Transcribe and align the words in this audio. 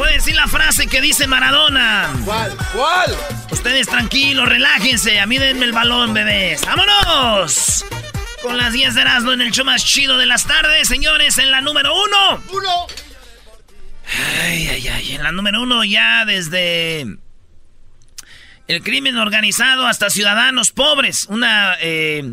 Voy 0.00 0.08
a 0.08 0.12
decir 0.12 0.34
la 0.34 0.48
frase 0.48 0.86
que 0.86 1.02
dice 1.02 1.26
Maradona. 1.26 2.10
¿Cuál? 2.24 2.56
¿Cuál? 2.72 3.14
Ustedes 3.50 3.86
tranquilos, 3.86 4.48
relájense. 4.48 5.20
A 5.20 5.26
mí 5.26 5.36
denme 5.36 5.66
el 5.66 5.72
balón, 5.72 6.14
bebés. 6.14 6.62
¡Vámonos! 6.64 7.84
Con 8.40 8.56
las 8.56 8.72
10 8.72 8.94
de 8.94 9.00
Erasmo 9.02 9.32
en 9.32 9.42
el 9.42 9.50
show 9.50 9.66
más 9.66 9.84
chido 9.84 10.16
de 10.16 10.24
las 10.24 10.46
tardes, 10.46 10.88
señores, 10.88 11.36
en 11.36 11.50
la 11.50 11.60
número 11.60 11.92
uno. 11.94 12.42
Uno. 12.50 12.86
Ay, 14.40 14.68
ay, 14.68 14.88
ay. 14.88 15.12
En 15.16 15.22
la 15.22 15.32
número 15.32 15.60
uno 15.60 15.84
ya 15.84 16.24
desde 16.24 17.02
el 18.68 18.82
crimen 18.82 19.18
organizado 19.18 19.86
hasta 19.86 20.08
ciudadanos 20.08 20.70
pobres. 20.70 21.26
Una 21.28 21.76
eh, 21.78 22.24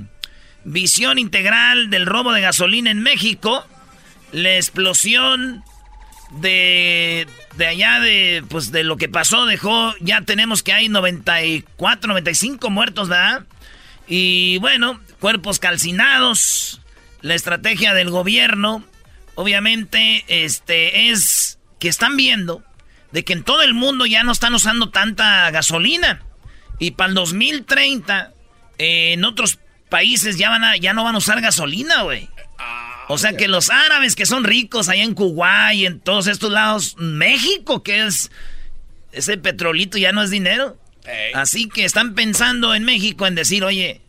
visión 0.64 1.20
integral 1.20 1.90
del 1.90 2.06
robo 2.06 2.32
de 2.32 2.40
gasolina 2.40 2.92
en 2.92 3.02
México. 3.02 3.68
La 4.32 4.56
explosión 4.56 5.66
de, 6.32 7.28
de 7.56 7.68
allá 7.68 8.00
de, 8.00 8.44
pues, 8.50 8.72
de 8.72 8.84
lo 8.84 8.98
que 8.98 9.10
pasó 9.10 9.46
dejó, 9.46 9.94
ya 10.00 10.22
tenemos 10.22 10.64
que 10.64 10.74
hay 10.74 10.90
94, 10.90 12.10
95 12.10 12.70
muertos, 12.70 13.10
¿verdad? 13.10 13.44
Y 14.08 14.58
bueno, 14.60 15.00
cuerpos 15.20 15.60
calcinados. 15.60 16.82
La 17.22 17.36
estrategia 17.36 17.94
del 17.94 18.10
gobierno, 18.10 18.84
obviamente, 19.36 20.24
este, 20.28 21.10
es 21.10 21.60
que 21.80 21.90
están 21.90 22.16
viendo 22.16 22.64
de 23.12 23.24
que 23.24 23.34
en 23.34 23.44
todo 23.44 23.64
el 23.64 23.74
mundo 23.74 24.06
ya 24.06 24.24
no 24.24 24.32
están 24.32 24.54
usando 24.54 24.90
tanta 24.90 25.50
gasolina. 25.52 26.22
Y 26.80 26.92
para 26.92 27.10
el 27.10 27.16
2030, 27.16 28.34
eh, 28.78 29.14
en 29.14 29.26
otros 29.26 29.60
países 29.90 30.38
ya, 30.38 30.50
van 30.50 30.64
a, 30.64 30.78
ya 30.78 30.94
no 30.94 31.04
van 31.04 31.16
a 31.16 31.18
usar 31.18 31.42
gasolina, 31.42 32.04
güey. 32.04 32.30
O 33.08 33.18
sea 33.18 33.34
que 33.34 33.48
los 33.48 33.70
árabes 33.70 34.16
que 34.16 34.26
son 34.26 34.44
ricos 34.44 34.90
allá 34.90 35.04
en 35.04 35.14
Kuwait 35.14 35.76
y 35.76 35.86
en 35.86 36.00
todos 36.00 36.28
estos 36.28 36.52
lados, 36.52 36.96
México, 36.98 37.84
que 37.84 38.06
es 38.06 38.32
ese 39.12 39.38
petrolito 39.38 39.98
ya 39.98 40.12
no 40.12 40.22
es 40.24 40.30
dinero. 40.30 40.78
Así 41.34 41.70
que 41.70 41.86
están 41.86 42.16
pensando 42.16 42.76
en 42.76 42.84
México 42.84 43.26
en 43.26 43.36
decir, 43.36 43.64
oye, 43.64 44.02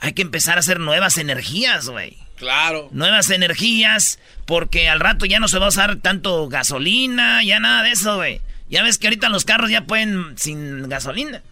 hay 0.00 0.12
que 0.12 0.22
empezar 0.22 0.56
a 0.56 0.60
hacer 0.60 0.78
nuevas 0.78 1.18
energías, 1.18 1.88
güey. 1.88 2.16
Claro. 2.36 2.88
Nuevas 2.92 3.30
energías, 3.30 4.18
porque 4.44 4.88
al 4.88 5.00
rato 5.00 5.24
ya 5.26 5.40
no 5.40 5.48
se 5.48 5.58
va 5.58 5.66
a 5.66 5.70
usar 5.70 5.96
tanto 5.96 6.48
gasolina, 6.48 7.42
ya 7.42 7.58
nada 7.58 7.82
de 7.82 7.90
eso, 7.90 8.16
güey. 8.16 8.40
Ya 8.68 8.82
ves 8.82 8.98
que 8.98 9.08
ahorita 9.08 9.28
los 9.28 9.44
carros 9.44 9.70
ya 9.70 9.84
pueden 9.84 10.36
sin 10.36 10.88
gasolina. 10.88 11.42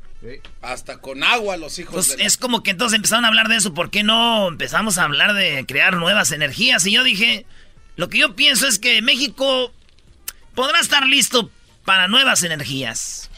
Hasta 0.61 0.99
con 0.99 1.25
agua 1.25 1.57
los 1.57 1.79
hijos 1.79 1.95
Pues 1.95 2.09
de 2.11 2.19
la- 2.19 2.25
es 2.25 2.37
como 2.37 2.63
que 2.63 2.71
entonces 2.71 2.97
empezaron 2.97 3.25
a 3.25 3.29
hablar 3.29 3.49
de 3.49 3.57
eso. 3.57 3.75
¿Por 3.75 3.91
qué 3.91 4.03
no 4.03 4.49
empezamos 4.49 4.99
a 4.99 5.05
hablar 5.05 5.35
de 5.35 5.65
crear 5.67 5.97
nuevas 5.97 6.31
energías? 6.33 6.87
Y 6.87 6.93
yo 6.93 7.03
dije, 7.03 7.45
lo 7.97 8.09
que 8.09 8.19
yo 8.19 8.37
pienso 8.37 8.67
es 8.69 8.79
que 8.79 9.03
México 9.03 9.73
podrá 10.55 10.79
estar 10.81 11.07
listo 11.07 11.51
para 11.85 12.07
nuevas 12.09 12.43
energías, 12.45 13.31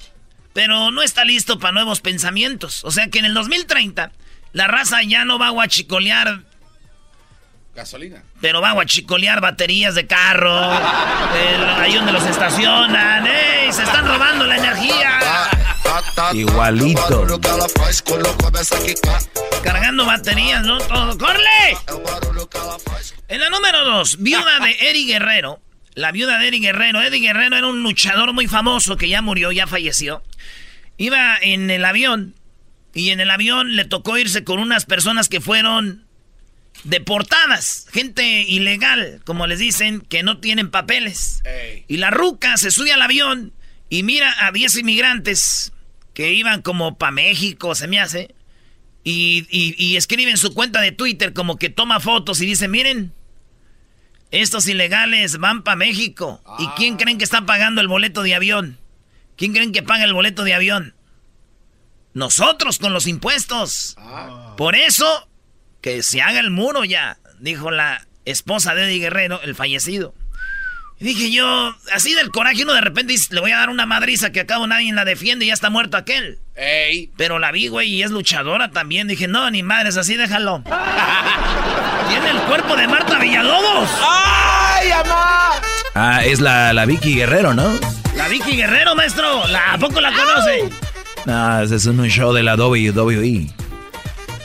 pero 0.53 0.91
no 0.91 1.03
está 1.03 1.25
listo 1.25 1.59
para 1.59 1.73
nuevos 1.73 2.01
pensamientos. 2.01 2.85
O 2.85 2.91
sea 2.91 3.09
que 3.09 3.19
en 3.19 3.25
el 3.25 3.35
2030 3.35 4.13
la 4.53 4.67
raza 4.67 5.03
ya 5.03 5.25
no 5.25 5.39
va 5.39 5.47
a 5.49 5.51
guachicolear, 5.51 6.43
Gasolina. 7.75 8.23
pero 8.41 8.61
va 8.61 8.71
a 8.71 8.73
guachicolear 8.75 9.41
baterías 9.41 9.95
de 9.97 10.07
carro, 10.07 10.55
el- 10.75 11.65
ahí 11.81 11.95
donde 11.95 12.13
los 12.13 12.25
estacionan. 12.25 13.27
¡Ey! 13.27 13.73
Se 13.73 13.83
están 13.83 14.07
robando 14.07 14.45
la 14.47 14.57
energía. 14.59 15.19
Igualito. 16.33 17.27
Cargando 19.63 20.07
baterías, 20.07 20.65
¿no? 20.65 20.79
Todo. 20.79 21.19
¡Corre! 21.19 21.77
En 23.29 23.41
la 23.41 23.51
número 23.51 23.85
dos, 23.85 24.19
viuda 24.19 24.61
de 24.61 24.77
Eddie 24.91 25.07
Guerrero. 25.07 25.61
La 25.95 26.13
viuda 26.13 26.39
de 26.39 26.49
Eddie 26.49 26.61
Guerrero. 26.61 27.03
Eddie 27.03 27.21
Guerrero 27.21 27.57
era 27.57 27.67
un 27.67 27.83
luchador 27.83 28.33
muy 28.33 28.47
famoso 28.47 28.97
que 28.97 29.09
ya 29.09 29.23
murió, 29.23 29.53
ya 29.53 29.67
falleció. 29.67 30.23
Iba 30.97 31.37
en 31.41 31.71
el 31.71 31.85
avión 31.85 32.35
y 32.95 33.11
en 33.11 33.21
el 33.21 33.31
avión 33.31 33.75
le 33.77 33.85
tocó 33.85 34.17
irse 34.19 34.45
con 34.45 34.61
unas 34.61 34.85
personas 34.85 35.29
que 35.29 35.41
fueron 35.41 36.07
deportadas. 36.85 37.87
Gente 37.93 38.43
ilegal, 38.43 39.21
como 39.25 39.47
les 39.47 39.59
dicen, 39.59 40.01
que 40.01 40.23
no 40.23 40.39
tienen 40.39 40.71
papeles. 40.71 41.43
Ey. 41.45 41.85
Y 41.89 41.97
la 41.97 42.11
ruca 42.11 42.57
se 42.57 42.71
sube 42.71 42.93
al 42.93 43.03
avión 43.03 43.53
y 43.89 44.03
mira 44.03 44.35
a 44.47 44.53
10 44.53 44.79
inmigrantes 44.79 45.74
que 46.15 46.33
iban 46.33 46.63
como 46.63 46.97
para 46.97 47.13
México, 47.13 47.75
se 47.75 47.89
me 47.89 48.01
hace. 48.01 48.35
Y, 49.03 49.47
y, 49.51 49.75
y 49.77 49.97
escribe 49.97 50.31
en 50.31 50.39
su 50.39 50.55
cuenta 50.55 50.81
de 50.81 50.93
Twitter 50.93 51.35
como 51.35 51.59
que 51.59 51.69
toma 51.69 52.01
fotos 52.01 52.41
y 52.41 52.47
dice, 52.47 52.69
miren, 52.69 53.13
estos 54.31 54.67
ilegales 54.67 55.39
van 55.39 55.63
para 55.63 55.77
México. 55.77 56.43
¿Y 56.59 56.67
quién 56.77 56.97
creen 56.97 57.19
que 57.19 57.25
está 57.25 57.45
pagando 57.45 57.81
el 57.81 57.89
boleto 57.89 58.23
de 58.23 58.35
avión? 58.35 58.79
¿Quién 59.37 59.53
creen 59.53 59.73
que 59.73 59.83
paga 59.83 60.05
el 60.05 60.15
boleto 60.15 60.45
de 60.45 60.55
avión? 60.55 60.95
Nosotros 62.15 62.79
con 62.79 62.93
los 62.93 63.07
impuestos. 63.07 63.97
Por 64.57 64.77
eso, 64.77 65.29
que 65.81 66.03
se 66.03 66.23
haga 66.23 66.41
el 66.41 66.51
muro 66.51 66.85
ya, 66.85 67.19
dijo 67.41 67.71
la 67.71 68.07
esposa 68.25 68.75
de 68.75 68.85
Eddie 68.85 69.01
Guerrero, 69.01 69.41
el 69.43 69.55
fallecido. 69.55 70.15
Dije 71.01 71.31
yo, 71.33 71.75
así 71.93 72.15
del 72.15 72.31
coraje, 72.31 72.63
uno 72.63 72.73
de 72.73 72.81
repente 72.81 73.13
dice, 73.13 73.35
le 73.35 73.41
voy 73.41 73.51
a 73.51 73.59
dar 73.59 73.69
una 73.69 73.85
madriza 73.85 74.31
que 74.31 74.41
acabo 74.41 74.67
nadie 74.67 74.93
la 74.93 75.05
defiende 75.05 75.45
y 75.45 75.49
ya 75.49 75.55
está 75.55 75.69
muerto 75.69 75.97
aquel. 75.97 76.39
Ey. 76.55 77.11
Pero 77.17 77.39
la 77.39 77.51
vi, 77.51 77.69
güey, 77.69 77.93
y 77.93 78.03
es 78.03 78.11
luchadora 78.11 78.71
también. 78.71 79.09
Dije, 79.09 79.27
no, 79.27 79.51
ni 79.51 79.63
madres, 79.63 79.97
así 79.97 80.17
déjalo. 80.17 80.63
Tiene 82.09 82.31
el 82.31 82.39
cuerpo 82.43 82.77
de 82.77 82.87
Marta 82.87 83.19
Villalobos. 83.19 83.91
¡Ay, 84.01 84.91
amá! 84.93 85.51
Ah, 85.95 86.25
es 86.25 86.41
la, 86.41 86.73
la 86.73 86.87
Vicky 86.87 87.15
Guerrero, 87.15 87.55
¿no? 87.55 87.73
La 88.17 88.29
Vicky 88.29 88.57
Guerrero, 88.57 88.95
maestro. 88.95 89.47
¿La, 89.49 89.73
¿A 89.73 89.79
poco 89.79 90.01
la 90.01 90.13
conoce? 90.13 90.71
No, 91.27 91.63
ese 91.63 91.77
es 91.77 91.87
un 91.87 92.07
show 92.09 92.33
de 92.33 92.43
la 92.43 92.55
WWE. 92.55 93.49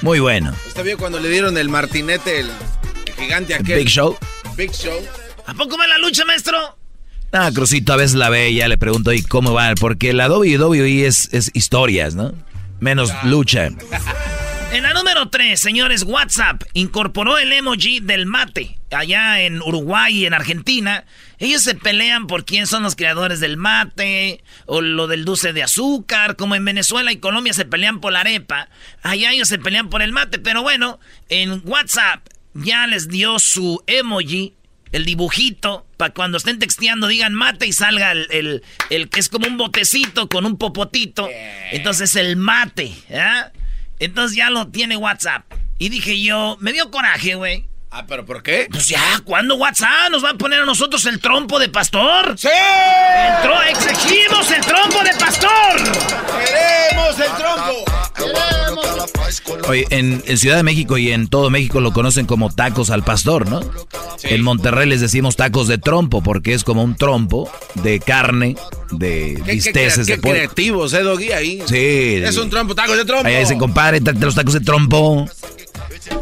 Muy 0.02 0.20
bueno. 0.20 0.54
Está 0.68 0.82
bien 0.82 0.98
cuando 0.98 1.20
le 1.20 1.30
dieron 1.30 1.58
el 1.58 1.70
martinete, 1.70 2.40
el, 2.40 2.50
el 3.06 3.14
gigante 3.14 3.54
aquel. 3.54 3.80
Big 3.80 3.88
Show. 3.90 4.18
Big 4.56 4.72
Show. 4.72 5.00
¿A 5.50 5.54
poco 5.56 5.80
va 5.80 5.88
la 5.88 5.98
lucha, 5.98 6.26
maestro? 6.26 6.78
Ah, 7.32 7.50
Crucito 7.54 7.94
a 7.94 7.96
veces 7.96 8.16
la 8.16 8.30
ve 8.30 8.52
y 8.52 8.56
ya 8.58 8.68
le 8.68 8.78
pregunto, 8.78 9.12
¿y 9.14 9.24
cómo 9.24 9.52
va? 9.54 9.74
Porque 9.80 10.14
la 10.14 10.30
WWE 10.30 11.08
es, 11.08 11.28
es 11.32 11.50
historias, 11.56 12.14
¿no? 12.14 12.34
Menos 12.80 13.12
lucha. 13.24 13.70
En 14.72 14.84
la 14.84 14.94
número 14.94 15.30
3, 15.30 15.60
señores, 15.60 16.04
WhatsApp 16.04 16.62
incorporó 16.74 17.40
el 17.40 17.52
emoji 17.52 18.00
del 18.00 18.28
mate. 18.28 18.78
allá 18.92 19.42
en 19.42 19.60
Uruguay 19.64 20.18
y 20.18 20.26
en 20.28 20.36
Argentina, 20.36 21.06
ellos 21.40 21.64
se 21.64 21.74
pelean 21.74 22.28
por 22.28 22.46
quién 22.46 22.68
son 22.68 22.84
los 22.84 22.96
creadores 22.96 23.40
del 23.40 23.58
mate 23.58 24.44
o 24.68 24.82
lo 24.82 25.08
del 25.08 25.26
dulce 25.26 25.52
de 25.52 25.64
azúcar, 25.64 26.36
como 26.36 26.54
en 26.54 26.64
Venezuela 26.64 27.12
y 27.12 27.18
Colombia 27.18 27.54
se 27.54 27.66
pelean 27.66 28.00
por 28.00 28.14
la 28.14 28.20
arepa, 28.20 28.70
allá 29.02 29.32
ellos 29.32 29.48
se 29.48 29.58
pelean 29.58 29.90
por 29.90 30.04
el 30.04 30.12
mate, 30.12 30.38
pero 30.38 30.62
bueno, 30.62 31.00
en 31.30 31.64
WhatsApp 31.66 32.28
ya 32.54 32.86
les 32.86 33.08
dio 33.08 33.40
su 33.40 33.84
emoji, 33.88 34.54
el 34.92 35.06
dibujito, 35.06 35.86
para 35.98 36.14
cuando 36.14 36.38
estén 36.38 36.60
texteando 36.60 37.08
digan 37.08 37.34
mate 37.34 37.68
y 37.68 37.74
salga 37.74 38.12
el, 38.12 38.64
el, 38.90 39.10
que 39.10 39.20
es 39.20 39.30
como 39.30 39.48
un 39.48 39.58
botecito 39.58 40.30
con 40.30 40.46
un 40.46 40.58
popotito, 40.58 41.30
entonces 41.72 42.16
el 42.16 42.36
mate, 42.36 42.94
¿ah? 43.14 43.52
Entonces 44.00 44.38
ya 44.38 44.50
lo 44.50 44.70
tiene 44.70 44.98
WhatsApp. 44.98 45.44
Y 45.78 45.90
dije 45.90 46.22
yo, 46.22 46.58
me 46.60 46.74
dio 46.74 46.90
coraje, 46.90 47.36
güey. 47.36 47.69
Ah, 47.92 48.06
pero 48.08 48.24
¿por 48.24 48.44
qué? 48.44 48.68
Pues 48.70 48.88
ya, 48.88 49.02
¿cuándo 49.24 49.56
WhatsApp 49.56 50.12
nos 50.12 50.24
va 50.24 50.30
a 50.32 50.34
poner 50.36 50.62
a 50.62 50.66
nosotros 50.66 51.06
el 51.06 51.20
trompo 51.20 51.58
de 51.58 51.70
pastor? 51.70 52.38
¡Sí! 52.38 52.48
¡Exigimos 53.70 54.52
el 54.52 54.62
trompo 54.62 55.04
de 55.04 55.12
pastor! 55.20 55.76
¡Queremos 56.46 57.20
el 57.20 57.36
trompo! 57.36 57.86
Oye, 59.68 59.86
en, 59.90 60.22
Ciudad 60.38 60.58
de 60.58 60.64
México 60.64 60.98
y 60.98 61.12
en 61.12 61.28
todo 61.28 61.50
México 61.50 61.80
lo 61.82 61.92
conocen 61.92 62.26
como 62.26 62.54
tacos 62.54 62.92
al 62.92 63.04
pastor, 63.04 63.50
¿no? 63.50 63.62
En 64.24 64.44
Monterrey 64.44 64.88
les 64.88 65.02
decimos 65.02 65.36
tacos 65.36 65.68
de 65.68 65.78
trompo 65.78 66.22
porque 66.22 66.54
es 66.54 66.64
como 66.64 66.84
un 66.84 66.96
trompo 66.96 67.52
de 67.76 68.00
carne, 68.00 68.56
de 68.92 69.42
bisteces 69.46 70.06
qué, 70.08 70.16
de 70.16 70.22
qué 70.22 70.30
creativos, 70.30 70.94
¿eh, 70.94 71.02
Doggy? 71.02 71.32
Ahí. 71.32 71.64
Sí. 71.68 72.22
Es 72.24 72.38
un 72.38 72.50
trompo, 72.50 72.76
tacos 72.76 72.98
de 72.98 73.06
trompo. 73.06 73.28
Ahí 73.28 73.38
dicen, 73.38 73.58
compadre, 73.58 74.00
los 74.00 74.36
tacos 74.36 74.54
de 74.54 74.62
trompo. 74.62 75.28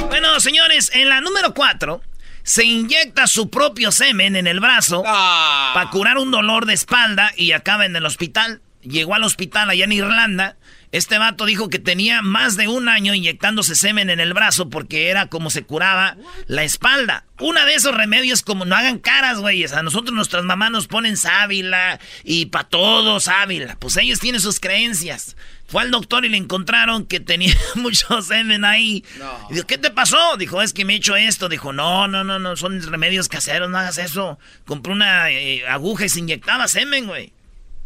Bueno, 0.09 0.39
señores, 0.39 0.91
en 0.93 1.09
la 1.09 1.21
número 1.21 1.53
4 1.53 2.01
se 2.43 2.63
inyecta 2.63 3.27
su 3.27 3.49
propio 3.49 3.91
semen 3.91 4.37
en 4.37 4.47
el 4.47 4.61
brazo 4.61 5.03
ah. 5.05 5.71
para 5.73 5.89
curar 5.89 6.17
un 6.17 6.31
dolor 6.31 6.65
de 6.65 6.73
espalda 6.73 7.33
y 7.35 7.51
acaba 7.51 7.85
en 7.85 7.95
el 7.95 8.05
hospital. 8.05 8.61
Llegó 8.81 9.15
al 9.15 9.25
hospital 9.25 9.69
allá 9.69 9.83
en 9.83 9.91
Irlanda. 9.91 10.55
Este 10.93 11.17
vato 11.17 11.45
dijo 11.45 11.67
que 11.67 11.79
tenía 11.79 12.21
más 12.21 12.55
de 12.55 12.69
un 12.69 12.87
año 12.87 13.13
inyectándose 13.13 13.75
semen 13.75 14.09
en 14.09 14.21
el 14.21 14.33
brazo 14.33 14.69
porque 14.69 15.09
era 15.09 15.27
como 15.27 15.49
se 15.49 15.63
curaba 15.63 16.15
la 16.45 16.63
espalda. 16.63 17.25
Una 17.39 17.65
de 17.65 17.75
esos 17.75 17.93
remedios 17.93 18.43
como 18.43 18.63
no 18.63 18.77
hagan 18.77 18.99
caras, 18.99 19.39
güeyes. 19.39 19.73
A 19.73 19.83
nosotros 19.83 20.15
nuestras 20.15 20.45
mamás 20.45 20.71
nos 20.71 20.87
ponen 20.87 21.17
sábila 21.17 21.99
y 22.23 22.45
para 22.45 22.69
todos 22.69 23.25
sábila. 23.25 23.75
Pues 23.77 23.97
ellos 23.97 24.21
tienen 24.21 24.39
sus 24.39 24.61
creencias. 24.61 25.35
Fue 25.67 25.81
al 25.81 25.91
doctor 25.91 26.23
y 26.23 26.29
le 26.29 26.37
encontraron 26.37 27.05
que 27.05 27.19
tenía 27.19 27.53
mucho 27.75 28.21
semen 28.21 28.63
ahí. 28.63 29.03
dijo, 29.49 29.67
¿qué 29.67 29.77
te 29.77 29.91
pasó? 29.91 30.37
Dijo, 30.37 30.61
es 30.61 30.73
que 30.73 30.85
me 30.85 30.93
he 30.93 30.97
hecho 30.97 31.15
esto. 31.15 31.49
Dijo, 31.49 31.73
no, 31.73 32.07
no, 32.07 32.23
no, 32.23 32.39
no, 32.39 32.55
son 32.55 32.81
remedios 32.81 33.27
caseros, 33.27 33.69
no 33.69 33.77
hagas 33.77 33.97
eso. 33.97 34.39
Compró 34.65 34.93
una 34.93 35.29
eh, 35.29 35.67
aguja 35.67 36.05
y 36.05 36.09
se 36.09 36.19
inyectaba 36.19 36.67
semen, 36.67 37.07
güey. 37.07 37.33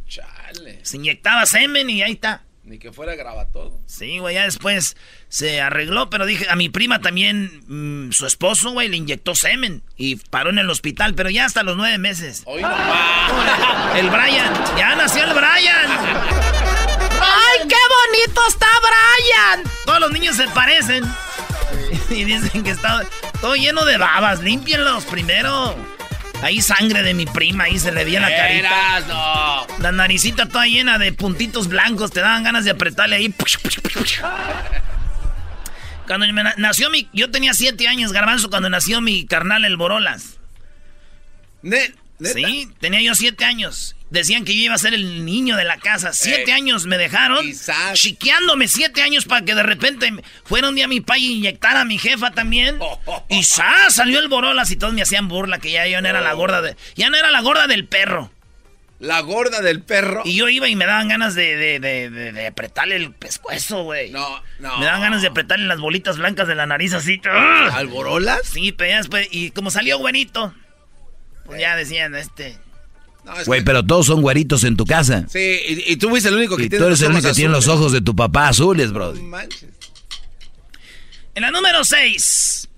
Chale. 0.08 0.80
Se 0.84 0.98
inyectaba 0.98 1.46
semen 1.46 1.90
y 1.90 2.04
ahí 2.04 2.14
está. 2.14 2.44
Ni 2.64 2.78
que 2.78 2.92
fuera 2.94 3.16
graba 3.16 3.48
todo. 3.48 3.82
Sí, 3.88 4.20
güey, 4.20 4.36
ya 4.36 4.44
después 4.44 4.96
se 5.30 5.62
arregló, 5.62 6.12
pero 6.12 6.28
dije, 6.28 6.46
a 6.48 6.56
mi 6.56 6.70
prima 6.70 7.02
también, 7.02 7.64
mm, 7.68 8.12
su 8.12 8.28
esposo, 8.28 8.72
güey, 8.72 8.88
le 8.88 8.98
inyectó 8.98 9.34
semen 9.34 9.82
y 9.98 10.18
paró 10.18 10.52
en 10.52 10.60
el 10.60 10.70
hospital, 10.70 11.16
pero 11.16 11.32
ya 11.32 11.46
hasta 11.46 11.64
los 11.64 11.76
nueve 11.76 11.98
meses. 11.98 12.44
Hoy 12.46 12.62
no 12.62 12.70
El 13.96 14.10
Brian, 14.12 14.54
ya 14.78 14.96
nació 14.96 15.24
el 15.24 15.34
Brian. 15.34 16.62
¡Ay, 17.62 17.68
qué 17.68 17.76
bonito 17.76 18.42
está 18.48 18.68
Brian! 18.80 19.72
Todos 19.86 20.00
los 20.00 20.12
niños 20.12 20.36
se 20.36 20.48
parecen. 20.50 21.04
Y 22.10 22.26
dicen 22.26 22.64
que 22.64 22.72
está 22.72 23.06
todo 23.40 23.56
lleno 23.56 23.86
de 23.86 23.98
babas. 23.98 24.42
Límpienlos 24.42 25.06
primero. 25.06 25.76
Ahí 26.42 26.62
sangre 26.62 27.04
de 27.04 27.14
mi 27.14 27.26
prima, 27.26 27.66
ahí 27.66 27.80
se 27.80 27.92
le 27.92 28.04
veía 28.04 28.20
la 28.20 28.36
carita. 28.36 29.00
No. 29.08 29.68
La 29.80 29.92
naricita 29.92 30.48
toda 30.48 30.66
llena 30.66 30.98
de 30.98 31.14
puntitos 31.14 31.68
blancos, 31.68 32.12
te 32.12 32.20
daban 32.20 32.44
ganas 32.44 32.66
de 32.66 32.72
apretarle 32.72 33.16
ahí. 33.16 33.34
Cuando 36.08 36.26
nació 36.58 36.90
mi... 36.90 37.08
Yo 37.14 37.30
tenía 37.30 37.54
siete 37.54 37.88
años, 37.88 38.12
garbanzo, 38.12 38.50
cuando 38.50 38.70
nació 38.70 39.02
mi 39.02 39.26
carnal 39.26 39.64
el 39.66 39.78
Borolas. 39.78 40.40
Sí, 41.64 42.70
tenía 42.80 43.02
yo 43.02 43.14
siete 43.16 43.46
años. 43.46 43.96
Decían 44.12 44.44
que 44.44 44.54
yo 44.54 44.64
iba 44.64 44.76
a 44.76 44.78
ser 44.78 44.94
el 44.94 45.24
niño 45.24 45.56
de 45.56 45.64
la 45.64 45.78
casa. 45.78 46.12
Siete 46.12 46.52
eh, 46.52 46.54
años 46.54 46.86
me 46.86 46.98
dejaron. 46.98 47.46
Chiqueándome 47.94 48.68
siete 48.68 49.02
años 49.02 49.24
para 49.24 49.46
que 49.46 49.56
de 49.56 49.64
repente 49.64 50.12
fuera 50.44 50.68
un 50.68 50.76
día 50.76 50.90
mi 50.90 51.00
padre 51.00 51.22
y 51.22 51.38
inyectara 51.38 51.82
a 51.82 51.86
mi 51.86 51.98
jefa 51.98 52.32
también. 52.32 52.78
y 53.30 53.44
salió 53.44 54.20
el 54.20 54.28
borolas 54.28 54.70
y 54.70 54.76
todos 54.76 54.94
me 54.94 55.02
hacían 55.02 55.30
burla 55.30 55.60
que 55.60 55.72
ya 55.72 55.88
yo 55.88 56.02
no 56.02 56.10
era 56.10 56.20
la 56.20 56.34
gorda 56.34 56.62
de. 56.62 56.76
Ya 56.96 57.10
no 57.10 57.16
era 57.16 57.32
la 57.32 57.40
gorda 57.40 57.68
del 57.68 57.88
perro. 57.88 58.30
La 59.00 59.22
gorda 59.22 59.62
del 59.62 59.82
perro. 59.82 60.24
Y 60.26 60.36
yo 60.36 60.50
iba 60.50 60.68
y 60.68 60.76
me 60.76 60.86
daban 60.86 61.08
ganas 61.08 61.34
de, 61.34 61.80
de, 61.80 62.48
apretarle 62.48 62.98
el 62.98 63.14
pescuezo, 63.14 63.84
güey. 63.84 64.12
No, 64.12 64.44
no. 64.60 64.78
Me 64.78 64.86
daban 64.86 65.02
ganas 65.02 65.22
de 65.22 65.30
apretarle 65.30 65.66
las 65.68 65.80
bolitas 65.80 66.18
blancas 66.18 66.50
de 66.50 66.56
la 66.56 66.68
nariz 66.68 66.94
así. 66.94 67.22
¿Al 67.24 67.88
borolas? 67.88 68.42
Sí, 68.44 68.74
pero 68.74 68.90
ya 68.92 68.98
después. 68.98 69.30
Y 69.32 69.52
como 69.52 69.72
salió 69.72 69.98
buenito, 70.00 70.54
pues 71.46 71.62
ya 71.62 71.78
decían, 71.78 72.14
este. 72.14 72.60
Güey, 73.46 73.64
pero 73.64 73.86
todos 73.86 74.08
son 74.08 74.22
güeritos 74.22 74.64
en 74.64 74.76
tu 74.76 74.86
casa. 74.86 75.26
Sí, 75.30 75.60
y, 75.88 75.96
tú 75.98 76.10
fuiste 76.10 76.30
el 76.30 76.36
único 76.36 76.58
que 76.58 76.64
y 76.64 76.70
tú 76.70 76.84
eres 76.84 77.02
el 77.02 77.12
único 77.12 77.28
que 77.28 77.34
tiene 77.34 77.52
los 77.52 77.68
ojos 77.68 77.92
de 77.92 78.02
tu 78.02 78.16
papá 78.16 78.50
azules, 78.50 78.92
bro. 78.92 79.14
En 81.34 81.42
la 81.42 81.52
número 81.52 81.84
6, 81.84 82.70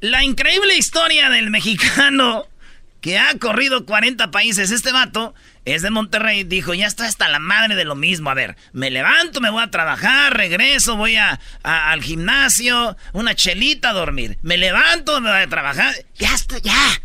la 0.00 0.24
increíble 0.24 0.76
historia 0.76 1.30
del 1.30 1.50
mexicano 1.50 2.46
que 3.00 3.18
ha 3.18 3.36
corrido 3.38 3.84
40 3.84 4.30
países. 4.30 4.70
Este 4.70 4.92
vato 4.92 5.34
es 5.64 5.82
de 5.82 5.90
Monterrey. 5.90 6.44
Dijo, 6.44 6.72
ya 6.72 6.86
está 6.86 7.06
hasta 7.06 7.28
la 7.28 7.38
madre 7.38 7.74
de 7.74 7.84
lo 7.84 7.94
mismo. 7.94 8.30
A 8.30 8.34
ver, 8.34 8.56
me 8.72 8.90
levanto, 8.90 9.40
me 9.40 9.50
voy 9.50 9.62
a 9.62 9.70
trabajar, 9.70 10.36
regreso, 10.36 10.96
voy 10.96 11.16
a, 11.16 11.38
al 11.62 12.02
gimnasio, 12.02 12.96
una 13.12 13.34
chelita 13.34 13.90
a 13.90 13.92
dormir. 13.92 14.38
Me 14.42 14.56
levanto, 14.56 15.20
me 15.20 15.30
voy 15.30 15.40
a 15.40 15.48
trabajar. 15.48 15.94
Ya 16.16 16.34
está, 16.34 16.58
ya 16.58 17.02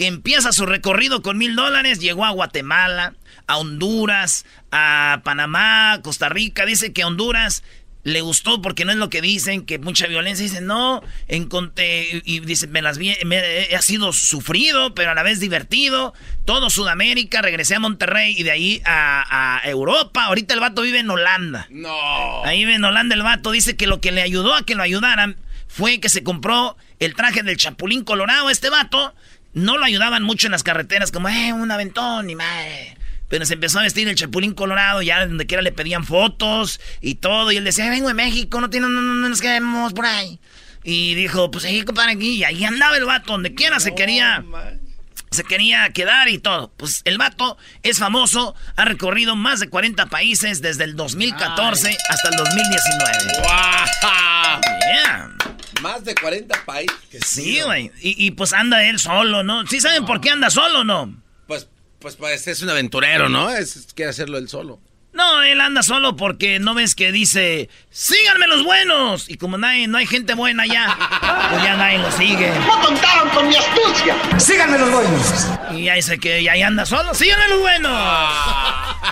que 0.00 0.06
empieza 0.06 0.50
su 0.52 0.64
recorrido 0.64 1.20
con 1.20 1.36
mil 1.36 1.54
dólares, 1.54 1.98
llegó 1.98 2.24
a 2.24 2.30
Guatemala, 2.30 3.12
a 3.46 3.58
Honduras, 3.58 4.46
a 4.72 5.20
Panamá, 5.24 6.00
Costa 6.02 6.30
Rica. 6.30 6.64
Dice 6.64 6.94
que 6.94 7.04
Honduras 7.04 7.62
le 8.02 8.22
gustó 8.22 8.62
porque 8.62 8.86
no 8.86 8.92
es 8.92 8.96
lo 8.96 9.10
que 9.10 9.20
dicen, 9.20 9.66
que 9.66 9.78
mucha 9.78 10.06
violencia. 10.06 10.42
Dice, 10.42 10.62
no, 10.62 11.02
encontré, 11.28 12.22
y 12.24 12.40
dice, 12.40 12.66
me 12.66 12.80
las 12.80 12.96
vi, 12.96 13.14
me, 13.26 13.40
ha 13.76 13.82
sido 13.82 14.14
sufrido, 14.14 14.94
pero 14.94 15.10
a 15.10 15.14
la 15.14 15.22
vez 15.22 15.38
divertido. 15.38 16.14
Todo 16.46 16.70
Sudamérica, 16.70 17.42
regresé 17.42 17.74
a 17.74 17.80
Monterrey 17.80 18.34
y 18.38 18.42
de 18.42 18.52
ahí 18.52 18.82
a, 18.86 19.58
a, 19.58 19.68
Europa. 19.68 20.24
Ahorita 20.24 20.54
el 20.54 20.60
vato 20.60 20.80
vive 20.80 21.00
en 21.00 21.10
Holanda. 21.10 21.66
No. 21.68 22.42
Ahí 22.46 22.60
vive 22.60 22.76
en 22.76 22.84
Holanda 22.84 23.14
el 23.14 23.22
vato. 23.22 23.50
Dice 23.50 23.76
que 23.76 23.86
lo 23.86 24.00
que 24.00 24.12
le 24.12 24.22
ayudó 24.22 24.54
a 24.54 24.64
que 24.64 24.76
lo 24.76 24.82
ayudaran 24.82 25.36
fue 25.68 26.00
que 26.00 26.08
se 26.08 26.22
compró 26.22 26.78
el 27.00 27.14
traje 27.14 27.42
del 27.42 27.58
Chapulín 27.58 28.02
Colorado. 28.02 28.48
Este 28.48 28.70
vato 28.70 29.14
no 29.52 29.78
lo 29.78 29.84
ayudaban 29.84 30.22
mucho 30.22 30.46
en 30.46 30.52
las 30.52 30.62
carreteras, 30.62 31.10
como, 31.10 31.28
eh, 31.28 31.52
un 31.52 31.70
aventón 31.70 32.30
y 32.30 32.34
madre. 32.34 32.96
Pero 33.28 33.46
se 33.46 33.54
empezó 33.54 33.78
a 33.78 33.82
vestir 33.82 34.08
el 34.08 34.16
chapulín 34.16 34.54
colorado, 34.54 35.02
ya 35.02 35.24
donde 35.24 35.46
quiera 35.46 35.62
le 35.62 35.70
pedían 35.70 36.04
fotos 36.04 36.80
y 37.00 37.14
todo. 37.16 37.52
Y 37.52 37.56
él 37.56 37.64
decía, 37.64 37.88
vengo 37.88 38.08
de 38.08 38.14
México, 38.14 38.60
no, 38.60 38.70
tiene, 38.70 38.88
no, 38.88 39.00
no, 39.00 39.28
nos 39.28 39.40
quedemos 39.40 39.92
por 39.92 40.06
ahí. 40.06 40.40
Y 40.82 41.14
dijo, 41.14 41.50
pues 41.50 41.64
ahí, 41.64 41.82
compadre, 41.84 42.12
aquí. 42.12 42.36
Y 42.36 42.44
ahí 42.44 42.64
andaba 42.64 42.96
el 42.96 43.04
vato, 43.04 43.32
donde 43.32 43.54
quiera 43.54 43.78
se 43.78 43.94
quería. 43.94 44.44
Se 45.30 45.44
quería 45.44 45.88
quedar 45.90 46.28
y 46.28 46.38
todo. 46.38 46.72
Pues 46.76 47.02
el 47.04 47.16
vato 47.16 47.56
es 47.84 48.00
famoso, 48.00 48.56
ha 48.74 48.84
recorrido 48.84 49.36
más 49.36 49.60
de 49.60 49.68
40 49.68 50.06
países 50.06 50.60
desde 50.60 50.82
el 50.82 50.96
2014 50.96 51.96
hasta 52.08 52.28
el 52.30 52.34
2019. 52.34 53.18
¡Wow! 53.42 54.60
Yeah. 54.92 55.49
Más 55.80 56.04
de 56.04 56.14
40 56.14 56.64
países. 56.64 57.22
Sí, 57.24 57.60
güey. 57.62 57.90
Y, 58.00 58.30
pues 58.32 58.52
anda 58.52 58.84
él 58.84 58.98
solo, 58.98 59.42
¿no? 59.42 59.66
¿Sí 59.66 59.80
saben 59.80 60.04
por 60.04 60.20
qué 60.20 60.30
anda 60.30 60.50
solo, 60.50 60.84
no? 60.84 61.14
Pues, 61.46 61.68
pues, 61.98 62.16
pues 62.16 62.46
es 62.46 62.62
un 62.62 62.70
aventurero, 62.70 63.28
¿no? 63.28 63.50
Es, 63.50 63.88
quiere 63.94 64.10
hacerlo 64.10 64.38
él 64.38 64.48
solo. 64.48 64.80
No, 65.20 65.42
él 65.42 65.60
anda 65.60 65.82
solo 65.82 66.16
porque 66.16 66.60
no 66.60 66.72
ves 66.72 66.94
que 66.94 67.12
dice, 67.12 67.68
síganme 67.90 68.46
los 68.46 68.64
buenos. 68.64 69.28
Y 69.28 69.36
como 69.36 69.58
nadie, 69.58 69.86
no 69.86 69.98
hay 69.98 70.06
gente 70.06 70.32
buena 70.32 70.64
ya, 70.64 70.96
pues 71.50 71.62
ya 71.62 71.76
nadie 71.76 71.98
lo 71.98 72.10
sigue. 72.10 72.50
No 72.66 72.80
contaron 72.80 73.28
con 73.28 73.46
mi 73.46 73.54
astucia. 73.54 74.16
Síganme 74.38 74.78
los 74.78 74.90
buenos. 74.90 75.46
Y 75.72 75.84
ya 75.84 75.94
dice 75.96 76.18
que 76.18 76.42
ya 76.42 76.54
anda 76.66 76.86
solo, 76.86 77.12
síganme 77.12 77.48
los 77.48 77.60
buenos. 77.60 77.92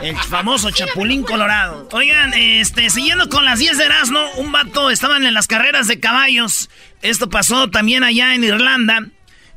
El 0.00 0.16
famoso 0.16 0.70
Chapulín 0.70 1.24
Colorado. 1.24 1.86
Oigan, 1.92 2.32
este, 2.32 2.88
siguiendo 2.88 3.28
con 3.28 3.44
las 3.44 3.58
10 3.58 3.76
de 3.76 3.84
Erasmo, 3.84 4.20
un 4.36 4.50
vato 4.50 4.90
estaban 4.90 5.26
en 5.26 5.34
las 5.34 5.46
carreras 5.46 5.88
de 5.88 6.00
caballos. 6.00 6.70
Esto 7.02 7.28
pasó 7.28 7.68
también 7.68 8.02
allá 8.02 8.34
en 8.34 8.44
Irlanda. 8.44 9.08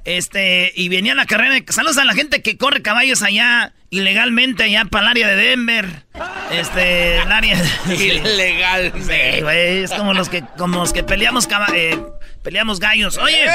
Este, 0.06 0.72
y 0.76 0.90
venía 0.90 1.16
la 1.16 1.26
carrera. 1.26 1.54
De, 1.54 1.66
saludos 1.70 1.98
a 1.98 2.06
la 2.06 2.14
gente 2.14 2.42
que 2.42 2.58
corre 2.58 2.82
caballos 2.82 3.22
allá 3.22 3.74
ilegalmente, 3.90 4.64
allá 4.64 4.86
para 4.86 5.06
el 5.06 5.10
área 5.12 5.28
de 5.28 5.36
Denver. 5.36 6.06
Este, 6.52 7.22
el 7.22 7.32
área. 7.32 7.62
Ilegal. 7.86 8.94
Sí, 8.98 9.42
güey. 9.42 9.84
Es 9.84 9.92
como 9.92 10.14
los 10.14 10.30
que, 10.30 10.44
como 10.58 10.80
los 10.80 10.94
que 10.94 11.04
peleamos 11.04 11.48
eh, 11.74 12.02
Peleamos 12.44 12.80
gallos. 12.80 13.18
Oye, 13.18 13.46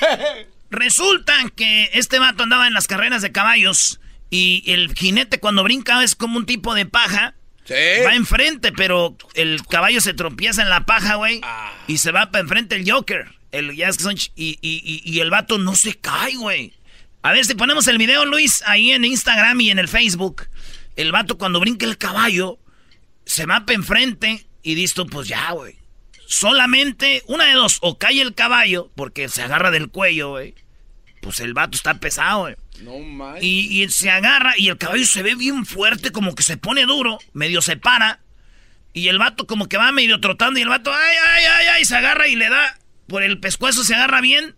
resulta 0.70 1.34
que 1.56 1.90
este 1.94 2.18
vato 2.18 2.42
andaba 2.42 2.66
en 2.66 2.74
las 2.74 2.86
carreras 2.86 3.22
de 3.22 3.32
caballos 3.32 4.00
y 4.30 4.70
el 4.70 4.94
jinete 4.94 5.40
cuando 5.40 5.62
brinca 5.64 6.02
es 6.02 6.14
como 6.14 6.36
un 6.36 6.46
tipo 6.46 6.74
de 6.74 6.84
paja. 6.84 7.34
Sí. 7.64 7.74
Va 8.04 8.14
enfrente, 8.14 8.72
pero 8.72 9.16
el 9.34 9.64
caballo 9.66 10.00
se 10.00 10.14
tropieza 10.14 10.62
en 10.62 10.70
la 10.70 10.86
paja, 10.86 11.16
güey. 11.16 11.40
Y 11.86 11.98
se 11.98 12.12
va 12.12 12.30
para 12.30 12.40
enfrente 12.40 12.76
el 12.76 12.90
Joker. 12.90 13.37
El, 13.52 13.74
ya 13.76 13.88
es 13.88 13.96
que 13.96 14.02
son 14.04 14.14
ch- 14.16 14.30
y, 14.36 14.58
y- 14.60 15.02
y- 15.04 15.20
el 15.20 15.30
vato 15.30 15.58
no 15.58 15.74
se 15.74 15.94
cae, 15.94 16.36
güey. 16.36 16.74
A 17.22 17.32
ver 17.32 17.44
si 17.44 17.54
ponemos 17.54 17.86
el 17.88 17.98
video, 17.98 18.24
Luis, 18.24 18.62
ahí 18.66 18.92
en 18.92 19.04
Instagram 19.04 19.60
y 19.60 19.70
en 19.70 19.78
el 19.78 19.88
Facebook. 19.88 20.48
El 20.96 21.12
vato 21.12 21.38
cuando 21.38 21.60
brinca 21.60 21.86
el 21.86 21.96
caballo, 21.98 22.58
se 23.24 23.46
va 23.46 23.60
para 23.64 23.74
enfrente 23.74 24.46
y 24.62 24.86
tú, 24.88 25.06
pues 25.06 25.28
ya, 25.28 25.50
güey. 25.52 25.76
Solamente 26.26 27.22
una 27.26 27.46
de 27.46 27.54
dos, 27.54 27.78
o 27.80 27.98
cae 27.98 28.20
el 28.20 28.34
caballo, 28.34 28.90
porque 28.94 29.28
se 29.28 29.42
agarra 29.42 29.70
del 29.70 29.88
cuello, 29.88 30.30
güey. 30.30 30.54
Pues 31.22 31.40
el 31.40 31.54
vato 31.54 31.76
está 31.76 31.98
pesado, 31.98 32.40
güey. 32.40 32.56
No 32.82 32.98
mames. 32.98 33.42
Y, 33.42 33.82
y 33.82 33.88
se 33.88 34.10
agarra 34.10 34.54
y 34.56 34.68
el 34.68 34.78
caballo 34.78 35.04
se 35.06 35.22
ve 35.22 35.34
bien 35.34 35.64
fuerte, 35.66 36.12
como 36.12 36.34
que 36.34 36.42
se 36.42 36.56
pone 36.58 36.84
duro, 36.84 37.18
medio 37.32 37.62
se 37.62 37.76
para. 37.76 38.20
Y 38.92 39.08
el 39.08 39.18
vato 39.18 39.46
como 39.46 39.68
que 39.68 39.76
va 39.78 39.90
medio 39.90 40.20
trotando 40.20 40.58
y 40.58 40.62
el 40.62 40.68
vato, 40.68 40.92
ay, 40.92 41.16
ay, 41.34 41.44
ay, 41.44 41.66
ay, 41.76 41.84
se 41.84 41.96
agarra 41.96 42.28
y 42.28 42.36
le 42.36 42.48
da 42.48 42.78
por 43.08 43.22
el 43.22 43.40
pescuezo, 43.40 43.82
se 43.84 43.94
agarra 43.94 44.20
bien 44.20 44.54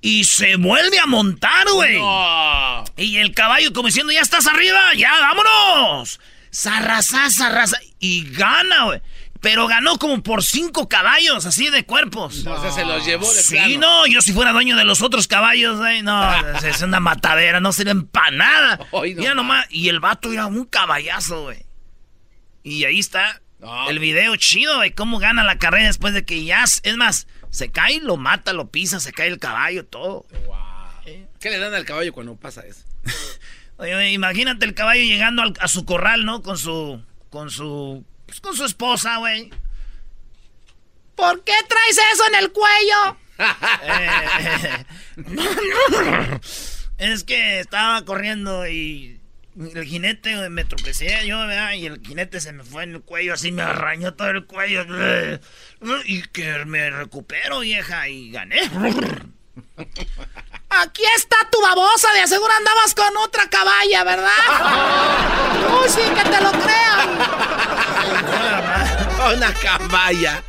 y 0.00 0.24
se 0.24 0.56
vuelve 0.56 0.98
a 1.00 1.06
montar, 1.06 1.68
güey. 1.72 1.98
No. 1.98 2.84
Y 2.96 3.16
el 3.18 3.34
caballo 3.34 3.72
como 3.72 3.88
diciendo, 3.88 4.12
ya 4.12 4.20
estás 4.20 4.46
arriba, 4.46 4.80
ya, 4.96 5.10
vámonos. 5.20 6.20
Zarraza, 6.54 7.30
zarraza. 7.30 7.78
Y 7.98 8.24
gana, 8.32 8.84
güey. 8.84 9.02
Pero 9.40 9.68
ganó 9.68 9.98
como 9.98 10.20
por 10.22 10.42
cinco 10.42 10.88
caballos, 10.88 11.46
así 11.46 11.70
de 11.70 11.84
cuerpos. 11.84 12.44
O 12.44 12.60
sea, 12.60 12.72
se 12.72 12.84
los 12.84 13.04
llevó 13.06 13.32
de 13.32 13.40
Sí, 13.40 13.54
plano. 13.54 13.78
no, 13.78 14.06
yo 14.08 14.20
si 14.20 14.32
fuera 14.32 14.50
dueño 14.52 14.76
de 14.76 14.84
los 14.84 15.00
otros 15.00 15.28
caballos, 15.28 15.78
güey, 15.78 16.02
no, 16.02 16.34
es 16.64 16.82
una 16.82 16.98
matadera, 16.98 17.60
no 17.60 17.72
sirven 17.72 18.06
para 18.08 18.32
nada. 18.32 18.80
No 18.92 19.02
Mira 19.02 19.34
nomás, 19.34 19.66
y 19.70 19.88
el 19.90 20.00
vato 20.00 20.32
era 20.32 20.46
un 20.46 20.64
caballazo, 20.64 21.42
güey. 21.42 21.64
Y 22.64 22.84
ahí 22.84 22.98
está 22.98 23.40
No. 23.60 23.88
el 23.88 24.00
video 24.00 24.34
chido, 24.36 24.76
güey, 24.78 24.90
cómo 24.92 25.20
gana 25.20 25.44
la 25.44 25.58
carrera 25.58 25.86
después 25.86 26.14
de 26.14 26.24
que 26.24 26.44
ya, 26.44 26.64
es 26.64 26.96
más, 26.96 27.28
se 27.50 27.70
cae, 27.70 28.00
lo 28.00 28.16
mata, 28.16 28.52
lo 28.52 28.68
pisa, 28.70 29.00
se 29.00 29.12
cae 29.12 29.28
el 29.28 29.38
caballo, 29.38 29.84
todo. 29.86 30.26
¿Qué 31.40 31.50
le 31.50 31.58
dan 31.58 31.74
al 31.74 31.84
caballo 31.84 32.12
cuando 32.12 32.36
pasa 32.36 32.62
eso? 32.66 32.82
Oye, 33.78 33.94
oye, 33.96 34.10
imagínate 34.12 34.66
el 34.66 34.74
caballo 34.74 35.02
llegando 35.02 35.42
al- 35.42 35.54
a 35.60 35.68
su 35.68 35.84
corral, 35.84 36.24
¿no? 36.24 36.42
Con 36.42 36.58
su, 36.58 37.02
con 37.30 37.50
su, 37.50 38.04
pues 38.26 38.40
con 38.40 38.54
su 38.56 38.64
esposa, 38.64 39.16
güey. 39.18 39.50
¿Por 41.14 41.42
qué 41.44 41.54
traes 41.68 41.98
eso 42.12 42.22
en 42.28 42.34
el 42.36 42.52
cuello? 42.52 43.16
Eh, 43.84 44.84
es 46.98 47.22
que 47.24 47.60
estaba 47.60 48.04
corriendo 48.04 48.66
y 48.68 49.17
el 49.58 49.84
jinete 49.84 50.48
me 50.50 50.64
tropecé 50.64 51.26
yo, 51.26 51.38
¿verdad? 51.40 51.72
Y 51.72 51.86
el 51.86 52.00
jinete 52.00 52.40
se 52.40 52.52
me 52.52 52.62
fue 52.62 52.84
en 52.84 52.94
el 52.94 53.02
cuello, 53.02 53.34
así 53.34 53.50
me 53.50 53.62
arañó 53.62 54.14
todo 54.14 54.30
el 54.30 54.46
cuello. 54.46 54.84
Y 56.04 56.22
que 56.22 56.64
me 56.64 56.90
recupero, 56.90 57.60
vieja, 57.60 58.08
y 58.08 58.30
gané. 58.30 58.60
Aquí 60.70 61.02
está 61.16 61.36
tu 61.50 61.60
babosa, 61.60 62.12
de 62.12 62.20
aseguro 62.20 62.52
andabas 62.52 62.94
con 62.94 63.16
otra 63.16 63.48
caballa, 63.48 64.04
¿verdad? 64.04 64.30
Uy, 65.82 65.88
sí, 65.88 66.02
que 66.02 66.22
te 66.30 66.40
lo 66.42 66.52
crean. 66.52 67.18
Una 69.36 69.52
caballa. 69.54 70.42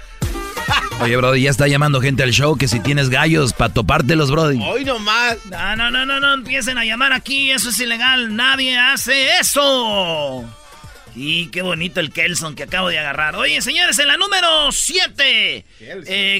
Oye, 1.02 1.16
Brody, 1.16 1.42
ya 1.44 1.50
está 1.50 1.68
llamando 1.68 2.02
gente 2.02 2.24
al 2.24 2.32
show 2.32 2.58
que 2.58 2.68
si 2.68 2.80
tienes 2.80 3.10
gallos 3.10 3.54
para 3.54 3.74
topártelos, 3.74 4.32
Brody. 4.32 4.60
Hoy 4.62 4.86
nomás. 4.86 5.38
No, 5.46 5.76
no, 5.76 5.92
no, 5.92 6.06
no, 6.06 6.20
no 6.20 6.34
empiecen 6.34 6.78
a 6.78 6.86
llamar 6.86 7.14
aquí, 7.14 7.52
eso 7.52 7.70
es 7.70 7.80
ilegal, 7.80 8.36
nadie 8.36 8.78
hace 8.78 9.38
eso. 9.40 10.46
Y 11.16 11.48
qué 11.48 11.62
bonito 11.62 12.00
el 12.00 12.12
Kelson 12.12 12.56
que 12.56 12.64
acabo 12.64 12.90
de 12.90 13.00
agarrar. 13.00 13.36
Oye, 13.36 13.62
señores, 13.62 13.98
en 14.00 14.08
la 14.08 14.18
número 14.18 14.72
7, 14.72 15.66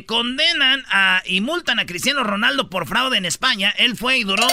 condenan 0.06 0.84
a, 0.90 1.22
y 1.26 1.42
multan 1.42 1.80
a 1.80 1.86
Cristiano 1.86 2.24
Ronaldo 2.24 2.70
por 2.70 2.88
fraude 2.88 3.18
en 3.18 3.26
España. 3.26 3.74
Él 3.78 3.98
fue 3.98 4.20
y 4.20 4.24
duró 4.24 4.48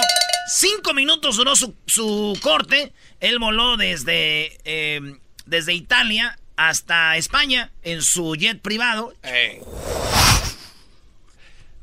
5 0.48 0.94
minutos, 0.94 1.36
duró 1.36 1.54
su, 1.54 1.74
su 1.86 2.38
corte. 2.42 2.92
Él 3.20 3.38
voló 3.38 3.76
desde, 3.76 4.58
eh, 4.64 5.00
desde 5.44 5.74
Italia 5.74 6.38
hasta 6.56 7.16
España 7.16 7.70
en 7.82 8.02
su 8.02 8.34
jet 8.34 8.60
privado. 8.60 9.14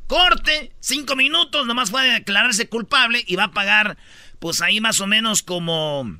Corte, 0.08 0.72
cinco 0.80 1.16
minutos, 1.16 1.66
nomás 1.66 1.92
fue 1.92 2.02
a 2.02 2.14
declararse 2.16 2.68
culpable 2.68 3.24
y 3.26 3.36
va 3.36 3.46
a 3.46 3.52
pagar, 3.52 3.98
pues 4.40 4.62
ahí 4.62 4.82
más 4.82 5.00
o 5.00 5.08
menos 5.08 5.42
como 5.42 6.20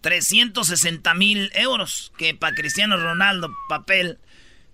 360 0.00 1.14
mil 1.14 1.50
euros, 1.54 2.12
que 2.16 2.34
para 2.34 2.54
Cristiano 2.54 2.96
Ronaldo, 2.96 3.50
papel, 3.68 4.18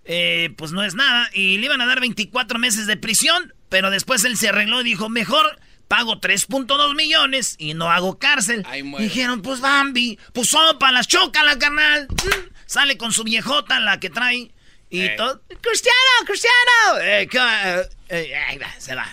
eh, 0.05 0.53
pues 0.57 0.73
no 0.73 0.85
es 0.85 0.95
nada. 0.95 1.31
Y 1.33 1.59
le 1.59 1.67
iban 1.67 1.81
a 1.81 1.87
dar 1.87 2.01
24 2.01 2.59
meses 2.59 2.87
de 2.87 2.97
prisión, 2.97 3.55
pero 3.69 3.91
después 3.91 4.25
él 4.25 4.37
se 4.37 4.51
arregló 4.51 4.81
y 4.81 4.85
dijo, 4.85 5.09
mejor 5.09 5.59
pago 5.89 6.21
3.2 6.21 6.95
millones 6.95 7.55
y 7.59 7.75
no 7.75 7.91
hago 7.91 8.19
cárcel. 8.19 8.67
Dijeron, 8.99 9.43
pues 9.43 9.61
Bambi, 9.61 10.19
pues 10.33 10.49
sopa, 10.49 10.93
las 10.93 11.07
chócala, 11.09 11.59
carnal. 11.59 12.09
Mm, 12.11 12.55
Sale 12.67 12.97
con 12.99 13.13
su 13.13 13.23
viejota, 13.23 13.79
la 13.81 14.01
que 14.01 14.11
trae. 14.11 14.51
Y 14.91 15.01
Eh. 15.03 15.15
todo, 15.17 15.41
Cristiano, 15.61 16.27
Cristiano. 16.27 17.01
Eh. 17.01 17.29
Eh, 17.33 17.89
eh, 18.09 18.37
ahí 18.49 18.59
va, 18.59 18.69
se 18.79 18.95
va. 18.95 19.07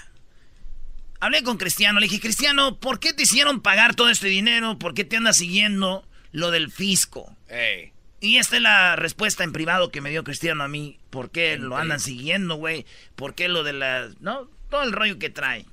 Hablé 1.19 1.41
con 1.43 1.57
Cristiano, 1.57 1.99
le 1.99 2.07
dije, 2.07 2.19
Cristiano, 2.19 2.79
¿por 2.79 2.99
qué 2.99 3.13
te 3.13 3.23
hicieron 3.23 3.61
pagar 3.61 3.95
todo 3.95 4.09
este 4.09 4.27
dinero? 4.27 4.77
¿Por 4.77 4.93
qué 4.93 5.03
te 5.05 5.15
andas 5.17 5.37
siguiendo 5.37 6.05
lo 6.31 6.51
del 6.51 6.71
fisco? 6.71 7.35
Ey. 7.47 7.93
Y 8.19 8.37
esta 8.37 8.55
es 8.57 8.61
la 8.61 8.95
respuesta 8.95 9.43
en 9.43 9.51
privado 9.53 9.89
que 9.91 10.01
me 10.01 10.09
dio 10.09 10.23
Cristiano 10.23 10.63
a 10.63 10.67
mí. 10.67 10.97
¿Por 11.09 11.29
qué 11.29 11.57
lo 11.57 11.77
andan 11.77 11.99
siguiendo, 11.99 12.55
güey? 12.55 12.85
¿Por 13.15 13.35
qué 13.35 13.47
lo 13.49 13.63
de 13.63 13.73
la... 13.73 14.09
No, 14.19 14.49
todo 14.69 14.83
el 14.83 14.91
rollo 14.93 15.19
que 15.19 15.29
trae. 15.29 15.65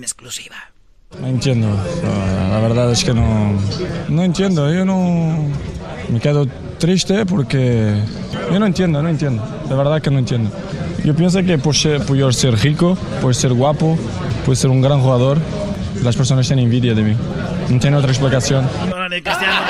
En 0.00 0.04
exclusiva. 0.04 0.56
No 1.20 1.26
entiendo, 1.26 1.68
No, 1.68 2.48
la 2.48 2.58
verdad 2.60 2.90
es 2.90 3.04
que 3.04 3.12
no, 3.12 3.52
no 4.08 4.22
entiendo, 4.22 4.72
yo 4.72 4.86
no 4.86 5.46
me 6.08 6.18
quedo 6.20 6.46
triste 6.78 7.26
porque 7.26 8.02
yo 8.50 8.58
no 8.58 8.64
entiendo, 8.64 9.02
no 9.02 9.10
entiendo, 9.10 9.46
de 9.68 9.74
verdad 9.74 10.00
que 10.00 10.10
no 10.10 10.18
entiendo. 10.18 10.50
Yo 11.04 11.14
pienso 11.14 11.42
que 11.42 11.58
por, 11.58 11.76
ser, 11.76 12.02
por 12.06 12.16
yo 12.16 12.32
ser 12.32 12.54
rico, 12.54 12.96
por 13.20 13.34
ser 13.34 13.52
guapo, 13.52 13.98
por 14.46 14.56
ser 14.56 14.70
un 14.70 14.80
gran 14.80 15.02
jugador, 15.02 15.38
las 16.02 16.16
personas 16.16 16.46
tienen 16.46 16.64
envidia 16.64 16.94
de 16.94 17.02
mí. 17.02 17.16
No 17.68 17.78
tiene 17.78 17.98
otra 17.98 18.10
explicación. 18.10 18.66
Órale, 18.90 19.22
Cristiano. 19.22 19.60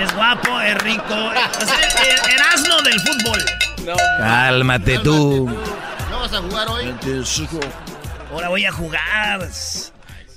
Es 0.00 0.14
guapo, 0.14 0.60
es 0.60 0.78
rico. 0.84 1.32
Es 1.60 1.68
el, 1.68 2.30
el 2.30 2.34
Erasmo 2.36 2.80
del 2.84 3.00
fútbol. 3.00 3.40
Cálmate 4.20 4.98
tú. 5.00 5.48
¿No 6.10 6.20
vas 6.20 6.32
a 6.32 6.38
jugar 6.38 6.68
hoy? 6.68 6.94
Ahora 8.34 8.48
voy 8.48 8.64
a 8.64 8.72
jugar. 8.72 9.48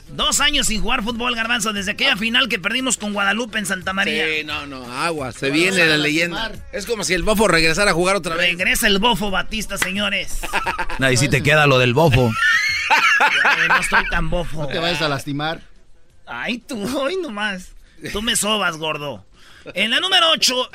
Dos 0.09 0.39
años 0.39 0.67
sin 0.67 0.81
jugar 0.81 1.03
fútbol, 1.03 1.35
garbanzo, 1.35 1.73
desde 1.73 1.91
aquella 1.91 2.15
final 2.15 2.47
que 2.47 2.59
perdimos 2.59 2.95
con 2.95 3.11
Guadalupe 3.11 3.57
en 3.57 3.65
Santa 3.65 3.91
María. 3.91 4.23
Sí, 4.23 4.43
no, 4.45 4.67
no, 4.67 4.85
agua, 5.01 5.31
se 5.31 5.49
Bueno, 5.49 5.55
viene 5.55 5.85
la 5.87 5.97
leyenda. 5.97 6.51
Es 6.71 6.85
como 6.85 7.03
si 7.03 7.15
el 7.15 7.23
bofo 7.23 7.47
regresara 7.47 7.91
a 7.91 7.93
jugar 7.95 8.15
otra 8.15 8.35
vez. 8.35 8.49
Regresa 8.51 8.85
el 8.85 8.99
bofo 8.99 9.31
Batista, 9.31 9.79
señores. 9.79 10.41
No, 10.99 11.11
y 11.11 11.17
si 11.17 11.27
te 11.27 11.41
queda 11.41 11.65
lo 11.65 11.79
del 11.79 11.95
bofo. 11.95 12.31
Ay, 13.43 13.67
no 13.67 13.79
estoy 13.79 14.07
tan 14.09 14.29
bofo. 14.29 14.61
No 14.61 14.67
te 14.67 14.77
vayas 14.77 15.01
a 15.01 15.09
lastimar. 15.09 15.61
Ay, 16.27 16.59
tú, 16.59 16.99
hoy 16.99 17.17
nomás. 17.17 17.71
Tú 18.13 18.21
me 18.21 18.35
sobas, 18.35 18.77
gordo. 18.77 19.25
En 19.73 19.89
la 19.89 19.99
número 19.99 20.29
8, 20.31 20.69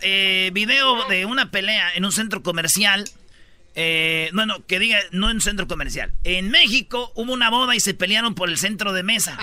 video 0.52 1.08
de 1.08 1.24
una 1.24 1.52
pelea 1.52 1.94
en 1.94 2.04
un 2.04 2.10
centro 2.10 2.42
comercial. 2.42 3.04
Eh, 3.74 4.28
no, 4.32 4.44
no, 4.46 4.66
que 4.66 4.78
diga, 4.78 4.98
no 5.12 5.30
en 5.30 5.36
un 5.36 5.40
centro 5.40 5.66
comercial. 5.66 6.12
En 6.24 6.50
México 6.50 7.10
hubo 7.14 7.32
una 7.32 7.48
boda 7.50 7.74
y 7.74 7.80
se 7.80 7.94
pelearon 7.94 8.34
por 8.34 8.48
el 8.50 8.58
centro 8.58 8.92
de 8.92 9.02
mesa. 9.02 9.38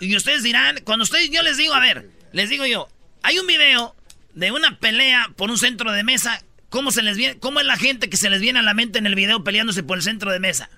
Y 0.00 0.14
ustedes 0.16 0.42
dirán, 0.42 0.80
cuando 0.84 1.02
ustedes, 1.02 1.30
yo 1.30 1.42
les 1.42 1.56
digo, 1.56 1.74
a 1.74 1.80
ver, 1.80 2.08
les 2.32 2.48
digo 2.48 2.64
yo, 2.66 2.88
hay 3.22 3.38
un 3.38 3.46
video 3.46 3.94
de 4.34 4.52
una 4.52 4.78
pelea 4.78 5.30
por 5.36 5.50
un 5.50 5.58
centro 5.58 5.92
de 5.92 6.04
mesa. 6.04 6.42
¿Cómo, 6.70 6.90
se 6.90 7.02
les 7.02 7.16
viene, 7.16 7.38
¿Cómo 7.38 7.60
es 7.60 7.66
la 7.66 7.76
gente 7.76 8.08
que 8.10 8.16
se 8.16 8.30
les 8.30 8.40
viene 8.40 8.58
a 8.58 8.62
la 8.62 8.74
mente 8.74 8.98
en 8.98 9.06
el 9.06 9.14
video 9.14 9.42
peleándose 9.42 9.82
por 9.82 9.96
el 9.98 10.02
centro 10.02 10.30
de 10.32 10.38
mesa? 10.38 10.70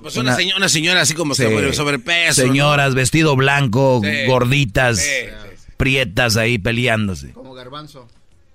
Pues 0.00 0.16
una, 0.16 0.30
Una- 0.30 0.36
señora, 0.36 0.56
una 0.56 0.68
señora 0.70 1.00
así 1.02 1.14
como 1.14 1.34
Sí. 1.34 1.42
sobre, 1.42 1.72
sobrepeso. 1.74 2.40
¿no? 2.42 2.48
Señoras, 2.48 2.94
vestido 2.94 3.36
blanco, 3.36 4.00
Sí. 4.02 4.26
gorditas, 4.26 4.98
Sí, 4.98 5.10
prietas 5.76 6.36
ahí 6.38 6.58
peleándose. 6.58 7.32
Como 7.32 7.52
garbanzo. 7.54 8.08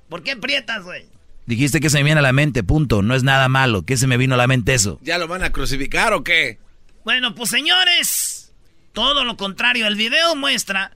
¿Por 0.09 0.23
qué 0.23 0.31
aprietas, 0.31 0.83
güey? 0.83 1.05
Dijiste 1.45 1.79
que 1.79 1.89
se 1.89 1.97
me 1.97 2.03
viene 2.03 2.19
a 2.19 2.23
la 2.23 2.31
mente, 2.33 2.63
punto. 2.63 3.01
No 3.01 3.15
es 3.15 3.23
nada 3.23 3.49
malo. 3.49 3.83
¿Qué 3.83 3.97
se 3.97 4.07
me 4.07 4.17
vino 4.17 4.35
a 4.35 4.37
la 4.37 4.47
mente 4.47 4.73
eso? 4.73 4.99
¿Ya 5.01 5.17
lo 5.17 5.27
van 5.27 5.43
a 5.43 5.51
crucificar 5.51 6.13
o 6.13 6.23
qué? 6.23 6.59
Bueno, 7.03 7.35
pues 7.35 7.49
señores, 7.49 8.53
todo 8.93 9.23
lo 9.25 9.35
contrario. 9.35 9.87
El 9.87 9.95
video 9.95 10.35
muestra 10.35 10.91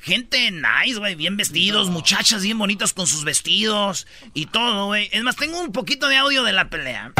gente 0.00 0.50
nice, 0.52 0.98
güey, 0.98 1.14
bien 1.14 1.36
vestidos, 1.36 1.88
muchachas 1.88 2.42
bien 2.42 2.58
bonitas 2.58 2.92
con 2.92 3.06
sus 3.06 3.24
vestidos 3.24 4.06
y 4.34 4.46
todo, 4.46 4.86
güey. 4.86 5.08
Es 5.12 5.22
más, 5.22 5.36
tengo 5.36 5.60
un 5.60 5.72
poquito 5.72 6.08
de 6.08 6.16
audio 6.16 6.44
de 6.44 6.52
la 6.52 6.68
pelea. 6.68 7.12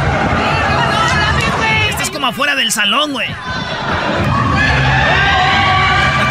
Este 1.90 2.02
es 2.02 2.10
como 2.10 2.26
afuera 2.26 2.54
del 2.54 2.70
salón, 2.70 3.12
güey. 3.12 3.28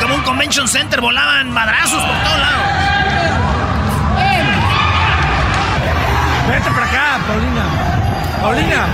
Como 0.01 0.15
un 0.15 0.21
convention 0.21 0.67
center, 0.67 1.01
volaban 1.01 1.51
madrazos 1.51 2.03
por 2.03 2.23
todos 2.23 2.39
lados. 2.39 2.84
Vete 6.47 6.69
para 6.69 6.85
acá, 6.85 7.25
Paulina. 7.27 7.65
Paulina. 8.41 8.87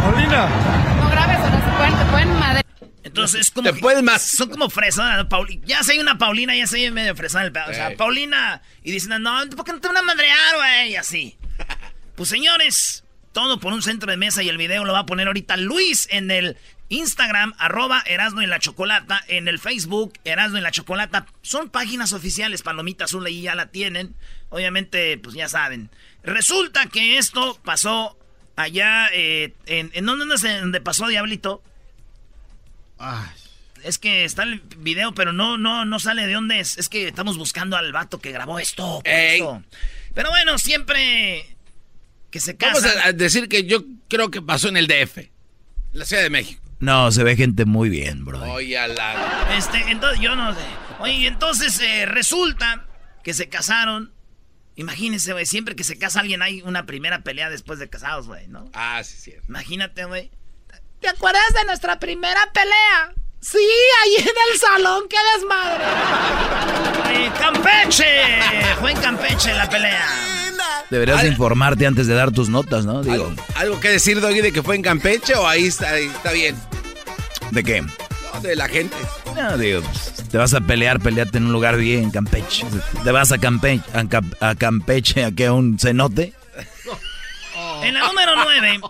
Paulina. 0.00 0.48
No 0.96 1.10
grabes 1.10 1.38
o 1.38 1.50
no 1.50 1.56
se 1.58 1.76
pueden, 1.76 1.98
te 1.98 2.04
pueden 2.10 2.38
madre. 2.38 2.62
Entonces 3.02 3.40
es 3.42 3.50
como. 3.50 3.70
Te 3.70 3.78
puedes 3.78 4.02
más. 4.02 4.22
Son 4.22 4.48
como 4.48 4.70
fresonas. 4.70 5.26
Pauli, 5.26 5.60
ya 5.64 5.82
sé 5.82 6.00
una 6.00 6.16
Paulina, 6.16 6.56
ya 6.56 6.66
sé 6.66 6.90
medio 6.90 7.14
pedo. 7.14 7.26
O 7.68 7.74
sea, 7.74 7.94
Paulina. 7.96 8.62
Y 8.82 8.92
dicen, 8.92 9.22
no, 9.22 9.38
¿por 9.54 9.64
qué 9.64 9.72
no 9.72 9.80
te 9.80 9.88
van 9.88 9.98
a 9.98 10.02
madrear, 10.02 10.56
güey? 10.56 10.92
Y 10.92 10.96
así. 10.96 11.38
Pues 12.16 12.30
señores, 12.30 13.04
todo 13.30 13.60
por 13.60 13.72
un 13.72 13.80
centro 13.80 14.10
de 14.10 14.16
mesa 14.16 14.42
y 14.42 14.48
el 14.48 14.56
video 14.56 14.84
lo 14.84 14.92
va 14.92 15.00
a 15.00 15.06
poner 15.06 15.28
ahorita 15.28 15.56
Luis 15.56 16.08
en 16.10 16.32
el 16.32 16.56
Instagram, 16.88 17.54
arroba 17.58 18.02
Erasno 18.06 18.40
en 18.42 18.50
la 18.50 18.58
Chocolata, 18.58 19.22
en 19.28 19.48
el 19.48 19.58
Facebook, 19.58 20.14
Erasno 20.24 20.56
en 20.56 20.62
la 20.62 20.70
Chocolata. 20.70 21.26
Son 21.42 21.68
páginas 21.68 22.12
oficiales, 22.12 22.62
Palomita 22.62 23.04
Azul 23.04 23.26
ahí 23.26 23.42
ya 23.42 23.54
la 23.54 23.66
tienen. 23.66 24.14
Obviamente, 24.48 25.18
pues 25.18 25.34
ya 25.34 25.48
saben. 25.48 25.90
Resulta 26.22 26.86
que 26.86 27.18
esto 27.18 27.58
pasó 27.62 28.18
allá, 28.56 29.08
eh, 29.12 29.54
en, 29.66 29.90
¿en 29.92 30.06
dónde, 30.06 30.24
dónde 30.60 30.80
pasó, 30.80 31.06
Diablito? 31.08 31.62
Es 33.84 33.98
que 33.98 34.24
está 34.24 34.42
el 34.42 34.60
video, 34.78 35.14
pero 35.14 35.32
no, 35.32 35.56
no, 35.58 35.84
no 35.84 36.00
sale 36.00 36.26
de 36.26 36.32
dónde 36.32 36.60
es. 36.60 36.78
Es 36.78 36.88
que 36.88 37.06
estamos 37.06 37.38
buscando 37.38 37.76
al 37.76 37.92
vato 37.92 38.18
que 38.20 38.32
grabó 38.32 38.58
esto. 38.58 39.00
Pero 39.04 40.30
bueno, 40.30 40.58
siempre 40.58 41.56
que 42.30 42.40
se 42.40 42.56
casa. 42.56 42.80
Vamos 42.80 43.06
a 43.06 43.12
decir 43.12 43.48
que 43.48 43.64
yo 43.64 43.84
creo 44.08 44.30
que 44.30 44.42
pasó 44.42 44.68
en 44.68 44.76
el 44.76 44.88
DF, 44.88 45.18
la 45.92 46.04
Ciudad 46.04 46.22
de 46.22 46.30
México. 46.30 46.67
No, 46.80 47.10
se 47.10 47.24
ve 47.24 47.36
gente 47.36 47.64
muy 47.64 47.88
bien, 47.88 48.24
bro. 48.24 48.40
Oye, 48.52 48.76
la... 48.88 49.56
Este, 49.56 49.78
entonces, 49.90 50.20
yo 50.20 50.36
no 50.36 50.54
sé. 50.54 50.60
Oye, 51.00 51.26
entonces 51.26 51.80
eh, 51.80 52.06
resulta 52.06 52.84
que 53.24 53.34
se 53.34 53.48
casaron. 53.48 54.12
Imagínense, 54.76 55.32
güey, 55.32 55.44
siempre 55.44 55.74
que 55.74 55.82
se 55.82 55.98
casa 55.98 56.20
alguien 56.20 56.40
hay 56.40 56.62
una 56.62 56.86
primera 56.86 57.22
pelea 57.22 57.50
después 57.50 57.80
de 57.80 57.88
casados, 57.88 58.28
güey, 58.28 58.46
¿no? 58.46 58.70
Ah, 58.74 59.02
sí, 59.02 59.16
sí. 59.16 59.34
Imagínate, 59.48 60.04
güey. 60.04 60.30
¿Te 61.00 61.08
acuerdas 61.08 61.52
de 61.54 61.64
nuestra 61.64 61.98
primera 61.98 62.40
pelea? 62.52 63.12
Sí, 63.40 63.58
ahí 64.02 64.16
en 64.16 64.28
el 64.52 64.58
salón, 64.58 65.04
qué 65.08 65.16
desmadre. 65.34 65.84
Ay, 67.04 67.30
Campeche. 67.38 68.74
Fue 68.80 68.92
en 68.92 69.00
Campeche 69.00 69.52
la 69.54 69.68
pelea. 69.68 70.37
Deberías 70.90 71.24
informarte 71.24 71.86
antes 71.86 72.06
de 72.06 72.14
dar 72.14 72.30
tus 72.30 72.48
notas, 72.48 72.86
¿no? 72.86 73.02
Digo. 73.02 73.34
¿Algo, 73.56 73.78
que 73.80 73.90
decir, 73.90 74.20
Doggy, 74.20 74.40
de 74.40 74.52
que 74.52 74.62
fue 74.62 74.76
en 74.76 74.82
Campeche 74.82 75.34
o 75.34 75.46
ahí 75.46 75.66
está, 75.66 75.98
está 75.98 76.32
bien? 76.32 76.56
¿De 77.50 77.62
qué? 77.62 77.82
No, 77.82 78.40
de 78.40 78.56
la 78.56 78.68
gente. 78.68 78.96
No, 79.34 79.58
digo, 79.58 79.82
te 80.30 80.38
vas 80.38 80.54
a 80.54 80.60
pelear, 80.60 81.00
peleate 81.00 81.36
en 81.38 81.46
un 81.46 81.52
lugar 81.52 81.76
bien, 81.76 82.10
Campeche. 82.10 82.66
Te 83.04 83.12
vas 83.12 83.32
a 83.32 83.38
Campeche, 83.38 83.84
a, 84.40 84.54
Campeche, 84.54 85.24
a 85.24 85.32
que 85.32 85.50
un 85.50 85.78
cenote. 85.78 86.32
En 87.82 87.94
la 87.94 88.08
número 88.08 88.32
9, 88.34 88.80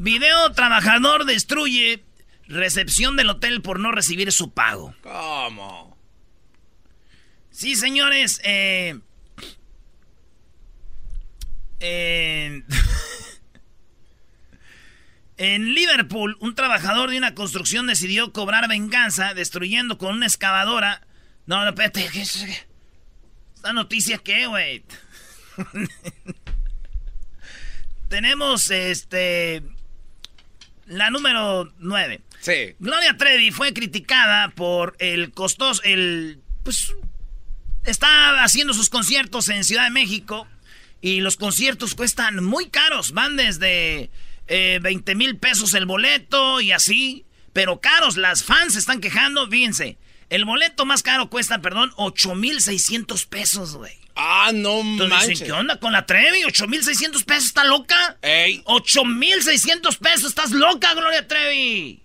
video 0.00 0.52
trabajador 0.52 1.24
destruye 1.24 2.04
recepción 2.46 3.16
del 3.16 3.30
hotel 3.30 3.62
por 3.62 3.80
no 3.80 3.90
recibir 3.90 4.32
su 4.32 4.50
pago. 4.50 4.94
¿Cómo? 5.02 5.96
Sí, 7.50 7.74
señores, 7.74 8.40
eh... 8.44 8.98
En... 11.80 12.64
en 15.36 15.74
Liverpool, 15.74 16.36
un 16.40 16.54
trabajador 16.54 17.10
de 17.10 17.18
una 17.18 17.34
construcción 17.34 17.86
decidió 17.86 18.32
cobrar 18.32 18.68
venganza 18.68 19.34
destruyendo 19.34 19.98
con 19.98 20.16
una 20.16 20.26
excavadora. 20.26 21.06
No, 21.46 21.64
no, 21.64 21.70
espérate. 21.70 22.08
¿Esta 23.54 23.72
noticia 23.72 24.18
qué, 24.18 24.46
güey? 24.46 24.84
Tenemos 28.08 28.70
este. 28.70 29.62
La 30.86 31.10
número 31.10 31.72
9. 31.78 32.20
Sí. 32.40 32.74
Gloria 32.78 33.16
Trevi 33.16 33.50
fue 33.50 33.72
criticada 33.72 34.50
por 34.50 34.96
el 34.98 35.32
costoso. 35.32 35.82
El. 35.84 36.40
Pues. 36.64 36.94
Está 37.84 38.42
haciendo 38.42 38.74
sus 38.74 38.90
conciertos 38.90 39.48
en 39.48 39.64
Ciudad 39.64 39.84
de 39.84 39.90
México. 39.90 40.46
Y 41.00 41.20
los 41.20 41.36
conciertos 41.36 41.94
cuestan 41.94 42.42
muy 42.44 42.68
caros. 42.70 43.12
Van 43.12 43.36
desde 43.36 44.10
eh, 44.48 44.80
20 44.82 45.14
mil 45.14 45.36
pesos 45.36 45.74
el 45.74 45.86
boleto 45.86 46.60
y 46.60 46.72
así. 46.72 47.24
Pero 47.52 47.80
caros, 47.80 48.16
las 48.16 48.44
fans 48.44 48.74
se 48.74 48.78
están 48.80 49.00
quejando. 49.00 49.48
Fíjense, 49.48 49.98
el 50.30 50.44
boleto 50.44 50.84
más 50.84 51.02
caro 51.02 51.30
cuesta, 51.30 51.60
perdón, 51.60 51.92
8 51.96 52.34
mil 52.34 52.60
600 52.60 53.26
pesos, 53.26 53.76
güey. 53.76 53.92
Ah, 54.20 54.50
no 54.52 54.80
Entonces 54.80 55.08
manches. 55.10 55.28
dicen, 55.28 55.46
¿qué 55.46 55.52
onda 55.52 55.78
con 55.78 55.92
la 55.92 56.04
Trevi? 56.04 56.42
¿8 56.42 56.66
mil 56.66 56.82
600 56.82 57.22
pesos? 57.22 57.44
¿Está 57.46 57.64
loca? 57.64 58.18
¡Ey! 58.22 58.62
8 58.64 59.04
mil 59.04 59.42
600 59.42 59.96
pesos. 59.98 60.30
¿Estás 60.30 60.50
loca, 60.50 60.92
Gloria 60.94 61.28
Trevi? 61.28 62.02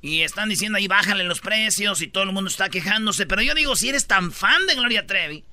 Y 0.00 0.20
están 0.20 0.48
diciendo 0.48 0.78
ahí, 0.78 0.86
bájale 0.86 1.24
los 1.24 1.40
precios 1.40 2.02
y 2.02 2.06
todo 2.06 2.22
el 2.24 2.32
mundo 2.32 2.48
está 2.48 2.68
quejándose. 2.68 3.26
Pero 3.26 3.42
yo 3.42 3.54
digo, 3.54 3.74
si 3.74 3.88
eres 3.88 4.06
tan 4.06 4.30
fan 4.32 4.66
de 4.66 4.76
Gloria 4.76 5.06
Trevi, 5.06 5.44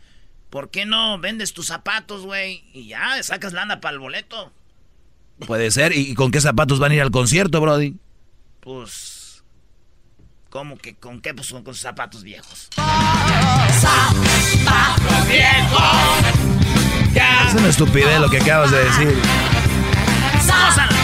¿por 0.52 0.70
qué 0.70 0.86
no 0.86 1.18
vendes 1.18 1.54
tus 1.54 1.66
zapatos, 1.68 2.22
güey? 2.24 2.64
Y 2.74 2.88
ya, 2.88 3.24
sacas 3.24 3.54
lana 3.54 3.82
para 3.82 3.94
el 3.94 4.00
boleto. 4.00 4.52
Puede 5.48 5.72
ser. 5.72 5.98
¿Y 5.98 6.14
con 6.14 6.30
qué 6.30 6.40
zapatos 6.40 6.78
van 6.78 6.92
a 6.92 6.96
ir 6.96 7.02
al 7.02 7.10
concierto, 7.10 7.60
Brody? 7.60 7.96
Pues... 8.60 9.44
¿Cómo 10.52 10.78
que 10.78 10.96
con 10.96 11.22
qué? 11.22 11.34
Pues 11.34 11.50
con, 11.50 11.64
con 11.64 11.74
zapatos 11.74 12.24
viejos. 12.24 12.68
¡Zapatos 13.80 15.28
viejos! 15.28 15.82
Es 17.48 17.54
una 17.56 17.70
estupidez 17.70 18.20
lo 18.20 18.30
que 18.30 18.38
acabas 18.38 18.70
de 18.70 18.84
decir. 18.84 19.18
¡Zapatos 20.46 21.01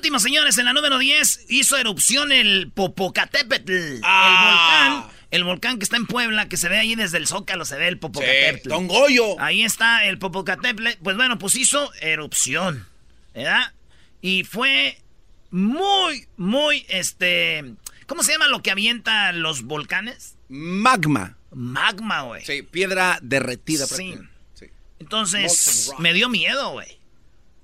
último, 0.00 0.18
señores, 0.18 0.56
en 0.56 0.64
la 0.64 0.72
número 0.72 0.98
10 0.98 1.44
hizo 1.50 1.76
erupción 1.76 2.32
el 2.32 2.72
Popocatépetl. 2.72 3.70
El 3.70 4.00
Ah. 4.02 5.02
volcán. 5.02 5.16
El 5.30 5.44
volcán 5.44 5.78
que 5.78 5.84
está 5.84 5.96
en 5.98 6.06
Puebla, 6.06 6.48
que 6.48 6.56
se 6.56 6.70
ve 6.70 6.78
ahí 6.78 6.94
desde 6.94 7.18
el 7.18 7.26
Zócalo, 7.26 7.66
se 7.66 7.76
ve 7.76 7.86
el 7.86 7.98
Popocatépetl. 7.98 8.62
Sí, 8.62 8.68
Don 8.70 8.88
Goyo. 8.88 9.38
Ahí 9.38 9.62
está 9.62 10.06
el 10.06 10.18
Popocatépetl. 10.18 11.02
Pues 11.02 11.16
bueno, 11.16 11.38
pues 11.38 11.54
hizo 11.56 11.92
erupción. 12.00 12.86
¿Verdad? 13.34 13.74
Y 14.22 14.44
fue 14.44 14.98
muy, 15.50 16.26
muy, 16.38 16.86
este... 16.88 17.74
¿Cómo 18.06 18.22
se 18.22 18.32
llama 18.32 18.48
lo 18.48 18.62
que 18.62 18.70
avienta 18.70 19.30
los 19.32 19.62
volcanes? 19.64 20.36
Magma. 20.48 21.36
Magma, 21.52 22.22
güey. 22.22 22.42
Sí, 22.44 22.62
piedra 22.62 23.18
derretida. 23.22 23.86
Sí. 23.86 24.14
Sí. 24.54 24.66
Entonces, 24.98 25.92
me 25.98 26.12
dio 26.14 26.28
miedo, 26.30 26.70
güey. 26.72 26.98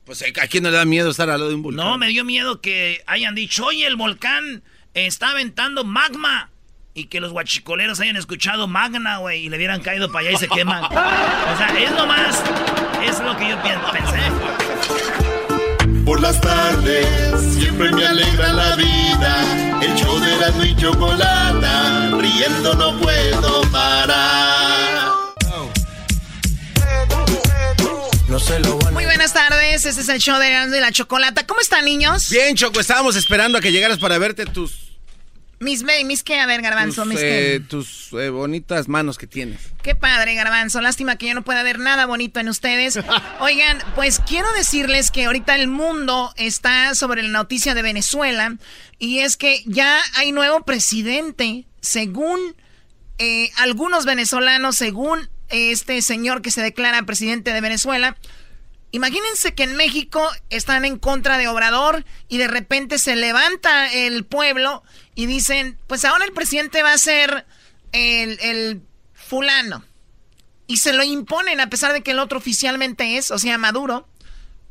Pues 0.07 0.23
a 0.23 0.47
quién 0.47 0.63
no 0.63 0.71
le 0.71 0.77
da 0.77 0.85
miedo 0.85 1.11
estar 1.11 1.29
al 1.29 1.41
lado 1.41 1.49
de 1.49 1.57
un 1.57 1.63
volcán. 1.63 1.85
No, 1.85 1.99
me 1.99 2.07
dio 2.07 2.25
miedo 2.25 2.61
que 2.61 3.03
hayan 3.09 3.35
dicho, 3.35 3.67
oye, 3.67 3.87
el 3.89 3.97
volcán 3.97 4.63
está 4.95 5.31
aventando 5.31 5.83
magma. 5.83 6.51
Y 6.95 7.07
que 7.07 7.21
los 7.21 7.33
guachicoleros 7.33 8.01
hayan 8.01 8.17
escuchado 8.17 8.69
magna, 8.69 9.19
güey, 9.19 9.45
y 9.45 9.49
le 9.51 9.57
hubieran 9.57 9.83
caído 9.83 10.11
para 10.11 10.29
allá 10.29 10.37
y 10.37 10.41
se 10.41 10.49
queman. 10.49 10.85
o 10.85 10.89
sea, 11.59 11.75
es 11.79 11.91
nomás, 11.91 12.43
es 13.05 13.19
lo 13.21 13.37
que 13.37 13.51
yo 13.51 13.61
pensé. 13.63 14.21
Por 16.07 16.21
las 16.23 16.41
tardes 16.41 17.41
siempre 17.59 17.91
me 17.91 18.07
alegra 18.07 18.53
la 18.53 18.77
vida. 18.77 19.83
El 19.83 19.95
show 19.97 20.19
de 20.21 20.37
la 20.37 20.67
y 20.67 20.77
chocolata, 20.77 22.17
riendo 22.17 22.75
no 22.75 22.97
puedo 23.01 23.63
parar. 23.73 24.56
No 28.37 28.41
sé 28.41 28.61
lo 28.61 28.77
Muy 28.93 29.07
buenas 29.07 29.33
tardes, 29.33 29.87
este 29.87 29.99
es 30.03 30.09
el 30.11 30.19
show 30.21 30.39
de 30.39 30.49
Erasmo 30.49 30.77
y 30.77 30.81
la 30.81 30.93
Chocolata. 30.93 31.47
¿Cómo 31.47 31.63
están, 31.63 31.87
niños? 31.87 32.29
Bien, 32.29 32.55
Choco, 32.55 32.81
estábamos 32.81 33.17
esperando 33.17 33.57
a 33.57 33.63
que 33.63 33.73
llegaras 33.73 33.99
para 33.99 34.19
verte 34.19 34.45
tus, 34.45 34.93
Mis, 35.59 35.85
ve- 35.85 36.05
mis 36.05 36.23
qué, 36.23 36.39
a 36.39 36.45
ver, 36.45 36.61
Garbanzo, 36.61 37.05
tus, 37.05 37.13
mis 37.15 37.19
eh, 37.23 37.61
qué. 37.63 37.67
tus 37.67 38.13
eh, 38.13 38.29
bonitas 38.29 38.89
manos 38.89 39.17
que 39.17 39.27
tienes. 39.27 39.63
Qué 39.83 39.95
padre, 39.95 40.35
Garbanzo. 40.35 40.83
Lástima 40.83 41.17
que 41.17 41.29
yo 41.29 41.35
no 41.35 41.45
pueda 41.45 41.63
ver 41.63 41.79
nada 41.79 42.05
bonito 42.05 42.39
en 42.39 42.51
ustedes. 42.51 42.99
Oigan, 43.41 43.79
pues 43.95 44.21
quiero 44.21 44.53
decirles 44.53 45.11
que 45.11 45.25
ahorita 45.25 45.55
el 45.55 45.69
mundo 45.69 46.35
está 46.37 46.95
sobre 46.95 47.23
la 47.23 47.31
noticia 47.31 47.73
de 47.73 47.81
Venezuela 47.81 48.59
y 48.99 49.21
es 49.21 49.39
que 49.39 49.63
ya 49.65 49.99
hay 50.15 50.33
nuevo 50.33 50.63
presidente, 50.63 51.65
según 51.81 52.39
eh, 53.17 53.51
algunos 53.57 54.05
venezolanos, 54.05 54.77
según 54.77 55.31
este 55.49 56.01
señor 56.03 56.43
que 56.43 56.51
se 56.51 56.63
declara 56.63 57.03
presidente 57.03 57.53
de 57.53 57.61
Venezuela. 57.61 58.17
Imagínense 58.93 59.55
que 59.55 59.65
en 59.65 59.77
México 59.77 60.27
están 60.49 60.85
en 60.85 60.99
contra 60.99 61.39
de 61.39 61.49
Obrador 61.49 62.05
y 62.29 62.39
de 62.39 62.49
repente 62.49 62.99
se 62.99 63.17
levanta 63.17 63.93
el 63.93 64.25
pueblo 64.25 64.83
y 65.15 65.27
dicen, 65.27 65.79
pues 65.87 66.05
ahora 66.05 66.25
el 66.25 66.33
presidente 66.33 66.83
va 66.83 66.93
a 66.93 66.99
ser 66.99 67.47
el, 67.93 68.39
el 68.41 68.83
fulano. 69.13 69.85
Y 70.67 70.79
se 70.79 70.93
lo 70.93 71.05
imponen 71.05 71.61
a 71.61 71.71
pesar 71.71 71.93
de 71.93 72.03
que 72.03 72.13
el 72.13 72.19
otro 72.19 72.39
oficialmente 72.39 73.17
es, 73.17 73.31
o 73.31 73.39
sea, 73.39 73.59
Maduro. 73.59 74.09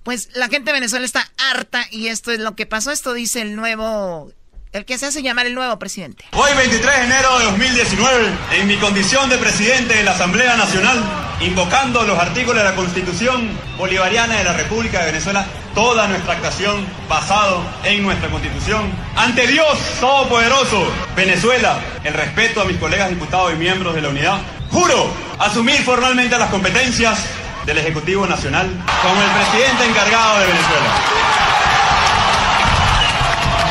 Pues 0.04 0.30
la 0.36 0.50
gente 0.50 0.72
de 0.72 0.74
Venezuela 0.74 1.06
está 1.06 1.32
harta 1.38 1.88
y 1.90 2.08
esto 2.08 2.32
es 2.32 2.40
lo 2.40 2.56
que 2.56 2.66
pasó. 2.66 2.92
Esto 2.92 3.14
dice 3.14 3.42
el 3.42 3.56
nuevo 3.56 4.32
el 4.76 4.84
que 4.84 4.98
se 4.98 5.06
hace 5.06 5.24
llamar 5.24 5.46
el 5.46 5.56
nuevo 5.56 5.80
presidente. 5.80 6.26
Hoy 6.34 6.52
23 6.54 6.98
de 6.98 7.04
enero 7.06 7.40
de 7.40 7.46
2019, 7.46 8.34
en 8.60 8.68
mi 8.68 8.76
condición 8.76 9.30
de 9.30 9.38
presidente 9.38 9.94
de 9.94 10.04
la 10.04 10.12
Asamblea 10.12 10.58
Nacional, 10.58 11.02
invocando 11.40 12.04
los 12.04 12.20
artículos 12.20 12.58
de 12.58 12.70
la 12.70 12.76
Constitución 12.76 13.58
Bolivariana 13.78 14.36
de 14.36 14.44
la 14.44 14.52
República 14.52 15.00
de 15.00 15.06
Venezuela, 15.14 15.46
toda 15.74 16.10
nuestra 16.10 16.34
actuación 16.34 16.86
basado 17.08 17.64
en 17.86 18.04
nuestra 18.04 18.30
Constitución, 18.30 18.92
ante 19.16 19.48
Dios 19.48 19.80
Todopoderoso, 20.02 20.86
Venezuela, 21.16 21.80
el 22.04 22.14
respeto 22.14 22.60
a 22.60 22.66
mis 22.66 22.76
colegas 22.76 23.10
diputados 23.10 23.54
y 23.54 23.56
miembros 23.56 23.96
de 23.96 24.02
la 24.02 24.10
unidad, 24.10 24.40
juro 24.72 25.08
asumir 25.40 25.82
formalmente 25.84 26.38
las 26.38 26.50
competencias 26.50 27.18
del 27.66 27.78
Ejecutivo 27.78 28.28
Nacional 28.28 28.68
como 29.02 29.22
el 29.22 29.32
presidente 29.32 29.86
encargado 29.86 30.40
de 30.40 30.48
Venezuela. 30.48 30.96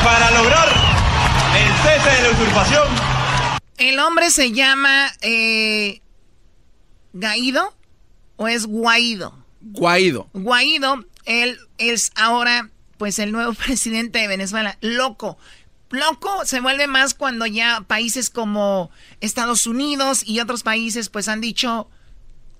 Para 0.03 0.31
lograr 0.31 0.84
cese 1.85 2.09
de 2.09 2.21
la 2.23 2.31
usurpación. 2.31 2.87
El 3.77 3.99
hombre 3.99 4.29
se 4.31 4.51
llama 4.51 5.11
eh, 5.21 6.01
Gaido 7.13 7.73
o 8.37 8.47
es 8.47 8.65
Guaido. 8.65 9.37
Guaido. 9.61 10.29
Guaido, 10.33 11.05
él 11.25 11.57
es 11.77 12.11
ahora 12.15 12.69
pues 12.97 13.19
el 13.19 13.31
nuevo 13.31 13.53
presidente 13.65 14.19
de 14.19 14.27
Venezuela. 14.27 14.77
Loco. 14.81 15.37
Loco 15.91 16.45
se 16.45 16.59
vuelve 16.61 16.87
más 16.87 17.13
cuando 17.13 17.45
ya 17.45 17.81
países 17.87 18.29
como 18.29 18.89
Estados 19.21 19.67
Unidos 19.67 20.23
y 20.25 20.39
otros 20.39 20.63
países 20.63 21.09
pues 21.09 21.27
han 21.27 21.41
dicho, 21.41 21.89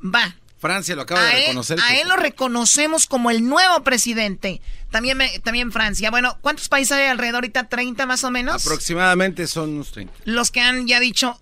va, 0.01 0.35
Francia 0.65 0.95
lo 0.95 1.03
acaba 1.03 1.23
de 1.23 1.31
reconocer. 1.31 1.79
a 1.79 1.95
él 1.95 2.07
lo 2.07 2.15
reconocemos 2.15 3.05
como 3.05 3.29
el 3.31 3.47
nuevo 3.47 3.83
presidente. 3.83 4.61
También, 4.91 5.19
también 5.43 5.71
Francia. 5.71 6.09
Bueno, 6.09 6.37
¿cuántos 6.41 6.69
países 6.69 6.93
hay 6.93 7.07
alrededor 7.07 7.35
ahorita? 7.35 7.69
¿30 7.69 8.05
más 8.05 8.23
o 8.23 8.31
menos? 8.31 8.65
Aproximadamente 8.65 9.47
son 9.47 9.71
unos 9.71 9.91
30. 9.91 10.13
Los 10.25 10.51
que 10.51 10.61
han 10.61 10.87
ya 10.87 10.99
dicho, 10.99 11.39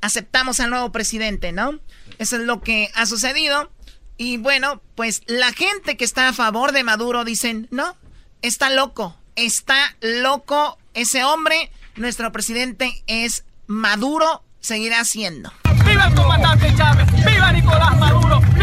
aceptamos 0.00 0.60
al 0.60 0.70
nuevo 0.70 0.92
presidente, 0.92 1.52
¿no? 1.52 1.78
Eso 2.18 2.36
es 2.36 2.42
lo 2.42 2.60
que 2.60 2.90
ha 2.94 3.06
sucedido. 3.06 3.70
Y 4.18 4.36
bueno, 4.36 4.82
pues 4.94 5.22
la 5.26 5.52
gente 5.52 5.96
que 5.96 6.04
está 6.04 6.28
a 6.28 6.32
favor 6.32 6.72
de 6.72 6.84
Maduro 6.84 7.24
dicen, 7.24 7.68
no, 7.70 7.96
está 8.42 8.70
loco, 8.70 9.16
está 9.36 9.96
loco 10.00 10.78
ese 10.94 11.24
hombre. 11.24 11.70
Nuestro 11.96 12.30
presidente 12.32 13.02
es 13.06 13.44
Maduro, 13.66 14.44
seguirá 14.60 15.04
siendo. 15.04 15.52
¡Viva 15.84 16.06
el 16.06 16.14
comandante 16.14 16.72
Chávez! 16.76 17.06
¡Viva 17.24 17.52
Nicolás 17.52 17.98
Maduro! 17.98 18.21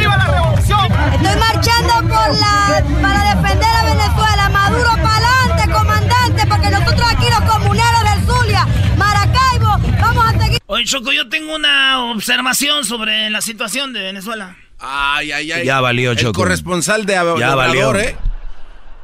¡Viva 0.09 0.17
la 0.17 0.27
revolución! 0.27 0.91
Estoy 1.13 1.39
marchando 1.39 1.93
por 2.13 2.35
la, 2.39 2.83
para 3.01 3.35
defender 3.35 3.69
a 3.69 3.83
Venezuela. 3.83 4.49
Maduro 4.49 4.89
para 5.03 5.17
adelante, 5.17 5.71
comandante, 5.73 6.47
porque 6.47 6.69
nosotros 6.69 7.07
aquí 7.11 7.25
los 7.29 7.41
comuneros 7.51 8.03
del 8.03 8.23
Zulia, 8.25 8.67
Maracaibo, 8.97 9.77
vamos 10.01 10.25
a 10.25 10.39
seguir. 10.39 10.59
Oye, 10.65 10.85
Choco, 10.85 11.11
yo 11.11 11.29
tengo 11.29 11.55
una 11.55 12.03
observación 12.11 12.85
sobre 12.85 13.29
la 13.29 13.41
situación 13.41 13.93
de 13.93 14.01
Venezuela. 14.01 14.55
Ay, 14.79 15.31
ay, 15.31 15.51
ay. 15.51 15.65
Ya 15.65 15.81
valió, 15.81 16.13
Choco. 16.15 16.29
El 16.29 16.35
corresponsal 16.47 17.05
de, 17.05 17.13
ya 17.13 17.55
valió. 17.55 17.95
¿eh? 17.95 18.15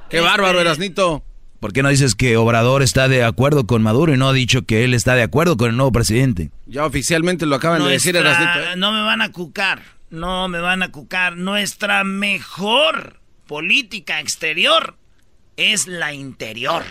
Qué 0.09 0.17
Este- 0.17 0.27
bárbaro, 0.29 0.59
Erasnito. 0.61 1.23
¿Por 1.59 1.73
qué 1.73 1.81
no 1.81 1.89
dices 1.89 2.13
que 2.13 2.37
Obrador 2.37 2.83
está 2.83 3.07
de 3.07 3.23
acuerdo 3.23 3.65
con 3.65 3.81
Maduro 3.81 4.13
y 4.13 4.17
no 4.17 4.29
ha 4.29 4.33
dicho 4.33 4.63
que 4.67 4.83
él 4.83 4.93
está 4.93 5.15
de 5.15 5.23
acuerdo 5.23 5.57
con 5.57 5.71
el 5.71 5.77
nuevo 5.77 5.91
presidente? 5.91 6.51
Ya 6.67 6.85
oficialmente 6.85 7.45
lo 7.47 7.55
acaban 7.55 7.83
de 7.83 7.89
decir, 7.89 8.15
Erasnito. 8.15 8.59
¿eh? 8.59 8.75
No 8.77 8.91
me 8.91 9.01
van 9.01 9.21
a 9.23 9.31
cucar. 9.31 9.81
No 10.09 10.47
me 10.47 10.59
van 10.59 10.83
a 10.83 10.91
cucar. 10.91 11.35
Nuestra 11.37 12.03
mejor 12.03 13.19
política 13.47 14.19
exterior 14.19 14.97
es 15.57 15.87
la 15.87 16.13
interior. 16.13 16.83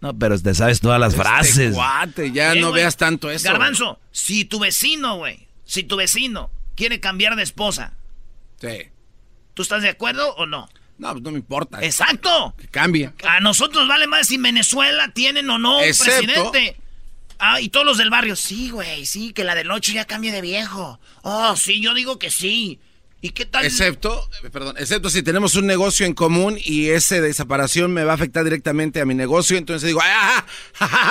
No, 0.00 0.16
pero 0.18 0.38
te 0.38 0.54
sabes 0.54 0.80
todas 0.80 1.00
las 1.00 1.12
Este 1.14 1.22
frases. 1.22 1.74
cuate, 1.74 2.32
ya 2.32 2.52
Eh, 2.54 2.60
no 2.60 2.72
veas 2.72 2.96
tanto 2.96 3.30
eso. 3.30 3.48
Garbanzo, 3.48 3.98
si 4.12 4.44
tu 4.44 4.58
vecino, 4.58 5.16
güey, 5.16 5.48
si 5.64 5.82
tu 5.84 5.96
vecino 5.96 6.50
quiere 6.74 7.00
cambiar 7.00 7.36
de 7.36 7.42
esposa, 7.42 7.94
Sí. 8.60 8.88
¿tú 9.54 9.62
estás 9.62 9.82
de 9.82 9.88
acuerdo 9.88 10.34
o 10.36 10.46
no? 10.46 10.68
No, 10.98 11.12
pues 11.12 11.22
no 11.22 11.30
me 11.32 11.38
importa. 11.38 11.82
Exacto. 11.84 12.54
Que 12.58 12.68
cambie. 12.68 13.12
A 13.26 13.40
nosotros 13.40 13.86
vale 13.88 14.06
más 14.06 14.28
si 14.28 14.38
Venezuela 14.38 15.08
tienen 15.12 15.48
o 15.50 15.58
no 15.58 15.78
un 15.78 15.84
Excepto- 15.84 16.04
presidente. 16.52 16.76
Ah, 17.38 17.60
y 17.60 17.68
todos 17.68 17.84
los 17.84 17.98
del 17.98 18.10
barrio, 18.10 18.34
sí, 18.36 18.70
güey, 18.70 19.04
sí, 19.06 19.32
que 19.32 19.44
la 19.44 19.54
del 19.54 19.70
8 19.70 19.92
ya 19.92 20.04
cambie 20.06 20.32
de 20.32 20.40
viejo. 20.40 20.98
Oh, 21.22 21.54
sí, 21.56 21.80
yo 21.82 21.92
digo 21.94 22.18
que 22.18 22.30
sí. 22.30 22.80
¿Y 23.20 23.30
qué 23.30 23.44
tal? 23.46 23.64
Excepto, 23.64 24.28
eh, 24.44 24.50
perdón, 24.50 24.76
excepto 24.78 25.10
si 25.10 25.22
tenemos 25.22 25.54
un 25.54 25.66
negocio 25.66 26.06
en 26.06 26.14
común 26.14 26.58
y 26.62 26.90
ese 26.90 27.20
de 27.20 27.32
separación 27.34 27.92
me 27.92 28.04
va 28.04 28.12
a 28.12 28.14
afectar 28.14 28.44
directamente 28.44 29.00
a 29.00 29.04
mi 29.06 29.14
negocio, 29.14 29.56
entonces 29.58 29.86
digo, 29.88 30.00
¡ah! 30.02 30.44
ja, 30.74 30.86
ja, 30.86 30.96
ja, 30.96 31.08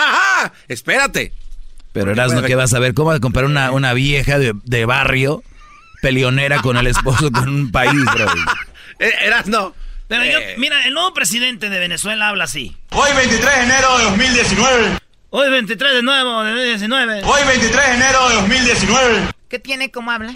ja! 0.47 0.53
Espérate. 0.67 1.33
Pero 1.91 2.13
puede- 2.13 2.47
¿qué 2.47 2.55
vas 2.55 2.73
a 2.73 2.79
ver? 2.79 2.93
¿Cómo 2.93 3.07
vas 3.09 3.17
a 3.17 3.21
comprar 3.21 3.45
una, 3.45 3.71
una 3.71 3.93
vieja 3.93 4.37
de, 4.39 4.53
de 4.63 4.85
barrio 4.85 5.43
peleonera 6.01 6.61
con 6.61 6.77
el 6.77 6.87
esposo 6.87 7.31
con 7.31 7.49
un 7.49 7.71
país, 7.71 7.93
bro? 8.13 8.27
Eh, 8.99 9.11
Erasno. 9.23 9.75
Pero 10.07 10.23
yo, 10.23 10.37
Eh. 10.39 10.55
mira, 10.57 10.85
el 10.85 10.93
nuevo 10.93 11.13
presidente 11.13 11.69
de 11.69 11.79
Venezuela 11.79 12.29
habla 12.29 12.45
así. 12.45 12.77
Hoy 12.91 13.09
23 13.15 13.55
de 13.57 13.63
enero 13.63 13.97
de 13.97 14.03
2019. 14.05 14.97
Hoy 15.37 15.49
23 15.49 15.95
de 15.95 16.01
nuevo 16.01 16.43
de 16.45 16.51
2019. 16.51 17.23
Hoy 17.25 17.41
23 17.45 17.87
de 17.87 17.93
enero 17.95 18.29
de 18.29 18.35
2019. 18.35 19.33
¿Qué 19.49 19.59
tiene? 19.59 19.91
¿Cómo 19.91 20.09
habla? 20.09 20.33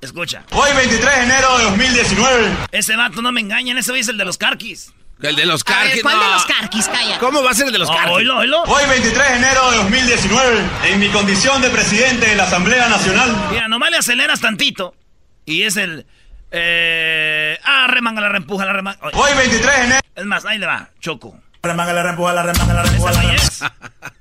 Escucha. 0.00 0.46
Hoy 0.52 0.70
23 0.74 1.14
de 1.14 1.22
enero 1.24 1.58
de 1.58 1.64
2019. 1.64 2.56
Ese 2.72 2.96
vato 2.96 3.20
no 3.20 3.32
me 3.32 3.42
engañan, 3.42 3.76
ese 3.76 3.98
es 3.98 4.08
el 4.08 4.16
de 4.16 4.24
los 4.24 4.38
carquis. 4.38 4.94
El 5.20 5.36
de 5.36 5.44
los 5.44 5.62
carquis. 5.62 6.00
¿cuál 6.00 6.18
de 6.18 6.24
los 6.24 6.46
carquis? 6.46 6.88
Calla. 6.88 7.18
¿Cómo 7.18 7.42
va 7.42 7.50
a 7.50 7.54
ser 7.54 7.66
el 7.66 7.74
de 7.74 7.78
los 7.80 7.90
carquis? 7.90 8.26
oílo. 8.30 8.62
Hoy 8.62 8.88
23 8.88 9.28
de 9.28 9.36
enero 9.36 9.70
de 9.72 9.76
2019. 9.76 10.62
En 10.84 11.00
mi 11.00 11.10
condición 11.10 11.60
de 11.60 11.68
presidente 11.68 12.26
de 12.26 12.34
la 12.34 12.44
Asamblea 12.44 12.88
Nacional. 12.88 13.48
Mira, 13.50 13.68
nomás 13.68 13.90
le 13.90 13.98
aceleras 13.98 14.40
tantito. 14.40 14.94
Y 15.44 15.64
es 15.64 15.76
el. 15.76 16.06
Eh, 16.50 17.58
ah, 17.62 17.88
remanga 17.88 18.22
la 18.22 18.30
reempuja, 18.30 18.64
la 18.64 18.72
remanga. 18.72 19.00
Hoy 19.02 19.34
23 19.36 19.76
de 19.76 19.84
enero. 19.84 20.00
Es 20.14 20.24
más, 20.24 20.46
ahí 20.46 20.56
le 20.56 20.64
va, 20.64 20.88
Choco. 20.98 21.43
Remanga 21.64 21.94
la 21.94 22.02
rempuja, 22.02 22.32
la 22.34 22.42
remanga 22.42 22.74
la 22.74 22.82
rempuja, 22.82 23.12
la 23.12 23.20
remanga. 23.22 23.42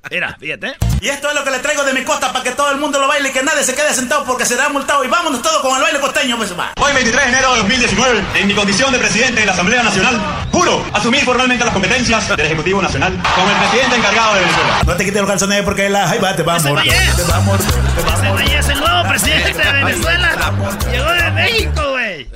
Mira, 0.09 0.37
fíjate. 0.39 0.75
Y 1.01 1.09
esto 1.09 1.27
es 1.27 1.35
lo 1.35 1.43
que 1.43 1.51
le 1.51 1.59
traigo 1.59 1.83
de 1.83 1.91
mi 1.91 2.03
costa 2.03 2.31
para 2.31 2.43
que 2.43 2.51
todo 2.51 2.71
el 2.71 2.77
mundo 2.77 2.99
lo 2.99 3.07
baile 3.07 3.29
y 3.29 3.31
que 3.33 3.43
nadie 3.43 3.63
se 3.63 3.75
quede 3.75 3.93
sentado 3.93 4.23
porque 4.23 4.45
será 4.45 4.69
multado. 4.69 5.03
Y 5.03 5.07
vámonos 5.07 5.41
todos 5.41 5.61
con 5.61 5.75
el 5.75 5.81
baile 5.81 5.99
costeño, 5.99 6.37
pues 6.37 6.57
va. 6.57 6.71
Hoy 6.79 6.93
23 6.93 7.23
de 7.25 7.29
enero 7.29 7.51
de 7.51 7.57
2019. 7.59 8.23
En 8.35 8.47
mi 8.47 8.53
condición 8.53 8.91
de 8.91 8.99
presidente 8.99 9.41
de 9.41 9.45
la 9.45 9.53
Asamblea 9.53 9.83
Nacional. 9.83 10.21
Juro 10.51 10.85
asumir 10.93 11.25
formalmente 11.25 11.65
las 11.65 11.73
competencias 11.73 12.29
del 12.29 12.45
Ejecutivo 12.45 12.81
Nacional 12.81 13.11
como 13.35 13.49
el 13.49 13.57
presidente 13.57 13.95
encargado 13.97 14.35
de 14.35 14.39
Venezuela. 14.41 14.81
No 14.85 14.95
te 14.95 15.05
quites 15.05 15.21
los 15.21 15.29
calzones 15.29 15.63
porque 15.63 15.89
la 15.89 16.05
va, 16.05 16.35
te 16.35 16.43
va 16.43 16.55
a 16.55 16.59
morder. 16.59 17.15
Te 17.15 17.23
va 17.23 17.37
a 17.37 17.41
morder, 17.41 18.45
te 18.45 18.57
es 18.57 18.69
el 18.69 18.79
nuevo 18.79 19.09
presidente 19.09 19.53
de 19.53 19.71
Venezuela. 19.83 20.53
Llegó 20.91 21.11
de 21.11 21.31
México, 21.31 21.89
güey. 21.91 22.29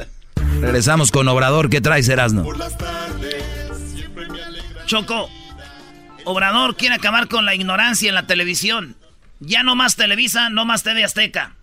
Regresamos 0.62 1.12
con 1.12 1.28
Obrador. 1.28 1.70
¿Qué 1.70 1.80
traes, 1.80 2.10
Erasno? 2.10 2.44
Choco, 4.88 5.30
Obrador 6.24 6.78
quiere 6.78 6.96
acabar 6.96 7.28
con 7.28 7.46
la 7.46 7.54
ignorancia 7.54 8.08
en 8.08 8.16
la 8.16 8.26
televisión. 8.26 8.96
Ya 9.40 9.62
no 9.62 9.76
más 9.76 9.98
Televisa, 9.98 10.50
no 10.50 10.66
más 10.66 10.84
TV 10.84 11.04
Azteca. 11.04 11.56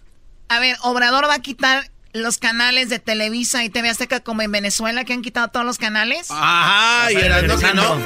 A 0.48 0.60
ver, 0.60 0.76
Obrador 0.82 1.24
va 1.24 1.34
a 1.34 1.38
quitar 1.40 1.90
los 2.12 2.36
canales 2.38 2.90
de 2.90 2.98
Televisa 2.98 3.64
y 3.64 3.70
TV 3.70 3.88
Azteca 3.88 4.20
como 4.20 4.42
en 4.42 4.52
Venezuela, 4.52 5.04
que 5.04 5.14
han 5.14 5.22
quitado 5.22 5.48
todos 5.48 5.64
los 5.64 5.78
canales. 5.78 6.30
Ajá, 6.30 7.10
y 7.10 7.16
Erasno 7.16 7.58
que 7.58 7.74
no. 7.74 7.98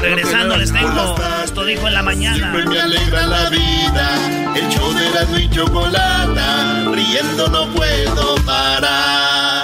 Regresando, 0.00 0.56
les 0.58 0.72
tengo. 0.72 1.16
Esto 1.42 1.64
dijo 1.64 1.88
en 1.88 1.94
la 1.94 2.02
mañana. 2.02 2.36
Siempre 2.36 2.66
me 2.66 2.80
alegra 2.80 3.26
la 3.26 3.48
vida. 3.48 4.54
El 4.54 4.68
show 4.68 4.92
de 4.92 5.08
Erasmo 5.08 5.38
y 5.38 5.50
Chocolata. 5.50 6.84
Riendo 6.92 7.48
no 7.48 7.72
puedo 7.72 8.36
parar. 8.44 9.55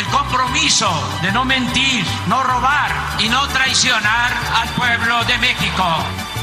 El 0.00 0.06
compromiso 0.06 0.90
de 1.20 1.30
no 1.30 1.44
mentir, 1.44 2.04
no 2.26 2.42
robar 2.42 2.90
y 3.18 3.28
no 3.28 3.46
traicionar 3.48 4.32
al 4.54 4.68
pueblo 4.70 5.22
de 5.24 5.36
México. 5.38 5.84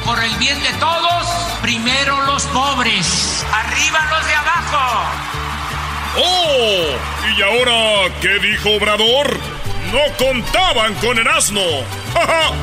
Por 0.06 0.24
el 0.24 0.36
bien 0.38 0.62
de 0.62 0.72
todos, 0.74 1.28
primero 1.62 2.24
los 2.26 2.44
pobres, 2.48 3.44
arriba 3.52 4.00
los 4.12 4.28
de 4.28 4.36
abajo. 4.36 5.06
¡Oh! 6.20 6.98
¿Y 7.36 7.42
ahora 7.42 8.14
qué 8.22 8.38
dijo 8.40 8.76
Obrador? 8.76 9.40
No 9.92 10.00
contaban 10.24 10.94
con 10.96 11.18
el 11.18 11.28
asno. 11.28 11.62
¡Ja, 12.14 12.28
ja! 12.28 12.54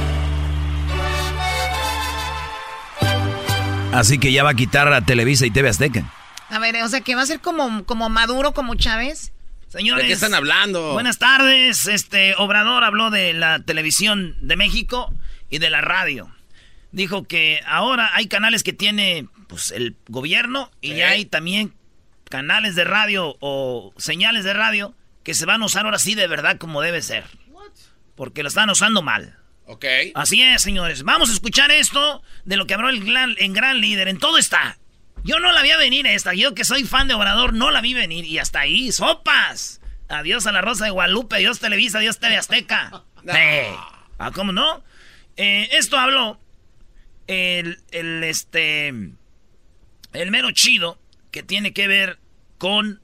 Así 3.99 4.19
que 4.19 4.33
ya 4.33 4.45
va 4.45 4.51
a 4.51 4.55
quitar 4.55 4.93
a 4.93 5.01
Televisa 5.01 5.45
y 5.45 5.51
TV 5.51 5.69
Azteca. 5.69 6.05
A 6.51 6.59
ver, 6.61 6.81
o 6.85 6.89
sea, 6.89 7.01
que 7.01 7.17
va 7.17 7.23
a 7.23 7.27
ser 7.27 7.41
como, 7.41 7.85
como 7.85 8.09
Maduro, 8.09 8.55
como 8.55 8.77
Chávez. 8.77 9.34
Señores, 9.75 10.05
¿De 10.05 10.07
qué 10.07 10.15
están 10.15 10.35
hablando? 10.35 10.93
Buenas 10.93 11.19
tardes. 11.19 11.89
Este 11.89 12.37
Obrador 12.39 12.85
habló 12.85 13.11
de 13.11 13.35
la 13.35 13.59
televisión 13.59 14.37
de 14.41 14.55
México 14.55 15.13
y 15.51 15.59
de 15.59 15.69
la 15.69 15.81
radio. 15.81 16.33
Dijo 16.93 17.25
que 17.25 17.61
ahora 17.67 18.13
hay 18.15 18.29
canales 18.29 18.63
que 18.63 18.73
tiene 18.73 19.27
pues, 19.49 19.73
el 19.73 19.97
gobierno 20.07 20.71
y 20.81 20.95
ya 20.95 21.09
hay 21.09 21.25
también 21.25 21.75
canales 22.31 22.77
de 22.77 22.85
radio 22.85 23.37
o 23.41 23.93
señales 23.97 24.45
de 24.45 24.55
radio 24.55 24.95
que 25.25 25.35
se 25.35 25.45
van 25.45 25.61
a 25.61 25.67
usar 25.67 25.87
ahora 25.87 25.99
sí 25.99 26.15
de 26.15 26.29
verdad 26.29 26.57
como 26.57 26.81
debe 26.81 27.03
ser. 27.03 27.25
Porque 28.15 28.45
lo 28.45 28.51
están 28.51 28.71
usando 28.71 29.03
mal. 29.03 29.41
Ok. 29.67 29.87
Así 30.15 30.41
es, 30.41 30.63
señores. 30.63 31.03
Vamos 31.03 31.31
a 31.31 31.33
escuchar 31.33 31.73
esto 31.73 32.23
de 32.45 32.57
lo 32.57 32.69
que 32.69 32.75
habló 32.75 32.91
el 32.91 33.05
gran, 33.05 33.35
el 33.39 33.53
gran 33.53 33.81
líder. 33.81 34.07
En 34.07 34.19
todo 34.19 34.39
está. 34.39 34.79
Yo 35.25 35.39
no 35.41 35.53
la 35.53 35.63
vi 35.63 35.71
venir 35.79 36.07
esta. 36.07 36.35
Yo 36.35 36.55
que 36.55 36.65
soy 36.65 36.85
fan 36.85 37.09
de 37.09 37.15
Obrador 37.15 37.55
no 37.55 37.71
la 37.71 37.81
vi 37.81 37.95
venir. 37.95 38.27
Y 38.27 38.39
hasta 38.39 38.61
ahí, 38.61 38.93
sopas. 38.93 39.81
Adiós 40.09 40.47
a 40.47 40.53
la 40.53 40.61
Rosa 40.61 40.85
de 40.85 40.91
Guadalupe, 40.91 41.37
adiós 41.37 41.59
Televisa, 41.61 41.99
adiós 41.99 42.19
TV 42.21 42.37
Azteca. 42.37 43.03
Eh, 43.27 43.75
¿Ah, 44.19 44.31
cómo 44.33 44.53
no? 44.53 44.85
Eh, 45.37 45.71
esto 45.73 45.99
habló 45.99 46.39
el, 47.27 47.79
el, 47.91 48.23
este, 48.23 48.89
el 48.89 50.31
mero 50.31 50.51
chido 50.53 50.99
que 51.31 51.43
tiene 51.43 51.73
que 51.73 51.89
ver 51.89 52.19
con 52.59 53.01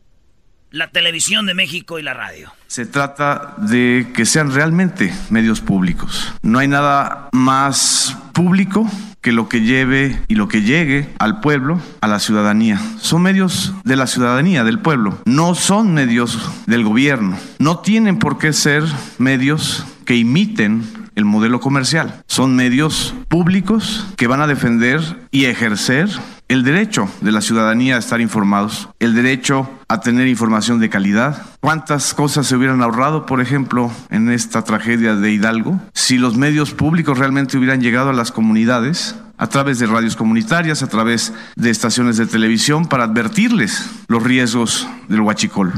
la 0.71 0.91
televisión 0.91 1.47
de 1.47 1.55
México 1.55 1.99
y 1.99 2.03
la 2.03 2.15
radio. 2.15 2.53
Se 2.67 2.87
trata 2.87 3.55
de 3.59 4.13
que 4.15 4.25
sean 4.25 4.55
realmente 4.55 5.13
medios 5.31 5.61
públicos. 5.61 6.33
No 6.43 6.59
hay 6.59 6.69
nada 6.69 7.29
más 7.33 8.17
público 8.33 8.89
que 9.21 9.33
lo 9.33 9.49
que 9.49 9.61
lleve 9.61 10.19
y 10.29 10.35
lo 10.35 10.49
que 10.49 10.63
llegue 10.63 11.09
al 11.19 11.41
pueblo, 11.41 11.81
a 12.01 12.09
la 12.09 12.19
ciudadanía. 12.19 12.81
Son 12.99 13.23
medios 13.23 13.75
de 13.85 13.97
la 13.97 14.07
ciudadanía, 14.07 14.65
del 14.65 14.79
pueblo. 14.79 15.19
No 15.27 15.55
son 15.55 15.93
medios 15.93 16.51
del 16.67 16.85
gobierno. 16.85 17.37
No 17.59 17.81
tienen 17.81 18.19
por 18.19 18.39
qué 18.39 18.53
ser 18.53 18.85
medios 19.19 19.85
que 20.05 20.17
imiten 20.17 20.85
el 21.15 21.25
modelo 21.25 21.61
comercial. 21.61 22.23
Son 22.27 22.57
medios 22.57 23.15
públicos 23.29 24.07
que 24.17 24.27
van 24.27 24.41
a 24.41 24.47
defender 24.47 25.01
y 25.31 25.45
ejercer 25.45 26.09
el 26.51 26.65
derecho 26.65 27.09
de 27.21 27.31
la 27.31 27.43
ciudadanía 27.43 27.95
a 27.95 28.01
estar 28.01 28.21
informados, 28.21 28.89
el 28.99 29.15
derecho 29.15 29.71
a 29.87 30.01
tener 30.01 30.27
información 30.27 30.81
de 30.81 30.91
calidad. 30.91 31.47
¿Cuántas 31.61 32.13
cosas 32.13 32.49
se 32.49 32.57
hubieran 32.57 32.83
ahorrado, 32.83 33.25
por 33.25 33.41
ejemplo, 33.41 33.93
en 34.11 34.29
esta 34.29 34.65
tragedia 34.65 35.15
de 35.15 35.31
Hidalgo, 35.31 35.81
si 35.95 36.19
los 36.19 36.37
medios 36.37 36.73
públicos 36.73 37.17
realmente 37.17 37.57
hubieran 37.57 37.81
llegado 37.81 38.11
a 38.11 38.13
las 38.13 38.33
comunidades 38.33 39.15
a 39.39 39.47
través 39.47 39.79
de 39.79 39.87
radios 39.87 40.17
comunitarias, 40.17 40.83
a 40.83 40.89
través 40.89 41.33
de 41.55 41.71
estaciones 41.71 42.17
de 42.17 42.27
televisión, 42.27 42.87
para 42.87 43.05
advertirles 43.05 43.89
los 44.09 44.21
riesgos 44.21 44.89
del 45.07 45.21
huachicol? 45.21 45.73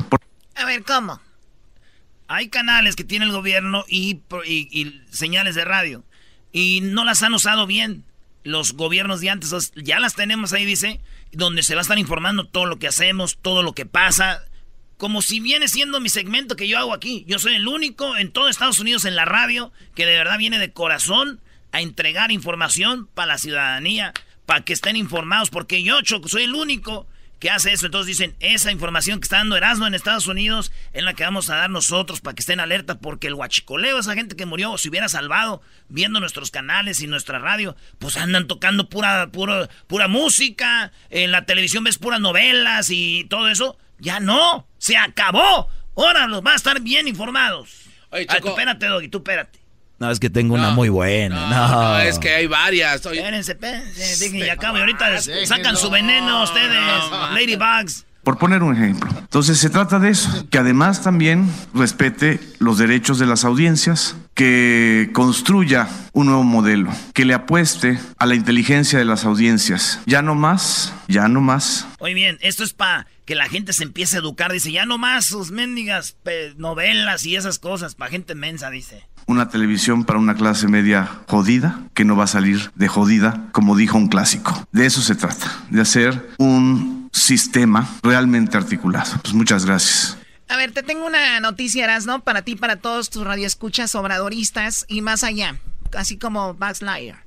A 0.54 0.64
ver, 0.64 0.84
¿cómo? 0.84 1.20
Hay 2.28 2.48
canales 2.48 2.96
que 2.96 3.04
tiene 3.04 3.26
el 3.26 3.32
gobierno 3.32 3.84
y, 3.88 4.22
y, 4.46 4.68
y 4.70 5.02
señales 5.10 5.54
de 5.54 5.66
radio 5.66 6.02
y 6.50 6.80
no 6.80 7.04
las 7.04 7.22
han 7.22 7.34
usado 7.34 7.66
bien 7.66 8.04
los 8.44 8.72
gobiernos 8.72 9.20
de 9.20 9.30
antes, 9.30 9.72
ya 9.76 10.00
las 10.00 10.14
tenemos 10.14 10.52
ahí, 10.52 10.64
dice, 10.64 11.00
donde 11.32 11.62
se 11.62 11.74
va 11.74 11.80
a 11.80 11.82
estar 11.82 11.98
informando 11.98 12.46
todo 12.46 12.66
lo 12.66 12.78
que 12.78 12.88
hacemos, 12.88 13.38
todo 13.40 13.62
lo 13.62 13.72
que 13.74 13.86
pasa, 13.86 14.44
como 14.96 15.22
si 15.22 15.40
viene 15.40 15.68
siendo 15.68 16.00
mi 16.00 16.08
segmento 16.08 16.54
que 16.56 16.68
yo 16.68 16.78
hago 16.78 16.94
aquí. 16.94 17.24
Yo 17.26 17.38
soy 17.38 17.56
el 17.56 17.66
único 17.66 18.16
en 18.16 18.30
todo 18.30 18.48
Estados 18.48 18.78
Unidos 18.78 19.04
en 19.04 19.16
la 19.16 19.24
radio 19.24 19.72
que 19.94 20.06
de 20.06 20.16
verdad 20.16 20.38
viene 20.38 20.58
de 20.58 20.72
corazón 20.72 21.40
a 21.72 21.80
entregar 21.80 22.30
información 22.30 23.08
para 23.14 23.32
la 23.32 23.38
ciudadanía, 23.38 24.12
para 24.46 24.64
que 24.64 24.72
estén 24.72 24.96
informados, 24.96 25.50
porque 25.50 25.82
yo, 25.82 26.00
Choco, 26.02 26.28
soy 26.28 26.44
el 26.44 26.54
único 26.54 27.06
que 27.42 27.50
hace 27.50 27.72
eso. 27.72 27.86
Entonces 27.86 28.06
dicen, 28.06 28.36
esa 28.38 28.70
información 28.70 29.18
que 29.18 29.24
está 29.24 29.38
dando 29.38 29.56
Erasmo 29.56 29.84
en 29.88 29.94
Estados 29.94 30.28
Unidos 30.28 30.70
es 30.92 31.02
la 31.02 31.12
que 31.12 31.24
vamos 31.24 31.50
a 31.50 31.56
dar 31.56 31.70
nosotros 31.70 32.20
para 32.20 32.36
que 32.36 32.40
estén 32.40 32.60
alerta, 32.60 33.00
porque 33.00 33.26
el 33.26 33.34
huachicoleo, 33.34 33.98
esa 33.98 34.14
gente 34.14 34.36
que 34.36 34.46
murió, 34.46 34.78
se 34.78 34.88
hubiera 34.88 35.08
salvado 35.08 35.60
viendo 35.88 36.20
nuestros 36.20 36.52
canales 36.52 37.00
y 37.00 37.08
nuestra 37.08 37.40
radio, 37.40 37.74
pues 37.98 38.16
andan 38.16 38.46
tocando 38.46 38.88
pura, 38.88 39.32
pura, 39.32 39.68
pura 39.88 40.06
música, 40.06 40.92
en 41.10 41.32
la 41.32 41.44
televisión 41.44 41.82
ves 41.82 41.98
puras 41.98 42.20
novelas 42.20 42.90
y 42.90 43.24
todo 43.24 43.48
eso. 43.48 43.76
Ya 43.98 44.20
no, 44.20 44.68
se 44.78 44.96
acabó. 44.96 45.68
Ahora 45.96 46.28
los 46.28 46.46
va 46.46 46.52
a 46.52 46.56
estar 46.56 46.80
bien 46.80 47.08
informados. 47.08 47.86
Oye, 48.10 48.24
Ay, 48.28 48.40
tú 48.40 48.50
espérate, 48.50 48.86
Doggy, 48.86 49.08
tú 49.08 49.18
espérate. 49.18 49.61
No, 50.02 50.10
es 50.10 50.18
que 50.18 50.30
tengo 50.30 50.54
una 50.56 50.70
muy 50.70 50.88
buena. 50.88 51.48
No, 51.48 51.68
no, 51.68 51.98
es 52.00 52.18
que 52.18 52.34
hay 52.34 52.48
varias. 52.48 53.06
Oye. 53.06 53.20
Espérense, 53.20 53.52
espérense. 53.52 54.36
Y 54.36 54.48
acabo. 54.48 54.76
Y 54.76 54.80
ahorita 54.80 55.20
sacan 55.46 55.76
su 55.76 55.90
veneno 55.90 56.42
ustedes, 56.42 56.76
ladybugs. 57.32 58.04
Por 58.24 58.36
poner 58.36 58.64
un 58.64 58.74
ejemplo. 58.74 59.08
Entonces 59.16 59.58
se 59.58 59.70
trata 59.70 60.00
de 60.00 60.10
eso, 60.10 60.48
que 60.50 60.58
además 60.58 61.04
también 61.04 61.48
respete 61.72 62.40
los 62.58 62.78
derechos 62.78 63.20
de 63.20 63.26
las 63.26 63.44
audiencias, 63.44 64.16
que 64.34 65.10
construya 65.12 65.88
un 66.12 66.26
nuevo 66.26 66.42
modelo, 66.42 66.90
que 67.14 67.24
le 67.24 67.34
apueste 67.34 68.00
a 68.18 68.26
la 68.26 68.34
inteligencia 68.34 68.98
de 68.98 69.04
las 69.04 69.24
audiencias. 69.24 70.00
Ya 70.06 70.20
no 70.20 70.34
más, 70.34 70.92
ya 71.06 71.28
no 71.28 71.40
más. 71.40 71.86
Muy 72.00 72.14
bien, 72.14 72.38
esto 72.40 72.64
es 72.64 72.72
para 72.72 73.06
que 73.24 73.36
la 73.36 73.48
gente 73.48 73.72
se 73.72 73.84
empiece 73.84 74.16
a 74.16 74.18
educar. 74.18 74.50
Dice, 74.52 74.72
ya 74.72 74.84
no 74.84 74.98
más 74.98 75.26
sus 75.26 75.52
mendigas 75.52 76.16
novelas 76.56 77.24
y 77.24 77.36
esas 77.36 77.60
cosas, 77.60 77.94
para 77.94 78.10
gente 78.10 78.34
mensa, 78.34 78.68
dice 78.68 79.04
una 79.26 79.48
televisión 79.48 80.04
para 80.04 80.18
una 80.18 80.34
clase 80.34 80.68
media 80.68 81.08
jodida, 81.28 81.80
que 81.94 82.04
no 82.04 82.16
va 82.16 82.24
a 82.24 82.28
salir 82.28 82.70
de 82.74 82.88
jodida, 82.88 83.48
como 83.52 83.76
dijo 83.76 83.98
un 83.98 84.08
clásico. 84.08 84.66
De 84.72 84.86
eso 84.86 85.02
se 85.02 85.14
trata, 85.14 85.50
de 85.70 85.80
hacer 85.80 86.30
un 86.38 87.10
sistema 87.12 87.88
realmente 88.02 88.56
articulado. 88.56 89.20
Pues 89.22 89.34
muchas 89.34 89.64
gracias. 89.64 90.16
A 90.48 90.56
ver, 90.56 90.72
te 90.72 90.82
tengo 90.82 91.06
una 91.06 91.40
noticia, 91.40 91.98
¿no? 92.00 92.20
Para 92.20 92.42
ti, 92.42 92.56
para 92.56 92.76
todos 92.76 93.08
tus 93.08 93.24
radioescuchas 93.24 93.94
obradoristas 93.94 94.84
y 94.88 95.00
más 95.00 95.24
allá, 95.24 95.56
así 95.96 96.18
como 96.18 96.56
Liar. 96.80 97.24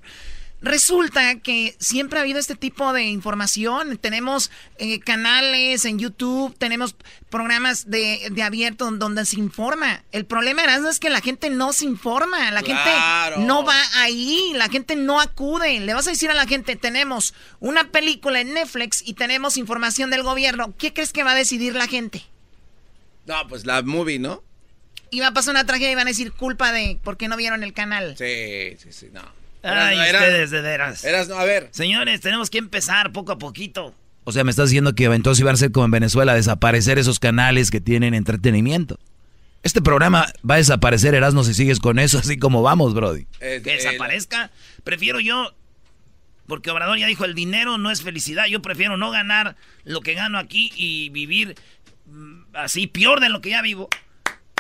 Resulta 0.65 1.39
que 1.41 1.75
siempre 1.79 2.17
ha 2.17 2.23
habido 2.23 2.39
este 2.39 2.55
tipo 2.55 2.91
de 2.91 3.03
información. 3.03 3.99
Tenemos 3.99 4.49
eh, 4.79 4.99
canales 4.99 5.85
en 5.85 5.99
YouTube, 5.99 6.57
tenemos 6.57 6.95
programas 7.29 7.91
de, 7.91 8.29
de, 8.31 8.41
abierto 8.41 8.89
donde 8.89 9.25
se 9.25 9.37
informa. 9.37 10.03
El 10.11 10.25
problema 10.25 10.63
es 10.63 10.99
que 10.99 11.11
la 11.11 11.21
gente 11.21 11.51
no 11.51 11.71
se 11.71 11.85
informa, 11.85 12.49
la 12.49 12.63
gente 12.63 13.45
no 13.45 13.63
va 13.63 13.79
ahí, 13.97 14.53
la 14.55 14.67
gente 14.67 14.95
no 14.95 15.21
acude. 15.21 15.81
Le 15.81 15.93
vas 15.93 16.07
a 16.07 16.09
decir 16.09 16.31
a 16.31 16.33
la 16.33 16.47
gente, 16.47 16.75
tenemos 16.75 17.35
una 17.59 17.91
película 17.91 18.41
en 18.41 18.55
Netflix 18.55 19.03
y 19.05 19.13
tenemos 19.13 19.57
información 19.57 20.09
del 20.09 20.23
gobierno. 20.23 20.73
¿Qué 20.79 20.93
crees 20.93 21.13
que 21.13 21.23
va 21.23 21.33
a 21.33 21.35
decidir 21.35 21.75
la 21.75 21.85
gente? 21.85 22.25
No, 23.27 23.47
pues 23.47 23.67
la 23.67 23.83
movie, 23.83 24.17
¿no? 24.17 24.43
Y 25.11 25.19
va 25.19 25.27
a 25.27 25.33
pasar 25.33 25.51
una 25.51 25.67
tragedia 25.67 25.91
y 25.91 25.95
van 25.95 26.07
a 26.07 26.09
decir 26.09 26.31
culpa 26.31 26.71
de 26.71 26.99
por 27.03 27.17
qué 27.17 27.27
no 27.27 27.37
vieron 27.37 27.61
el 27.61 27.73
canal. 27.73 28.17
Sí, 28.17 28.77
sí, 28.79 28.91
sí, 28.91 29.09
no. 29.13 29.44
Ay, 29.65 29.97
ustedes 29.99 30.51
de 30.51 30.61
veras. 30.61 31.03
Eras, 31.03 31.27
no, 31.27 31.35
a 31.35 31.45
ver. 31.45 31.69
Señores, 31.71 32.21
tenemos 32.21 32.49
que 32.49 32.57
empezar 32.57 33.11
poco 33.11 33.31
a 33.31 33.37
poquito. 33.37 33.93
O 34.23 34.31
sea, 34.31 34.43
me 34.43 34.51
estás 34.51 34.69
diciendo 34.69 34.95
que 34.95 35.05
entonces 35.05 35.39
iban 35.41 35.53
a 35.53 35.57
ser 35.57 35.71
como 35.71 35.85
en 35.85 35.91
Venezuela, 35.91 36.33
desaparecer 36.33 36.97
esos 36.97 37.19
canales 37.19 37.71
que 37.71 37.79
tienen 37.79 38.13
entretenimiento. 38.13 38.99
Este 39.61 39.81
programa 39.81 40.27
va 40.47 40.55
a 40.55 40.57
desaparecer, 40.57 41.15
Erasmo, 41.15 41.43
si 41.43 41.53
sigues 41.53 41.79
con 41.79 41.97
eso, 41.97 42.19
así 42.19 42.37
como 42.37 42.61
vamos, 42.61 42.93
Brody. 42.93 43.25
que 43.39 43.59
desaparezca. 43.59 44.51
Prefiero 44.83 45.19
yo, 45.19 45.55
porque 46.47 46.69
Obrador 46.69 46.97
ya 46.97 47.07
dijo, 47.07 47.25
el 47.25 47.33
dinero 47.33 47.77
no 47.77 47.89
es 47.91 48.01
felicidad. 48.01 48.45
Yo 48.45 48.61
prefiero 48.61 48.97
no 48.97 49.09
ganar 49.09 49.55
lo 49.83 50.01
que 50.01 50.13
gano 50.13 50.37
aquí 50.37 50.71
y 50.75 51.09
vivir 51.09 51.55
mm, 52.05 52.41
así 52.53 52.87
peor 52.87 53.19
de 53.19 53.29
lo 53.29 53.41
que 53.41 53.51
ya 53.51 53.61
vivo. 53.61 53.89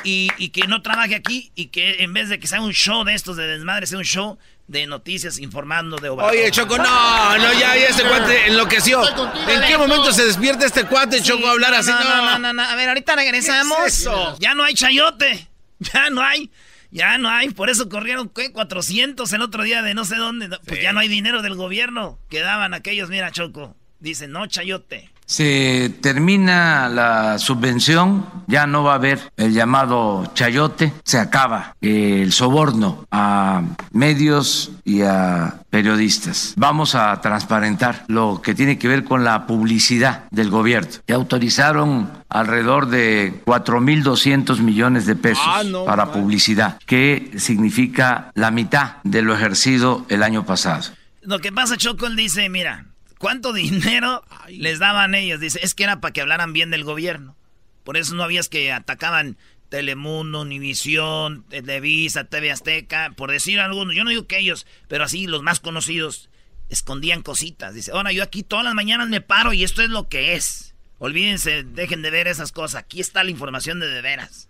Y, 0.03 0.29
y, 0.37 0.49
que 0.49 0.67
no 0.67 0.83
trabaje 0.83 1.15
aquí 1.15 1.51
y 1.55 1.67
que 1.67 2.03
en 2.03 2.13
vez 2.13 2.29
de 2.29 2.39
que 2.39 2.45
sea 2.45 2.61
un 2.61 2.73
show 2.73 3.03
de 3.03 3.15
estos 3.15 3.37
de 3.37 3.47
desmadre, 3.47 3.87
sea 3.87 3.97
un 3.97 4.03
show 4.03 4.37
de 4.67 4.87
noticias 4.87 5.37
informando 5.39 5.97
de 5.97 6.09
Obrador. 6.09 6.33
Oye, 6.33 6.49
Choco, 6.51 6.77
no, 6.77 7.37
no, 7.37 7.53
ya, 7.53 7.75
ya 7.75 7.87
ese 7.87 8.03
cuate 8.03 8.47
enloqueció. 8.47 9.01
¿En 9.47 9.61
qué 9.67 9.77
momento 9.77 10.11
se 10.11 10.25
despierta 10.25 10.65
este 10.65 10.85
cuate, 10.85 11.21
Choco, 11.21 11.47
a 11.47 11.51
hablar 11.51 11.73
así? 11.73 11.91
No 11.91 11.99
no, 11.99 12.39
no, 12.39 12.53
no, 12.53 12.61
A 12.63 12.75
ver, 12.75 12.89
ahorita 12.89 13.15
regresamos. 13.15 14.07
Ya 14.39 14.53
no 14.55 14.63
hay 14.63 14.73
chayote. 14.73 15.47
Ya 15.79 16.09
no 16.09 16.21
hay. 16.21 16.49
Ya 16.89 17.17
no 17.17 17.29
hay. 17.29 17.49
Por 17.49 17.69
eso 17.69 17.89
corrieron, 17.89 18.29
¿qué? 18.29 18.51
400 18.51 19.31
el 19.33 19.41
otro 19.41 19.63
día 19.63 19.81
de 19.81 19.93
no 19.93 20.05
sé 20.05 20.15
dónde. 20.15 20.49
Pues 20.65 20.81
ya 20.81 20.93
no 20.93 21.01
hay 21.01 21.09
dinero 21.09 21.41
del 21.41 21.55
gobierno. 21.55 22.17
Quedaban 22.29 22.73
aquellos, 22.73 23.09
mira, 23.09 23.31
Choco. 23.31 23.75
Dicen, 23.99 24.31
no, 24.31 24.47
chayote 24.47 25.11
se 25.25 25.89
termina 26.01 26.89
la 26.89 27.39
subvención, 27.39 28.25
ya 28.47 28.67
no 28.67 28.83
va 28.83 28.93
a 28.93 28.95
haber 28.95 29.31
el 29.37 29.53
llamado 29.53 30.31
chayote, 30.33 30.93
se 31.03 31.17
acaba 31.19 31.75
el 31.81 32.31
soborno 32.31 33.05
a 33.11 33.63
medios 33.91 34.71
y 34.83 35.01
a 35.01 35.61
periodistas. 35.69 36.53
Vamos 36.57 36.95
a 36.95 37.19
transparentar 37.21 38.05
lo 38.07 38.41
que 38.41 38.53
tiene 38.53 38.77
que 38.77 38.87
ver 38.87 39.03
con 39.03 39.23
la 39.23 39.47
publicidad 39.47 40.25
del 40.31 40.49
gobierno. 40.49 40.89
Ya 41.07 41.15
autorizaron 41.15 42.09
alrededor 42.29 42.87
de 42.87 43.41
4.200 43.45 44.59
millones 44.59 45.05
de 45.05 45.15
pesos 45.15 45.43
Ah, 45.47 45.63
no, 45.65 45.85
para 45.85 46.11
publicidad, 46.11 46.77
que 46.85 47.31
significa 47.37 48.31
la 48.35 48.51
mitad 48.51 48.97
de 49.03 49.21
lo 49.21 49.33
ejercido 49.33 50.05
el 50.09 50.23
año 50.23 50.45
pasado. 50.45 50.83
Lo 51.21 51.39
que 51.39 51.51
pasa, 51.51 51.77
Choco, 51.77 52.05
él 52.05 52.15
dice, 52.15 52.49
mira, 52.49 52.85
¿cuánto 53.25 53.53
dinero 53.53 54.23
les 54.49 54.77
daban 54.77 55.15
ellos? 55.15 55.39
Dice, 55.39 55.59
es 55.63 55.73
que 55.73 55.83
era 55.83 55.99
para 55.99 56.13
que 56.13 56.21
hablaran 56.21 56.53
bien 56.53 56.69
del 56.69 56.83
gobierno. 56.83 57.35
Por 57.83 57.97
eso 57.97 58.13
no 58.13 58.21
habías 58.21 58.49
que 58.49 58.71
atacaban 58.71 59.35
Telemundo, 59.69 60.41
Univisión, 60.41 61.43
Televisa, 61.49 62.25
TV 62.25 62.51
Azteca, 62.51 63.13
por 63.17 63.31
decir 63.31 63.59
algunos. 63.59 63.95
Yo 63.95 64.03
no 64.03 64.11
digo 64.11 64.27
que 64.27 64.37
ellos, 64.37 64.67
pero 64.87 65.05
así 65.05 65.25
los 65.25 65.41
más 65.41 65.59
conocidos 65.59 66.29
escondían 66.69 67.23
cositas. 67.23 67.73
Dice, 67.73 67.89
ahora 67.93 68.11
yo 68.11 68.21
aquí 68.21 68.43
todas 68.43 68.63
las 68.63 68.75
mañanas 68.75 69.09
me 69.09 69.21
paro 69.21 69.53
y 69.53 69.63
esto 69.63 69.81
es 69.81 69.89
lo 69.89 70.07
que 70.07 70.35
es. 70.35 70.75
Olvídense, 70.99 71.63
dejen 71.63 72.03
de 72.03 72.11
ver 72.11 72.27
esas 72.27 72.51
cosas. 72.51 72.75
Aquí 72.83 73.01
está 73.01 73.23
la 73.23 73.31
información 73.31 73.79
de 73.79 73.87
de 73.87 74.03
veras. 74.03 74.49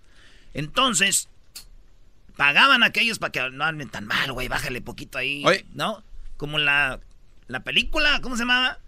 Entonces, 0.54 1.30
pagaban 2.36 2.84
a 2.84 2.88
aquellos 2.88 3.20
para 3.20 3.32
que 3.32 3.50
no 3.52 3.64
hablen 3.64 3.88
tan 3.88 4.06
mal, 4.06 4.34
güey, 4.34 4.50
bájale 4.50 4.82
poquito 4.82 5.18
ahí. 5.18 5.46
¿No? 5.74 6.04
Como 6.36 6.58
la, 6.58 7.00
la 7.48 7.64
película, 7.64 8.20
¿cómo 8.22 8.36
se 8.36 8.42
llamaba? 8.44 8.80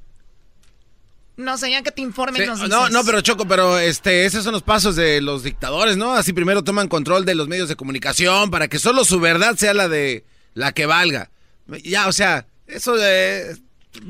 No 1.35 1.57
sé, 1.59 1.69
ya 1.69 1.83
que 1.83 1.91
te 1.91 2.01
informen 2.01 2.41
Sí, 2.41 2.47
no, 2.47 2.55
dices. 2.55 2.91
no, 2.91 3.03
pero 3.05 3.21
Choco, 3.21 3.47
pero 3.47 3.77
este, 3.77 4.25
esos 4.25 4.43
son 4.43 4.53
los 4.53 4.63
pasos 4.63 4.95
de 4.95 5.21
los 5.21 5.43
dictadores, 5.43 5.95
¿no? 5.95 6.13
Así 6.13 6.33
primero 6.33 6.63
toman 6.63 6.87
control 6.87 7.25
de 7.25 7.35
los 7.35 7.47
medios 7.47 7.69
de 7.69 7.75
comunicación 7.75 8.49
para 8.49 8.67
que 8.67 8.79
solo 8.79 9.05
su 9.05 9.19
verdad 9.19 9.55
sea 9.55 9.75
la 9.75 9.87
de 9.87 10.25
la 10.55 10.71
que 10.71 10.87
valga. 10.87 11.29
Ya, 11.83 12.07
o 12.07 12.11
sea, 12.11 12.47
eso 12.65 12.95
de, 12.95 13.55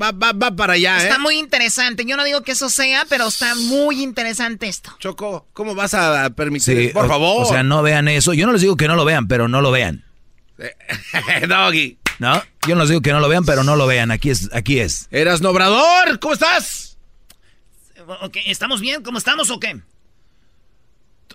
va, 0.00 0.12
va, 0.12 0.32
va 0.32 0.52
para 0.56 0.72
allá, 0.74 1.00
¿eh? 1.00 1.02
Está 1.02 1.18
muy 1.18 1.36
interesante. 1.38 2.06
Yo 2.06 2.16
no 2.16 2.24
digo 2.24 2.40
que 2.40 2.52
eso 2.52 2.70
sea, 2.70 3.04
pero 3.10 3.28
está 3.28 3.54
muy 3.56 4.02
interesante 4.02 4.66
esto. 4.66 4.96
Choco, 4.98 5.46
¿cómo 5.52 5.74
vas 5.74 5.92
a 5.92 6.30
permitir? 6.30 6.78
Sí? 6.86 6.88
Por 6.94 7.04
o- 7.04 7.08
favor. 7.08 7.42
O 7.44 7.48
sea, 7.48 7.62
no 7.62 7.82
vean 7.82 8.08
eso. 8.08 8.32
Yo 8.32 8.46
no 8.46 8.52
les 8.54 8.62
digo 8.62 8.76
que 8.78 8.88
no 8.88 8.96
lo 8.96 9.04
vean, 9.04 9.28
pero 9.28 9.48
no 9.48 9.60
lo 9.60 9.70
vean. 9.70 10.02
Doggy. 11.48 11.97
¿No? 12.18 12.42
Yo 12.66 12.74
no 12.74 12.80
les 12.82 12.88
digo 12.90 13.00
que 13.00 13.12
no 13.12 13.20
lo 13.20 13.28
vean, 13.28 13.44
pero 13.44 13.62
no 13.64 13.76
lo 13.76 13.86
vean. 13.86 14.10
Aquí 14.10 14.30
es. 14.30 14.50
Aquí 14.52 14.80
es. 14.80 15.08
Eras 15.10 15.40
Nobrador, 15.40 16.18
¿cómo 16.20 16.34
estás? 16.34 16.96
Ok, 18.22 18.38
¿Estamos 18.46 18.80
bien? 18.80 19.02
¿Cómo 19.02 19.18
estamos 19.18 19.50
o 19.50 19.60
qué? 19.60 19.80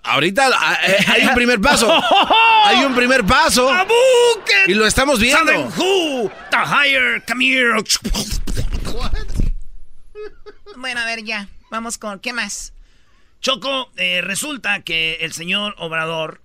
Ahorita 0.02 0.50
ah, 0.54 0.80
eh, 0.86 0.98
hay 1.08 1.26
un 1.28 1.34
primer 1.34 1.62
paso. 1.62 1.90
Hay 2.66 2.84
un 2.86 2.96
primer 2.96 3.26
paso. 3.26 3.70
Y 4.68 4.74
lo 4.74 4.88
estamos 4.88 5.20
viendo. 5.20 5.46
¿Saben 5.52 5.68
who? 5.78 6.32
The 6.50 6.58
higher, 6.58 7.24
come 7.28 7.46
here. 7.46 7.74
Bueno, 10.78 11.02
a 11.02 11.06
ver, 11.06 11.24
ya. 11.24 11.48
Vamos 11.70 11.98
con. 11.98 12.20
¿Qué 12.20 12.32
más? 12.34 12.74
Choco, 13.42 13.92
eh, 13.98 14.22
resulta 14.22 14.82
que 14.82 15.16
el 15.22 15.34
señor 15.34 15.76
Obrador 15.78 16.42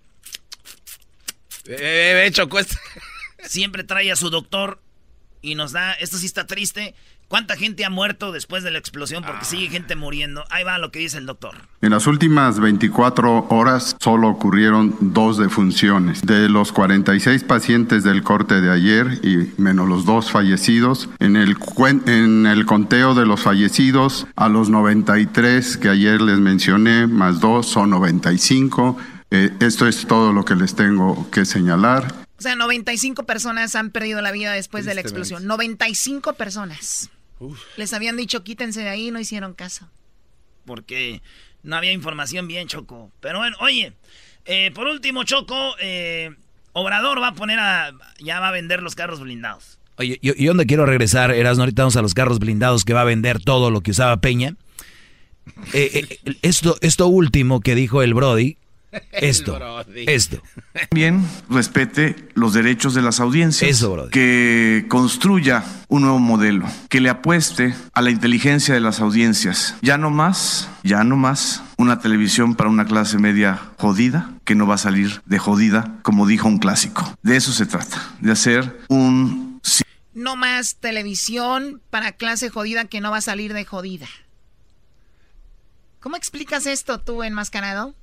Eh, 1.66 2.24
eh, 2.26 2.30
Choco, 2.32 2.58
este- 2.58 2.76
siempre 3.48 3.84
trae 3.84 4.12
a 4.12 4.16
su 4.16 4.30
doctor 4.30 4.80
y 5.42 5.54
nos 5.54 5.72
da. 5.72 5.92
Esto 5.94 6.18
sí 6.18 6.26
está 6.26 6.46
triste. 6.46 6.94
¿Cuánta 7.28 7.56
gente 7.56 7.84
ha 7.84 7.90
muerto 7.90 8.32
después 8.32 8.64
de 8.64 8.70
la 8.70 8.78
explosión? 8.78 9.22
Porque 9.22 9.44
sigue 9.44 9.68
gente 9.68 9.96
muriendo. 9.96 10.44
Ahí 10.48 10.64
va 10.64 10.78
lo 10.78 10.90
que 10.90 11.00
dice 11.00 11.18
el 11.18 11.26
doctor. 11.26 11.56
En 11.82 11.90
las 11.90 12.06
últimas 12.06 12.58
24 12.58 13.48
horas 13.50 13.96
solo 14.00 14.28
ocurrieron 14.28 14.96
dos 15.00 15.36
defunciones. 15.36 16.22
De 16.22 16.48
los 16.48 16.72
46 16.72 17.44
pacientes 17.44 18.02
del 18.02 18.22
corte 18.22 18.62
de 18.62 18.70
ayer 18.70 19.20
y 19.22 19.52
menos 19.60 19.86
los 19.88 20.06
dos 20.06 20.30
fallecidos, 20.30 21.10
en 21.18 21.36
el, 21.36 21.54
en 22.06 22.46
el 22.46 22.64
conteo 22.64 23.14
de 23.14 23.26
los 23.26 23.42
fallecidos, 23.42 24.26
a 24.34 24.48
los 24.48 24.70
93 24.70 25.76
que 25.76 25.90
ayer 25.90 26.22
les 26.22 26.38
mencioné, 26.38 27.06
más 27.06 27.40
dos 27.40 27.66
son 27.66 27.90
95. 27.90 28.96
Eh, 29.30 29.50
esto 29.60 29.86
es 29.86 30.06
todo 30.06 30.32
lo 30.32 30.46
que 30.46 30.54
les 30.54 30.74
tengo 30.74 31.30
que 31.30 31.44
señalar. 31.44 32.26
O 32.38 32.42
sea, 32.42 32.54
95 32.54 33.24
personas 33.24 33.74
han 33.74 33.90
perdido 33.90 34.20
la 34.20 34.30
vida 34.30 34.52
después 34.52 34.84
de 34.84 34.94
la 34.94 35.00
explosión. 35.00 35.46
95 35.46 36.34
personas. 36.34 37.10
Les 37.76 37.92
habían 37.92 38.16
dicho 38.16 38.44
quítense 38.44 38.80
de 38.80 38.88
ahí 38.88 39.08
y 39.08 39.10
no 39.10 39.20
hicieron 39.20 39.54
caso. 39.54 39.88
Porque 40.64 41.22
no 41.62 41.76
había 41.76 41.92
información 41.92 42.46
bien, 42.46 42.68
Choco. 42.68 43.10
Pero 43.20 43.38
bueno, 43.38 43.56
oye, 43.60 43.92
eh, 44.44 44.70
por 44.74 44.86
último, 44.86 45.24
Choco, 45.24 45.74
eh, 45.80 46.34
Obrador 46.72 47.20
va 47.20 47.28
a 47.28 47.34
poner 47.34 47.58
a. 47.58 47.92
Ya 48.20 48.40
va 48.40 48.48
a 48.48 48.52
vender 48.52 48.82
los 48.82 48.94
carros 48.94 49.20
blindados. 49.20 49.78
Oye, 49.96 50.18
yo, 50.22 50.34
yo 50.34 50.50
donde 50.50 50.66
quiero 50.66 50.86
regresar, 50.86 51.32
Erasmo, 51.32 51.64
ahorita 51.64 51.82
vamos 51.82 51.96
a 51.96 52.02
los 52.02 52.14
carros 52.14 52.38
blindados 52.38 52.84
que 52.84 52.92
va 52.92 53.00
a 53.00 53.04
vender 53.04 53.42
todo 53.42 53.70
lo 53.70 53.80
que 53.80 53.90
usaba 53.90 54.20
Peña. 54.20 54.54
Eh, 55.72 56.06
eh, 56.24 56.36
esto, 56.42 56.76
esto 56.80 57.08
último 57.08 57.60
que 57.60 57.74
dijo 57.74 58.02
el 58.02 58.14
Brody, 58.14 58.58
esto, 59.12 59.84
esto. 59.94 60.42
También 60.90 61.26
respete 61.50 62.16
los 62.34 62.52
derechos 62.52 62.94
de 62.94 63.02
las 63.02 63.20
audiencias. 63.20 63.70
Eso, 63.70 63.92
brother. 63.92 64.10
Que 64.10 64.86
construya 64.88 65.64
un 65.88 66.02
nuevo 66.02 66.18
modelo. 66.18 66.66
Que 66.88 67.00
le 67.00 67.10
apueste 67.10 67.74
a 67.92 68.02
la 68.02 68.10
inteligencia 68.10 68.74
de 68.74 68.80
las 68.80 69.00
audiencias. 69.00 69.74
Ya 69.82 69.98
no 69.98 70.10
más, 70.10 70.68
ya 70.82 71.04
no 71.04 71.16
más 71.16 71.62
una 71.76 72.00
televisión 72.00 72.54
para 72.54 72.70
una 72.70 72.86
clase 72.86 73.18
media 73.18 73.60
jodida 73.78 74.32
que 74.44 74.54
no 74.54 74.66
va 74.66 74.76
a 74.76 74.78
salir 74.78 75.22
de 75.26 75.38
jodida, 75.38 75.98
como 76.02 76.26
dijo 76.26 76.48
un 76.48 76.58
clásico. 76.58 77.16
De 77.22 77.36
eso 77.36 77.52
se 77.52 77.66
trata. 77.66 78.14
De 78.20 78.32
hacer 78.32 78.80
un 78.88 79.60
No 80.14 80.36
más 80.36 80.76
televisión 80.76 81.80
para 81.90 82.12
clase 82.12 82.48
jodida 82.48 82.86
que 82.86 83.00
no 83.00 83.10
va 83.10 83.18
a 83.18 83.22
salir 83.22 83.52
de 83.52 83.64
jodida. 83.64 84.08
¿Cómo 86.00 86.16
explicas 86.16 86.66
esto 86.66 87.00
tú, 87.00 87.22
enmascarado? 87.22 87.94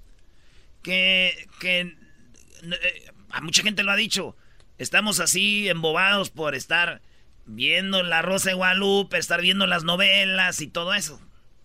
Que. 0.86 1.48
que 1.60 1.80
eh, 1.82 3.12
a 3.32 3.42
mucha 3.42 3.64
gente 3.64 3.84
lo 3.84 3.92
ha 3.92 3.96
dicho. 3.96 4.38
Estamos 4.78 5.20
así 5.20 5.68
embobados 5.68 6.30
por 6.30 6.54
estar 6.54 7.02
viendo 7.46 8.04
la 8.04 8.22
Rosa 8.22 8.50
de 8.50 8.56
Guadalupe, 8.56 9.18
estar 9.18 9.42
viendo 9.42 9.66
las 9.68 9.84
novelas 9.84 10.62
y 10.62 10.68
todo 10.68 10.94
eso. 10.94 11.20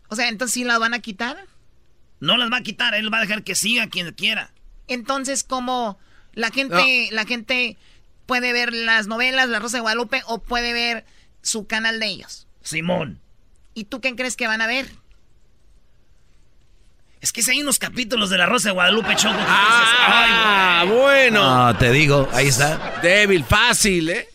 O 0.08 0.16
sea, 0.16 0.28
entonces 0.28 0.54
sí 0.54 0.64
la 0.64 0.78
van 0.78 0.94
a 0.94 1.00
quitar. 1.00 1.46
No 2.18 2.36
las 2.36 2.50
va 2.50 2.58
a 2.58 2.62
quitar, 2.62 2.94
él 2.94 3.12
va 3.12 3.18
a 3.18 3.22
dejar 3.22 3.44
que 3.44 3.54
siga 3.54 3.88
quien 3.88 4.12
quiera. 4.12 4.52
Entonces, 4.88 5.44
¿cómo 5.44 5.98
la 6.32 6.50
gente, 6.50 7.08
la 7.12 7.24
gente 7.24 7.76
puede 8.26 8.52
ver 8.52 8.72
las 8.72 9.06
novelas, 9.06 9.48
La 9.48 9.58
Rosa 9.58 9.78
de 9.78 9.82
Guadalupe, 9.82 10.22
o 10.26 10.42
puede 10.42 10.72
ver 10.72 11.04
su 11.42 11.66
canal 11.66 12.00
de 12.00 12.06
ellos? 12.06 12.46
Simón. 12.62 13.20
¿Y 13.74 13.84
tú 13.84 14.00
qué 14.00 14.14
crees 14.16 14.36
que 14.36 14.46
van 14.46 14.60
a 14.60 14.66
ver? 14.66 14.88
Es 17.20 17.32
que 17.32 17.42
si 17.42 17.50
hay 17.50 17.60
unos 17.62 17.78
capítulos 17.78 18.30
de 18.30 18.38
la 18.38 18.46
Rosa 18.46 18.68
de 18.70 18.72
Guadalupe, 18.72 19.14
Choco. 19.16 19.36
que 19.36 19.44
Ah, 19.46 20.82
dices, 20.82 20.94
"Ay, 20.94 20.98
bueno. 21.30 21.66
No, 21.66 21.76
te 21.78 21.90
digo, 21.92 22.28
ahí 22.32 22.48
está. 22.48 22.98
Débil, 23.02 23.44
fácil, 23.44 24.08
¿eh? 24.10 24.28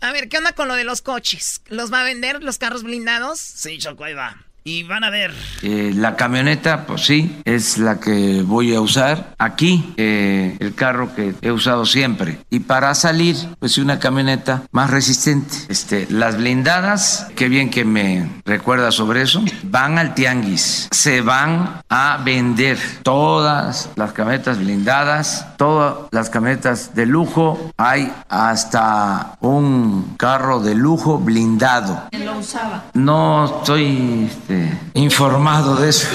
A 0.00 0.12
ver, 0.12 0.28
¿qué 0.28 0.38
onda 0.38 0.52
con 0.52 0.68
lo 0.68 0.74
de 0.74 0.84
los 0.84 1.02
coches? 1.02 1.60
¿Los 1.66 1.92
va 1.92 2.00
a 2.02 2.04
vender 2.04 2.42
los 2.42 2.58
carros 2.58 2.82
blindados? 2.82 3.38
Sí, 3.40 3.78
Choco, 3.78 4.04
ahí 4.04 4.14
va. 4.14 4.36
Y 4.64 4.84
van 4.84 5.02
a 5.02 5.10
ver. 5.10 5.32
Eh, 5.62 5.92
la 5.94 6.14
camioneta, 6.14 6.86
pues 6.86 7.04
sí, 7.04 7.40
es 7.44 7.78
la 7.78 7.98
que 7.98 8.42
voy 8.42 8.74
a 8.74 8.80
usar 8.80 9.34
aquí, 9.38 9.92
eh, 9.96 10.56
el 10.60 10.74
carro 10.74 11.14
que 11.14 11.34
he 11.42 11.50
usado 11.50 11.84
siempre. 11.84 12.38
Y 12.48 12.60
para 12.60 12.94
salir, 12.94 13.36
pues 13.58 13.78
una 13.78 13.98
camioneta 13.98 14.62
más 14.70 14.90
resistente. 14.90 15.56
Este, 15.68 16.06
las 16.10 16.36
blindadas, 16.36 17.26
qué 17.34 17.48
bien 17.48 17.70
que 17.70 17.84
me 17.84 18.28
recuerda 18.44 18.92
sobre 18.92 19.22
eso, 19.22 19.44
van 19.64 19.98
al 19.98 20.14
tianguis. 20.14 20.88
Se 20.92 21.22
van 21.22 21.82
a 21.88 22.20
vender 22.24 22.78
todas 23.02 23.90
las 23.96 24.12
camionetas 24.12 24.58
blindadas, 24.58 25.46
todas 25.56 26.08
las 26.12 26.30
camionetas 26.30 26.94
de 26.94 27.06
lujo. 27.06 27.72
Hay 27.76 28.12
hasta 28.28 29.38
un 29.40 30.14
carro 30.16 30.60
de 30.60 30.74
lujo 30.74 31.18
blindado. 31.18 32.08
lo 32.12 32.38
usaba. 32.38 32.84
No 32.94 33.58
estoy 33.58 34.30
este, 34.52 34.78
informado 34.94 35.76
de 35.76 35.88
eso, 35.88 36.08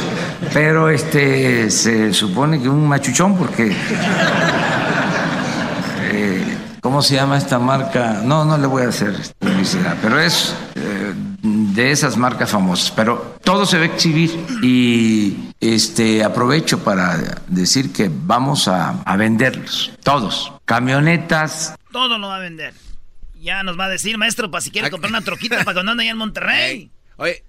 pero 0.54 0.90
este 0.90 1.70
se 1.72 2.14
supone 2.14 2.62
que 2.62 2.70
un 2.70 2.88
machuchón 2.88 3.38
porque 3.38 3.76
eh, 6.12 6.58
¿cómo 6.82 7.02
se 7.02 7.16
llama 7.16 7.38
esta 7.38 7.60
marca? 7.60 8.22
No, 8.24 8.46
no 8.46 8.58
le 8.58 8.68
voy 8.68 8.84
a 8.84 8.90
hacer 8.90 9.14
publicidad, 9.40 9.98
pero 10.02 10.20
es 10.20 10.56
eh, 10.76 11.14
de 11.42 11.92
esas 11.92 12.18
marcas 12.18 12.50
famosas. 12.52 12.92
Pero 12.92 13.38
todo 13.44 13.66
se 13.66 13.78
va 13.78 13.84
a 13.84 13.88
exhibir 13.88 14.46
y 14.62 15.52
este 15.60 16.24
aprovecho 16.24 16.84
para 16.84 17.18
decir 17.48 17.92
que 17.92 18.12
vamos 18.12 18.68
a, 18.68 19.02
a 19.04 19.18
venderlos, 19.18 19.92
todos, 20.04 20.54
camionetas, 20.66 21.76
Todo 21.92 22.18
lo 22.20 22.28
va 22.28 22.38
a 22.38 22.40
vender. 22.40 22.74
Ya 23.40 23.64
nos 23.64 23.80
va 23.80 23.86
a 23.86 23.90
decir, 23.90 24.18
maestro, 24.18 24.52
para 24.52 24.62
si 24.62 24.72
quiere 24.72 24.90
comprar 24.90 25.12
una 25.12 25.22
troquita 25.22 25.56
para 25.64 25.74
cuando 25.74 25.92
ande 25.92 26.04
allá 26.04 26.12
en 26.12 26.18
Monterrey. 26.18 26.92
Oye, 27.18 27.44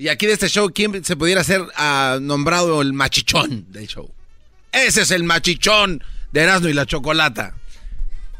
y 0.00 0.08
aquí 0.08 0.26
de 0.26 0.32
este 0.32 0.48
show, 0.48 0.72
¿quién 0.74 1.04
se 1.04 1.14
pudiera 1.14 1.44
ser 1.44 1.60
ah, 1.76 2.16
nombrado 2.22 2.80
el 2.80 2.94
machichón 2.94 3.70
del 3.70 3.86
show? 3.86 4.10
Ese 4.72 5.02
es 5.02 5.10
el 5.10 5.24
machichón 5.24 6.02
de 6.32 6.40
Erasmo 6.40 6.68
y 6.68 6.72
la 6.72 6.86
Chocolata. 6.86 7.52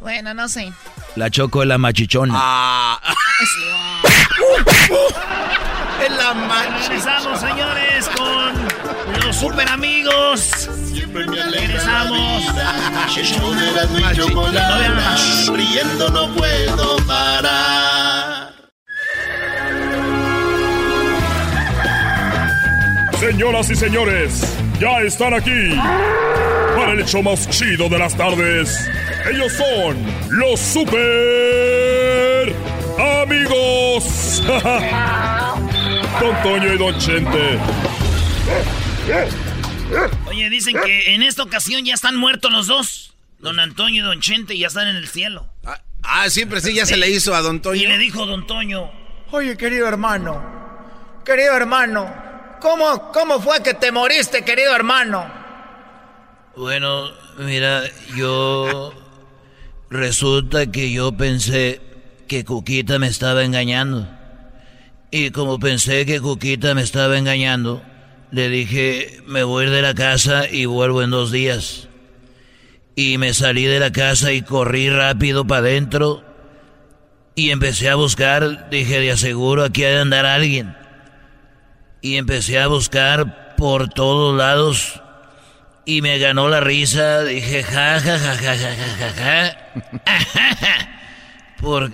Bueno, 0.01 0.33
no 0.33 0.49
sé. 0.49 0.73
La 1.17 1.29
choco 1.29 1.61
de 1.61 1.67
la 1.67 1.77
machichona. 1.77 2.33
Ah. 2.35 2.99
Es 6.03 6.11
la 6.17 6.33
Regresamos, 6.89 7.39
señores, 7.39 8.09
con 8.17 8.55
los 9.27 9.37
super 9.37 9.69
amigos. 9.69 10.71
Regresamos. 11.13 12.55
De 12.55 13.71
Erasmo 13.71 13.99
y 13.99 14.17
Chocolata, 14.17 15.17
riendo 15.53 16.09
no 16.09 16.33
puedo 16.33 16.97
parar. 17.07 18.39
Señoras 23.21 23.68
y 23.68 23.77
señores, 23.77 24.57
ya 24.81 25.03
están 25.03 25.35
aquí 25.35 25.77
para 26.75 26.93
el 26.93 27.01
hecho 27.01 27.23
más 27.23 27.47
chido 27.51 27.87
de 27.91 27.99
las 27.99 28.16
tardes. 28.16 28.89
Ellos 29.31 29.53
son 29.53 29.99
los 30.31 30.59
super 30.59 32.55
amigos. 33.21 34.43
Don 36.18 36.43
Toño 36.43 36.73
y 36.73 36.79
Don 36.79 36.99
Chente. 36.99 37.59
Oye, 40.27 40.49
dicen 40.49 40.77
que 40.83 41.14
en 41.14 41.23
esta 41.23 41.43
ocasión 41.43 41.85
ya 41.85 41.93
están 41.93 42.16
muertos 42.16 42.51
los 42.51 42.68
dos. 42.68 43.12
Don 43.39 43.61
Antonio 43.61 44.03
y 44.03 44.07
Don 44.07 44.23
Chente 44.23 44.57
ya 44.57 44.68
están 44.68 44.89
en 44.89 44.97
el 44.97 45.09
cielo. 45.09 45.47
Ah, 45.66 45.83
ah 46.05 46.31
siempre 46.31 46.62
sí, 46.62 46.73
ya 46.73 46.87
se 46.87 46.97
le 46.97 47.11
hizo 47.11 47.35
a 47.35 47.43
Don 47.43 47.61
Toño. 47.61 47.83
Y 47.83 47.87
le 47.87 47.99
dijo 47.99 48.25
Don 48.25 48.47
Toño. 48.47 48.91
Oye, 49.31 49.59
querido 49.59 49.87
hermano. 49.87 50.43
Querido 51.23 51.55
hermano. 51.55 52.30
¿Cómo, 52.61 53.11
¿Cómo 53.13 53.41
fue 53.41 53.63
que 53.63 53.75
te 53.75 53.91
moriste, 53.91 54.45
querido 54.45 54.75
hermano? 54.75 55.31
Bueno, 56.57 57.11
mira, 57.39 57.83
yo... 58.17 58.93
Resulta 59.89 60.71
que 60.71 60.93
yo 60.93 61.11
pensé 61.13 61.81
que 62.29 62.45
Cuquita 62.45 63.01
me 63.01 63.09
estaba 63.09 63.43
engañando. 63.43 64.07
Y 65.11 65.31
como 65.31 65.59
pensé 65.59 66.07
que 66.07 66.21
Cuquita 66.21 66.75
me 66.75 66.83
estaba 66.83 67.19
engañando, 67.19 67.83
le 68.31 68.49
dije, 68.49 69.21
me 69.27 69.43
voy 69.43 69.67
de 69.67 69.83
la 69.83 69.95
casa 69.95 70.49
y 70.49 70.67
vuelvo 70.67 71.03
en 71.03 71.11
dos 71.11 71.33
días. 71.33 71.89
Y 72.95 73.19
me 73.19 73.35
salí 73.35 73.65
de 73.65 73.81
la 73.81 73.91
casa 73.91 74.33
y 74.33 74.43
corrí 74.43 74.91
rápido 74.91 75.45
para 75.45 75.63
adentro. 75.63 76.23
Y 77.35 77.51
empecé 77.51 77.89
a 77.89 77.97
buscar, 77.97 78.71
dije, 78.71 79.01
de 79.01 79.11
aseguro 79.11 79.65
aquí 79.65 79.83
ha 79.83 79.91
de 79.91 79.99
andar 79.99 80.25
alguien 80.25 80.80
y 82.03 82.16
empecé 82.16 82.61
a 82.61 82.66
buscar 82.66 83.55
por 83.57 83.88
todos 83.88 84.36
lados 84.36 85.01
y 85.84 86.03
me 86.03 86.18
ganó 86.18 86.48
la 86.48 86.59
risa. 86.61 87.22
Dije, 87.22 87.62
ja, 87.62 88.01
ja, 88.01 88.18
ja, 88.18 88.34
ja, 88.36 88.57
ja, 88.57 88.74
ja, 88.98 89.12
ja, 89.16 89.57
Por 91.61 91.92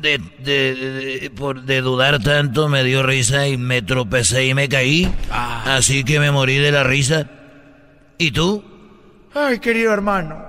de, 0.00 0.18
de, 0.38 1.30
por 1.36 1.62
de 1.62 1.80
dudar 1.80 2.22
tanto 2.22 2.68
me 2.68 2.84
dio 2.84 3.02
risa 3.02 3.48
y 3.48 3.56
me 3.56 3.82
tropecé 3.82 4.46
y 4.46 4.54
me 4.54 4.68
caí. 4.68 5.12
Así 5.30 6.04
que 6.04 6.20
me 6.20 6.30
morí 6.30 6.58
de 6.58 6.70
la 6.70 6.84
risa. 6.84 7.26
¿Y 8.16 8.30
tú? 8.30 8.62
Ay, 9.34 9.58
querido 9.58 9.92
hermano. 9.92 10.46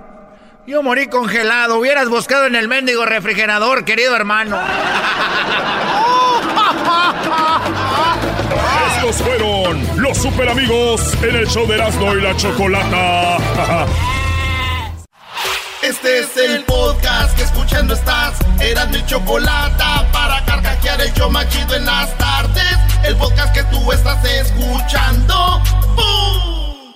Yo 0.66 0.82
morí 0.82 1.08
congelado. 1.08 1.78
Hubieras 1.78 2.08
buscado 2.08 2.46
en 2.46 2.54
el 2.54 2.68
mendigo 2.68 3.04
refrigerador, 3.04 3.84
querido 3.84 4.14
hermano. 4.14 4.58
Estos 9.00 9.22
fueron 9.22 9.82
los 9.96 10.18
super 10.18 10.46
amigos 10.46 11.14
en 11.22 11.34
el 11.34 11.46
show 11.46 11.66
de 11.66 11.76
Erasmo 11.76 12.14
y 12.16 12.20
la 12.20 12.36
Chocolata. 12.36 13.38
Este 15.82 16.18
es 16.18 16.36
el 16.36 16.62
podcast 16.64 17.34
que 17.34 17.44
escuchando 17.44 17.94
estás. 17.94 18.34
Eran 18.60 18.90
mi 18.90 19.02
Chocolata 19.06 20.06
para 20.12 20.44
carcajear 20.44 21.00
el 21.00 21.10
show 21.14 21.30
machido 21.30 21.76
en 21.76 21.86
las 21.86 22.14
tardes. 22.18 22.76
El 23.02 23.16
podcast 23.16 23.54
que 23.54 23.64
tú 23.74 23.90
estás 23.90 24.22
escuchando. 24.22 25.62
¡Bum! 25.96 26.92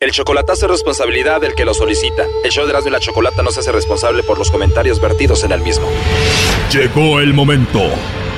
El 0.00 0.10
chocolatazo 0.10 0.66
es 0.66 0.72
responsabilidad 0.72 1.40
del 1.40 1.54
que 1.54 1.64
lo 1.64 1.74
solicita. 1.74 2.26
El 2.42 2.50
show 2.50 2.64
de 2.64 2.70
Erasmo 2.70 2.88
y 2.88 2.92
la 2.92 2.98
Chocolata 2.98 3.44
no 3.44 3.52
se 3.52 3.60
hace 3.60 3.70
responsable 3.70 4.24
por 4.24 4.36
los 4.36 4.50
comentarios 4.50 5.00
vertidos 5.00 5.44
en 5.44 5.52
el 5.52 5.60
mismo. 5.60 5.86
Llegó 6.72 7.20
el 7.20 7.34
momento 7.34 7.82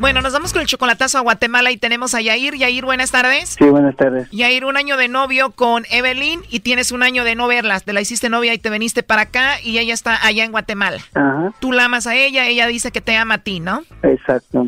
Bueno, 0.00 0.22
nos 0.22 0.32
vamos 0.32 0.54
con 0.54 0.62
el 0.62 0.66
chocolatazo 0.66 1.18
a 1.18 1.20
Guatemala 1.20 1.70
y 1.72 1.76
tenemos 1.76 2.14
a 2.14 2.22
Yair. 2.22 2.56
Yair, 2.56 2.86
buenas 2.86 3.10
tardes. 3.10 3.50
Sí, 3.58 3.66
buenas 3.66 3.94
tardes. 3.96 4.30
Yair, 4.30 4.64
un 4.64 4.78
año 4.78 4.96
de 4.96 5.08
novio 5.08 5.50
con 5.50 5.84
Evelyn 5.90 6.40
y 6.48 6.60
tienes 6.60 6.90
un 6.90 7.02
año 7.02 7.22
de 7.22 7.34
no 7.34 7.46
verlas. 7.46 7.84
Te 7.84 7.92
la 7.92 8.00
hiciste 8.00 8.30
novia 8.30 8.54
y 8.54 8.58
te 8.58 8.70
viniste 8.70 9.02
para 9.02 9.22
acá 9.22 9.60
y 9.62 9.76
ella 9.76 9.92
está 9.92 10.24
allá 10.24 10.44
en 10.44 10.52
Guatemala. 10.52 11.02
Ajá. 11.12 11.52
Tú 11.60 11.72
la 11.72 11.84
amas 11.84 12.06
a 12.06 12.14
ella, 12.14 12.46
ella 12.46 12.66
dice 12.66 12.92
que 12.92 13.02
te 13.02 13.14
ama 13.14 13.34
a 13.34 13.38
ti, 13.38 13.60
¿no? 13.60 13.82
Exacto. 14.02 14.66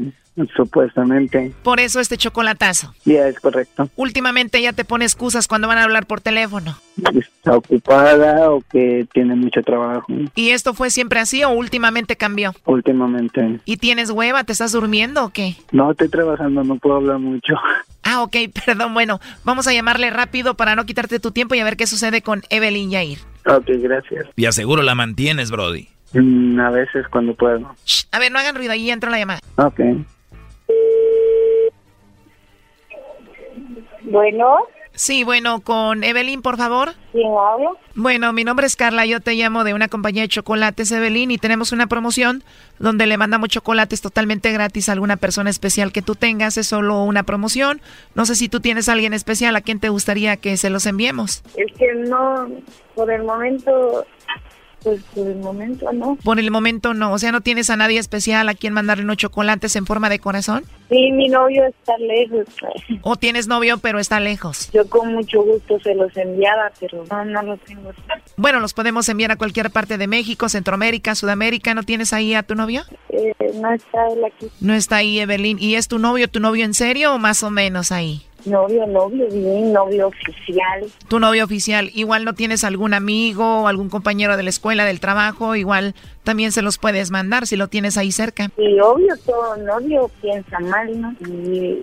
Supuestamente. 0.56 1.52
Por 1.62 1.80
eso 1.80 2.00
este 2.00 2.16
chocolatazo. 2.16 2.94
Ya 3.04 3.28
es 3.28 3.38
correcto. 3.38 3.90
Últimamente 3.96 4.58
ella 4.58 4.72
te 4.72 4.84
pone 4.84 5.04
excusas 5.04 5.46
cuando 5.46 5.68
van 5.68 5.78
a 5.78 5.84
hablar 5.84 6.06
por 6.06 6.20
teléfono. 6.20 6.78
Está 7.14 7.56
ocupada 7.56 8.50
o 8.50 8.62
que 8.70 9.06
tiene 9.12 9.34
mucho 9.34 9.62
trabajo. 9.62 10.06
¿Y 10.34 10.50
esto 10.50 10.74
fue 10.74 10.90
siempre 10.90 11.20
así 11.20 11.44
o 11.44 11.50
últimamente 11.50 12.16
cambió? 12.16 12.54
Últimamente. 12.64 13.60
¿Y 13.64 13.76
tienes 13.76 14.10
hueva? 14.10 14.44
¿Te 14.44 14.52
estás 14.52 14.72
durmiendo 14.72 15.24
o 15.24 15.28
qué? 15.30 15.56
No, 15.70 15.90
estoy 15.90 16.08
trabajando, 16.08 16.64
no 16.64 16.76
puedo 16.76 16.96
hablar 16.96 17.18
mucho. 17.18 17.54
Ah, 18.04 18.22
ok, 18.22 18.36
perdón. 18.66 18.94
Bueno, 18.94 19.20
vamos 19.44 19.68
a 19.68 19.72
llamarle 19.72 20.10
rápido 20.10 20.54
para 20.56 20.74
no 20.74 20.84
quitarte 20.86 21.20
tu 21.20 21.30
tiempo 21.30 21.54
y 21.54 21.60
a 21.60 21.64
ver 21.64 21.76
qué 21.76 21.86
sucede 21.86 22.20
con 22.20 22.42
Evelyn 22.50 22.90
Yair. 22.90 23.18
Ok, 23.46 23.66
gracias. 23.78 24.26
Y 24.34 24.46
aseguro 24.46 24.82
la 24.82 24.96
mantienes, 24.96 25.52
Brody. 25.52 25.88
Mm, 26.12 26.58
a 26.58 26.70
veces 26.70 27.06
cuando 27.12 27.34
puedo. 27.34 27.74
Shh, 27.86 28.06
a 28.10 28.18
ver, 28.18 28.32
no 28.32 28.40
hagan 28.40 28.56
ruido, 28.56 28.72
ahí 28.72 28.90
entra 28.90 29.08
la 29.08 29.18
llamada. 29.18 29.40
Ok. 29.56 29.80
Bueno. 34.12 34.58
Sí, 34.94 35.24
bueno, 35.24 35.60
con 35.60 36.04
Evelyn, 36.04 36.42
por 36.42 36.58
favor. 36.58 36.90
¿Quién 37.12 37.28
habla? 37.28 37.70
Bueno, 37.94 38.34
mi 38.34 38.44
nombre 38.44 38.66
es 38.66 38.76
Carla, 38.76 39.06
yo 39.06 39.20
te 39.20 39.32
llamo 39.32 39.64
de 39.64 39.72
una 39.72 39.88
compañía 39.88 40.20
de 40.20 40.28
chocolates, 40.28 40.92
Evelyn, 40.92 41.30
y 41.30 41.38
tenemos 41.38 41.72
una 41.72 41.86
promoción 41.86 42.44
donde 42.78 43.06
le 43.06 43.16
mandamos 43.16 43.48
chocolates 43.48 44.02
totalmente 44.02 44.52
gratis 44.52 44.90
a 44.90 44.92
alguna 44.92 45.16
persona 45.16 45.48
especial 45.48 45.92
que 45.92 46.02
tú 46.02 46.14
tengas. 46.14 46.58
Es 46.58 46.66
solo 46.66 47.04
una 47.04 47.22
promoción. 47.22 47.80
No 48.14 48.26
sé 48.26 48.34
si 48.34 48.50
tú 48.50 48.60
tienes 48.60 48.90
a 48.90 48.92
alguien 48.92 49.14
especial 49.14 49.56
a 49.56 49.62
quien 49.62 49.80
te 49.80 49.88
gustaría 49.88 50.36
que 50.36 50.58
se 50.58 50.68
los 50.68 50.84
enviemos. 50.84 51.42
Es 51.56 51.72
que 51.78 51.94
no, 51.94 52.48
por 52.94 53.10
el 53.10 53.22
momento, 53.22 54.04
pues 54.82 55.02
por 55.14 55.26
el 55.26 55.36
momento 55.36 55.92
no. 55.92 56.16
Por 56.22 56.38
el 56.38 56.50
momento 56.50 56.94
no, 56.94 57.12
o 57.12 57.18
sea, 57.18 57.32
no 57.32 57.40
tienes 57.40 57.70
a 57.70 57.76
nadie 57.76 57.98
especial 57.98 58.48
a 58.48 58.54
quien 58.54 58.72
mandarle 58.72 59.04
unos 59.04 59.16
chocolates 59.16 59.76
en 59.76 59.86
forma 59.86 60.08
de 60.08 60.18
corazón. 60.18 60.64
Sí, 60.90 61.10
mi 61.12 61.28
novio 61.28 61.64
está 61.64 61.96
lejos. 61.98 62.46
O 63.02 63.16
tienes 63.16 63.48
novio 63.48 63.78
pero 63.78 63.98
está 63.98 64.20
lejos. 64.20 64.70
Yo 64.72 64.88
con 64.88 65.14
mucho 65.14 65.42
gusto 65.42 65.78
se 65.80 65.94
los 65.94 66.14
enviaba, 66.16 66.70
pero 66.78 67.04
no, 67.10 67.24
no 67.24 67.42
los 67.42 67.60
tengo. 67.60 67.92
Bueno, 68.36 68.60
los 68.60 68.74
podemos 68.74 69.08
enviar 69.08 69.32
a 69.32 69.36
cualquier 69.36 69.70
parte 69.70 69.96
de 69.98 70.06
México, 70.06 70.48
Centroamérica, 70.48 71.14
Sudamérica. 71.14 71.74
¿No 71.74 71.82
tienes 71.82 72.12
ahí 72.12 72.34
a 72.34 72.42
tu 72.42 72.54
novio? 72.54 72.82
Eh, 73.08 73.34
no 73.54 73.72
está 73.72 74.08
él 74.08 74.24
aquí. 74.24 74.48
No 74.60 74.74
está 74.74 74.96
ahí, 74.96 75.18
Evelyn. 75.18 75.58
¿Y 75.58 75.76
es 75.76 75.88
tu 75.88 75.98
novio, 75.98 76.28
tu 76.28 76.40
novio 76.40 76.64
en 76.64 76.74
serio 76.74 77.14
o 77.14 77.18
más 77.18 77.42
o 77.42 77.50
menos 77.50 77.92
ahí? 77.92 78.22
Novio, 78.44 78.86
novio, 78.86 79.26
bien, 79.30 79.72
novio 79.72 80.08
oficial. 80.08 80.84
Tu 81.08 81.20
novio 81.20 81.44
oficial. 81.44 81.90
Igual 81.94 82.24
no 82.24 82.34
tienes 82.34 82.64
algún 82.64 82.94
amigo 82.94 83.62
o 83.62 83.68
algún 83.68 83.88
compañero 83.88 84.36
de 84.36 84.42
la 84.42 84.50
escuela, 84.50 84.84
del 84.84 85.00
trabajo, 85.00 85.54
igual 85.54 85.94
también 86.24 86.52
se 86.52 86.62
los 86.62 86.78
puedes 86.78 87.10
mandar 87.10 87.46
si 87.46 87.56
lo 87.56 87.68
tienes 87.68 87.96
ahí 87.96 88.10
cerca. 88.10 88.50
Y 88.56 88.80
obvio, 88.80 89.16
todo 89.24 89.56
novio 89.56 90.10
piensa 90.20 90.58
mal, 90.58 91.00
¿no? 91.00 91.12
Y, 91.26 91.82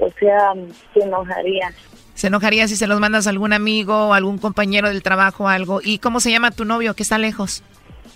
o 0.00 0.10
sea, 0.18 0.52
se 0.92 1.00
enojaría. 1.00 1.72
Se 2.14 2.26
enojaría 2.26 2.68
si 2.68 2.76
se 2.76 2.86
los 2.86 3.00
mandas 3.00 3.26
a 3.26 3.30
algún 3.30 3.52
amigo 3.52 4.08
o 4.08 4.12
algún 4.12 4.38
compañero 4.38 4.88
del 4.88 5.02
trabajo 5.02 5.44
o 5.44 5.48
algo. 5.48 5.80
¿Y 5.82 5.98
cómo 5.98 6.20
se 6.20 6.30
llama 6.30 6.50
tu 6.50 6.64
novio 6.64 6.94
que 6.94 7.02
está 7.02 7.18
lejos? 7.18 7.62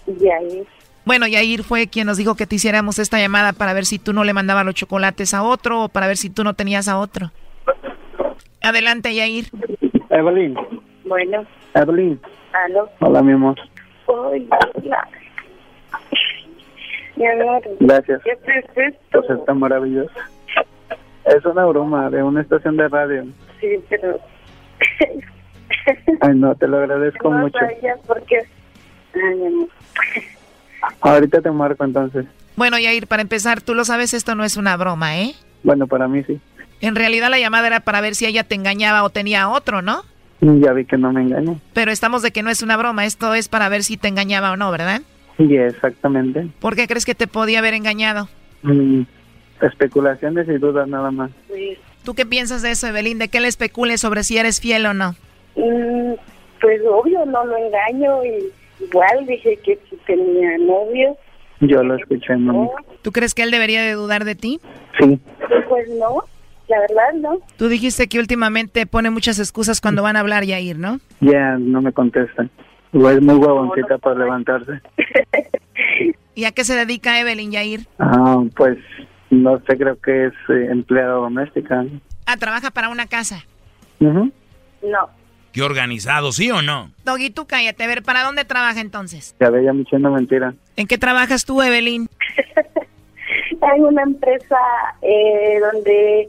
Yair. 0.06 0.66
Bueno, 1.04 1.26
Yair 1.26 1.64
fue 1.64 1.86
quien 1.86 2.06
nos 2.06 2.18
dijo 2.18 2.34
que 2.34 2.46
te 2.46 2.56
hiciéramos 2.56 2.98
esta 2.98 3.18
llamada 3.18 3.54
para 3.54 3.72
ver 3.72 3.86
si 3.86 3.98
tú 3.98 4.12
no 4.12 4.24
le 4.24 4.34
mandabas 4.34 4.66
los 4.66 4.74
chocolates 4.74 5.32
a 5.32 5.42
otro 5.42 5.84
o 5.84 5.88
para 5.88 6.06
ver 6.06 6.18
si 6.18 6.28
tú 6.28 6.44
no 6.44 6.52
tenías 6.52 6.86
a 6.86 6.98
otro. 6.98 7.32
Adelante, 8.68 9.14
Yair. 9.14 9.46
Evelyn. 10.10 10.54
Bueno. 11.06 11.46
Evelyn. 11.74 12.20
¿Aló? 12.52 12.90
Hola, 13.00 13.22
mi 13.22 13.32
amor. 13.32 13.56
Hola. 14.04 14.58
Mi 17.16 17.26
amor. 17.26 17.62
Gracias. 17.80 18.20
¿Qué 18.22 18.32
es 18.32 18.64
esto? 18.76 19.22
Pues 19.26 19.38
está 19.38 19.54
maravilloso. 19.54 20.10
Es 21.24 21.42
una 21.46 21.64
broma 21.64 22.10
de 22.10 22.22
una 22.22 22.42
estación 22.42 22.76
de 22.76 22.88
radio. 22.88 23.24
Sí, 23.58 23.82
pero... 23.88 24.20
Ay, 26.20 26.34
no, 26.34 26.54
te 26.54 26.68
lo 26.68 26.76
agradezco 26.78 27.30
no 27.32 27.38
mucho. 27.38 27.58
sabía 27.58 27.96
por 28.06 28.22
qué. 28.24 28.36
Ay, 29.14 29.34
mi 29.36 29.46
amor. 29.46 29.68
Ahorita 31.00 31.40
te 31.40 31.50
marco 31.50 31.84
entonces. 31.84 32.26
Bueno, 32.56 32.78
Yair, 32.78 33.06
para 33.06 33.22
empezar, 33.22 33.62
tú 33.62 33.74
lo 33.74 33.86
sabes, 33.86 34.12
esto 34.12 34.34
no 34.34 34.44
es 34.44 34.58
una 34.58 34.76
broma, 34.76 35.18
¿eh? 35.18 35.34
Bueno, 35.62 35.86
para 35.86 36.06
mí 36.06 36.22
sí. 36.24 36.38
En 36.80 36.94
realidad 36.94 37.30
la 37.30 37.38
llamada 37.38 37.66
era 37.66 37.80
para 37.80 38.00
ver 38.00 38.14
si 38.14 38.26
ella 38.26 38.44
te 38.44 38.54
engañaba 38.54 39.02
o 39.02 39.10
tenía 39.10 39.48
otro, 39.48 39.82
¿no? 39.82 40.02
Ya 40.40 40.72
vi 40.72 40.84
que 40.84 40.96
no 40.96 41.12
me 41.12 41.22
engaño. 41.22 41.60
Pero 41.72 41.90
estamos 41.90 42.22
de 42.22 42.30
que 42.30 42.42
no 42.42 42.50
es 42.50 42.62
una 42.62 42.76
broma, 42.76 43.04
esto 43.04 43.34
es 43.34 43.48
para 43.48 43.68
ver 43.68 43.82
si 43.82 43.96
te 43.96 44.08
engañaba 44.08 44.52
o 44.52 44.56
no, 44.56 44.70
¿verdad? 44.70 45.02
Sí, 45.36 45.56
exactamente. 45.56 46.46
¿Por 46.60 46.76
qué 46.76 46.86
crees 46.86 47.04
que 47.04 47.14
te 47.14 47.26
podía 47.26 47.58
haber 47.58 47.74
engañado? 47.74 48.28
Mm, 48.62 49.02
especulaciones 49.60 50.48
y 50.48 50.58
dudas 50.58 50.88
nada 50.88 51.10
más. 51.10 51.30
¿Tú 52.04 52.14
qué 52.14 52.24
piensas 52.24 52.62
de 52.62 52.70
eso, 52.70 52.86
Evelyn? 52.86 53.18
¿De 53.18 53.28
qué 53.28 53.40
le 53.40 53.48
especules 53.48 54.00
sobre 54.00 54.22
si 54.22 54.38
eres 54.38 54.60
fiel 54.60 54.86
o 54.86 54.94
no? 54.94 55.14
Mm, 55.56 56.14
pues 56.60 56.80
obvio, 56.88 57.26
no 57.26 57.44
lo 57.44 57.56
engaño 57.56 58.24
y 58.24 58.84
igual 58.84 59.26
dije 59.26 59.58
que 59.64 59.78
si 59.90 59.96
tenía 60.06 60.56
novio. 60.58 61.16
Yo 61.60 61.82
lo 61.82 61.96
escuché, 61.96 62.36
mami. 62.36 62.68
¿Tú 63.02 63.10
crees 63.10 63.34
que 63.34 63.42
él 63.42 63.50
debería 63.50 63.82
de 63.82 63.92
dudar 63.92 64.24
de 64.24 64.36
ti? 64.36 64.60
Sí. 65.00 65.18
Pues 65.68 65.88
no, 65.98 66.24
la 66.68 66.80
verdad 66.80 67.12
no. 67.14 67.38
Tú 67.56 67.68
dijiste 67.68 68.08
que 68.08 68.18
últimamente 68.18 68.86
pone 68.86 69.10
muchas 69.10 69.38
excusas 69.38 69.80
cuando 69.80 70.02
van 70.02 70.16
a 70.16 70.20
hablar, 70.20 70.44
Yair, 70.44 70.78
¿no? 70.78 71.00
Ya, 71.20 71.56
no 71.58 71.82
me 71.82 71.92
contestan. 71.92 72.50
O 72.92 73.08
es 73.10 73.20
muy 73.20 73.34
huevoncita 73.34 73.98
para 73.98 74.20
levantarse. 74.20 74.80
¿Y 76.34 76.44
a 76.44 76.52
qué 76.52 76.64
se 76.64 76.74
dedica 76.74 77.20
Evelyn, 77.20 77.50
Yair? 77.50 77.80
Ah, 77.98 78.42
pues 78.56 78.78
no 79.30 79.58
sé, 79.66 79.76
creo 79.76 80.00
que 80.00 80.26
es 80.26 80.32
eh, 80.48 80.68
empleada 80.70 81.14
doméstica. 81.14 81.84
Ah, 82.26 82.36
trabaja 82.36 82.70
para 82.70 82.88
una 82.88 83.06
casa. 83.06 83.44
Ujú. 84.00 84.32
No. 84.82 85.08
Qué 85.52 85.62
organizado, 85.62 86.32
¿sí 86.32 86.50
o 86.50 86.62
no? 86.62 86.90
Doggy, 87.04 87.30
tú 87.30 87.46
cállate. 87.46 87.82
A 87.82 87.86
ver, 87.86 88.02
¿para 88.02 88.22
dónde 88.22 88.44
trabaja 88.44 88.80
entonces? 88.80 89.34
Ya 89.40 89.50
veía 89.50 89.72
mucha 89.72 89.98
mentira. 89.98 90.54
¿En 90.76 90.86
qué 90.86 90.98
trabajas 90.98 91.44
tú, 91.44 91.60
Evelyn? 91.62 92.08
Hay 93.60 93.80
una 93.80 94.02
empresa 94.02 94.56
eh, 95.02 95.58
donde 95.60 96.28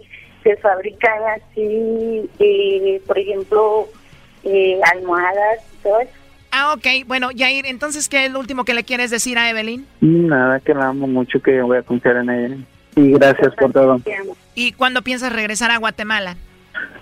se 0.49 0.57
fabrican 0.57 1.19
así, 1.35 2.29
eh, 2.39 3.01
por 3.05 3.19
ejemplo, 3.19 3.87
eh, 4.43 4.79
almohadas 4.93 5.59
y 5.73 5.83
todo 5.83 5.99
eso. 5.99 6.11
Ah, 6.51 6.73
ok. 6.73 7.05
Bueno, 7.05 7.29
Yair, 7.31 7.67
entonces, 7.67 8.09
¿qué 8.09 8.25
es 8.25 8.31
lo 8.31 8.39
último 8.39 8.65
que 8.65 8.73
le 8.73 8.83
quieres 8.83 9.11
decir 9.11 9.37
a 9.37 9.49
Evelyn? 9.49 9.85
Nada, 10.01 10.59
que 10.59 10.73
la 10.73 10.87
amo 10.87 11.05
mucho, 11.07 11.39
que 11.39 11.61
voy 11.61 11.77
a 11.77 11.83
confiar 11.83 12.17
en 12.17 12.29
ella. 12.29 12.57
Y 12.95 13.11
gracias 13.11 13.53
por 13.55 13.71
todo. 13.71 14.01
¿Y 14.55 14.71
cuándo 14.71 15.03
piensas 15.03 15.31
regresar 15.31 15.69
a 15.69 15.77
Guatemala? 15.77 16.35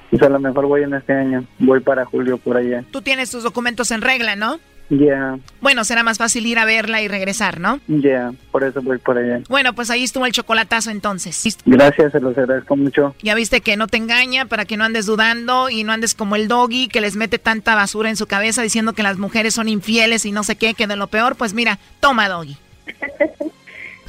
Pues 0.10 0.22
a 0.22 0.30
lo 0.30 0.40
mejor 0.40 0.66
voy 0.66 0.84
en 0.84 0.94
este 0.94 1.14
año. 1.14 1.46
Voy 1.60 1.80
para 1.80 2.04
julio 2.06 2.38
por 2.38 2.58
allá. 2.58 2.84
Tú 2.92 3.02
tienes 3.02 3.32
tus 3.32 3.44
documentos 3.44 3.92
en 3.92 4.02
regla, 4.02 4.36
¿no? 4.36 4.60
Ya, 4.90 5.38
Bueno, 5.60 5.84
será 5.84 6.02
más 6.04 6.18
fácil 6.18 6.46
ir 6.46 6.58
a 6.60 6.66
verla 6.66 7.02
y 7.02 7.10
regresar, 7.10 7.60
¿no? 7.60 7.82
ya, 7.88 8.32
por 8.52 8.64
eso 8.64 8.82
voy 8.82 8.98
por 9.00 9.18
allá. 9.18 9.42
Bueno, 9.50 9.74
pues 9.74 9.90
ahí 9.90 10.04
estuvo 10.04 10.26
el 10.26 10.32
chocolatazo 10.32 10.92
entonces. 10.92 11.58
Gracias, 11.66 12.14
se 12.14 12.22
los 12.22 12.38
agradezco 12.38 12.78
mucho. 12.78 13.14
Ya 13.22 13.36
viste 13.36 13.60
que 13.60 13.76
no 13.76 13.88
te 13.88 13.98
engaña 13.98 14.46
para 14.46 14.64
que 14.64 14.78
no 14.78 14.86
andes 14.86 15.06
dudando 15.06 15.70
y 15.70 15.84
no 15.84 15.92
andes 15.92 16.14
como 16.16 16.38
el 16.38 16.48
doggy 16.48 16.88
que 16.88 17.02
les 17.02 17.18
mete 17.18 17.38
tanta 17.38 17.76
basura 17.76 18.10
en 18.10 18.16
su 18.16 18.28
cabeza 18.28 18.62
diciendo 18.62 18.94
que 18.94 19.04
las 19.04 19.18
mujeres 19.18 19.54
son 19.54 19.68
infieles 19.68 20.26
y 20.26 20.32
no 20.32 20.44
sé 20.44 20.56
qué, 20.56 20.74
que 20.74 20.88
de 20.88 20.96
lo 20.96 21.08
peor, 21.08 21.36
pues 21.36 21.54
mira, 21.54 21.80
toma 22.00 22.30
doggy. 22.30 22.56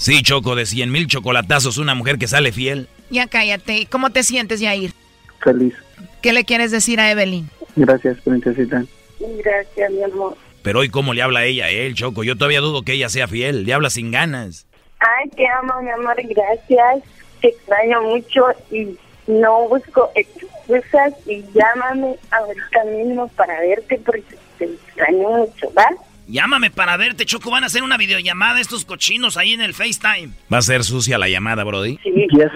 Sí, 0.00 0.22
Choco, 0.22 0.54
de 0.54 0.64
100 0.64 0.92
mil 0.92 1.08
chocolatazos, 1.08 1.76
una 1.76 1.96
mujer 1.96 2.18
que 2.18 2.28
sale 2.28 2.52
fiel. 2.52 2.86
Ya 3.10 3.26
cállate. 3.26 3.88
¿Cómo 3.90 4.10
te 4.10 4.22
sientes, 4.22 4.60
Yair? 4.60 4.92
Feliz. 5.42 5.74
¿Qué 6.22 6.32
le 6.32 6.44
quieres 6.44 6.70
decir 6.70 7.00
a 7.00 7.10
Evelyn? 7.10 7.50
Gracias, 7.74 8.16
princesita. 8.20 8.84
Gracias, 9.18 9.90
mi 9.90 10.02
amor. 10.04 10.36
Pero 10.62 10.80
hoy, 10.80 10.88
¿cómo 10.88 11.14
le 11.14 11.22
habla 11.22 11.44
ella 11.44 11.66
a 11.66 11.70
él, 11.70 11.94
Choco? 11.94 12.24
Yo 12.24 12.36
todavía 12.36 12.60
dudo 12.60 12.82
que 12.82 12.92
ella 12.92 13.08
sea 13.08 13.28
fiel. 13.28 13.64
Le 13.64 13.74
habla 13.74 13.90
sin 13.90 14.10
ganas. 14.10 14.66
Ay, 15.00 15.28
te 15.30 15.46
amo, 15.46 15.80
mi 15.82 15.90
amor, 15.90 16.16
gracias. 16.16 17.04
Te 17.40 17.48
extraño 17.48 18.02
mucho 18.02 18.46
y 18.70 18.98
no 19.28 19.68
busco 19.68 20.10
excusas 20.14 21.14
y 21.26 21.44
llámame 21.54 22.16
ahorita 22.30 22.84
mismo 22.84 23.28
para 23.28 23.60
verte 23.60 24.00
porque 24.04 24.36
te 24.58 24.64
extraño 24.64 25.28
mucho, 25.28 25.72
¿va? 25.76 25.86
Llámame 26.26 26.70
para 26.70 26.96
verte, 26.96 27.24
Choco. 27.24 27.50
Van 27.50 27.62
a 27.62 27.68
hacer 27.68 27.82
una 27.82 27.96
videollamada 27.96 28.60
estos 28.60 28.84
cochinos 28.84 29.36
ahí 29.36 29.52
en 29.52 29.62
el 29.62 29.72
FaceTime. 29.72 30.32
Va 30.52 30.58
a 30.58 30.62
ser 30.62 30.84
sucia 30.84 31.16
la 31.16 31.28
llamada, 31.28 31.64
Brody. 31.64 31.98
Yes. 32.04 32.52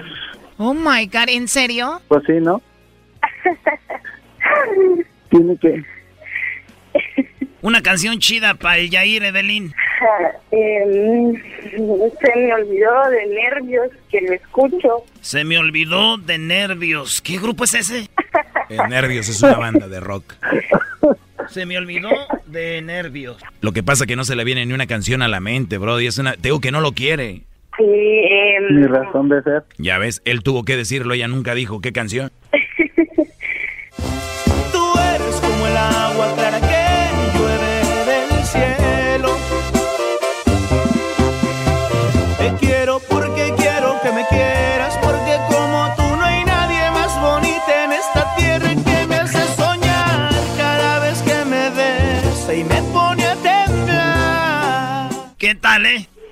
Oh 0.58 0.74
my 0.74 1.06
God, 1.06 1.28
¿en 1.28 1.48
serio? 1.48 2.02
Pues 2.08 2.22
sí, 2.26 2.34
¿no? 2.34 2.60
Tiene 5.30 5.56
que... 5.56 5.82
Una 7.62 7.80
canción 7.80 8.18
chida 8.18 8.54
para 8.54 8.78
el 8.78 8.90
Yair, 8.90 9.24
Evelyn. 9.24 9.72
Eh, 10.54 11.32
se 11.70 12.36
me 12.36 12.52
olvidó 12.52 13.08
de 13.08 13.26
nervios 13.26 13.88
que 14.10 14.20
lo 14.20 14.32
escucho. 14.34 15.04
Se 15.20 15.44
me 15.44 15.56
olvidó 15.58 16.18
de 16.18 16.38
nervios. 16.38 17.22
¿Qué 17.22 17.38
grupo 17.38 17.64
es 17.64 17.74
ese? 17.74 18.10
Eh, 18.68 18.76
Nervios 18.88 19.28
es 19.28 19.40
una 19.42 19.56
banda 19.56 19.86
de 19.88 20.00
rock. 20.00 20.34
Se 21.48 21.66
me 21.66 21.78
olvidó 21.78 22.10
de 22.46 22.82
nervios. 22.82 23.38
Lo 23.60 23.72
que 23.72 23.82
pasa 23.82 24.06
que 24.06 24.16
no 24.16 24.24
se 24.24 24.36
le 24.36 24.44
viene 24.44 24.66
ni 24.66 24.72
una 24.74 24.86
canción 24.86 25.22
a 25.22 25.28
la 25.28 25.40
mente, 25.40 25.78
Brody. 25.78 26.06
Es 26.06 26.18
una... 26.18 26.34
Tengo 26.34 26.60
que 26.60 26.72
no 26.72 26.80
lo 26.80 26.92
quiere. 26.92 27.42
Sí, 27.76 27.84
eh, 27.84 28.60
Mi 28.70 28.86
razón 28.86 29.28
de 29.28 29.42
ser. 29.42 29.62
Ya 29.78 29.98
ves, 29.98 30.20
él 30.24 30.42
tuvo 30.42 30.64
que 30.64 30.76
decirlo, 30.76 31.14
ella 31.14 31.28
nunca 31.28 31.54
dijo 31.54 31.80
qué 31.80 31.92
canción. 31.92 32.30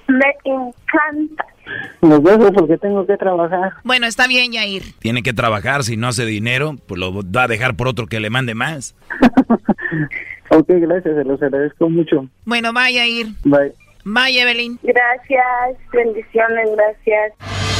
Me 0.08 0.34
encanta. 0.44 1.44
Los 2.02 2.22
dejo 2.24 2.52
porque 2.52 2.78
tengo 2.78 3.06
que 3.06 3.16
trabajar. 3.16 3.74
Bueno, 3.84 4.06
está 4.06 4.26
bien, 4.26 4.52
Yair. 4.52 4.82
Tiene 4.98 5.22
que 5.22 5.32
trabajar, 5.32 5.84
si 5.84 5.96
no 5.96 6.08
hace 6.08 6.24
dinero, 6.24 6.74
pues 6.86 6.98
lo 6.98 7.22
va 7.22 7.44
a 7.44 7.48
dejar 7.48 7.76
por 7.76 7.86
otro 7.86 8.06
que 8.06 8.20
le 8.20 8.30
mande 8.30 8.54
más. 8.54 8.96
Ok, 10.52 10.66
gracias, 10.68 11.14
se 11.14 11.24
los 11.24 11.40
agradezco 11.40 11.88
mucho. 11.88 12.26
Bueno, 12.44 12.72
vaya 12.72 13.06
Yair. 13.06 13.28
Bye. 13.44 13.72
Bye, 14.04 14.40
Evelyn. 14.40 14.80
Gracias, 14.82 15.78
bendiciones, 15.92 16.68
gracias. 16.74 17.79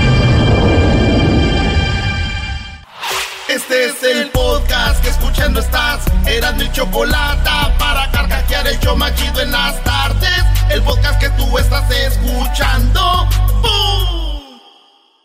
Este 3.53 3.87
es 3.87 4.01
el 4.03 4.29
podcast 4.29 5.03
que 5.03 5.09
escuchando 5.09 5.59
estás. 5.59 6.05
Eran 6.25 6.55
mi 6.55 6.71
chocolate 6.71 7.49
para 7.77 8.09
carcajear 8.09 8.65
el 8.65 8.79
show 8.79 8.95
más 8.95 9.13
chido 9.15 9.41
en 9.41 9.51
las 9.51 9.83
tardes. 9.83 10.29
El 10.69 10.81
podcast 10.83 11.19
que 11.19 11.29
tú 11.31 11.57
estás 11.57 11.83
escuchando. 11.91 13.27
¡Bum! 13.61 14.57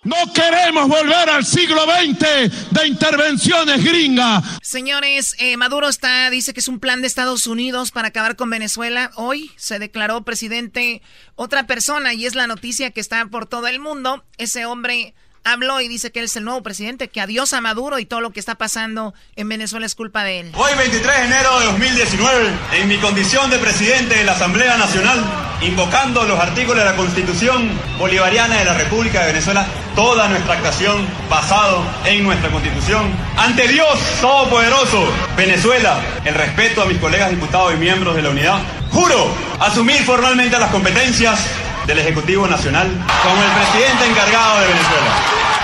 No 0.02 0.16
queremos 0.32 0.88
volver 0.88 1.30
al 1.30 1.44
siglo 1.44 1.82
XX 1.82 2.72
de 2.72 2.86
intervenciones 2.88 3.84
gringas. 3.84 4.42
Señores, 4.60 5.36
eh, 5.38 5.56
Maduro 5.56 5.88
está, 5.88 6.28
dice 6.28 6.52
que 6.52 6.58
es 6.58 6.66
un 6.66 6.80
plan 6.80 7.02
de 7.02 7.06
Estados 7.06 7.46
Unidos 7.46 7.92
para 7.92 8.08
acabar 8.08 8.34
con 8.34 8.50
Venezuela. 8.50 9.12
Hoy 9.14 9.52
se 9.54 9.78
declaró 9.78 10.24
presidente 10.24 11.00
otra 11.36 11.68
persona 11.68 12.12
y 12.12 12.26
es 12.26 12.34
la 12.34 12.48
noticia 12.48 12.90
que 12.90 13.00
está 13.00 13.24
por 13.26 13.46
todo 13.46 13.68
el 13.68 13.78
mundo. 13.78 14.24
Ese 14.36 14.66
hombre 14.66 15.14
habló 15.46 15.80
y 15.80 15.88
dice 15.88 16.10
que 16.10 16.18
él 16.18 16.26
es 16.26 16.36
el 16.36 16.44
nuevo 16.44 16.62
presidente, 16.62 17.08
que 17.08 17.20
adiós 17.20 17.52
a 17.52 17.60
Maduro 17.60 17.98
y 17.98 18.04
todo 18.06 18.20
lo 18.20 18.30
que 18.30 18.40
está 18.40 18.56
pasando 18.56 19.14
en 19.36 19.48
Venezuela 19.48 19.86
es 19.86 19.94
culpa 19.94 20.24
de 20.24 20.40
él. 20.40 20.52
Hoy 20.54 20.72
23 20.76 21.16
de 21.16 21.24
enero 21.24 21.60
de 21.60 21.66
2019, 21.66 22.50
en 22.72 22.88
mi 22.88 22.98
condición 22.98 23.48
de 23.50 23.58
presidente 23.58 24.16
de 24.16 24.24
la 24.24 24.32
Asamblea 24.32 24.76
Nacional, 24.76 25.24
invocando 25.62 26.24
los 26.24 26.38
artículos 26.38 26.78
de 26.78 26.84
la 26.84 26.96
Constitución 26.96 27.70
Bolivariana 27.98 28.58
de 28.58 28.64
la 28.64 28.74
República 28.74 29.20
de 29.20 29.28
Venezuela, 29.28 29.66
toda 29.94 30.28
nuestra 30.28 30.54
actuación 30.54 31.06
basado 31.30 31.82
en 32.04 32.24
nuestra 32.24 32.50
Constitución. 32.50 33.10
Ante 33.36 33.68
Dios 33.68 33.98
Todopoderoso, 34.20 35.06
Venezuela, 35.36 36.00
el 36.24 36.34
respeto 36.34 36.82
a 36.82 36.86
mis 36.86 36.98
colegas 36.98 37.30
diputados 37.30 37.72
y 37.74 37.76
miembros 37.76 38.16
de 38.16 38.22
la 38.22 38.30
unidad, 38.30 38.58
juro 38.90 39.28
asumir 39.60 40.02
formalmente 40.02 40.58
las 40.58 40.70
competencias 40.70 41.38
del 41.86 41.98
Ejecutivo 41.98 42.46
Nacional 42.46 42.88
como 43.22 43.42
el 43.42 43.50
presidente 43.52 44.06
encargado 44.06 44.60
de 44.60 44.66
Venezuela. 44.68 45.22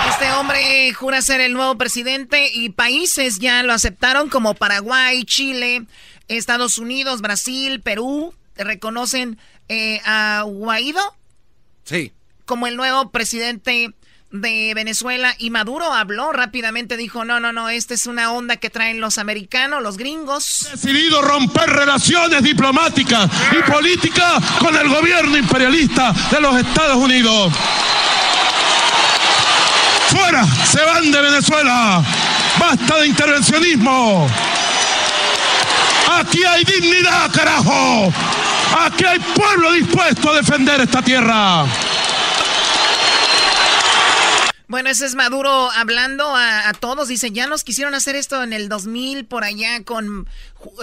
Este 0.09 0.31
hombre 0.33 0.93
jura 0.93 1.21
ser 1.21 1.41
el 1.41 1.53
nuevo 1.53 1.77
presidente 1.77 2.49
y 2.53 2.69
países 2.69 3.39
ya 3.39 3.63
lo 3.63 3.73
aceptaron 3.73 4.29
como 4.29 4.53
Paraguay, 4.53 5.23
Chile, 5.25 5.85
Estados 6.27 6.77
Unidos, 6.77 7.21
Brasil, 7.21 7.81
Perú. 7.81 8.33
Reconocen 8.55 9.39
eh, 9.67 9.99
a 10.05 10.43
Guaido 10.45 11.01
Sí. 11.85 12.11
como 12.45 12.67
el 12.67 12.75
nuevo 12.77 13.09
presidente 13.09 13.93
de 14.33 14.73
Venezuela 14.73 15.35
y 15.37 15.51
Maduro 15.51 15.93
habló 15.93 16.31
rápidamente, 16.33 16.97
dijo, 16.97 17.23
no, 17.23 17.39
no, 17.39 17.53
no, 17.53 17.69
esta 17.69 17.93
es 17.93 18.07
una 18.07 18.31
onda 18.31 18.57
que 18.57 18.71
traen 18.71 18.99
los 18.99 19.19
americanos, 19.19 19.81
los 19.83 19.95
gringos. 19.95 20.67
Decidido 20.71 21.21
romper 21.21 21.69
relaciones 21.69 22.41
diplomáticas 22.41 23.29
y 23.51 23.71
políticas 23.71 24.43
con 24.59 24.75
el 24.75 24.89
gobierno 24.89 25.37
imperialista 25.37 26.11
de 26.31 26.41
los 26.41 26.55
Estados 26.57 26.97
Unidos. 26.97 27.53
Fuera, 30.09 30.45
se 30.65 30.83
van 30.83 31.11
de 31.11 31.21
Venezuela. 31.21 32.03
Basta 32.59 32.97
de 32.97 33.07
intervencionismo. 33.07 34.27
Aquí 36.11 36.43
hay 36.43 36.63
dignidad, 36.63 37.31
carajo. 37.31 38.11
Aquí 38.79 39.05
hay 39.05 39.19
pueblo 39.19 39.71
dispuesto 39.73 40.31
a 40.31 40.37
defender 40.37 40.81
esta 40.81 41.03
tierra. 41.03 41.65
Bueno, 44.73 44.89
ese 44.89 45.05
es 45.05 45.13
Maduro 45.13 45.69
hablando 45.69 46.35
a, 46.35 46.73
todos. 46.79 47.07
Dice, 47.07 47.29
ya 47.29 47.45
nos 47.45 47.63
quisieron 47.63 47.93
hacer 47.93 48.15
esto 48.15 48.41
en 48.41 48.53
el 48.53 48.69
2000 48.69 49.25
por 49.25 49.43
allá 49.43 49.83
con 49.83 50.27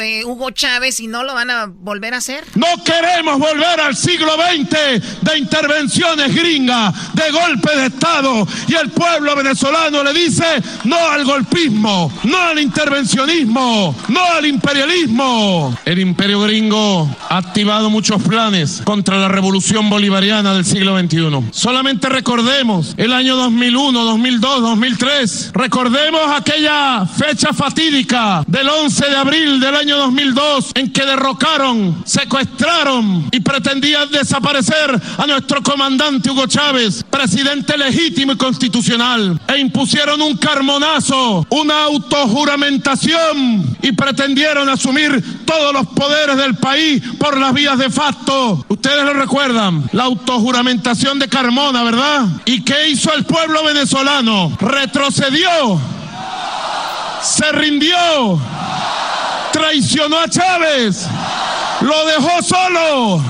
eh, 0.01 0.25
Hugo 0.25 0.53
Chávez 0.53 1.01
y 1.01 1.09
no 1.09 1.25
lo 1.25 1.35
van 1.35 1.51
a 1.51 1.67
volver 1.67 2.15
a 2.15 2.19
hacer. 2.19 2.45
No 2.55 2.69
queremos 2.85 3.41
volver 3.41 3.81
al 3.81 3.97
siglo 3.97 4.35
XX 4.35 5.23
de 5.23 5.39
intervenciones 5.39 6.33
gringas, 6.33 7.15
de 7.15 7.33
golpe 7.33 7.77
de 7.77 7.87
Estado. 7.87 8.47
Y 8.69 8.77
el 8.77 8.91
pueblo 8.91 9.35
venezolano 9.35 10.05
le 10.05 10.13
dice 10.13 10.45
no 10.85 10.97
al 10.97 11.25
golpismo, 11.25 12.13
no 12.23 12.39
al 12.39 12.61
intervencionismo, 12.61 13.97
no 14.07 14.25
al 14.25 14.47
imperialismo. 14.47 15.77
El 15.85 15.99
imperio 15.99 16.43
gringo 16.43 17.09
ha 17.29 17.39
activado 17.39 17.91
muchos 17.91 18.23
planes 18.23 18.83
contra 18.85 19.19
la 19.19 19.27
revolución 19.27 19.91
bolivariana 19.91 20.55
del 20.55 20.65
siglo 20.65 20.97
XXI. 20.97 21.49
Solamente 21.51 22.09
recordemos 22.09 22.95
el 22.97 23.13
año 23.13 23.35
2001, 23.35 23.80
2002, 23.89 24.61
2003. 24.61 25.51
Recordemos 25.55 26.21
aquella 26.31 27.07
fecha 27.07 27.53
fatídica 27.55 28.45
del 28.47 28.69
11 28.69 29.07
de 29.07 29.17
abril 29.17 29.59
del 29.59 29.75
año 29.75 29.97
2002 29.97 30.73
en 30.75 30.93
que 30.93 31.07
derrocaron, 31.07 32.03
secuestraron 32.05 33.29
y 33.33 33.41
pretendían 33.41 34.11
desaparecer 34.11 35.01
a 35.17 35.27
nuestro 35.27 35.63
comandante 35.63 36.31
Hugo 36.31 36.47
Chávez, 36.47 37.05
presidente 37.09 37.79
legítimo 37.79 38.33
y 38.33 38.37
constitucional, 38.37 39.41
e 39.49 39.59
impusieron 39.59 40.21
un 40.21 40.37
carmonazo, 40.37 41.47
una 41.49 41.85
autojuramentación 41.85 43.79
y 43.83 43.93
pretendieron 43.93 44.69
asumir 44.69 45.45
todos 45.47 45.73
los 45.73 45.87
poderes 45.89 46.37
del 46.37 46.55
país 46.57 47.03
por 47.19 47.39
las 47.39 47.55
vías 47.55 47.79
de 47.79 47.89
facto. 47.89 48.65
Ustedes 48.69 49.05
lo 49.05 49.15
recuerdan, 49.15 49.89
la 49.93 50.05
autojuramentación 50.05 51.19
de 51.19 51.29
Carmona, 51.29 51.83
¿verdad? 51.83 52.27
¿Y 52.45 52.63
qué 52.63 52.91
hizo 52.91 53.13
el 53.15 53.25
pueblo 53.25 53.60
venezolano? 53.63 54.57
Retrocedió, 54.61 55.81
se 57.23 57.53
rindió 57.53 58.41
traicionó 59.53 60.19
a 60.19 60.29
Chávez, 60.29 61.07
lo 61.81 62.07
dejó 62.07 62.43
solo. 62.43 63.25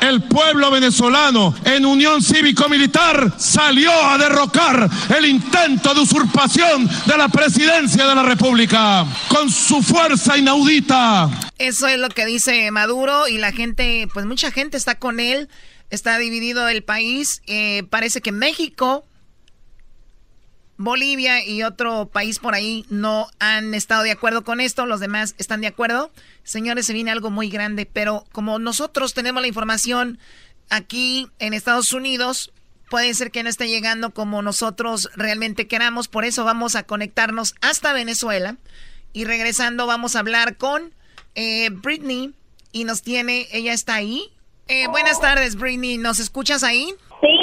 El 0.00 0.22
pueblo 0.22 0.70
venezolano 0.70 1.54
en 1.64 1.84
unión 1.84 2.22
cívico-militar 2.22 3.34
salió 3.36 3.92
a 3.92 4.16
derrocar 4.16 4.88
el 5.14 5.26
intento 5.26 5.92
de 5.92 6.00
usurpación 6.00 6.88
de 7.04 7.18
la 7.18 7.28
presidencia 7.28 8.06
de 8.06 8.14
la 8.14 8.22
República 8.22 9.04
con 9.28 9.50
su 9.50 9.82
fuerza 9.82 10.38
inaudita. 10.38 11.28
Eso 11.58 11.86
es 11.86 11.98
lo 11.98 12.08
que 12.08 12.24
dice 12.24 12.70
Maduro 12.70 13.28
y 13.28 13.36
la 13.36 13.52
gente, 13.52 14.08
pues 14.14 14.24
mucha 14.24 14.50
gente 14.50 14.78
está 14.78 14.94
con 14.94 15.20
él, 15.20 15.50
está 15.90 16.16
dividido 16.16 16.66
el 16.68 16.82
país. 16.82 17.42
Eh, 17.46 17.82
parece 17.90 18.22
que 18.22 18.32
México 18.32 19.04
Bolivia 20.82 21.44
y 21.44 21.62
otro 21.62 22.06
país 22.06 22.38
por 22.38 22.54
ahí 22.54 22.86
no 22.88 23.28
han 23.38 23.74
estado 23.74 24.02
de 24.02 24.12
acuerdo 24.12 24.44
con 24.44 24.62
esto, 24.62 24.86
los 24.86 24.98
demás 24.98 25.34
están 25.36 25.60
de 25.60 25.66
acuerdo. 25.66 26.10
Señores, 26.42 26.86
se 26.86 26.94
viene 26.94 27.10
algo 27.10 27.28
muy 27.28 27.50
grande, 27.50 27.84
pero 27.84 28.24
como 28.32 28.58
nosotros 28.58 29.12
tenemos 29.12 29.42
la 29.42 29.48
información 29.48 30.18
aquí 30.70 31.28
en 31.38 31.52
Estados 31.52 31.92
Unidos, 31.92 32.50
puede 32.88 33.12
ser 33.12 33.30
que 33.30 33.42
no 33.42 33.50
esté 33.50 33.68
llegando 33.68 34.14
como 34.14 34.40
nosotros 34.40 35.10
realmente 35.16 35.68
queramos, 35.68 36.08
por 36.08 36.24
eso 36.24 36.46
vamos 36.46 36.74
a 36.76 36.84
conectarnos 36.84 37.54
hasta 37.60 37.92
Venezuela 37.92 38.56
y 39.12 39.24
regresando 39.26 39.86
vamos 39.86 40.16
a 40.16 40.20
hablar 40.20 40.56
con 40.56 40.94
eh, 41.34 41.68
Britney 41.70 42.32
y 42.72 42.84
nos 42.84 43.02
tiene, 43.02 43.48
ella 43.52 43.74
está 43.74 43.96
ahí. 43.96 44.32
Eh, 44.66 44.86
buenas 44.86 45.20
tardes, 45.20 45.56
Britney, 45.56 45.98
¿nos 45.98 46.20
escuchas 46.20 46.64
ahí? 46.64 46.94
Sí. 47.20 47.39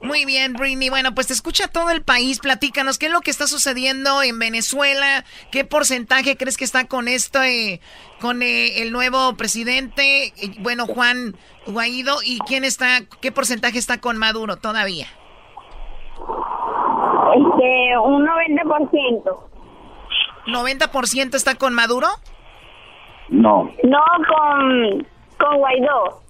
Muy 0.00 0.24
bien, 0.24 0.52
Britney. 0.52 0.90
Bueno, 0.90 1.12
pues 1.14 1.26
te 1.26 1.32
escucha 1.32 1.66
todo 1.68 1.90
el 1.90 2.02
país. 2.02 2.38
Platícanos, 2.38 2.98
¿qué 2.98 3.06
es 3.06 3.12
lo 3.12 3.20
que 3.20 3.30
está 3.30 3.46
sucediendo 3.46 4.22
en 4.22 4.38
Venezuela? 4.38 5.24
¿Qué 5.50 5.64
porcentaje 5.64 6.36
crees 6.36 6.56
que 6.56 6.64
está 6.64 6.86
con 6.86 7.08
esto, 7.08 7.42
eh, 7.42 7.80
con 8.20 8.42
eh, 8.42 8.82
el 8.82 8.92
nuevo 8.92 9.34
presidente, 9.36 10.26
eh, 10.26 10.54
bueno, 10.60 10.86
Juan 10.86 11.36
Guaidó? 11.66 12.18
¿Y 12.24 12.38
quién 12.46 12.64
está, 12.64 13.00
qué 13.20 13.32
porcentaje 13.32 13.78
está 13.78 14.00
con 14.00 14.16
Maduro 14.18 14.56
todavía? 14.56 15.06
Este, 17.34 17.98
un 17.98 18.24
90%. 18.24 19.48
¿90% 20.46 21.34
está 21.34 21.56
con 21.56 21.74
Maduro? 21.74 22.06
No. 23.30 23.70
No, 23.82 24.00
con, 24.28 25.06
con 25.38 25.58
Guaidó. 25.58 26.22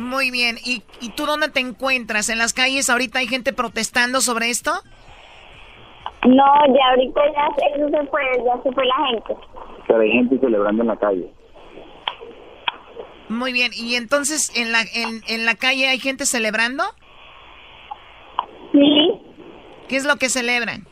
Muy 0.00 0.30
bien. 0.30 0.56
¿Y, 0.64 0.82
¿Y 1.00 1.10
tú 1.10 1.26
dónde 1.26 1.50
te 1.50 1.60
encuentras? 1.60 2.30
¿En 2.30 2.38
las 2.38 2.54
calles 2.54 2.88
ahorita 2.88 3.18
hay 3.18 3.26
gente 3.26 3.52
protestando 3.52 4.22
sobre 4.22 4.48
esto? 4.48 4.72
No, 6.26 6.44
ya 6.74 6.88
ahorita 6.90 7.20
ya 7.34 7.66
eso 7.74 7.88
se 7.90 8.06
fue, 8.08 8.22
ya 8.44 8.62
se 8.62 8.72
fue 8.72 8.84
la 8.86 9.06
gente. 9.08 9.36
Pero 9.86 10.00
hay 10.00 10.10
gente 10.10 10.38
celebrando 10.38 10.82
en 10.82 10.88
la 10.88 10.96
calle. 10.96 11.30
Muy 13.28 13.52
bien. 13.52 13.72
¿Y 13.74 13.96
entonces 13.96 14.50
en 14.56 14.72
la, 14.72 14.80
en, 14.80 15.20
en 15.28 15.44
la 15.44 15.54
calle 15.54 15.88
hay 15.88 15.98
gente 15.98 16.24
celebrando? 16.24 16.82
Sí. 18.72 19.20
¿Qué 19.88 19.96
es 19.96 20.06
lo 20.06 20.16
que 20.16 20.30
celebran? 20.30 20.86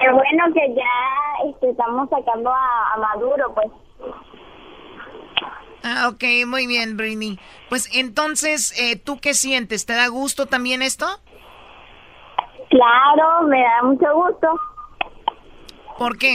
Qué 0.00 0.12
bueno 0.12 0.44
que 0.52 0.74
ya 0.74 1.48
este, 1.48 1.70
estamos 1.70 2.10
sacando 2.10 2.50
a, 2.50 2.94
a 2.94 2.96
Maduro, 2.98 3.54
pues. 3.54 3.68
Ah, 5.88 6.08
ok, 6.08 6.24
muy 6.48 6.66
bien, 6.66 6.96
Britney. 6.96 7.38
Pues 7.68 7.88
entonces, 7.96 8.74
eh, 8.76 8.96
¿tú 8.98 9.20
qué 9.20 9.34
sientes? 9.34 9.86
¿Te 9.86 9.92
da 9.92 10.08
gusto 10.08 10.46
también 10.46 10.82
esto? 10.82 11.06
Claro, 12.70 13.46
me 13.46 13.62
da 13.62 13.82
mucho 13.84 14.06
gusto. 14.12 14.48
¿Por 15.96 16.18
qué? 16.18 16.34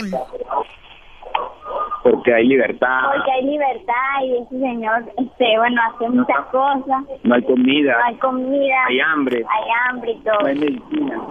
Porque 2.02 2.34
hay 2.34 2.46
libertad. 2.46 3.00
Porque 3.14 3.30
hay 3.30 3.44
libertad 3.44 4.22
y 4.24 4.38
ese 4.38 4.58
señor, 4.58 5.12
este, 5.18 5.58
bueno, 5.58 5.82
hace 5.82 6.08
muchas 6.08 6.46
cosas. 6.46 7.04
No 7.22 7.34
hay 7.34 7.44
comida. 7.44 7.98
No 7.98 8.04
hay 8.04 8.16
comida. 8.16 8.84
Hay 8.88 9.00
hambre. 9.00 9.44
Hay 9.46 9.70
hambre 9.90 10.12
y 10.12 10.20
todo. 10.22 10.40
No 10.40 10.46
hay 10.46 10.58
medicina. 10.58 11.22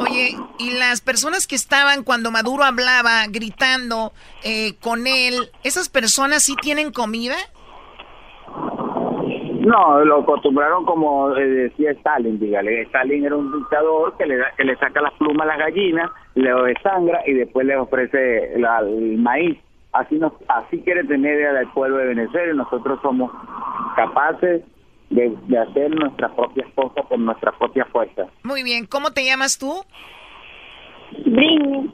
Oye, 0.00 0.36
¿y 0.58 0.70
las 0.72 1.00
personas 1.00 1.46
que 1.46 1.54
estaban 1.54 2.02
cuando 2.02 2.32
Maduro 2.32 2.64
hablaba, 2.64 3.24
gritando 3.28 4.12
eh, 4.42 4.76
con 4.80 5.06
él, 5.06 5.52
esas 5.62 5.88
personas 5.88 6.42
sí 6.42 6.56
tienen 6.56 6.92
comida? 6.92 7.36
No, 9.58 10.04
lo 10.04 10.20
acostumbraron 10.20 10.84
como 10.84 11.36
eh, 11.36 11.46
decía 11.46 11.90
Stalin, 11.92 12.38
dígale. 12.38 12.82
Stalin 12.82 13.24
era 13.24 13.36
un 13.36 13.52
dictador 13.52 14.16
que 14.16 14.26
le, 14.26 14.36
da, 14.36 14.52
que 14.56 14.64
le 14.64 14.76
saca 14.76 15.00
las 15.00 15.12
plumas 15.14 15.46
a 15.46 15.50
las 15.50 15.58
gallinas, 15.58 16.10
le 16.34 16.52
desangra 16.52 17.20
y 17.26 17.34
después 17.34 17.66
le 17.66 17.76
ofrece 17.76 18.58
la, 18.58 18.78
el 18.80 19.18
maíz. 19.18 19.58
Así 19.92 20.16
nos, 20.16 20.32
así 20.48 20.80
quiere 20.82 21.02
tener 21.04 21.44
al 21.46 21.72
pueblo 21.72 21.96
de 21.96 22.06
Venezuela 22.08 22.52
y 22.52 22.56
nosotros 22.56 23.00
somos 23.02 23.32
capaces 23.96 24.62
de, 25.10 25.34
de 25.46 25.58
hacer 25.58 25.90
nuestras 25.90 26.30
propias 26.32 26.68
cosas 26.74 27.04
por 27.06 27.18
nuestra 27.18 27.52
propia 27.52 27.84
fuerza. 27.86 28.26
Muy 28.44 28.62
bien, 28.62 28.86
¿cómo 28.86 29.10
te 29.10 29.24
llamas 29.24 29.58
tú? 29.58 29.72
Britney. 31.24 31.90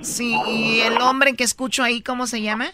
Sí, 0.00 0.34
¿y 0.48 0.80
el 0.80 1.00
hombre 1.00 1.34
que 1.34 1.44
escucho 1.44 1.82
ahí, 1.82 2.02
cómo 2.02 2.26
se 2.26 2.42
llama? 2.42 2.66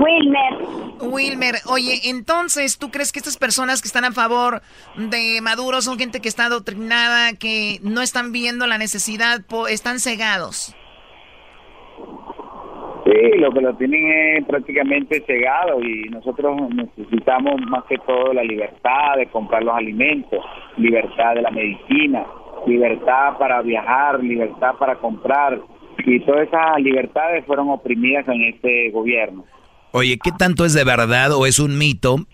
Wilmer. 0.00 0.54
Wilmer, 1.00 1.54
oye, 1.66 2.00
entonces, 2.04 2.78
¿tú 2.78 2.90
crees 2.90 3.12
que 3.12 3.18
estas 3.18 3.36
personas 3.36 3.82
que 3.82 3.88
están 3.88 4.04
a 4.04 4.12
favor 4.12 4.62
de 4.96 5.40
Maduro 5.42 5.80
son 5.80 5.98
gente 5.98 6.20
que 6.20 6.28
está 6.28 6.46
adoctrinada, 6.46 7.34
que 7.34 7.78
no 7.82 8.02
están 8.02 8.32
viendo 8.32 8.66
la 8.66 8.78
necesidad, 8.78 9.40
están 9.68 9.98
cegados? 10.00 10.74
Sí, 13.04 13.38
lo 13.38 13.52
que 13.52 13.60
lo 13.60 13.74
tienen 13.76 14.36
es 14.36 14.44
prácticamente 14.46 15.22
cegado 15.26 15.80
y 15.80 16.08
nosotros 16.10 16.60
necesitamos 16.74 17.60
más 17.68 17.84
que 17.84 17.98
todo 17.98 18.32
la 18.32 18.42
libertad 18.42 19.16
de 19.16 19.26
comprar 19.26 19.62
los 19.62 19.76
alimentos, 19.76 20.44
libertad 20.76 21.34
de 21.34 21.42
la 21.42 21.50
medicina, 21.52 22.26
libertad 22.66 23.38
para 23.38 23.62
viajar, 23.62 24.22
libertad 24.22 24.74
para 24.78 24.96
comprar 24.96 25.60
y 25.98 26.20
todas 26.20 26.48
esas 26.48 26.80
libertades 26.80 27.44
fueron 27.46 27.70
oprimidas 27.70 28.26
en 28.28 28.42
este 28.42 28.90
gobierno. 28.90 29.44
Oye, 29.92 30.18
¿qué 30.22 30.32
tanto 30.32 30.64
es 30.64 30.74
de 30.74 30.84
verdad 30.84 31.32
o 31.32 31.46
es 31.46 31.58
un 31.58 31.78
mito 31.78 32.26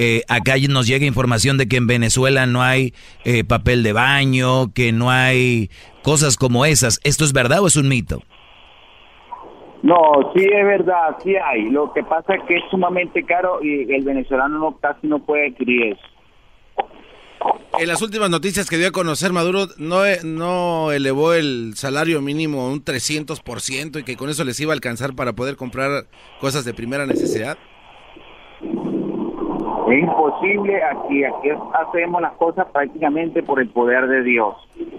eh, 0.00 0.22
acá 0.28 0.54
nos 0.70 0.86
llega 0.86 1.04
información 1.06 1.58
de 1.58 1.66
que 1.66 1.76
en 1.76 1.88
Venezuela 1.88 2.46
no 2.46 2.62
hay 2.62 2.94
eh, 3.24 3.42
papel 3.42 3.82
de 3.82 3.92
baño, 3.92 4.72
que 4.72 4.92
no 4.92 5.10
hay 5.10 5.70
cosas 6.04 6.36
como 6.36 6.64
esas. 6.64 7.00
¿Esto 7.02 7.24
es 7.24 7.32
verdad 7.32 7.60
o 7.60 7.66
es 7.66 7.74
un 7.74 7.88
mito? 7.88 8.22
No, 9.82 10.32
sí 10.36 10.44
es 10.44 10.64
verdad, 10.64 11.16
sí 11.24 11.34
hay. 11.34 11.68
Lo 11.70 11.92
que 11.92 12.04
pasa 12.04 12.36
es 12.36 12.42
que 12.44 12.58
es 12.58 12.62
sumamente 12.70 13.24
caro 13.24 13.58
y 13.60 13.92
el 13.92 14.04
venezolano 14.04 14.60
no, 14.60 14.76
casi 14.76 15.08
no 15.08 15.18
puede 15.18 15.48
adquirir 15.48 15.94
eso. 15.94 16.06
En 17.78 17.86
las 17.86 18.02
últimas 18.02 18.28
noticias 18.28 18.68
que 18.68 18.76
dio 18.76 18.88
a 18.88 18.92
conocer 18.92 19.32
Maduro, 19.32 19.66
no, 19.78 20.02
no 20.24 20.90
elevó 20.90 21.32
el 21.32 21.74
salario 21.76 22.20
mínimo 22.20 22.66
un 22.66 22.84
300% 22.84 24.00
y 24.00 24.02
que 24.02 24.16
con 24.16 24.30
eso 24.30 24.42
les 24.42 24.58
iba 24.58 24.72
a 24.72 24.74
alcanzar 24.74 25.14
para 25.14 25.34
poder 25.34 25.54
comprar 25.56 26.06
cosas 26.40 26.64
de 26.64 26.74
primera 26.74 27.06
necesidad. 27.06 27.56
Es 28.60 29.98
imposible, 30.02 30.82
aquí, 30.82 31.24
aquí 31.24 31.48
hacemos 31.72 32.20
las 32.20 32.32
cosas 32.32 32.66
prácticamente 32.72 33.42
por 33.44 33.60
el 33.60 33.68
poder 33.68 34.08
de 34.08 34.22
Dios. 34.22 34.54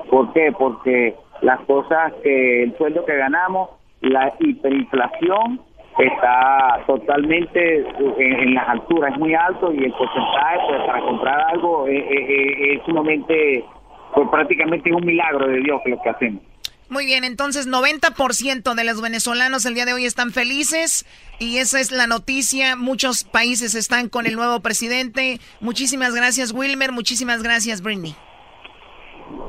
¿Por 0.10 0.32
qué? 0.32 0.54
Porque 0.58 1.16
las 1.42 1.60
cosas 1.62 2.14
que 2.24 2.64
el 2.64 2.78
sueldo 2.78 3.06
que 3.06 3.16
ganamos, 3.16 3.70
la 4.02 4.34
hiperinflación 4.40 5.62
está 6.00 6.84
totalmente 6.88 7.86
en, 8.18 8.54
las 8.54 8.70
alturas, 8.70 9.14
es 9.14 9.20
muy 9.20 9.34
alto 9.34 9.72
y 9.74 9.84
el 9.84 9.92
porcentaje 9.92 10.60
pues, 10.68 10.82
para 10.86 11.02
comprar 11.02 11.42
algo 11.52 11.88
es, 11.88 12.04
es, 12.08 12.82
sumamente, 12.86 13.66
pues, 14.14 14.30
prácticamente 14.30 14.90
es 14.90 14.96
un 14.96 15.06
milagro 15.06 15.48
de 15.48 15.58
Dios 15.58 15.82
que 15.84 15.90
lo 15.92 16.02
que 16.02 16.10
hacemos. 16.10 16.42
Muy 16.90 17.06
bien, 17.06 17.24
entonces 17.24 17.70
90% 17.70 18.74
de 18.74 18.84
los 18.84 19.00
venezolanos 19.00 19.66
el 19.66 19.76
día 19.76 19.86
de 19.86 19.94
hoy 19.94 20.06
están 20.06 20.32
felices 20.32 21.06
y 21.38 21.58
esa 21.58 21.80
es 21.80 21.92
la 21.92 22.08
noticia. 22.08 22.76
Muchos 22.76 23.26
países 23.26 23.76
están 23.76 24.10
con 24.10 24.26
el 24.26 24.36
nuevo 24.36 24.62
presidente. 24.62 25.38
Muchísimas 25.62 26.16
gracias 26.16 26.52
Wilmer, 26.52 26.92
muchísimas 26.92 27.44
gracias 27.44 27.84
Britney. 27.84 28.16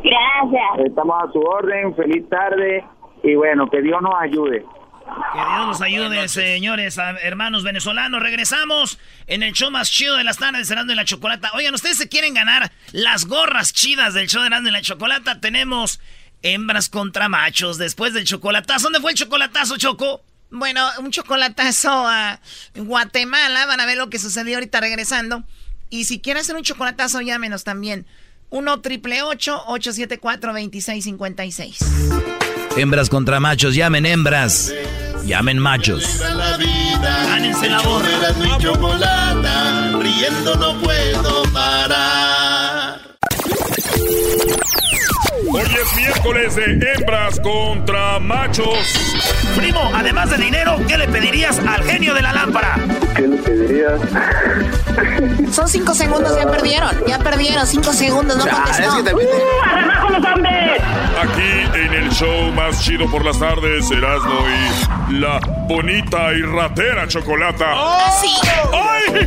Gracias. 0.03 0.87
Estamos 0.87 1.17
a 1.23 1.33
su 1.33 1.41
orden, 1.41 1.95
feliz 1.95 2.29
tarde 2.29 2.85
y 3.23 3.35
bueno, 3.37 3.71
que 3.71 3.81
Dios 3.81 4.03
nos 4.03 4.15
ayude. 4.21 4.65
Que 5.33 5.39
Dios 5.39 5.67
nos 5.67 5.81
ayude, 5.81 6.29
señores, 6.29 6.97
hermanos 7.23 7.63
venezolanos. 7.63 8.23
Regresamos 8.23 8.99
en 9.27 9.43
el 9.43 9.53
show 9.53 9.71
más 9.71 9.91
chido 9.91 10.17
de 10.17 10.25
las 10.25 10.39
tardes, 10.39 10.69
Cerrando 10.69 10.93
en 10.93 10.97
la 10.97 11.05
Chocolata. 11.05 11.51
Oigan, 11.55 11.75
ustedes 11.75 11.97
se 11.97 12.09
quieren 12.09 12.35
ganar 12.35 12.73
las 12.93 13.27
gorras 13.27 13.73
chidas 13.73 14.15
del 14.15 14.29
show 14.29 14.43
de 14.43 14.49
en 14.49 14.73
la 14.73 14.83
Chocolata. 14.83 15.41
Tenemos 15.41 16.01
hembras 16.43 16.89
contra 16.89 17.29
machos 17.29 17.79
después 17.79 18.15
del 18.15 18.25
chocolatazo. 18.25 18.85
¿Dónde 18.85 19.01
fue 19.01 19.13
el 19.13 19.17
chocolatazo, 19.17 19.77
Choco? 19.77 20.23
Bueno, 20.51 20.89
un 20.99 21.11
chocolatazo 21.11 21.91
a 21.91 22.41
Guatemala. 22.75 23.67
Van 23.67 23.81
a 23.81 23.87
ver 23.87 23.99
lo 23.99 24.11
que 24.11 24.19
sucedió 24.19 24.57
ahorita 24.57 24.81
regresando. 24.81 25.45
Y 25.91 26.05
si 26.05 26.21
quieren 26.21 26.41
hacer 26.41 26.57
un 26.57 26.63
chocolatazo, 26.63 27.21
llámenos 27.21 27.65
también. 27.65 28.07
1 28.51 28.81
triple 28.81 29.23
874 29.23 30.53
2656 30.53 31.79
Hembras 32.77 33.09
contra 33.09 33.41
machos, 33.41 33.75
llamen 33.75 34.07
hembras. 34.07 34.73
Llamen 35.25 35.59
machos. 35.59 36.21
Gánense 37.01 37.68
la 37.68 37.83
riendo 40.01 40.55
no 40.57 40.81
puedo 40.81 41.43
parar. 41.53 43.01
Hoy 45.53 45.62
es 45.62 45.97
miércoles 45.97 46.57
de 46.57 46.93
hembras 46.93 47.41
contra 47.41 48.18
machos. 48.18 49.30
Primo, 49.57 49.91
además 49.95 50.31
de 50.31 50.37
dinero, 50.39 50.79
¿qué 50.87 50.97
le 50.97 51.09
pedirías 51.09 51.59
al 51.59 51.83
genio 51.85 52.15
de 52.15 52.23
la 52.23 52.33
lámpara? 52.33 52.77
¿Qué 53.15 53.23
le 53.23 53.37
pedirías? 53.37 54.01
Son 55.53 55.69
cinco 55.69 55.95
segundos, 55.95 56.37
ya 56.37 56.51
perdieron. 56.51 56.91
Ya 57.07 57.19
perdieron, 57.19 57.67
cinco 57.67 57.93
segundos, 57.93 58.37
no 58.37 58.47
contestó. 58.49 58.83
Es 58.83 59.15
¡Uh, 59.15 60.13
los 60.13 60.25
hombres! 60.25 60.83
Aquí 61.21 61.79
en 61.79 61.93
el 61.95 62.11
show 62.11 62.51
más 62.53 62.81
chido 62.83 63.11
por 63.11 63.25
las 63.25 63.39
tardes, 63.39 63.91
Erasmo 63.91 64.41
y 65.09 65.15
la 65.15 65.41
bonita 65.69 66.33
y 66.33 66.43
ratera 66.43 67.07
chocolata. 67.09 67.73
¡Oh! 67.75 67.99
¡Sí! 68.21 68.35
¡Ay! 68.73 69.27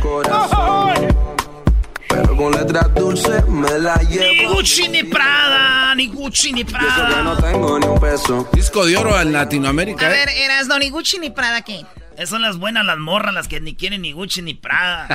Con 2.36 2.52
letras 2.52 2.92
dulces 2.94 3.46
me 3.48 3.78
la 3.78 3.96
llevo. 3.96 4.24
Ni 4.24 4.44
Gucci 4.46 4.88
ni 4.88 5.04
Prada, 5.04 5.94
ni 5.94 6.08
Gucci 6.08 6.52
ni 6.52 6.64
Prada. 6.64 7.10
Yo 7.10 7.22
no 7.22 7.36
tengo 7.36 7.78
ni 7.78 7.86
un 7.86 8.00
peso. 8.00 8.48
Disco 8.52 8.84
de 8.84 8.96
oro 8.96 9.20
en 9.20 9.32
Latinoamérica. 9.32 10.06
A 10.06 10.10
¿eh? 10.10 10.12
ver, 10.12 10.28
eras 10.30 10.66
no 10.66 10.78
ni 10.78 10.90
Gucci 10.90 11.18
ni 11.18 11.30
Prada, 11.30 11.62
¿qué? 11.62 11.86
Esas 12.14 12.30
son 12.30 12.42
las 12.42 12.58
buenas, 12.58 12.84
las 12.84 12.98
morras, 12.98 13.32
las 13.34 13.46
que 13.46 13.60
ni 13.60 13.76
quieren 13.76 14.02
ni 14.02 14.12
Gucci 14.12 14.42
ni 14.42 14.54
Prada. 14.54 15.08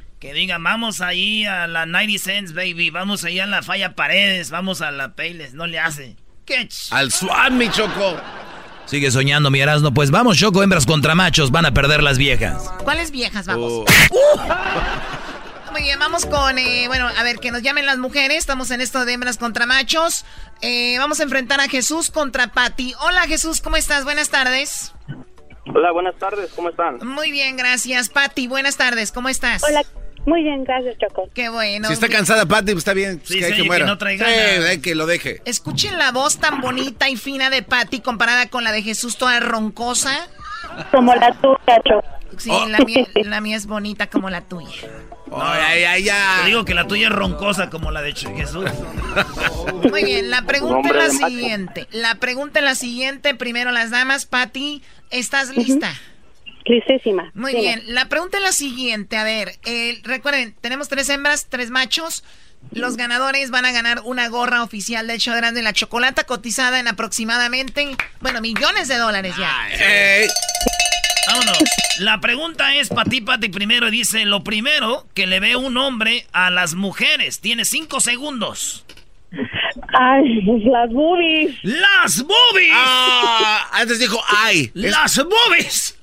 que 0.18 0.32
digan, 0.32 0.64
vamos 0.64 1.02
ahí 1.02 1.44
a 1.44 1.66
la 1.66 1.84
90 1.84 2.18
Cents, 2.18 2.54
baby. 2.54 2.90
Vamos 2.90 3.24
ahí 3.24 3.38
a 3.38 3.46
la 3.46 3.62
Falla 3.62 3.94
Paredes. 3.94 4.50
Vamos 4.50 4.80
a 4.80 4.90
la 4.90 5.14
Payless. 5.14 5.52
No 5.52 5.66
le 5.66 5.78
hace. 5.78 6.16
¿Qué? 6.46 6.68
Al 6.90 7.12
Swan, 7.12 7.58
mi 7.58 7.68
Choco. 7.70 8.16
Sigue 8.86 9.10
soñando, 9.10 9.50
mi 9.50 9.60
Erasmo. 9.60 9.92
Pues 9.92 10.10
vamos, 10.10 10.38
Choco, 10.38 10.62
hembras 10.62 10.86
contra 10.86 11.14
machos. 11.14 11.50
Van 11.50 11.66
a 11.66 11.74
perder 11.74 12.02
las 12.02 12.16
viejas. 12.18 12.72
¿Cuáles 12.82 13.10
viejas? 13.10 13.46
Vamos. 13.46 13.84
Muy 15.72 15.84
bien, 15.84 15.98
vamos 15.98 16.26
con, 16.26 16.58
eh, 16.58 16.84
bueno, 16.86 17.08
a 17.08 17.22
ver, 17.22 17.38
que 17.38 17.50
nos 17.50 17.62
llamen 17.62 17.86
las 17.86 17.96
mujeres. 17.96 18.36
Estamos 18.36 18.70
en 18.70 18.82
esto 18.82 19.06
de 19.06 19.14
hembras 19.14 19.38
contra 19.38 19.64
machos. 19.64 20.26
Eh, 20.60 20.96
vamos 20.98 21.18
a 21.20 21.22
enfrentar 21.22 21.60
a 21.60 21.68
Jesús 21.68 22.10
contra 22.10 22.48
Patti. 22.48 22.92
Hola 23.00 23.22
Jesús, 23.22 23.62
¿cómo 23.62 23.76
estás? 23.78 24.04
Buenas 24.04 24.28
tardes. 24.28 24.94
Hola, 25.74 25.90
buenas 25.92 26.14
tardes, 26.16 26.52
¿cómo 26.54 26.68
están? 26.68 26.98
Muy 27.06 27.30
bien, 27.30 27.56
gracias. 27.56 28.10
Patti, 28.10 28.48
buenas 28.48 28.76
tardes, 28.76 29.12
¿cómo 29.12 29.30
estás? 29.30 29.64
Hola, 29.64 29.82
muy 30.26 30.42
bien, 30.42 30.62
gracias, 30.64 30.98
Choco. 30.98 31.30
Qué 31.32 31.48
bueno. 31.48 31.88
Si 31.88 31.94
está 31.94 32.10
cansada 32.10 32.44
Patti, 32.44 32.72
pues 32.72 32.78
está 32.78 32.92
bien. 32.92 33.16
Pues 33.16 33.30
sí, 33.30 33.38
que, 33.38 33.54
sí, 33.54 33.66
que, 33.66 33.78
no 33.84 33.96
traiga 33.96 34.26
sí, 34.26 34.82
que 34.82 34.94
lo 34.94 35.06
deje. 35.06 35.40
Escuchen 35.46 35.96
la 35.96 36.12
voz 36.12 36.36
tan 36.36 36.60
bonita 36.60 37.08
y 37.08 37.16
fina 37.16 37.48
de 37.48 37.62
Patti 37.62 38.00
comparada 38.00 38.50
con 38.50 38.62
la 38.62 38.72
de 38.72 38.82
Jesús, 38.82 39.16
toda 39.16 39.40
roncosa. 39.40 40.28
Como 40.90 41.14
la 41.14 41.32
tuya, 41.32 41.80
Choco. 41.88 42.06
Sí, 42.36 42.50
oh. 42.52 42.66
la, 42.66 42.78
mía, 42.80 43.06
la 43.14 43.40
mía 43.40 43.56
es 43.56 43.66
bonita 43.66 44.08
como 44.08 44.28
la 44.28 44.42
tuya. 44.42 44.68
No, 45.38 45.54
ya, 45.54 45.98
ya, 45.98 46.40
Te 46.42 46.48
digo 46.48 46.64
que 46.64 46.74
la 46.74 46.86
tuya 46.86 47.08
es 47.08 47.12
roncosa 47.12 47.70
como 47.70 47.90
la 47.90 48.02
de 48.02 48.12
Jesús. 48.12 48.64
Muy 49.90 50.04
bien, 50.04 50.30
la 50.30 50.42
pregunta 50.42 50.90
es 50.90 50.94
la 50.94 51.10
siguiente. 51.10 51.88
La 51.90 52.16
pregunta 52.16 52.58
es 52.58 52.64
la 52.64 52.74
siguiente. 52.74 53.34
Primero 53.34 53.72
las 53.72 53.90
damas. 53.90 54.26
Patti, 54.26 54.82
¿estás 55.10 55.56
lista? 55.56 55.92
Listísima. 56.64 57.32
Muy 57.34 57.54
bien, 57.54 57.82
la 57.86 58.08
pregunta 58.08 58.36
es 58.36 58.42
la 58.42 58.52
siguiente. 58.52 59.16
A 59.16 59.24
ver, 59.24 59.58
eh, 59.64 60.00
recuerden, 60.04 60.54
tenemos 60.60 60.88
tres 60.88 61.08
hembras, 61.08 61.46
tres 61.48 61.70
machos. 61.70 62.22
Los 62.70 62.96
ganadores 62.96 63.50
van 63.50 63.64
a 63.64 63.72
ganar 63.72 64.02
una 64.04 64.28
gorra 64.28 64.62
oficial 64.62 65.08
del 65.08 65.18
show 65.18 65.34
de 65.34 65.62
la 65.62 65.72
chocolata 65.72 66.24
cotizada 66.24 66.78
en 66.78 66.86
aproximadamente, 66.86 67.96
bueno, 68.20 68.40
millones 68.40 68.86
de 68.86 68.96
dólares 68.98 69.34
ya. 69.36 69.50
Vámonos. 71.32 71.58
La 72.00 72.20
pregunta 72.20 72.76
es 72.76 72.88
para 72.88 73.08
ti, 73.08 73.20
Pati, 73.20 73.48
primero. 73.48 73.90
Dice, 73.90 74.24
lo 74.24 74.44
primero 74.44 75.06
que 75.14 75.26
le 75.26 75.40
ve 75.40 75.56
un 75.56 75.76
hombre 75.76 76.26
a 76.32 76.50
las 76.50 76.74
mujeres. 76.74 77.40
Tiene 77.40 77.64
cinco 77.64 78.00
segundos. 78.00 78.84
Ay, 79.94 80.42
las 80.42 80.90
boobies. 80.90 81.58
¡Las 81.62 82.22
boobies! 82.22 82.72
Ah, 82.74 83.68
antes 83.72 83.98
dijo 83.98 84.20
ay. 84.28 84.70
¡Las 84.74 85.16
boobies! 85.16 85.98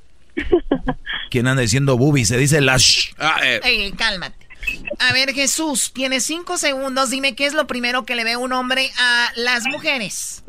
¿Quién 1.30 1.48
anda 1.48 1.62
diciendo 1.62 1.98
boobies? 1.98 2.30
Se 2.30 2.38
dice 2.38 2.62
las... 2.62 3.12
Ah, 3.20 3.40
eh. 3.44 3.60
Ey, 3.64 3.92
cálmate. 3.92 4.48
A 5.00 5.14
ver, 5.14 5.34
Jesús, 5.34 5.92
tiene 5.94 6.22
cinco 6.22 6.58
segundos. 6.58 7.10
Dime 7.12 7.36
qué 7.36 7.46
es 7.46 7.54
lo 7.54 7.68
primero 7.68 8.06
que 8.06 8.16
le 8.16 8.24
ve 8.24 8.36
un 8.36 8.52
hombre 8.54 8.92
a 8.98 9.32
las 9.36 9.66
mujeres. 9.68 10.44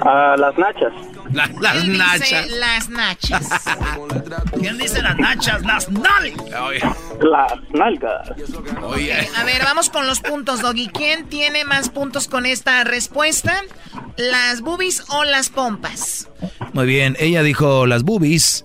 A 0.00 0.36
las 0.36 0.56
nachas. 0.56 0.92
las 1.32 1.50
nachas. 1.88 2.50
las 2.50 2.88
nachas. 2.88 3.48
¿Quién 4.60 4.78
dice 4.78 5.02
las 5.02 5.16
nachas? 5.18 5.62
Las 5.62 5.90
nalgas. 5.90 6.82
Las 7.20 7.52
nalgas. 7.72 8.30
a 9.36 9.44
ver, 9.44 9.62
vamos 9.64 9.90
con 9.90 10.06
los 10.06 10.20
puntos, 10.20 10.62
Doggy. 10.62 10.88
¿Quién 10.88 11.26
tiene 11.26 11.64
más 11.64 11.90
puntos 11.90 12.28
con 12.28 12.46
esta 12.46 12.84
respuesta? 12.84 13.62
¿Las 14.16 14.60
boobies 14.60 15.04
o 15.10 15.24
las 15.24 15.48
pompas? 15.50 16.28
Muy 16.72 16.86
bien, 16.86 17.16
ella 17.18 17.42
dijo 17.42 17.86
las 17.86 18.02
boobies. 18.02 18.64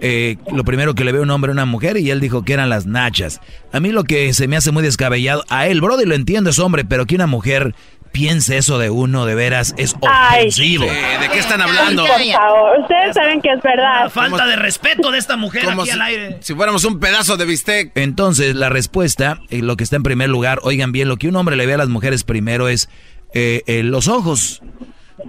Eh, 0.00 0.36
lo 0.52 0.64
primero 0.64 0.94
que 0.94 1.04
le 1.04 1.12
ve 1.12 1.20
un 1.20 1.30
hombre 1.30 1.50
a 1.50 1.52
una 1.52 1.64
mujer 1.64 1.96
y 1.96 2.10
él 2.10 2.20
dijo 2.20 2.44
que 2.44 2.52
eran 2.52 2.68
las 2.68 2.86
nachas. 2.86 3.40
A 3.72 3.80
mí 3.80 3.90
lo 3.90 4.04
que 4.04 4.32
se 4.32 4.48
me 4.48 4.56
hace 4.56 4.70
muy 4.70 4.82
descabellado, 4.82 5.44
a 5.48 5.66
él, 5.66 5.80
Brody 5.80 6.04
lo 6.04 6.14
entiendo, 6.14 6.50
es 6.50 6.58
hombre, 6.58 6.84
pero 6.84 7.06
que 7.06 7.14
una 7.14 7.26
mujer 7.26 7.74
piense 8.12 8.56
eso 8.56 8.78
de 8.78 8.90
uno, 8.90 9.26
de 9.26 9.34
veras, 9.34 9.74
es 9.78 9.94
ofensivo. 10.00 10.84
¿De 10.84 11.28
qué 11.32 11.38
están 11.38 11.60
hablando? 11.60 12.04
Por 12.06 12.24
favor, 12.32 12.80
ustedes 12.80 13.14
saben 13.14 13.40
que 13.40 13.50
es 13.50 13.62
verdad. 13.62 14.04
La 14.04 14.10
falta 14.10 14.46
de 14.46 14.56
respeto 14.56 15.10
de 15.10 15.18
esta 15.18 15.36
mujer 15.36 15.68
aquí 15.68 15.84
si, 15.84 15.90
al 15.90 16.02
aire. 16.02 16.38
Si 16.40 16.54
fuéramos 16.54 16.84
un 16.84 17.00
pedazo 17.00 17.36
de 17.36 17.44
bistec. 17.44 17.92
Entonces, 17.94 18.54
la 18.54 18.68
respuesta, 18.68 19.40
eh, 19.50 19.62
lo 19.62 19.76
que 19.76 19.84
está 19.84 19.96
en 19.96 20.02
primer 20.02 20.28
lugar, 20.28 20.60
oigan 20.62 20.92
bien, 20.92 21.08
lo 21.08 21.16
que 21.16 21.28
un 21.28 21.36
hombre 21.36 21.56
le 21.56 21.66
ve 21.66 21.74
a 21.74 21.78
las 21.78 21.88
mujeres 21.88 22.24
primero 22.24 22.68
es 22.68 22.88
eh, 23.34 23.62
eh, 23.66 23.82
los 23.82 24.08
ojos. 24.08 24.62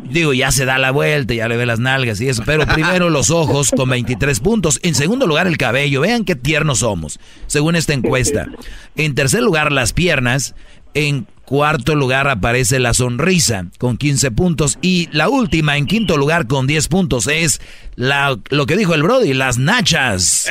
Digo, 0.04 0.34
ya 0.34 0.52
se 0.52 0.66
da 0.66 0.78
la 0.78 0.92
vuelta, 0.92 1.34
ya 1.34 1.48
le 1.48 1.58
ve 1.58 1.66
las 1.66 1.80
nalgas 1.80 2.22
y 2.22 2.30
eso. 2.30 2.44
Pero 2.46 2.66
primero 2.74 3.10
los 3.10 3.30
ojos 3.32 3.72
con 3.76 3.90
23 3.90 4.40
puntos. 4.40 4.80
En 4.84 4.96
segundo 4.96 5.28
lugar, 5.28 5.48
el 5.48 5.58
cabello. 5.58 6.02
Vean 6.02 6.26
qué 6.26 6.36
tiernos 6.36 6.80
somos, 6.80 7.20
según 7.48 7.76
esta 7.76 7.94
encuesta. 7.94 8.48
En 8.96 9.16
tercer 9.16 9.42
lugar, 9.42 9.72
las 9.72 9.94
piernas. 9.94 10.56
En 10.96 11.28
cuarto 11.50 11.95
lugar 11.95 12.28
aparece 12.28 12.78
la 12.78 12.93
sonrisa 12.93 13.66
con 13.80 13.97
15 13.97 14.30
puntos. 14.30 14.78
Y 14.84 15.10
la 15.12 15.30
última, 15.30 15.78
en 15.78 15.88
quinto 15.88 16.16
lugar 16.16 16.45
con 16.45 16.68
10 16.68 16.88
puntos, 16.89 17.26
es 17.26 17.60
la, 17.95 18.38
lo 18.50 18.66
que 18.68 18.78
dijo 18.78 18.93
el 18.93 19.02
Brody, 19.02 19.34
las 19.34 19.58
nachas. 19.58 20.45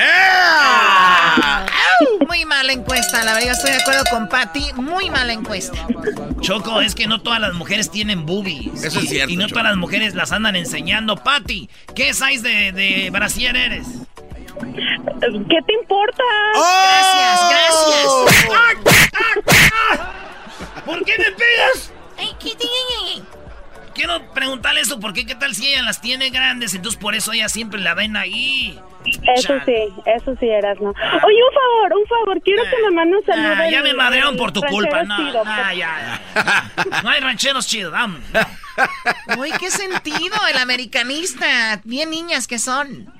Muy 2.27 2.45
mala 2.45 2.73
encuesta, 2.73 3.25
la 3.25 3.35
verdad 3.35 3.53
estoy 3.53 3.71
de 3.71 3.77
acuerdo 3.79 4.03
con 4.11 4.29
Patty. 4.29 4.73
Muy 4.75 5.09
mala 5.09 5.33
encuesta. 5.35 5.87
Choco, 6.41 6.81
es 6.81 6.97
que 6.97 7.07
no 7.07 7.21
todas 7.21 7.41
las 7.41 7.55
mujeres 7.55 7.91
tienen 7.93 8.27
boobies. 8.27 8.83
Eso 8.83 8.99
es 8.99 9.05
Y- 9.05 9.09
cierto, 9.09 9.33
Y 9.33 9.37
no 9.37 9.45
Choco. 9.45 9.61
todas 9.61 9.71
las 9.71 9.77
mujeres 9.77 10.15
las 10.17 10.33
andan 10.33 10.57
enseñando. 10.57 11.17
Patty, 11.17 11.71
¿qué 11.95 12.13
size 12.13 12.43
de, 12.43 12.73
de 12.73 13.11
brasier 13.11 13.57
eres? 13.57 13.87
¿Qué 15.21 15.59
te 15.67 15.73
importa? 15.81 16.23
Gracias, 16.55 17.41
gracias. 17.51 18.78
¿Por 20.89 21.05
qué 21.05 21.13
me 21.19 21.25
pegas? 21.33 21.93
Quiero 23.95 24.33
preguntarle 24.33 24.81
eso, 24.81 25.01
porque 25.01 25.27
qué 25.27 25.35
tal 25.35 25.55
si 25.55 25.67
ella 25.69 25.83
las 25.83 26.01
tiene 26.01 26.31
grandes, 26.31 26.75
entonces 26.75 26.99
por 27.01 27.15
eso 27.15 27.33
ella 27.33 27.49
siempre 27.49 27.81
la 27.81 27.95
ven 27.95 28.17
ahí. 28.17 28.79
Eso 29.37 29.49
Chale. 29.59 29.63
sí, 29.67 29.95
eso 30.07 30.37
sí 30.39 30.49
eras, 30.49 30.79
¿no? 30.81 30.91
Oye, 30.91 30.97
un 30.97 31.55
favor, 31.55 31.99
un 32.01 32.07
favor, 32.07 32.43
quiero 32.43 32.63
que 32.65 32.77
me 32.85 32.91
mande 32.95 33.17
un 33.17 33.25
saludo. 33.25 33.55
Ah, 33.57 33.71
ya 33.71 33.83
me 33.83 33.93
madrearon 33.95 34.37
por 34.37 34.53
tu 34.53 34.61
culpa. 34.63 35.03
No, 35.03 35.17
chido, 35.17 35.33
no, 35.33 35.45
por- 35.45 35.75
ya, 35.75 35.75
ya. 35.75 37.01
No 37.03 37.09
hay 37.11 37.21
rancheros 37.21 37.67
chidos, 37.67 37.93
vamos. 37.93 38.21
Uy, 39.39 39.51
qué 39.59 39.71
sentido, 39.71 40.37
el 40.53 40.59
americanista. 40.59 41.81
Bien 41.85 42.11
niñas 42.11 42.47
que 42.47 42.59
son. 42.59 43.13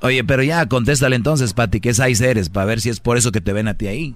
Oye, 0.00 0.22
pero 0.24 0.42
ya 0.42 0.64
contéstale 0.66 1.16
entonces, 1.16 1.52
Pati, 1.54 1.80
¿qué 1.80 1.92
size 1.92 2.30
eres? 2.30 2.48
Para 2.48 2.66
ver 2.66 2.80
si 2.80 2.88
es 2.88 3.00
por 3.00 3.18
eso 3.18 3.32
que 3.32 3.40
te 3.40 3.52
ven 3.52 3.68
a 3.68 3.74
ti 3.74 3.88
ahí. 3.88 4.14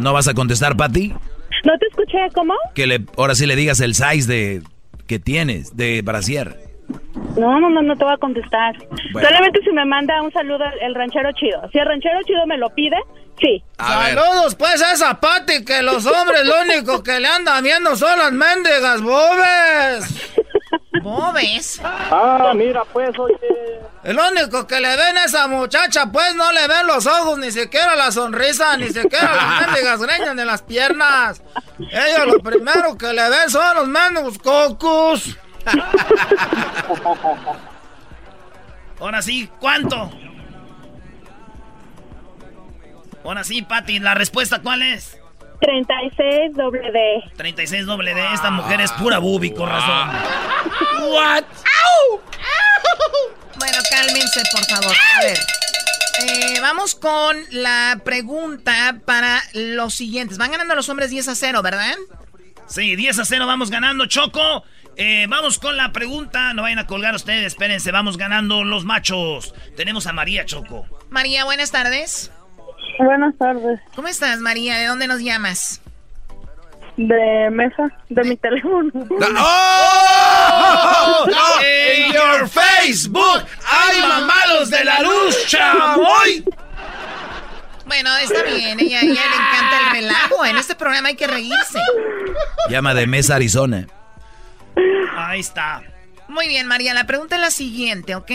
¿No 0.00 0.14
vas 0.14 0.28
a 0.28 0.34
contestar, 0.34 0.76
Pati? 0.76 1.12
¿No 1.64 1.78
te 1.78 1.86
escuché? 1.88 2.18
¿Cómo? 2.34 2.54
Que 2.74 2.86
le, 2.86 3.04
ahora 3.18 3.34
sí 3.34 3.46
le 3.46 3.54
digas 3.54 3.80
el 3.80 3.94
size 3.94 4.26
de 4.26 4.62
que 5.06 5.18
tienes 5.18 5.76
de 5.76 6.00
brasier. 6.02 6.56
No, 7.36 7.60
no, 7.60 7.68
no, 7.68 7.82
no 7.82 7.96
te 7.96 8.04
voy 8.04 8.14
a 8.14 8.16
contestar. 8.16 8.76
Bueno. 9.12 9.28
Solamente 9.28 9.60
si 9.62 9.70
me 9.70 9.84
manda 9.84 10.22
un 10.22 10.32
saludo 10.32 10.64
el, 10.80 10.94
ranchero 10.94 11.30
chido. 11.32 11.60
Si 11.70 11.78
el 11.78 11.86
ranchero 11.86 12.18
chido 12.24 12.46
me 12.46 12.56
lo 12.56 12.70
pide, 12.70 12.96
sí. 13.40 13.62
Saludos 13.78 14.54
pues 14.54 14.82
a 14.82 14.92
esa 14.94 15.20
Pati 15.20 15.64
que 15.64 15.82
los 15.82 16.06
hombres 16.06 16.46
lo 16.46 16.62
único 16.62 17.02
que 17.02 17.20
le 17.20 17.28
andan 17.28 17.62
viendo 17.62 17.94
son 17.94 18.18
las 18.18 18.32
mendigas 18.32 19.02
bobes. 19.02 20.34
¿Bobes? 21.02 21.80
Ah, 21.84 22.52
mira, 22.54 22.84
pues, 22.84 23.18
oye. 23.18 23.36
El 24.02 24.18
único 24.18 24.66
que 24.66 24.80
le 24.80 24.96
ven 24.96 25.18
a 25.18 25.24
esa 25.24 25.46
muchacha, 25.46 26.06
pues 26.10 26.34
no 26.34 26.50
le 26.52 26.66
ven 26.66 26.86
los 26.86 27.06
ojos, 27.06 27.38
ni 27.38 27.52
siquiera 27.52 27.94
la 27.96 28.10
sonrisa, 28.10 28.76
ni 28.76 28.88
siquiera 28.88 29.34
las 29.34 29.60
mendigas 29.66 30.00
greñas 30.00 30.36
de 30.36 30.44
las 30.44 30.62
piernas. 30.62 31.42
Ellos 31.78 32.26
lo 32.26 32.38
primero 32.40 32.96
que 32.96 33.12
le 33.12 33.28
ven 33.28 33.50
son 33.50 33.74
los 33.76 33.86
mendigos 33.88 34.38
cocos. 34.38 35.36
Ahora 39.00 39.22
sí, 39.22 39.50
¿cuánto? 39.58 40.10
Ahora 43.24 43.44
sí, 43.44 43.62
Patty, 43.62 43.98
¿la 43.98 44.14
respuesta 44.14 44.60
cuál 44.60 44.82
es? 44.82 45.19
36 45.60 46.56
doble 46.56 46.90
D. 46.90 47.22
36 47.36 47.86
doble 47.86 48.14
D. 48.14 48.34
Esta 48.34 48.50
mujer 48.50 48.80
es 48.80 48.92
pura 48.92 49.18
bubi, 49.18 49.52
con 49.52 49.68
razón. 49.68 50.10
What? 51.10 51.44
Bueno, 53.56 53.78
cálmense, 53.90 54.42
por 54.52 54.64
favor. 54.64 54.96
A 55.16 55.22
ver. 55.22 55.38
Eh, 56.22 56.58
vamos 56.60 56.94
con 56.94 57.36
la 57.50 58.00
pregunta 58.04 59.00
para 59.04 59.42
los 59.54 59.94
siguientes. 59.94 60.38
Van 60.38 60.50
ganando 60.50 60.74
los 60.74 60.88
hombres 60.88 61.10
10 61.10 61.28
a 61.28 61.34
0, 61.34 61.62
¿verdad? 61.62 61.94
Sí, 62.66 62.96
10 62.96 63.18
a 63.20 63.24
0 63.24 63.46
vamos 63.46 63.70
ganando, 63.70 64.06
Choco. 64.06 64.64
Eh, 64.96 65.26
vamos 65.28 65.58
con 65.58 65.76
la 65.76 65.92
pregunta. 65.92 66.52
No 66.54 66.62
vayan 66.62 66.78
a 66.78 66.86
colgar 66.86 67.14
ustedes, 67.14 67.46
espérense. 67.46 67.90
Vamos 67.90 68.16
ganando 68.16 68.64
los 68.64 68.84
machos. 68.84 69.54
Tenemos 69.76 70.06
a 70.06 70.12
María 70.12 70.44
Choco. 70.44 70.86
María, 71.10 71.44
buenas 71.44 71.70
tardes. 71.70 72.30
Buenas 72.98 73.36
tardes. 73.38 73.80
¿Cómo 73.94 74.08
estás, 74.08 74.38
María? 74.40 74.78
¿De 74.78 74.86
dónde 74.86 75.06
nos 75.06 75.20
llamas? 75.20 75.80
De 76.96 77.48
mesa, 77.50 77.90
de 78.08 78.24
mi 78.24 78.36
teléfono. 78.36 78.90
¡Oh! 79.38 81.26
¡In 81.96 82.12
your 82.12 82.48
Facebook! 82.48 83.44
¡Ay, 83.66 84.00
mamalos 84.06 84.70
de 84.70 84.84
la 84.84 85.00
luz, 85.00 85.46
chamoy! 85.46 86.44
Bueno, 87.86 88.10
está 88.18 88.42
bien. 88.44 88.78
Ella, 88.78 88.98
a 88.98 89.02
ella 89.02 89.12
le 89.14 89.36
encanta 89.36 89.78
el 89.84 89.90
relajo. 90.02 90.44
En 90.44 90.56
este 90.56 90.74
programa 90.76 91.08
hay 91.08 91.16
que 91.16 91.26
reírse. 91.26 91.80
Llama 92.68 92.94
de 92.94 93.06
Mesa, 93.06 93.34
Arizona. 93.36 93.86
Ahí 95.16 95.40
está. 95.40 95.82
Muy 96.28 96.46
bien, 96.46 96.66
María. 96.68 96.94
La 96.94 97.04
pregunta 97.04 97.34
es 97.34 97.40
la 97.40 97.50
siguiente, 97.50 98.14
¿ok? 98.14 98.30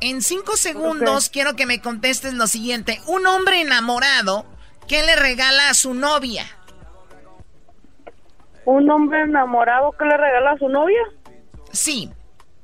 En 0.00 0.22
cinco 0.22 0.56
segundos 0.56 1.28
quiero 1.30 1.56
que 1.56 1.66
me 1.66 1.80
contestes 1.80 2.34
lo 2.34 2.46
siguiente. 2.46 3.00
Un 3.06 3.26
hombre 3.26 3.60
enamorado, 3.60 4.44
¿qué 4.88 5.02
le 5.04 5.16
regala 5.16 5.70
a 5.70 5.74
su 5.74 5.94
novia? 5.94 6.44
¿Un 8.64 8.90
hombre 8.90 9.22
enamorado 9.22 9.92
que 9.92 10.04
le 10.04 10.16
regala 10.16 10.52
a 10.52 10.58
su 10.58 10.68
novia? 10.68 11.00
Sí. 11.72 12.10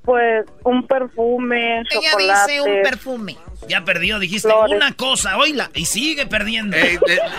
Pues 0.02 0.46
un 0.64 0.86
perfume, 0.86 1.80
Ella 1.90 2.10
chocolate. 2.10 2.52
dice 2.52 2.60
un 2.62 2.82
perfume. 2.82 3.36
Ya 3.68 3.84
perdió, 3.84 4.18
dijiste 4.18 4.48
Flores. 4.48 4.74
una 4.74 4.92
cosa, 4.94 5.36
oíla. 5.36 5.70
Y 5.74 5.84
sigue 5.84 6.24
perdiendo. 6.26 6.74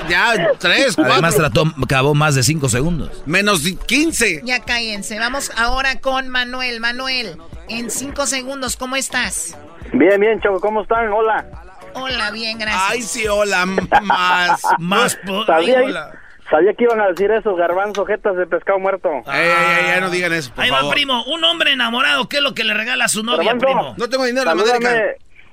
ya, 0.08 0.52
tres, 0.60 0.96
cuatro. 0.96 1.14
Además 1.14 1.36
trató, 1.36 1.64
acabó 1.84 2.14
más 2.14 2.36
de 2.36 2.44
5 2.44 2.70
segundos. 2.70 3.24
Menos 3.26 3.62
15. 3.88 4.42
Ya 4.46 4.60
cállense. 4.64 5.18
Vamos 5.18 5.52
ahora 5.58 6.00
con 6.00 6.30
Manuel. 6.30 6.80
Manuel, 6.80 7.38
en 7.70 7.90
cinco 7.90 8.26
segundos, 8.26 8.76
¿cómo 8.78 8.96
estás? 8.96 9.58
Bien, 9.94 10.20
bien, 10.20 10.40
Choco, 10.42 10.60
¿cómo 10.60 10.82
están? 10.82 11.12
Hola. 11.12 11.46
Hola, 11.94 12.32
bien, 12.32 12.58
gracias. 12.58 12.84
Ay, 12.90 13.02
sí, 13.02 13.28
hola, 13.28 13.66
más. 13.66 14.62
más. 14.80 15.20
Sabía, 15.46 15.82
hola. 15.82 16.12
sabía 16.50 16.74
que 16.74 16.84
iban 16.86 17.02
a 17.02 17.08
decir 17.08 17.30
eso, 17.32 17.56
garbanzo, 17.56 18.06
jetas 18.06 18.36
de 18.38 18.48
pescado 18.48 18.80
muerto. 18.80 19.10
Ey, 19.28 19.50
ey, 19.50 19.86
ya 19.88 20.00
no 20.00 20.10
digan 20.10 20.32
eso, 20.34 20.54
por 20.54 20.64
Ahí 20.64 20.70
va, 20.72 20.90
primo. 20.90 21.24
Un 21.26 21.44
hombre 21.44 21.74
enamorado, 21.74 22.30
¿qué 22.30 22.38
es 22.38 22.44
lo 22.44 22.54
que 22.54 22.64
le 22.64 22.74
regala 22.74 23.06
a 23.06 23.08
su 23.10 23.24
novia, 23.24 23.54
Garbanzo. 23.54 23.66
primo? 23.66 23.96
No 23.98 24.10
tengo 24.10 24.26
dinero, 24.26 24.46
la 24.46 24.52
América. 24.52 24.96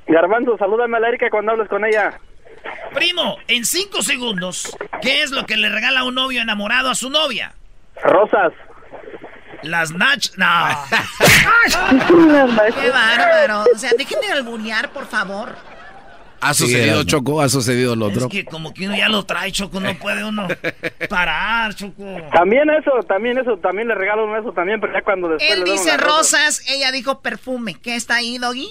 Garbanzo, 0.06 0.56
salúdame 0.58 0.96
a 0.96 1.00
la 1.00 1.08
Erika 1.08 1.28
cuando 1.30 1.52
hables 1.52 1.68
con 1.68 1.84
ella. 1.84 2.18
Primo, 2.94 3.36
en 3.48 3.64
cinco 3.64 4.02
segundos, 4.02 4.76
¿qué 5.02 5.22
es 5.22 5.30
lo 5.30 5.44
que 5.44 5.56
le 5.56 5.68
regala 5.68 6.04
un 6.04 6.14
novio 6.14 6.40
enamorado 6.40 6.90
a 6.90 6.94
su 6.94 7.10
novia? 7.10 7.52
Rosas. 8.02 8.52
Las 9.62 9.90
nach... 9.92 10.36
No. 10.36 10.46
Qué 12.80 12.90
bárbaro. 12.90 13.64
O 13.74 13.78
sea, 13.78 13.90
dejen 13.96 14.20
de 14.20 14.32
alburear, 14.32 14.92
por 14.92 15.06
favor. 15.06 15.54
Ha 16.40 16.54
sucedido. 16.54 17.02
Choco, 17.02 17.40
ha 17.40 17.48
sucedido 17.48 17.96
lo 17.96 18.10
Es 18.10 18.16
otro. 18.16 18.28
que 18.28 18.44
como 18.44 18.72
que 18.72 18.86
uno 18.86 18.96
ya 18.96 19.08
lo 19.08 19.24
trae, 19.24 19.50
Choco, 19.50 19.80
no 19.80 19.92
puede 19.98 20.24
uno 20.24 20.46
parar, 21.08 21.74
Choco. 21.74 22.04
También 22.32 22.70
eso, 22.70 22.92
también 23.08 23.38
eso, 23.38 23.56
también 23.56 23.88
le 23.88 23.96
regalo 23.96 24.24
uno 24.24 24.38
eso 24.38 24.52
también, 24.52 24.80
pero 24.80 24.92
ya 24.92 25.02
cuando 25.02 25.28
después 25.30 25.50
Él 25.50 25.64
le 25.64 25.72
dice 25.72 25.96
rosa. 25.96 26.38
rosas, 26.46 26.62
ella 26.68 26.92
dijo 26.92 27.20
perfume. 27.22 27.74
¿Qué 27.74 27.96
está 27.96 28.16
ahí, 28.16 28.38
Doggy? 28.38 28.68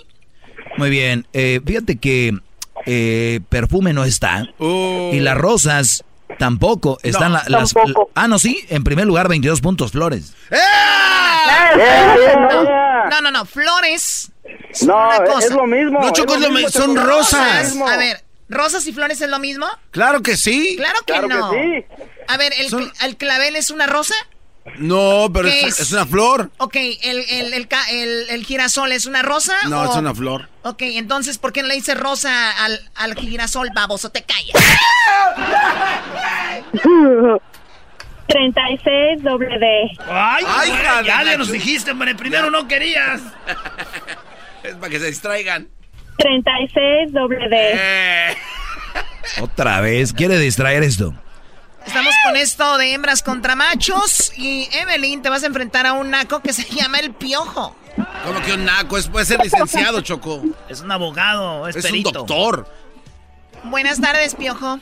Muy 0.78 0.90
bien. 0.90 1.28
eh, 1.34 1.60
fíjate 1.66 1.98
que 1.98 2.38
eh, 2.86 3.42
perfume 3.50 3.92
no 3.92 4.06
está. 4.06 4.48
Uh. 4.60 5.12
Y 5.14 5.20
las 5.20 5.38
rosas 5.38 6.06
tampoco. 6.38 7.00
Están 7.04 7.34
la- 7.34 7.44
las. 7.48 7.74
tampoco. 7.74 8.10
Ah, 8.16 8.28
no, 8.28 8.40
sí. 8.40 8.66
En 8.70 8.84
primer 8.84 9.06
lugar, 9.06 9.28
22 9.28 9.62
puntos, 9.62 9.92
flores. 9.92 10.34
No, 13.10 13.22
no, 13.22 13.32
no. 13.32 13.46
Flores. 13.46 14.32
es 14.70 14.84
No, 14.84 14.96
una 14.96 15.16
es- 15.16 15.22
cosa. 15.30 15.46
es 15.48 15.52
lo 15.52 15.66
mismo. 15.66 16.00
No, 16.02 16.12
Choco, 16.12 16.36
es 16.36 16.42
lo 16.42 16.50
mismo, 16.50 16.68
mi- 16.68 16.72
son 16.72 16.96
rosas. 16.96 17.66
mismo. 17.70 17.88
A 17.88 17.98
ver, 17.98 18.24
¿rosas 18.50 18.86
y 18.88 18.94
flores 18.94 19.22
es 19.22 19.30
lo 19.30 19.40
mismo? 19.40 19.66
Claro 19.92 20.22
que 20.22 20.38
sí. 20.38 20.76
Claro 20.78 21.00
que 21.06 21.14
Claro 21.14 21.28
no. 21.28 21.52
que 21.52 21.86
sí. 21.90 22.04
A 22.28 22.38
ver, 22.38 22.54
¿el, 22.60 22.70
Son- 22.70 22.92
¿el 23.04 23.18
clavel 23.18 23.56
es 23.56 23.70
una 23.72 23.88
rosa? 23.88 24.16
No, 24.78 25.30
pero 25.34 25.48
¿Qué 25.50 25.62
es, 25.62 25.68
es? 25.76 25.80
es 25.80 25.92
una 25.94 26.06
flor. 26.06 26.52
Ok, 26.58 26.76
¿el, 26.76 27.26
el, 27.30 27.54
el, 27.54 27.68
ca- 27.68 27.90
el- 27.90 28.30
el 28.30 28.46
girasol 28.46 28.92
es 28.92 29.06
una 29.06 29.22
rosa? 29.22 29.56
No, 29.70 29.82
o- 29.82 29.92
es 29.92 29.98
una 29.98 30.14
flor. 30.14 30.50
Ok, 30.64 30.82
entonces, 30.82 31.38
¿por 31.38 31.54
qué 31.54 31.62
no 31.62 31.70
le 31.70 31.76
dice 31.76 31.96
rosa 31.96 32.52
al, 32.64 32.80
al 32.96 33.16
girasol, 33.16 33.70
baboso? 33.74 34.10
Te 34.10 34.24
callas. 34.24 34.54
36 38.28 39.24
doble 39.24 39.58
D. 39.58 39.66
Ay, 40.10 40.44
Ay, 40.48 40.72
ya 41.06 41.24
le 41.24 41.38
nos 41.38 41.52
dijiste, 41.52 41.92
hombre. 41.92 42.14
Primero 42.16 42.50
no 42.52 42.68
querías. 42.68 43.22
Es 44.64 44.76
para 44.76 44.90
que 44.90 45.00
se 45.00 45.06
distraigan. 45.08 45.70
36 46.18 47.14
doble 47.14 47.48
D. 47.48 47.56
Eh. 47.74 48.36
Otra 49.42 49.80
vez. 49.82 50.12
¿Quiere 50.12 50.38
distraer 50.40 50.84
esto? 50.84 51.14
Estamos 51.88 52.14
con 52.26 52.36
esto 52.36 52.78
de 52.78 52.94
hembras 52.94 53.24
contra 53.24 53.56
machos. 53.56 54.32
Y 54.38 54.68
Evelyn, 54.74 55.22
te 55.22 55.30
vas 55.30 55.44
a 55.44 55.48
enfrentar 55.48 55.86
a 55.88 55.94
un 55.94 56.10
naco 56.12 56.42
que 56.42 56.54
se 56.54 56.64
llama 56.76 57.00
el 57.00 57.14
piojo. 57.14 57.76
¿Cómo 58.26 58.42
que 58.42 58.54
un 58.54 58.66
naco? 58.66 58.98
Es, 58.98 59.08
puede 59.08 59.26
ser 59.26 59.40
licenciado, 59.44 60.02
Choco. 60.02 60.44
Es 60.70 60.82
un 60.82 60.92
abogado, 60.92 61.68
es, 61.68 61.76
Es 61.78 61.86
perito. 61.86 62.10
un 62.10 62.14
doctor. 62.14 62.72
Buenas 63.64 64.00
tardes, 64.00 64.36
piojo. 64.36 64.80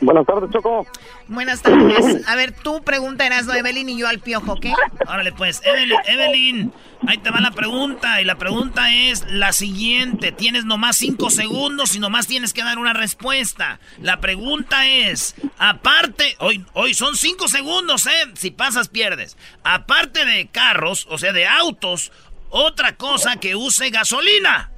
Buenas 0.00 0.26
tardes, 0.26 0.50
Choco. 0.50 0.86
Buenas 1.26 1.60
tardes. 1.60 2.28
A 2.28 2.36
ver, 2.36 2.52
tú 2.52 2.82
pregunta 2.82 3.26
eras 3.26 3.46
de 3.46 3.58
Evelyn 3.58 3.88
y 3.88 3.98
yo 3.98 4.06
al 4.06 4.20
piojo, 4.20 4.52
¿ok? 4.52 4.66
Órale, 5.08 5.32
pues, 5.32 5.60
Evelyn, 5.64 5.98
Evelyn, 6.06 6.72
ahí 7.06 7.18
te 7.18 7.30
va 7.30 7.40
la 7.40 7.50
pregunta. 7.50 8.20
Y 8.20 8.24
la 8.24 8.36
pregunta 8.36 8.94
es 8.94 9.26
la 9.28 9.52
siguiente. 9.52 10.30
Tienes 10.30 10.64
nomás 10.64 10.96
cinco 10.96 11.30
segundos 11.30 11.96
y 11.96 11.98
nomás 11.98 12.28
tienes 12.28 12.52
que 12.52 12.62
dar 12.62 12.78
una 12.78 12.92
respuesta. 12.92 13.80
La 14.00 14.20
pregunta 14.20 14.86
es, 14.86 15.34
aparte, 15.58 16.36
hoy, 16.38 16.64
hoy 16.74 16.94
son 16.94 17.16
cinco 17.16 17.48
segundos, 17.48 18.06
¿eh? 18.06 18.30
Si 18.34 18.52
pasas, 18.52 18.88
pierdes. 18.88 19.36
Aparte 19.64 20.24
de 20.24 20.46
carros, 20.46 21.08
o 21.10 21.18
sea, 21.18 21.32
de 21.32 21.46
autos, 21.48 22.12
otra 22.50 22.94
cosa 22.94 23.40
que 23.40 23.56
use 23.56 23.90
gasolina. 23.90 24.70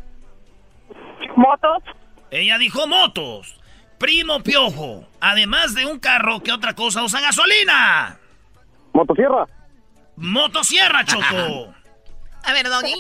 Motos. 1.37 1.83
Ella 2.31 2.57
dijo 2.57 2.87
motos. 2.87 3.60
Primo 4.01 4.43
Piojo, 4.43 5.07
además 5.21 5.75
de 5.75 5.85
un 5.85 5.99
carro, 5.99 6.43
¿qué 6.43 6.53
otra 6.53 6.75
cosa 6.75 7.05
usa 7.05 7.21
gasolina? 7.21 8.19
Motosierra. 8.95 9.47
Motosierra, 10.17 11.05
Choco. 11.05 11.75
A 12.45 12.53
ver, 12.55 12.67
Doggy. 12.71 12.95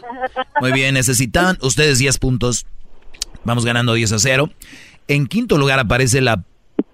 Muy 0.60 0.72
bien, 0.72 0.92
necesitan 0.92 1.56
ustedes 1.62 1.98
10 1.98 2.18
puntos. 2.18 2.66
Vamos 3.44 3.64
ganando 3.64 3.94
10 3.94 4.12
a 4.12 4.18
0. 4.18 4.50
En 5.08 5.26
quinto 5.26 5.56
lugar 5.56 5.78
aparece 5.78 6.20
la, 6.20 6.44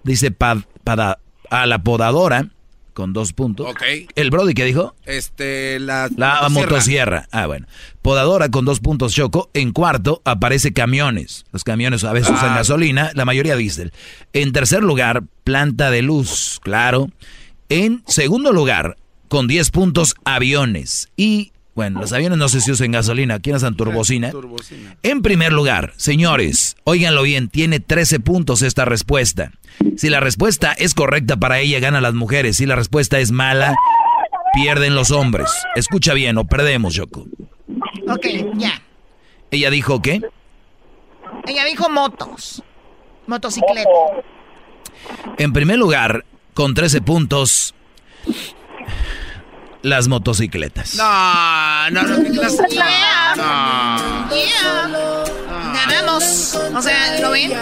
dice, 0.03 0.31
pa- 0.31 0.63
pada- 0.85 1.19
a 1.49 1.65
la 1.65 1.79
podadora 1.79 2.45
con 2.97 3.13
dos 3.13 3.31
puntos. 3.31 3.67
Ok. 3.69 3.83
¿El 4.15 4.31
Brody 4.31 4.55
qué 4.55 4.65
dijo? 4.65 4.95
Este, 5.05 5.79
la... 5.79 6.09
La 6.17 6.49
motosierra. 6.49 7.27
Ah, 7.31 7.45
bueno. 7.45 7.67
Podadora 8.01 8.49
con 8.49 8.65
dos 8.65 8.79
puntos 8.79 9.13
Choco. 9.13 9.51
En 9.53 9.71
cuarto 9.71 10.23
aparece 10.25 10.73
camiones. 10.73 11.45
Los 11.51 11.63
camiones 11.63 12.03
a 12.03 12.11
veces 12.11 12.31
usan 12.31 12.53
Ah. 12.53 12.55
gasolina, 12.55 13.11
la 13.13 13.23
mayoría 13.23 13.55
diésel. 13.55 13.93
En 14.33 14.51
tercer 14.51 14.81
lugar, 14.81 15.21
planta 15.43 15.91
de 15.91 16.01
luz, 16.01 16.59
claro. 16.63 17.11
En 17.69 18.01
segundo 18.07 18.51
lugar, 18.51 18.97
con 19.27 19.45
10 19.47 19.69
puntos, 19.69 20.15
aviones. 20.25 21.09
Y, 21.15 21.51
bueno, 21.77 22.01
los 22.01 22.11
aviones 22.11 22.39
no 22.39 22.49
sé 22.49 22.59
si 22.59 22.71
usan 22.71 22.91
gasolina. 22.91 23.39
¿Quién 23.39 23.55
usan 23.55 23.75
turbocina? 23.75 24.31
En 25.03 25.21
primer 25.21 25.53
lugar, 25.53 25.93
señores, 25.95 26.75
óiganlo 26.85 27.21
bien, 27.21 27.49
tiene 27.49 27.79
13 27.79 28.19
puntos 28.19 28.63
esta 28.63 28.83
respuesta. 28.83 29.51
Si 29.95 30.09
la 30.09 30.19
respuesta 30.19 30.71
es 30.73 30.95
correcta 30.95 31.37
para 31.37 31.59
ella, 31.59 31.79
ganan 31.79 32.01
las 32.01 32.15
mujeres. 32.15 32.57
Si 32.57 32.65
la 32.65 32.75
respuesta 32.75 33.19
es 33.19 33.29
mala, 33.29 33.75
pierden 34.55 34.95
los 34.95 35.11
hombres. 35.11 35.51
Escucha 35.75 36.15
bien, 36.15 36.39
o 36.39 36.45
perdemos, 36.45 36.95
Yoko. 36.95 37.27
Ok, 38.09 38.25
ya. 38.55 38.81
Ella 39.51 39.69
dijo 39.69 40.01
qué? 40.01 40.19
Ella 41.45 41.63
dijo 41.63 41.89
motos. 41.91 42.63
Motocicleta. 43.27 43.87
En 45.37 45.53
primer 45.53 45.77
lugar, 45.77 46.25
con 46.55 46.73
13 46.73 47.01
puntos, 47.01 47.75
las 49.87 50.07
motocicletas. 50.07 50.95
No, 50.95 51.89
no, 51.91 52.03
no, 52.03 52.23
¿qué 52.23 52.31
clase? 52.31 52.57
Yeah. 52.69 53.33
No. 53.35 54.35
Yeah. 54.35 55.23
Ganamos. 55.73 56.55
O 56.75 56.81
sea, 56.81 57.19
¿lo 57.21 57.31
ven? 57.31 57.53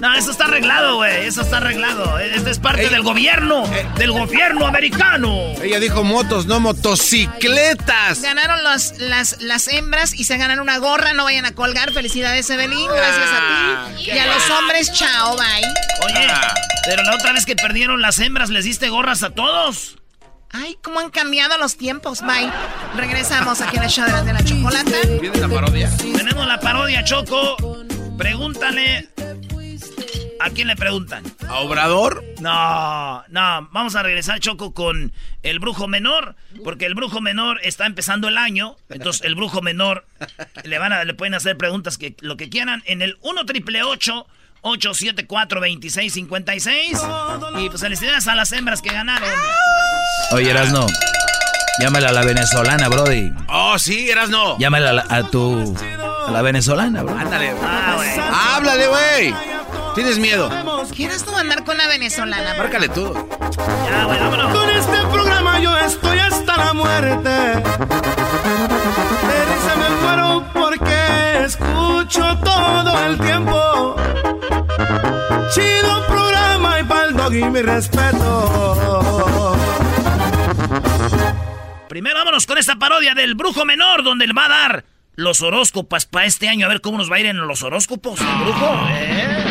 No, 0.00 0.14
eso 0.14 0.32
está 0.32 0.44
arreglado, 0.44 0.96
güey. 0.96 1.26
Eso 1.26 1.40
está 1.40 1.56
arreglado. 1.58 2.18
Esto 2.18 2.50
es 2.50 2.58
parte 2.58 2.88
del 2.90 3.02
gobierno. 3.02 3.64
del 3.96 4.12
gobierno 4.12 4.66
americano. 4.66 5.52
Ella 5.62 5.80
dijo 5.80 6.04
motos, 6.04 6.46
no 6.46 6.60
motocicletas. 6.60 8.20
Ganaron 8.20 8.62
los, 8.62 8.98
las, 8.98 9.40
las 9.40 9.68
hembras 9.68 10.12
y 10.14 10.24
se 10.24 10.36
ganan 10.36 10.60
una 10.60 10.76
gorra. 10.78 11.14
No 11.14 11.24
vayan 11.24 11.46
a 11.46 11.54
colgar. 11.54 11.92
Felicidades, 11.92 12.50
Evelyn. 12.50 12.86
Gracias 12.86 13.28
a 13.32 13.88
ti. 13.96 14.10
Y 14.10 14.18
a 14.18 14.26
los 14.26 14.50
hombres, 14.50 14.92
chao, 14.92 15.36
bye. 15.36 16.06
Oye, 16.06 16.28
pero 16.84 17.02
la 17.04 17.14
otra 17.14 17.32
vez 17.32 17.46
que 17.46 17.56
perdieron 17.56 18.02
las 18.02 18.18
hembras, 18.18 18.50
¿les 18.50 18.64
diste 18.64 18.90
gorras 18.90 19.22
a 19.22 19.30
todos? 19.30 19.96
Ay, 20.56 20.78
cómo 20.82 21.00
han 21.00 21.10
cambiado 21.10 21.58
los 21.58 21.76
tiempos, 21.76 22.22
bye. 22.22 22.50
Regresamos 22.96 23.60
aquí 23.60 23.76
en 23.76 23.82
el 23.82 23.90
show 23.90 24.06
de 24.06 24.12
la, 24.12 24.22
de 24.22 24.32
la 24.32 24.44
chocolata. 24.44 24.90
¿Viene 25.20 25.38
la 25.38 25.48
parodia? 25.48 25.90
Tenemos 25.96 26.46
la 26.46 26.60
parodia, 26.60 27.02
Choco. 27.02 27.56
Pregúntale. 28.16 29.08
¿A 30.40 30.50
quién 30.50 30.68
le 30.68 30.76
preguntan? 30.76 31.24
¿A 31.48 31.60
Obrador? 31.60 32.22
No, 32.40 33.24
no, 33.28 33.68
vamos 33.72 33.96
a 33.96 34.02
regresar, 34.02 34.38
Choco, 34.40 34.74
con 34.74 35.12
el 35.42 35.58
brujo 35.58 35.88
menor, 35.88 36.36
porque 36.62 36.84
el 36.86 36.94
brujo 36.94 37.20
menor 37.20 37.60
está 37.64 37.86
empezando 37.86 38.28
el 38.28 38.36
año, 38.36 38.76
entonces 38.90 39.22
el 39.24 39.34
brujo 39.36 39.62
menor 39.62 40.06
le 40.64 40.78
van 40.78 40.92
a, 40.92 41.02
le 41.04 41.14
pueden 41.14 41.34
hacer 41.34 41.56
preguntas 41.56 41.96
que 41.96 42.14
lo 42.20 42.36
que 42.36 42.50
quieran 42.50 42.82
en 42.84 43.00
el 43.00 43.16
1 43.22 43.46
triple 43.46 43.82
874 43.84 45.60
2656 45.60 47.00
y 47.60 47.68
pues 47.70 47.80
felicidades 47.80 48.28
a 48.28 48.34
las 48.34 48.52
hembras 48.52 48.82
que 48.82 48.92
ganaron. 48.92 49.30
Oye, 50.32 50.50
Erasno, 50.50 50.86
llámala 51.80 52.08
a 52.08 52.12
la 52.12 52.22
venezolana, 52.24 52.88
Brody. 52.88 53.32
Oh, 53.48 53.78
sí, 53.78 54.10
eras 54.10 54.28
no. 54.30 54.58
Llámala 54.58 54.90
a, 54.90 54.92
la- 54.94 55.06
a 55.08 55.22
tu... 55.24 55.74
a 56.26 56.30
la 56.30 56.42
venezolana, 56.42 57.02
bro. 57.02 57.16
Ándale. 57.16 57.52
Háblale, 58.32 58.86
güey. 58.88 59.34
¿Tienes 59.94 60.18
miedo? 60.18 60.50
¿Quieres 60.94 61.22
tú 61.24 61.34
andar 61.36 61.62
con 61.64 61.76
la 61.78 61.86
venezolana? 61.86 62.54
Márcale 62.58 62.88
tú. 62.88 63.12
Ya, 63.88 64.04
güey, 64.04 64.18
vámonos. 64.18 64.52
Con 64.58 64.68
este 64.70 64.96
programa 65.12 65.58
yo 65.60 65.76
estoy 65.78 66.18
hasta 66.18 66.56
la 66.56 66.72
muerte. 66.72 67.30
De 67.30 67.62
risa 69.46 69.76
me 69.76 69.90
muero 70.02 70.44
porque 70.52 71.44
escucho 71.44 72.36
todo 72.38 73.04
el 73.06 73.18
tiempo. 73.20 73.94
Chido 75.52 76.06
programa 76.08 76.80
y 76.80 76.84
pa'l 76.84 77.14
doggy 77.16 77.44
mi 77.44 77.62
respeto. 77.62 79.56
Primero 81.88 82.18
vámonos 82.18 82.46
con 82.46 82.58
esta 82.58 82.76
parodia 82.76 83.14
del 83.14 83.34
brujo 83.34 83.64
menor, 83.64 84.02
donde 84.02 84.26
le 84.26 84.32
va 84.32 84.46
a 84.46 84.48
dar 84.48 84.84
los 85.16 85.42
horóscopos 85.42 86.06
para 86.06 86.26
este 86.26 86.48
año, 86.48 86.66
a 86.66 86.68
ver 86.68 86.80
cómo 86.80 86.98
nos 86.98 87.10
va 87.10 87.16
a 87.16 87.20
ir 87.20 87.26
en 87.26 87.38
los 87.46 87.62
horóscopos, 87.62 88.20
el 88.20 88.44
brujo. 88.44 88.88
¿eh? 88.90 89.44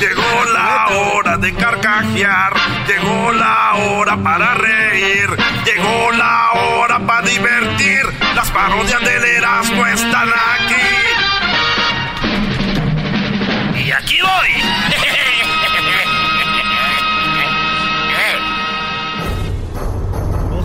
Llegó 0.00 0.44
la 0.52 0.88
hora 0.88 1.36
de 1.36 1.54
carcajear, 1.54 2.54
llegó 2.88 3.32
la 3.32 3.74
hora 3.74 4.16
para 4.22 4.54
reír, 4.54 5.28
llegó 5.64 6.10
la 6.12 6.50
hora 6.52 6.98
para 7.06 7.28
divertir. 7.28 8.02
Las 8.34 8.50
parodias 8.50 9.00
del 9.00 9.24
Erasmo 9.24 9.86
están 9.86 10.28
aquí. 10.28 10.74
Y 13.84 13.92
aquí 13.92 14.18
voy. 14.22 14.62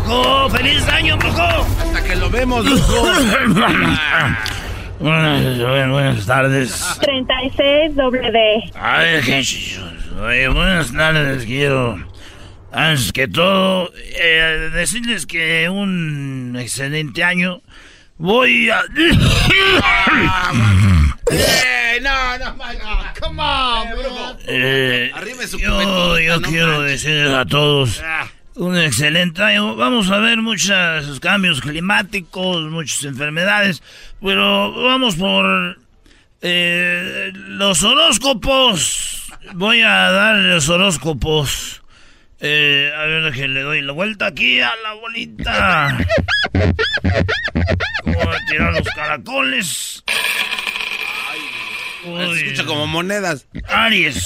Brujo, 0.07 0.49
feliz 0.51 0.87
año, 0.87 1.17
brujo. 1.17 1.41
Hasta 1.41 2.01
que 2.01 2.15
lo 2.15 2.29
vemos, 2.29 2.63
brujo. 2.63 3.03
Buenas, 4.99 5.57
buenas 5.91 6.25
tardes. 6.25 6.97
36 7.01 7.93
doble 7.95 8.31
D. 8.31 8.71
A 8.79 8.99
ver, 8.99 9.21
gente, 9.21 9.49
oye, 10.19 10.47
buenas 10.47 10.91
tardes, 10.93 11.45
quiero, 11.45 11.99
antes 12.71 13.11
que 13.11 13.27
todo, 13.27 13.91
eh, 14.19 14.69
decirles 14.73 15.25
que 15.27 15.67
un 15.69 16.55
excelente 16.59 17.23
año. 17.23 17.61
Voy 18.17 18.69
a... 18.71 18.79
¡Ey, 21.29 22.01
no, 22.01 22.37
no, 22.39 22.55
no! 22.55 22.63
¡Come 23.19 23.41
on, 23.43 23.89
brujo! 23.99 24.37
Eh, 24.47 25.11
Arrime 25.13 25.45
su 25.45 25.59
yo 25.59 26.17
yo 26.17 26.39
no 26.39 26.47
quiero 26.47 26.79
manches. 26.79 27.03
decirles 27.03 27.33
a 27.35 27.45
todos 27.45 28.01
Ah. 28.03 28.25
Un 28.57 28.77
excelente 28.77 29.41
año. 29.41 29.75
Vamos 29.75 30.09
a 30.09 30.19
ver 30.19 30.41
muchos 30.41 31.19
cambios 31.19 31.61
climáticos, 31.61 32.63
muchas 32.69 33.03
enfermedades, 33.03 33.81
pero 34.21 34.73
vamos 34.83 35.15
por 35.15 35.79
eh, 36.41 37.31
los 37.33 37.83
horóscopos. 37.83 39.31
Voy 39.53 39.81
a 39.81 40.11
dar 40.11 40.35
los 40.35 40.67
horóscopos. 40.69 41.81
Eh, 42.39 42.91
a 42.95 43.05
ver, 43.05 43.33
que 43.33 43.47
le 43.47 43.61
doy 43.61 43.81
la 43.81 43.93
vuelta 43.93 44.27
aquí 44.27 44.59
a 44.59 44.71
la 44.83 44.93
bolita. 44.93 45.97
Voy 48.03 48.15
a 48.15 48.45
tirar 48.47 48.73
los 48.73 48.87
caracoles. 48.89 50.03
Se 52.03 52.09
Uy. 52.09 52.39
escucha 52.39 52.65
como 52.65 52.85
monedas. 52.87 53.47
Aries. 53.67 54.23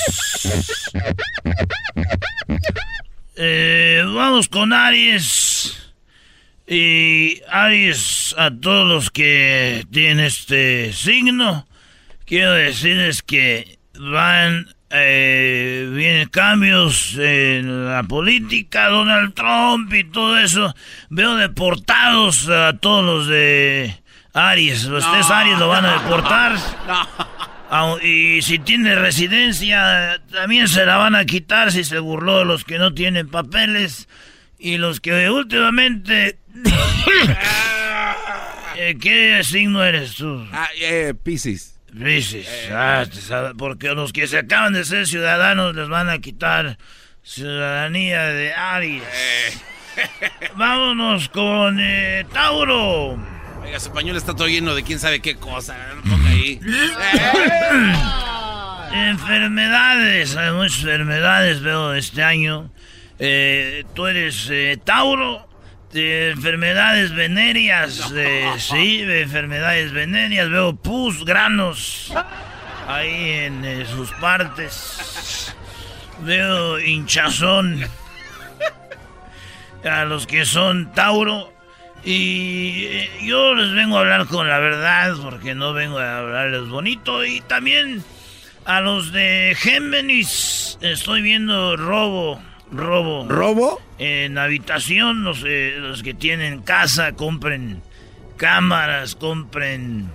Eh, 3.35 4.03
vamos 4.05 4.49
con 4.49 4.73
Aries. 4.73 5.93
Y 6.67 7.41
Aries, 7.49 8.35
a 8.37 8.51
todos 8.51 8.87
los 8.87 9.11
que 9.11 9.85
tienen 9.91 10.21
este 10.21 10.93
signo, 10.93 11.67
quiero 12.25 12.53
decirles 12.53 13.21
que 13.21 13.77
van 13.99 14.67
eh, 14.93 15.89
vienen 15.93 16.27
cambios 16.27 17.15
en 17.17 17.87
la 17.89 18.03
política, 18.03 18.89
Donald 18.89 19.33
Trump 19.33 19.93
y 19.93 20.03
todo 20.03 20.37
eso. 20.37 20.75
Veo 21.09 21.35
deportados 21.35 22.49
a 22.49 22.77
todos 22.77 23.05
los 23.05 23.27
de 23.27 24.01
Aries. 24.33 24.85
Los 24.85 25.09
tres 25.09 25.29
Aries 25.29 25.57
lo 25.59 25.69
van 25.69 25.85
a 25.85 25.93
deportar. 26.01 26.55
Y 28.01 28.41
si 28.41 28.59
tiene 28.59 28.95
residencia, 28.95 30.21
también 30.31 30.67
se 30.67 30.85
la 30.85 30.97
van 30.97 31.15
a 31.15 31.25
quitar 31.25 31.71
si 31.71 31.83
se 31.83 31.99
burló 31.99 32.39
de 32.39 32.45
los 32.45 32.65
que 32.65 32.77
no 32.77 32.93
tienen 32.93 33.29
papeles. 33.29 34.07
Y 34.59 34.77
los 34.77 34.99
que 34.99 35.29
últimamente... 35.29 36.37
Eh, 38.77 38.97
¿Qué 38.99 39.43
signo 39.43 39.83
eres 39.83 40.15
tú? 40.15 40.47
Ah, 40.51 40.69
eh, 40.79 41.13
Pisces. 41.13 41.79
Pisces. 41.93 42.47
Ah, 42.71 43.05
porque 43.55 43.89
los 43.89 44.11
que 44.11 44.25
se 44.27 44.39
acaban 44.39 44.73
de 44.73 44.85
ser 44.85 45.05
ciudadanos 45.05 45.75
les 45.75 45.87
van 45.87 46.09
a 46.09 46.17
quitar 46.17 46.79
ciudadanía 47.21 48.23
de 48.27 48.53
Aries. 48.53 49.03
Vámonos 50.55 51.29
con 51.29 51.79
eh, 51.79 52.25
Tauro. 52.33 53.19
Oiga, 53.63 53.79
su 53.79 53.91
pañuelo 53.91 54.17
está 54.17 54.35
todo 54.35 54.47
lleno 54.47 54.75
de 54.75 54.83
quién 54.83 54.99
sabe 54.99 55.19
qué 55.21 55.35
cosa. 55.35 55.75
ponga 56.03 56.29
ahí. 56.29 56.59
enfermedades, 58.93 60.35
hay 60.35 60.51
muchas 60.51 60.79
enfermedades 60.79 61.61
veo 61.61 61.93
este 61.93 62.23
año. 62.23 62.71
Eh, 63.19 63.85
tú 63.93 64.07
eres 64.07 64.47
eh, 64.49 64.79
Tauro, 64.83 65.47
de 65.91 66.31
enfermedades 66.31 67.13
venéreas, 67.13 68.11
sí, 68.57 69.01
de 69.01 69.21
enfermedades 69.21 69.91
venéreas, 69.91 70.49
veo 70.49 70.75
pus, 70.75 71.23
granos 71.25 72.11
ahí 72.87 73.29
en 73.45 73.65
eh, 73.65 73.85
sus 73.85 74.11
partes. 74.13 75.55
Veo 76.21 76.79
hinchazón 76.79 77.85
a 79.83 80.05
los 80.05 80.27
que 80.27 80.45
son 80.45 80.91
Tauro. 80.93 81.51
Y 82.03 82.85
eh, 82.85 83.11
yo 83.23 83.53
les 83.53 83.73
vengo 83.73 83.97
a 83.97 84.01
hablar 84.01 84.25
con 84.27 84.47
la 84.47 84.59
verdad, 84.59 85.15
porque 85.21 85.53
no 85.53 85.73
vengo 85.73 85.99
a 85.99 86.17
hablarles 86.17 86.67
bonito. 86.69 87.23
Y 87.25 87.41
también 87.41 88.03
a 88.65 88.81
los 88.81 89.11
de 89.11 89.55
Géminis, 89.57 90.77
estoy 90.81 91.21
viendo 91.21 91.77
robo, 91.77 92.41
robo. 92.71 93.27
¿Robo? 93.27 93.81
En 93.99 94.37
habitación, 94.37 95.23
los, 95.23 95.43
eh, 95.45 95.75
los 95.79 96.01
que 96.03 96.13
tienen 96.13 96.61
casa, 96.61 97.13
compren 97.13 97.83
cámaras, 98.37 99.15
compren 99.15 100.09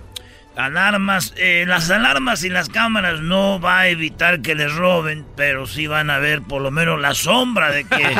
alarmas. 0.57 1.33
Eh, 1.37 1.65
las 1.67 1.89
alarmas 1.89 2.43
y 2.43 2.49
las 2.49 2.69
cámaras 2.69 3.21
no 3.21 3.59
va 3.59 3.79
a 3.79 3.87
evitar 3.87 4.41
que 4.41 4.55
les 4.55 4.73
roben, 4.73 5.25
pero 5.35 5.67
sí 5.67 5.87
van 5.87 6.09
a 6.09 6.19
ver 6.19 6.41
por 6.41 6.61
lo 6.61 6.71
menos 6.71 6.99
la 6.99 7.13
sombra 7.13 7.71
de 7.71 7.85
que 7.85 7.95
de 7.97 8.15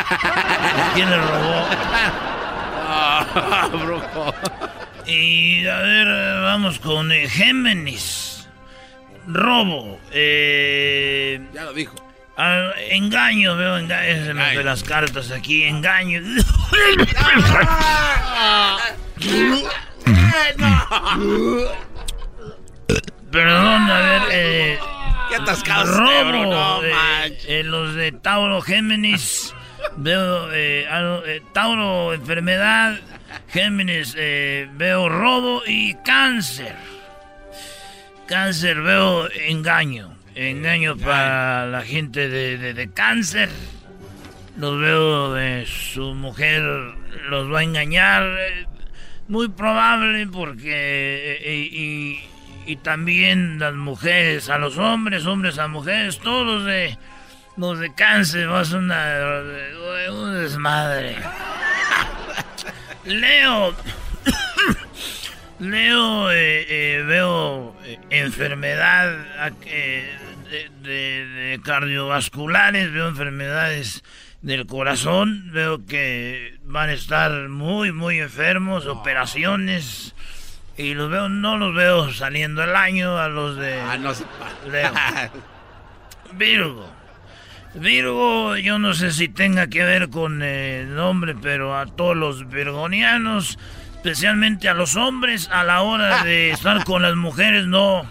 quién 0.93 1.09
les 1.09 1.19
robó. 1.19 1.67
Y 5.07 5.65
a 5.65 5.77
ver, 5.77 6.07
vamos 6.41 6.79
con 6.79 7.13
eh, 7.13 7.29
Géminis. 7.29 8.49
Robo. 9.25 9.99
Eh, 10.11 11.39
ya 11.53 11.63
lo 11.63 11.71
dijo. 11.71 11.95
Ah, 12.35 12.71
engaño, 12.89 13.55
veo 13.55 13.77
engaño. 13.77 14.57
de 14.57 14.63
las 14.63 14.83
cartas 14.83 15.31
aquí. 15.31 15.63
Engaño. 15.63 16.21
Perdón, 23.31 23.91
a 23.91 23.99
ver. 23.99 24.21
Eh, 24.31 24.79
¿Qué 25.29 25.35
atascados 25.35 25.95
robo, 25.95 26.45
No, 26.45 26.83
eh, 26.83 27.37
eh, 27.47 27.63
los 27.63 27.95
de 27.95 28.11
Tauro 28.11 28.61
Géminis. 28.61 29.53
Veo 29.95 30.51
eh, 30.53 30.85
eh, 31.25 31.41
Tauro, 31.53 32.13
enfermedad. 32.13 32.99
Géminis, 33.49 34.15
eh, 34.17 34.67
veo 34.73 35.09
robo 35.09 35.61
y 35.65 35.95
cáncer. 36.05 36.75
Cáncer, 38.27 38.81
veo 38.81 39.29
engaño. 39.31 40.15
Engaño 40.35 40.97
para 40.97 41.65
la 41.65 41.81
gente 41.81 42.29
de, 42.29 42.73
de, 42.73 42.91
cáncer. 42.91 43.49
Los 44.57 44.79
veo 44.79 45.33
de 45.33 45.65
su 45.65 46.13
mujer, 46.13 46.61
los 47.29 47.51
va 47.51 47.59
a 47.59 47.63
engañar. 47.63 48.23
Muy 49.27 49.49
probable 49.49 50.27
porque... 50.27 51.41
y, 51.45 52.19
y 52.67 52.75
también 52.77 53.59
las 53.59 53.73
mujeres 53.73 54.49
a 54.49 54.57
los 54.57 54.77
hombres, 54.77 55.25
hombres 55.25 55.57
a 55.57 55.67
mujeres, 55.69 56.19
todos 56.19 56.65
de 56.65 56.97
los 57.57 57.79
de 57.79 57.93
cáncer, 57.93 58.47
vas 58.47 58.71
una 58.71 59.41
un 60.09 60.41
desmadre. 60.41 61.15
Leo 63.03 63.75
Leo 65.59 66.31
eh, 66.31 66.65
eh, 66.69 67.03
veo 67.03 67.75
eh, 67.83 67.99
enfermedad 68.11 69.17
de, 70.83 71.59
cardiovasculares, 71.63 72.91
veo 72.93 73.07
enfermedades 73.07 74.03
del 74.41 74.67
corazón, 74.67 75.51
veo 75.51 75.83
que 75.85 76.59
van 76.63 76.89
a 76.89 76.93
estar 76.93 77.49
muy, 77.49 77.91
muy 77.91 78.19
enfermos, 78.19 78.85
operaciones. 78.85 80.13
Y 80.77 80.93
los 80.93 81.09
veo, 81.09 81.27
no 81.27 81.57
los 81.57 81.73
veo 81.73 82.13
saliendo 82.13 82.63
el 82.63 82.75
año 82.75 83.17
a 83.17 83.27
los 83.29 83.57
de 83.57 83.79
ah, 83.81 83.97
no 83.97 84.11
Leo. 84.69 84.91
Virgo. 86.33 86.96
Virgo, 87.79 88.57
yo 88.57 88.79
no 88.79 88.93
sé 88.93 89.11
si 89.11 89.27
tenga 89.27 89.67
que 89.67 89.83
ver 89.83 90.09
con 90.09 90.41
el 90.41 90.95
nombre, 90.95 91.35
pero 91.39 91.77
a 91.77 91.85
todos 91.85 92.15
los 92.17 92.49
virgonianos, 92.49 93.59
especialmente 93.95 94.67
a 94.67 94.73
los 94.73 94.95
hombres, 94.95 95.47
a 95.51 95.63
la 95.63 95.81
hora 95.81 96.23
de 96.23 96.51
estar 96.51 96.83
con 96.85 97.03
las 97.03 97.15
mujeres 97.15 97.67
no, 97.67 98.09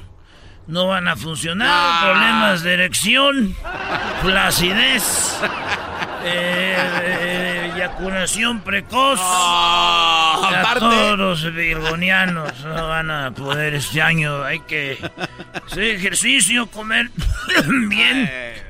no 0.69 0.87
van 0.87 1.09
a 1.09 1.17
funcionar. 1.17 2.05
Problemas 2.05 2.63
de 2.63 2.75
erección, 2.75 3.57
flacidez, 4.23 5.41
eh, 6.25 7.73
eyaculación 7.75 8.61
precoz. 8.61 9.19
a 9.21 10.77
todos 10.79 11.19
los 11.19 11.55
virgonianos 11.55 12.65
no 12.65 12.89
van 12.89 13.11
a 13.11 13.31
poder 13.33 13.75
este 13.75 14.01
año. 14.01 14.45
Hay 14.45 14.61
que 14.61 14.99
hacer 15.67 15.83
ejercicio, 15.83 16.67
comer 16.69 17.11
bien. 17.89 18.66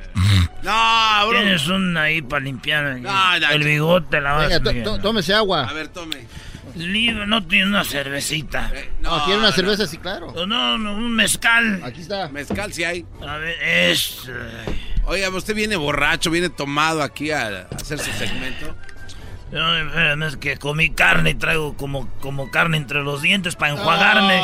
No, 0.62 1.28
bro. 1.28 1.38
Tienes 1.40 1.68
una 1.68 2.02
ahí 2.02 2.22
para 2.22 2.44
limpiar 2.44 2.98
el 3.52 3.64
bigote, 3.64 4.20
la 4.20 4.32
vas 4.32 4.62
Venga, 4.62 4.98
tómese 5.00 5.34
agua. 5.34 5.68
A 5.68 5.72
ver, 5.72 5.88
tome. 5.88 6.26
no 6.74 7.46
tiene 7.46 7.66
una 7.66 7.84
cervecita. 7.84 8.70
Eh, 8.74 8.90
no, 9.00 9.24
¿quiere 9.24 9.38
una 9.40 9.52
cerveza? 9.52 9.86
Sí, 9.86 9.98
claro. 9.98 10.32
No, 10.46 10.78
no, 10.78 10.94
un 10.94 11.14
mezcal. 11.14 11.82
Aquí 11.84 12.00
está. 12.00 12.28
Mezcal 12.28 12.72
sí 12.72 12.84
hay. 12.84 13.04
A 13.26 13.36
ver, 13.36 13.56
es... 13.62 14.28
Oiga, 15.04 15.28
usted 15.28 15.54
viene 15.54 15.76
borracho, 15.76 16.30
viene 16.30 16.48
tomado 16.48 17.02
aquí 17.02 17.30
a, 17.30 17.68
hacer 17.76 17.98
su 18.00 18.10
segmento. 18.12 18.74
No, 19.52 19.76
espérame, 19.76 20.22
es 20.24 20.36
que 20.36 20.56
comí 20.56 20.90
carne 20.90 21.30
y 21.30 21.34
traigo 21.34 21.76
como, 21.76 22.08
como 22.20 22.50
carne 22.50 22.76
entre 22.76 23.02
los 23.02 23.22
dientes 23.22 23.54
para 23.54 23.72
enjuagarme. 23.72 24.40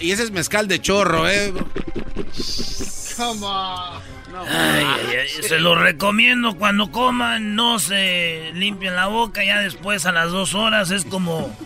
Y 0.00 0.12
ese 0.12 0.22
es 0.22 0.30
mezcal 0.30 0.68
de 0.68 0.80
chorro, 0.80 1.28
¿eh? 1.28 1.52
Come 3.16 3.46
on. 3.46 4.02
ay, 4.48 4.84
ay, 5.20 5.28
se 5.28 5.58
lo 5.58 5.74
recomiendo 5.74 6.56
cuando 6.56 6.90
coman, 6.90 7.54
no 7.54 7.78
se 7.78 8.50
limpien 8.54 8.94
la 8.94 9.06
boca, 9.06 9.42
ya 9.42 9.60
después 9.60 10.04
a 10.04 10.12
las 10.12 10.30
dos 10.30 10.54
horas 10.54 10.90
es 10.90 11.04
como 11.04 11.56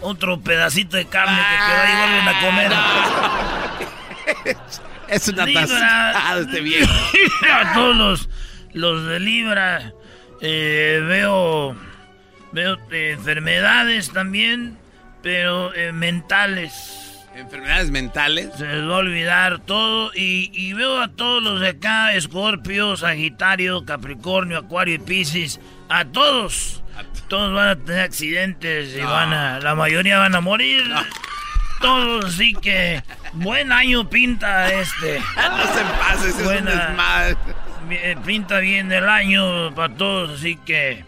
otro 0.00 0.40
pedacito 0.40 0.96
de 0.96 1.06
carne 1.06 1.36
que 1.36 1.56
queda 1.56 1.92
y 1.92 1.96
vuelven 1.96 2.28
a 2.28 2.40
comer. 2.40 2.72
Es 5.08 5.28
una 5.28 5.46
taza 5.46 6.40
este 6.40 6.60
viejo. 6.60 6.92
a 7.52 7.74
todos 7.74 7.94
los, 7.94 8.28
los 8.72 9.06
de 9.06 9.20
Libra 9.20 9.92
eh, 10.40 11.02
veo, 11.06 11.76
veo 12.52 12.78
eh, 12.90 13.12
enfermedades 13.12 14.12
también, 14.12 14.78
pero 15.22 15.74
eh, 15.74 15.92
mentales. 15.92 17.03
¿Enfermedades 17.36 17.90
mentales? 17.90 18.50
Se 18.56 18.66
les 18.66 18.88
va 18.88 18.94
a 18.94 18.98
olvidar 18.98 19.58
todo. 19.60 20.12
Y, 20.14 20.72
veo 20.74 21.00
a 21.00 21.08
todos 21.08 21.42
los 21.42 21.60
de 21.60 21.70
acá, 21.70 22.14
Escorpio, 22.14 22.96
Sagitario, 22.96 23.84
Capricornio, 23.84 24.58
Acuario 24.58 24.94
y 24.94 24.98
Piscis. 24.98 25.60
A 25.88 26.04
todos. 26.04 26.82
Todos 27.28 27.52
van 27.52 27.68
a 27.68 27.76
tener 27.76 28.02
accidentes 28.02 28.94
y 28.96 29.00
van 29.00 29.32
a... 29.32 29.58
La 29.58 29.74
mayoría 29.74 30.18
van 30.18 30.34
a 30.36 30.40
morir. 30.40 30.84
Todos, 31.80 32.26
así 32.26 32.54
que... 32.54 33.02
Buen 33.32 33.72
año 33.72 34.08
pinta 34.08 34.72
este. 34.72 35.18
no 35.36 35.64
se 35.74 35.84
pase, 35.98 36.28
es 36.28 36.36
un 36.36 37.90
eh, 37.90 38.16
Pinta 38.24 38.60
bien 38.60 38.92
el 38.92 39.08
año 39.08 39.74
para 39.74 39.92
todos, 39.92 40.38
así 40.38 40.56
que... 40.64 41.04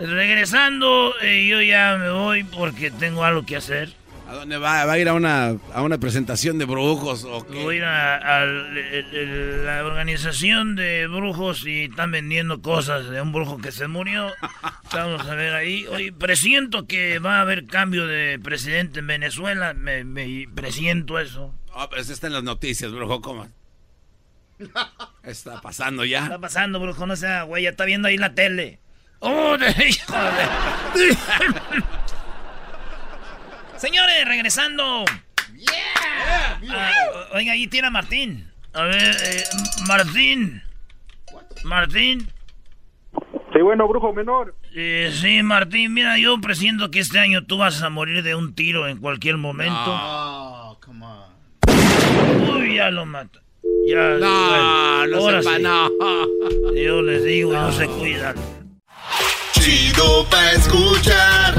Regresando, 0.00 1.14
eh, 1.20 1.46
yo 1.46 1.60
ya 1.60 1.96
me 1.98 2.10
voy 2.10 2.42
porque 2.42 2.90
tengo 2.90 3.22
algo 3.22 3.44
que 3.44 3.56
hacer. 3.56 3.99
¿A 4.30 4.34
dónde 4.34 4.58
va? 4.58 4.84
¿Va 4.84 4.92
a 4.92 4.98
ir 4.98 5.08
a 5.08 5.14
una, 5.14 5.56
a 5.74 5.82
una 5.82 5.98
presentación 5.98 6.56
de 6.58 6.64
brujos 6.64 7.24
o 7.24 7.44
qué? 7.44 7.64
Voy 7.64 7.74
a 7.74 7.78
ir 7.78 7.84
a, 7.84 8.42
a 8.42 8.46
la 8.46 9.84
organización 9.84 10.76
de 10.76 11.08
brujos 11.08 11.66
y 11.66 11.86
están 11.86 12.12
vendiendo 12.12 12.62
cosas 12.62 13.10
de 13.10 13.20
un 13.20 13.32
brujo 13.32 13.58
que 13.58 13.72
se 13.72 13.88
murió. 13.88 14.30
Vamos 14.92 15.26
a 15.26 15.34
ver 15.34 15.54
ahí. 15.54 15.84
Hoy 15.88 16.12
presiento 16.12 16.86
que 16.86 17.18
va 17.18 17.38
a 17.38 17.40
haber 17.40 17.66
cambio 17.66 18.06
de 18.06 18.38
presidente 18.38 19.00
en 19.00 19.08
Venezuela. 19.08 19.74
Me, 19.74 20.04
me 20.04 20.46
presiento 20.54 21.18
eso. 21.18 21.52
Ah, 21.74 21.88
pero 21.90 22.00
eso 22.00 22.12
está 22.12 22.28
en 22.28 22.34
las 22.34 22.44
noticias, 22.44 22.92
brujo. 22.92 23.20
¿Cómo? 23.20 23.48
Está 25.24 25.60
pasando 25.60 26.04
ya. 26.04 26.22
Está 26.22 26.38
pasando, 26.38 26.78
brujo. 26.78 27.04
No 27.04 27.16
sea, 27.16 27.42
güey. 27.42 27.64
Ya 27.64 27.70
está 27.70 27.84
viendo 27.84 28.06
ahí 28.06 28.16
la 28.16 28.32
tele. 28.32 28.78
¡Oh, 29.20 29.54
hijo 29.88 30.12
de... 30.14 31.10
Señores, 33.80 34.26
regresando. 34.26 35.06
Yeah. 35.56 36.60
Ah, 36.70 36.92
oiga, 37.32 37.52
ahí 37.52 37.66
tiene 37.66 37.88
a 37.88 37.90
Martín. 37.90 38.46
A 38.74 38.82
ver, 38.82 39.16
eh, 39.24 39.42
Martín. 39.86 40.62
Martín. 41.64 42.30
Sí, 43.54 43.60
bueno, 43.62 43.88
brujo 43.88 44.12
menor. 44.12 44.54
Eh, 44.74 45.10
sí, 45.18 45.42
Martín, 45.42 45.94
mira, 45.94 46.18
yo 46.18 46.38
presiento 46.42 46.90
que 46.90 47.00
este 47.00 47.20
año 47.20 47.46
tú 47.46 47.56
vas 47.56 47.82
a 47.82 47.88
morir 47.88 48.22
de 48.22 48.34
un 48.34 48.54
tiro 48.54 48.86
en 48.86 48.98
cualquier 48.98 49.38
momento. 49.38 49.72
No, 49.72 50.78
come 50.84 51.06
on. 51.06 52.50
Uy, 52.50 52.74
ya 52.74 52.90
lo 52.90 53.06
mata. 53.06 53.40
Ya, 53.86 54.18
no, 54.20 55.06
no 55.06 55.16
ahora 55.16 55.42
sepa, 55.42 55.56
sí. 55.56 55.62
no. 55.62 56.74
Yo 56.74 57.00
les 57.00 57.24
digo, 57.24 57.54
no 57.54 57.72
se 57.72 57.86
cuidan. 57.86 58.36
Chido 59.52 60.28
pa' 60.28 60.52
escuchar. 60.52 61.54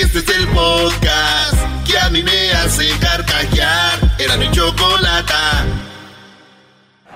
Este 0.00 0.18
es 0.18 0.28
el 0.38 0.46
podcast 0.48 1.55
que 1.96 2.02
a 2.04 2.10
mí 2.10 2.22
me 2.22 2.52
hace 2.52 2.88
carcajear. 2.98 3.98
Era 4.18 4.36
mi 4.36 4.50
chocolata. 4.50 5.64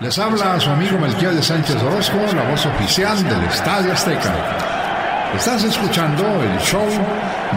Les 0.01 0.19
habla 0.19 0.59
su 0.59 0.71
amigo 0.71 0.99
Melquiel 0.99 1.37
de 1.37 1.43
Sánchez 1.43 1.77
Orozco, 1.83 2.17
la 2.35 2.49
voz 2.51 2.65
oficial 2.65 3.23
del 3.23 3.45
Estadio 3.45 3.93
Azteca. 3.93 4.35
Estás 5.37 5.65
escuchando 5.65 6.25
el 6.43 6.59
show 6.61 6.87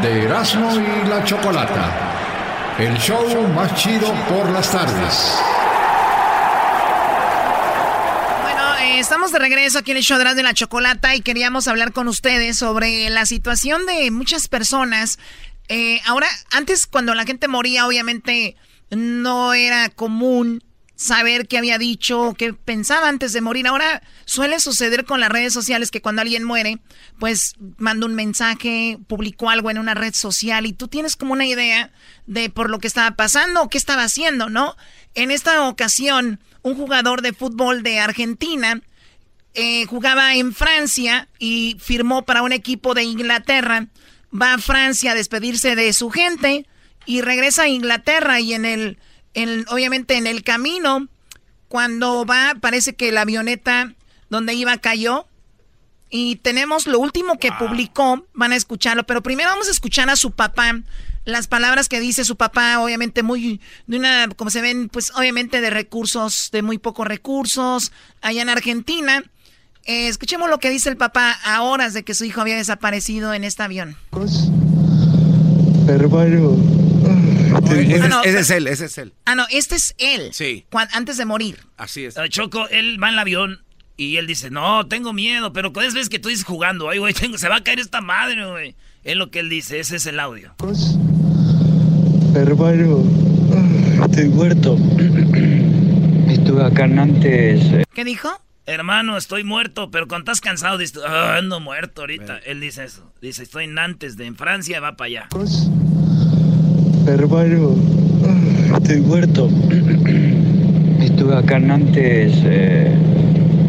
de 0.02 0.24
Erasmo 0.26 0.70
y 0.76 1.08
la 1.08 1.24
Chocolata. 1.24 1.92
El 2.78 2.98
show 2.98 3.26
más 3.56 3.74
chido 3.76 4.14
por 4.28 4.50
las 4.50 4.70
tardes. 4.70 5.40
Bueno, 8.42 8.76
eh, 8.82 9.00
estamos 9.00 9.32
de 9.32 9.40
regreso 9.40 9.80
aquí 9.80 9.92
en 9.92 9.98
el 9.98 10.04
show 10.04 10.18
de 10.18 10.24
Erasmo 10.24 10.42
y 10.42 10.44
la 10.44 10.54
Chocolata 10.54 11.16
y 11.16 11.22
queríamos 11.22 11.68
hablar 11.68 11.94
con 11.94 12.10
ustedes 12.10 12.58
sobre 12.58 13.10
la 13.10 13.26
situación 13.26 13.86
de 13.86 14.12
muchas 14.12 14.50
personas. 14.50 15.18
Eh, 15.70 16.02
ahora, 16.06 16.28
antes 16.52 16.88
cuando 16.88 17.16
la 17.16 17.26
gente 17.26 17.48
moría, 17.48 17.88
obviamente 17.88 18.56
no 18.90 19.54
era 19.54 19.90
común 19.90 20.62
saber 20.96 21.48
qué 21.48 21.58
había 21.58 21.78
dicho, 21.78 22.34
qué 22.38 22.54
pensaba 22.54 23.10
antes 23.10 23.34
de 23.34 23.42
morir. 23.42 23.68
Ahora 23.68 24.02
suele 24.26 24.60
suceder 24.60 25.06
con 25.06 25.20
las 25.20 25.30
redes 25.30 25.54
sociales 25.54 25.92
que 25.92 26.02
cuando 26.02 26.22
alguien 26.22 26.44
muere, 26.44 26.80
pues 27.20 27.56
manda 27.78 28.06
un 28.06 28.16
mensaje, 28.16 29.00
publicó 29.08 29.50
algo 29.50 29.72
en 29.72 29.80
una 29.80 29.96
red 29.96 30.14
social 30.14 30.66
y 30.66 30.74
tú 30.74 30.88
tienes 30.88 31.16
como 31.16 31.34
una 31.34 31.46
idea 31.46 31.92
de 32.26 32.50
por 32.50 32.70
lo 32.70 32.80
que 32.80 32.88
estaba 32.88 33.16
pasando 33.16 33.64
o 33.64 33.70
qué 33.70 33.78
estaba 33.78 34.04
haciendo, 34.04 34.50
¿no? 34.50 34.76
En 35.16 35.32
esta 35.32 35.68
ocasión, 35.68 36.40
un 36.62 36.76
jugador 36.76 37.22
de 37.22 37.34
fútbol 37.34 37.84
de 37.84 38.00
Argentina 38.00 38.82
eh, 39.56 39.86
jugaba 39.86 40.36
en 40.36 40.54
Francia 40.54 41.28
y 41.38 41.78
firmó 41.80 42.24
para 42.24 42.42
un 42.42 42.54
equipo 42.54 42.94
de 42.94 43.04
Inglaterra. 43.04 43.88
Va 44.40 44.54
a 44.54 44.58
Francia 44.58 45.12
a 45.12 45.16
despedirse 45.16 45.76
de 45.76 45.94
su 45.94 46.10
gente 46.10 46.66
y 47.06 47.22
regresa 47.22 47.64
a 47.64 47.68
Inglaterra 47.68 48.40
y 48.40 48.54
en 48.54 48.66
el 48.66 48.98
en- 49.36 49.66
obviamente 49.70 50.16
en 50.16 50.28
el 50.28 50.44
camino, 50.44 51.08
cuando 51.68 52.24
va, 52.26 52.56
parece 52.62 52.94
que 52.96 53.12
la 53.12 53.22
avioneta 53.22 53.94
donde 54.30 54.54
iba 54.54 54.78
cayó. 54.78 55.28
Y 56.10 56.36
tenemos 56.36 56.86
lo 56.86 57.00
último 57.00 57.40
que 57.40 57.52
publicó, 57.52 58.28
van 58.34 58.52
a 58.52 58.56
escucharlo, 58.56 59.04
pero 59.06 59.24
primero 59.24 59.50
vamos 59.50 59.68
a 59.68 59.72
escuchar 59.72 60.12
a 60.12 60.16
su 60.16 60.30
papá, 60.30 60.80
las 61.26 61.48
palabras 61.48 61.90
que 61.90 62.00
dice 62.00 62.24
su 62.24 62.36
papá, 62.36 62.78
obviamente 62.80 63.24
muy, 63.24 63.60
de 63.88 63.98
una, 63.98 64.28
como 64.36 64.52
se 64.52 64.62
ven, 64.62 64.90
pues 64.90 65.12
obviamente 65.16 65.60
de 65.62 65.72
recursos, 65.72 66.50
de 66.52 66.62
muy 66.62 66.78
pocos 66.78 67.08
recursos, 67.08 67.92
allá 68.22 68.44
en 68.44 68.50
Argentina. 68.50 69.24
Eh, 69.86 70.08
escuchemos 70.08 70.50
lo 70.50 70.60
que 70.60 70.70
dice 70.70 70.90
el 70.90 70.98
papá 70.98 71.32
a 71.44 71.62
horas 71.62 71.94
de 71.94 72.04
que 72.04 72.14
su 72.14 72.24
hijo 72.26 72.40
había 72.42 72.56
desaparecido 72.56 73.34
en 73.34 73.44
este 73.44 73.64
avión. 73.64 73.96
Hermano. 75.88 76.58
Ese, 77.70 78.02
Ah, 78.02 78.08
no, 78.08 78.24
ese 78.24 78.40
es 78.40 78.50
él, 78.50 78.68
ese 78.68 78.86
es 78.86 78.98
él. 78.98 79.14
Ah, 79.26 79.36
no, 79.36 79.46
este 79.52 79.76
es 79.76 79.94
él. 79.98 80.30
Sí. 80.32 80.66
cuan- 80.72 80.88
antes 80.94 81.18
de 81.18 81.26
morir. 81.26 81.60
Así 81.78 82.06
es. 82.06 82.18
Ah, 82.18 82.28
Choco, 82.30 82.68
él 82.70 82.98
va 83.02 83.10
en 83.10 83.14
el 83.14 83.20
avión 83.20 83.60
y 83.98 84.16
él 84.18 84.26
dice, 84.26 84.50
no, 84.50 84.88
tengo 84.88 85.12
miedo, 85.14 85.54
pero 85.54 85.72
cada 85.74 85.88
vez 85.90 86.10
que 86.10 86.18
tú 86.20 86.30
dices 86.30 86.46
jugando, 86.46 86.90
ay, 86.90 87.00
güey, 87.00 87.14
se 87.38 87.50
va 87.50 87.58
a 87.58 87.64
caer 87.64 87.80
esta 87.80 88.02
madre, 88.02 88.50
güey. 88.50 88.76
Es 89.04 89.18
lo 89.18 89.30
que 89.32 89.40
él 89.40 89.50
dice, 89.50 89.80
ese 89.80 89.98
es 89.98 90.06
el 90.06 90.20
audio. 90.20 90.56
Hermano, 92.36 93.04
estoy 94.06 94.30
muerto. 94.30 94.78
Estuve 96.30 96.64
acá 96.64 96.86
antes. 96.86 97.62
eh, 97.72 97.84
¿Qué 97.94 98.04
dijo? 98.06 98.30
Hermano, 98.66 99.18
estoy 99.18 99.44
muerto, 99.44 99.92
pero 99.92 100.08
cuando 100.08 100.32
estás 100.32 100.40
cansado, 100.40 100.78
dices, 100.78 101.02
"Ah, 101.06 101.36
ando 101.38 101.60
muerto 101.60 102.02
ahorita. 102.02 102.38
Él 102.46 102.62
dice 102.62 102.86
eso. 102.86 103.12
Dice, 103.22 103.44
estoy 103.44 103.66
en 103.66 103.74
Nantes, 103.74 104.16
de 104.16 104.26
en 104.26 104.38
Francia, 104.38 104.80
va 104.80 104.96
para 104.96 105.08
allá. 105.08 105.28
Hermano, 108.24 108.78
estoy 108.78 109.02
muerto. 109.02 109.50
Estuve 111.02 111.36
acá 111.36 111.58
en 111.58 111.72
antes 111.72 112.32
eh, 112.46 112.96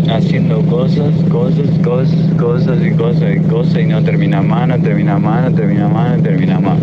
haciendo 0.08 0.60
cosas, 0.62 1.12
cosas, 1.28 1.66
cosas, 1.82 2.14
cosas 2.38 2.78
y 2.86 2.90
cosas 2.92 3.34
y 3.34 3.40
cosas 3.48 3.78
y 3.80 3.86
no 3.86 4.00
termina 4.04 4.42
más, 4.42 4.68
no 4.68 4.80
termina 4.80 5.18
más, 5.18 5.50
no 5.50 5.56
termina 5.56 5.88
más, 5.88 6.16
no 6.18 6.22
termina 6.22 6.60
más. 6.60 6.78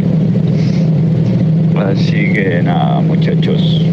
Así 1.77 2.33
que 2.33 2.61
nada, 2.61 2.99
muchachos. 2.99 3.85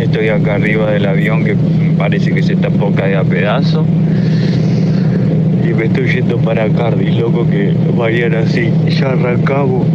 Estoy 0.00 0.28
acá 0.28 0.54
arriba 0.56 0.90
del 0.90 1.06
avión 1.06 1.44
que 1.44 1.54
me 1.54 1.94
parece 1.96 2.32
que 2.32 2.42
se 2.42 2.54
está 2.54 2.70
poca 2.70 3.06
de 3.06 3.16
a 3.16 3.24
pedazo. 3.24 3.84
Y 5.64 5.74
me 5.74 5.86
estoy 5.86 6.08
yendo 6.12 6.38
para 6.38 6.68
Cardi, 6.70 7.10
loco, 7.18 7.48
que 7.48 7.74
mañana 7.96 8.40
así 8.40 8.70
ya 8.88 9.10
arrancamos. 9.10 9.86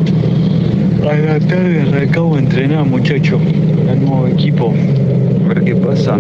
A 1.02 1.16
la 1.16 1.40
tarde 1.40 1.82
arrancamos 1.82 2.38
a 2.38 2.40
entrenar, 2.42 2.86
muchachos, 2.86 3.42
con 3.42 3.90
el 3.90 4.00
nuevo 4.00 4.28
equipo. 4.28 4.74
A 5.46 5.48
ver 5.54 5.64
qué 5.64 5.76
pasa. 5.76 6.20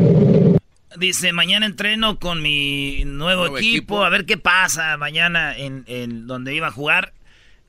Dice, 0.97 1.33
mañana 1.33 1.65
entreno 1.65 2.19
con 2.19 2.41
mi 2.41 3.03
nuevo, 3.05 3.41
Nuevo 3.41 3.57
equipo, 3.57 3.77
equipo. 3.77 4.03
a 4.03 4.09
ver 4.09 4.25
qué 4.25 4.37
pasa 4.37 4.97
mañana 4.97 5.57
en, 5.57 5.83
en 5.87 6.27
donde 6.27 6.53
iba 6.55 6.67
a 6.67 6.71
jugar. 6.71 7.13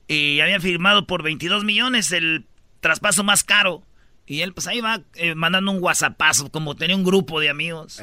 Y 0.07 0.39
había 0.41 0.59
firmado 0.59 1.07
por 1.07 1.23
22 1.23 1.63
millones 1.63 2.11
el 2.11 2.45
traspaso 2.81 3.23
más 3.23 3.43
caro. 3.43 3.81
Y 4.25 4.41
él 4.41 4.53
pues 4.53 4.67
ahí 4.67 4.79
va 4.81 5.01
eh, 5.15 5.35
mandando 5.35 5.71
un 5.71 5.83
whatsappazo, 5.83 6.49
como 6.49 6.75
tenía 6.75 6.95
un 6.95 7.03
grupo 7.03 7.39
de 7.39 7.49
amigos. 7.49 8.01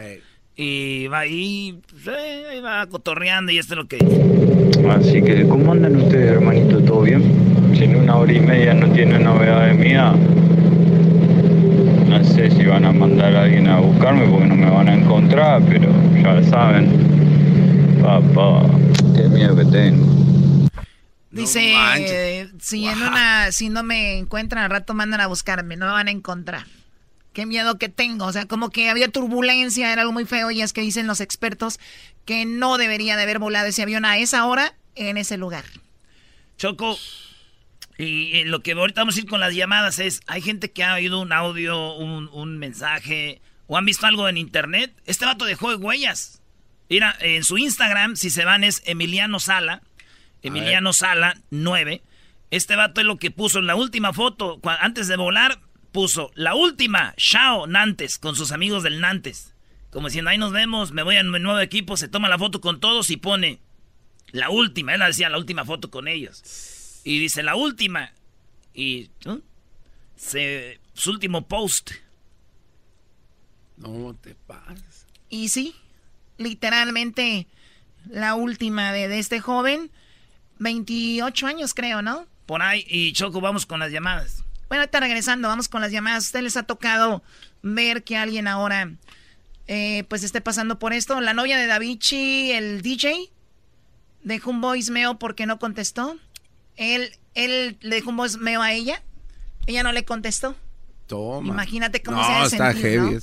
Y 0.56 1.06
va 1.06 1.20
ahí, 1.20 1.80
pues, 1.90 2.06
eh, 2.08 2.44
ahí 2.50 2.60
va 2.60 2.86
cotorreando 2.86 3.50
y 3.50 3.58
esto 3.58 3.74
es 3.74 3.78
lo 3.78 3.88
que 3.88 3.96
dice. 3.96 4.88
Así 4.90 5.22
que, 5.22 5.48
¿cómo 5.48 5.72
andan 5.72 5.96
ustedes, 5.96 6.32
hermanito? 6.32 6.82
¿Todo 6.82 7.02
bien? 7.02 7.22
Si 7.74 7.84
en 7.84 7.96
una 7.96 8.16
hora 8.16 8.32
y 8.32 8.40
media 8.40 8.74
no 8.74 8.92
tiene 8.92 9.18
novedades 9.18 9.78
mías, 9.78 10.14
no 12.08 12.24
sé 12.24 12.50
si 12.50 12.64
van 12.66 12.84
a 12.84 12.92
mandar 12.92 13.34
a 13.36 13.44
alguien 13.44 13.68
a 13.68 13.80
buscarme 13.80 14.26
porque 14.26 14.46
no 14.46 14.56
me 14.56 14.70
van 14.70 14.88
a 14.88 14.94
encontrar, 14.94 15.62
pero 15.66 15.88
ya 16.22 16.42
saben. 16.42 16.90
Papá, 18.02 18.66
qué 19.14 19.28
miedo 19.28 19.56
que 19.56 19.64
tengo. 19.64 20.19
Dice, 21.40 21.72
eh, 21.74 22.50
si 22.60 22.86
en 22.86 23.02
una, 23.02 23.52
si 23.52 23.68
no 23.68 23.82
me 23.82 24.18
encuentran 24.18 24.64
al 24.64 24.70
rato 24.70 24.94
mandan 24.94 25.20
a 25.20 25.26
buscarme, 25.26 25.76
no 25.76 25.86
me 25.86 25.92
van 25.92 26.08
a 26.08 26.10
encontrar. 26.10 26.66
Qué 27.32 27.46
miedo 27.46 27.78
que 27.78 27.88
tengo, 27.88 28.26
o 28.26 28.32
sea, 28.32 28.46
como 28.46 28.70
que 28.70 28.90
había 28.90 29.08
turbulencia, 29.08 29.92
era 29.92 30.02
algo 30.02 30.12
muy 30.12 30.26
feo 30.26 30.50
y 30.50 30.62
es 30.62 30.72
que 30.72 30.80
dicen 30.80 31.06
los 31.06 31.20
expertos 31.20 31.78
que 32.24 32.44
no 32.44 32.76
debería 32.76 33.16
de 33.16 33.22
haber 33.22 33.38
volado 33.38 33.68
ese 33.68 33.82
avión 33.82 34.04
a 34.04 34.18
esa 34.18 34.46
hora 34.46 34.74
en 34.96 35.16
ese 35.16 35.36
lugar. 35.36 35.64
Choco, 36.58 36.98
y 37.98 38.44
lo 38.44 38.62
que 38.62 38.72
ahorita 38.72 39.02
vamos 39.02 39.16
a 39.16 39.20
ir 39.20 39.26
con 39.26 39.40
las 39.40 39.54
llamadas 39.54 39.98
es, 39.98 40.20
hay 40.26 40.40
gente 40.40 40.72
que 40.72 40.84
ha 40.84 40.94
oído 40.94 41.20
un 41.20 41.32
audio, 41.32 41.94
un, 41.94 42.28
un 42.32 42.58
mensaje, 42.58 43.40
o 43.66 43.76
han 43.76 43.84
visto 43.84 44.06
algo 44.06 44.28
en 44.28 44.36
internet. 44.36 44.92
Este 45.06 45.26
vato 45.26 45.44
dejó 45.44 45.74
huellas. 45.76 46.40
Mira, 46.88 47.14
en 47.20 47.44
su 47.44 47.56
Instagram, 47.56 48.16
si 48.16 48.30
se 48.30 48.44
van, 48.44 48.64
es 48.64 48.82
Emiliano 48.84 49.38
Sala. 49.38 49.82
Emiliano 50.42 50.92
Sala 50.92 51.36
9. 51.50 52.02
Este 52.50 52.76
vato 52.76 53.00
es 53.00 53.06
lo 53.06 53.16
que 53.16 53.30
puso 53.30 53.58
en 53.58 53.66
la 53.66 53.76
última 53.76 54.12
foto, 54.12 54.60
antes 54.80 55.06
de 55.08 55.16
volar, 55.16 55.60
puso 55.92 56.30
la 56.34 56.54
última, 56.54 57.14
Shao 57.16 57.66
Nantes, 57.66 58.18
con 58.18 58.34
sus 58.36 58.52
amigos 58.52 58.82
del 58.82 59.00
Nantes. 59.00 59.54
Como 59.90 60.08
diciendo, 60.08 60.30
ahí 60.30 60.38
nos 60.38 60.52
vemos, 60.52 60.92
me 60.92 61.02
voy 61.02 61.16
a 61.16 61.22
mi 61.22 61.38
nuevo 61.40 61.58
equipo, 61.60 61.96
se 61.96 62.08
toma 62.08 62.28
la 62.28 62.38
foto 62.38 62.60
con 62.60 62.80
todos 62.80 63.10
y 63.10 63.16
pone 63.16 63.60
la 64.32 64.50
última, 64.50 64.94
él 64.94 65.00
decía 65.00 65.28
la 65.28 65.38
última 65.38 65.64
foto 65.64 65.90
con 65.90 66.08
ellos. 66.08 67.00
Y 67.04 67.18
dice 67.18 67.42
la 67.42 67.56
última. 67.56 68.12
Y 68.74 69.10
¿no? 69.24 69.40
su 70.16 71.10
último 71.10 71.48
post. 71.48 71.90
No 73.76 74.14
te 74.20 74.34
pases. 74.34 75.06
Y 75.28 75.48
sí, 75.48 75.74
literalmente 76.36 77.46
la 78.08 78.34
última 78.34 78.92
de, 78.92 79.08
de 79.08 79.18
este 79.18 79.40
joven, 79.40 79.90
28 80.60 81.46
años 81.46 81.74
creo, 81.74 82.02
¿no? 82.02 82.26
Por 82.46 82.62
ahí, 82.62 82.84
y 82.88 83.12
Choco, 83.12 83.40
vamos 83.40 83.66
con 83.66 83.80
las 83.80 83.90
llamadas. 83.90 84.44
Bueno, 84.68 84.84
está 84.84 85.00
regresando, 85.00 85.48
vamos 85.48 85.68
con 85.68 85.80
las 85.80 85.90
llamadas. 85.90 86.24
¿A 86.24 86.26
usted 86.28 86.42
les 86.42 86.56
ha 86.56 86.62
tocado 86.62 87.22
ver 87.62 88.04
que 88.04 88.16
alguien 88.16 88.46
ahora 88.46 88.92
eh, 89.66 90.04
pues 90.08 90.22
esté 90.22 90.40
pasando 90.40 90.78
por 90.78 90.92
esto? 90.92 91.20
La 91.20 91.34
novia 91.34 91.58
de 91.58 91.66
Davichi, 91.66 92.52
el 92.52 92.82
DJ, 92.82 93.30
dejó 94.22 94.50
un 94.50 94.60
voicemail 94.60 95.16
porque 95.18 95.46
no 95.46 95.58
contestó. 95.58 96.16
Él, 96.76 97.16
él 97.34 97.78
le 97.80 97.96
dejó 97.96 98.10
un 98.10 98.18
voicemail 98.18 98.60
a 98.60 98.72
ella. 98.72 99.02
Ella 99.66 99.82
no 99.82 99.92
le 99.92 100.04
contestó. 100.04 100.54
Toma. 101.06 101.48
Imagínate 101.48 102.02
cómo 102.02 102.18
no, 102.18 102.24
se 102.24 102.32
ha 102.32 102.44
está 102.44 102.74
heavy. 102.74 103.18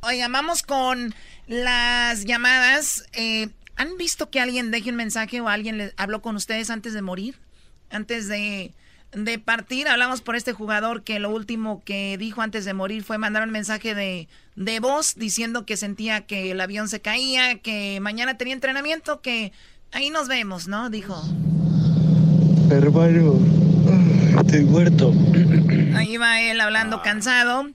Oigan, 0.00 0.30
vamos 0.30 0.62
con 0.62 1.14
las 1.46 2.24
llamadas. 2.24 3.04
Eh, 3.14 3.48
¿Han 3.78 3.96
visto 3.96 4.28
que 4.28 4.40
alguien 4.40 4.72
deje 4.72 4.90
un 4.90 4.96
mensaje 4.96 5.40
o 5.40 5.48
alguien 5.48 5.78
le 5.78 5.94
habló 5.96 6.20
con 6.20 6.34
ustedes 6.34 6.68
antes 6.68 6.94
de 6.94 7.00
morir? 7.00 7.36
Antes 7.90 8.26
de, 8.26 8.74
de 9.12 9.38
partir, 9.38 9.86
hablamos 9.86 10.20
por 10.20 10.34
este 10.34 10.52
jugador 10.52 11.04
que 11.04 11.20
lo 11.20 11.30
último 11.30 11.80
que 11.84 12.18
dijo 12.18 12.42
antes 12.42 12.64
de 12.64 12.74
morir 12.74 13.04
fue 13.04 13.18
mandar 13.18 13.44
un 13.44 13.50
mensaje 13.50 13.94
de, 13.94 14.28
de 14.56 14.80
voz 14.80 15.14
diciendo 15.14 15.64
que 15.64 15.76
sentía 15.76 16.26
que 16.26 16.50
el 16.50 16.60
avión 16.60 16.88
se 16.88 17.00
caía, 17.00 17.60
que 17.60 18.00
mañana 18.00 18.36
tenía 18.36 18.54
entrenamiento, 18.54 19.20
que 19.20 19.52
ahí 19.92 20.10
nos 20.10 20.26
vemos, 20.26 20.66
¿no? 20.66 20.90
Dijo. 20.90 21.14
Hermano, 22.70 23.38
estoy 24.40 24.64
muerto. 24.64 25.14
Ahí 25.94 26.16
va 26.16 26.40
él 26.40 26.60
hablando 26.60 27.00
cansado. 27.02 27.70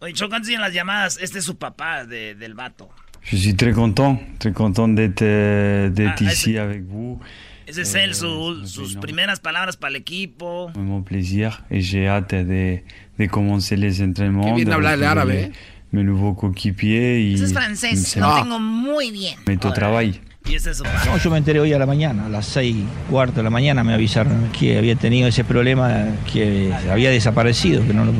Oye, 0.00 0.12
Choco, 0.12 0.34
antes 0.34 0.50
en 0.50 0.60
las 0.60 0.74
llamadas, 0.74 1.18
este 1.22 1.38
es 1.38 1.44
su 1.46 1.56
papá 1.56 2.04
de, 2.04 2.34
del 2.34 2.52
vato. 2.52 2.90
Je 3.30 3.36
suis 3.36 3.54
très 3.54 3.72
content, 3.72 4.18
très 4.38 4.52
content 4.52 4.88
d'être 4.88 5.22
euh, 5.22 5.90
d'être 5.90 6.22
Ah, 6.26 6.32
ici 6.32 6.52
ese- 6.54 6.58
avec 6.60 6.82
vous. 6.88 7.18
Ese 7.66 7.78
es 7.80 7.94
él, 7.96 8.14
su- 8.14 8.66
sus 8.66 8.96
primeras 8.96 9.40
palabras 9.40 9.76
para 9.76 9.90
el 9.90 9.96
equipo. 9.96 10.70
C'est 10.74 10.80
mon 10.80 11.02
plaisir 11.02 11.62
et 11.70 11.82
j'ai 11.82 12.08
hâte 12.08 12.34
de, 12.34 12.78
de 13.18 13.26
commencer 13.26 13.76
les 13.76 14.00
entraînements. 14.02 14.44
Qué 14.56 14.64
bien 14.64 14.64
de 14.64 14.72
hablar 14.72 14.94
el 14.94 15.04
árabe, 15.04 15.28
mes, 15.28 15.52
mes 15.92 16.02
nouveaux 16.04 16.32
coéquipiers. 16.32 17.20
y 17.22 17.34
Ese 17.34 17.44
es 17.44 17.52
francés, 17.52 17.96
se 18.06 18.18
lo 18.20 18.26
me 18.34 18.40
tengo 18.42 18.58
muy 18.58 19.10
bien. 19.10 19.34
mettre 19.46 19.66
au 19.68 19.72
travail. 19.72 20.18
Y 20.48 20.54
ese 20.54 20.70
es. 20.70 20.82
No, 20.82 21.18
yo 21.18 21.30
me 21.30 21.36
enteré 21.38 21.60
hoy 21.60 21.72
a 21.74 21.78
la 21.78 21.84
mañana, 21.86 22.26
a 22.26 22.28
las 22.28 22.46
seis 22.46 22.76
cuarto 23.10 23.36
de 23.36 23.42
la 23.42 23.50
mañana 23.50 23.84
me 23.84 23.92
avisaron 23.92 24.50
que 24.58 24.78
había 24.78 24.96
tenido 24.96 25.28
ese 25.28 25.44
problema, 25.44 26.06
que 26.32 26.72
había 26.90 27.10
desaparecido, 27.10 27.86
que 27.86 27.92
no 27.92 28.04
lo 28.06 28.12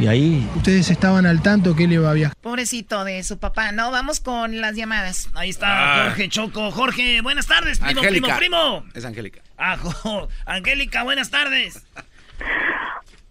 y 0.00 0.06
ahí 0.08 0.48
¿Ustedes 0.56 0.90
estaban 0.90 1.24
al 1.26 1.40
tanto 1.40 1.76
que 1.76 1.84
él 1.84 1.92
iba 1.92 2.10
a 2.10 2.14
viajar? 2.14 2.36
Pobrecito 2.40 3.04
de 3.04 3.22
su 3.22 3.38
papá. 3.38 3.70
No, 3.72 3.90
vamos 3.92 4.18
con 4.20 4.60
las 4.60 4.74
llamadas. 4.76 5.28
Ahí 5.34 5.50
está 5.50 6.04
Jorge 6.06 6.28
Choco. 6.28 6.70
Jorge, 6.72 7.20
buenas 7.22 7.46
tardes, 7.46 7.78
primo, 7.78 8.00
Angélica. 8.00 8.36
primo, 8.38 8.78
primo. 8.80 8.92
Es 8.94 9.04
Angélica. 9.04 9.40
Ah, 9.56 9.76
jo- 9.76 10.28
Angélica, 10.46 11.04
buenas 11.04 11.30
tardes. 11.30 11.84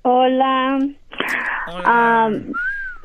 Hola. 0.03 0.79
Ah, 1.85 2.29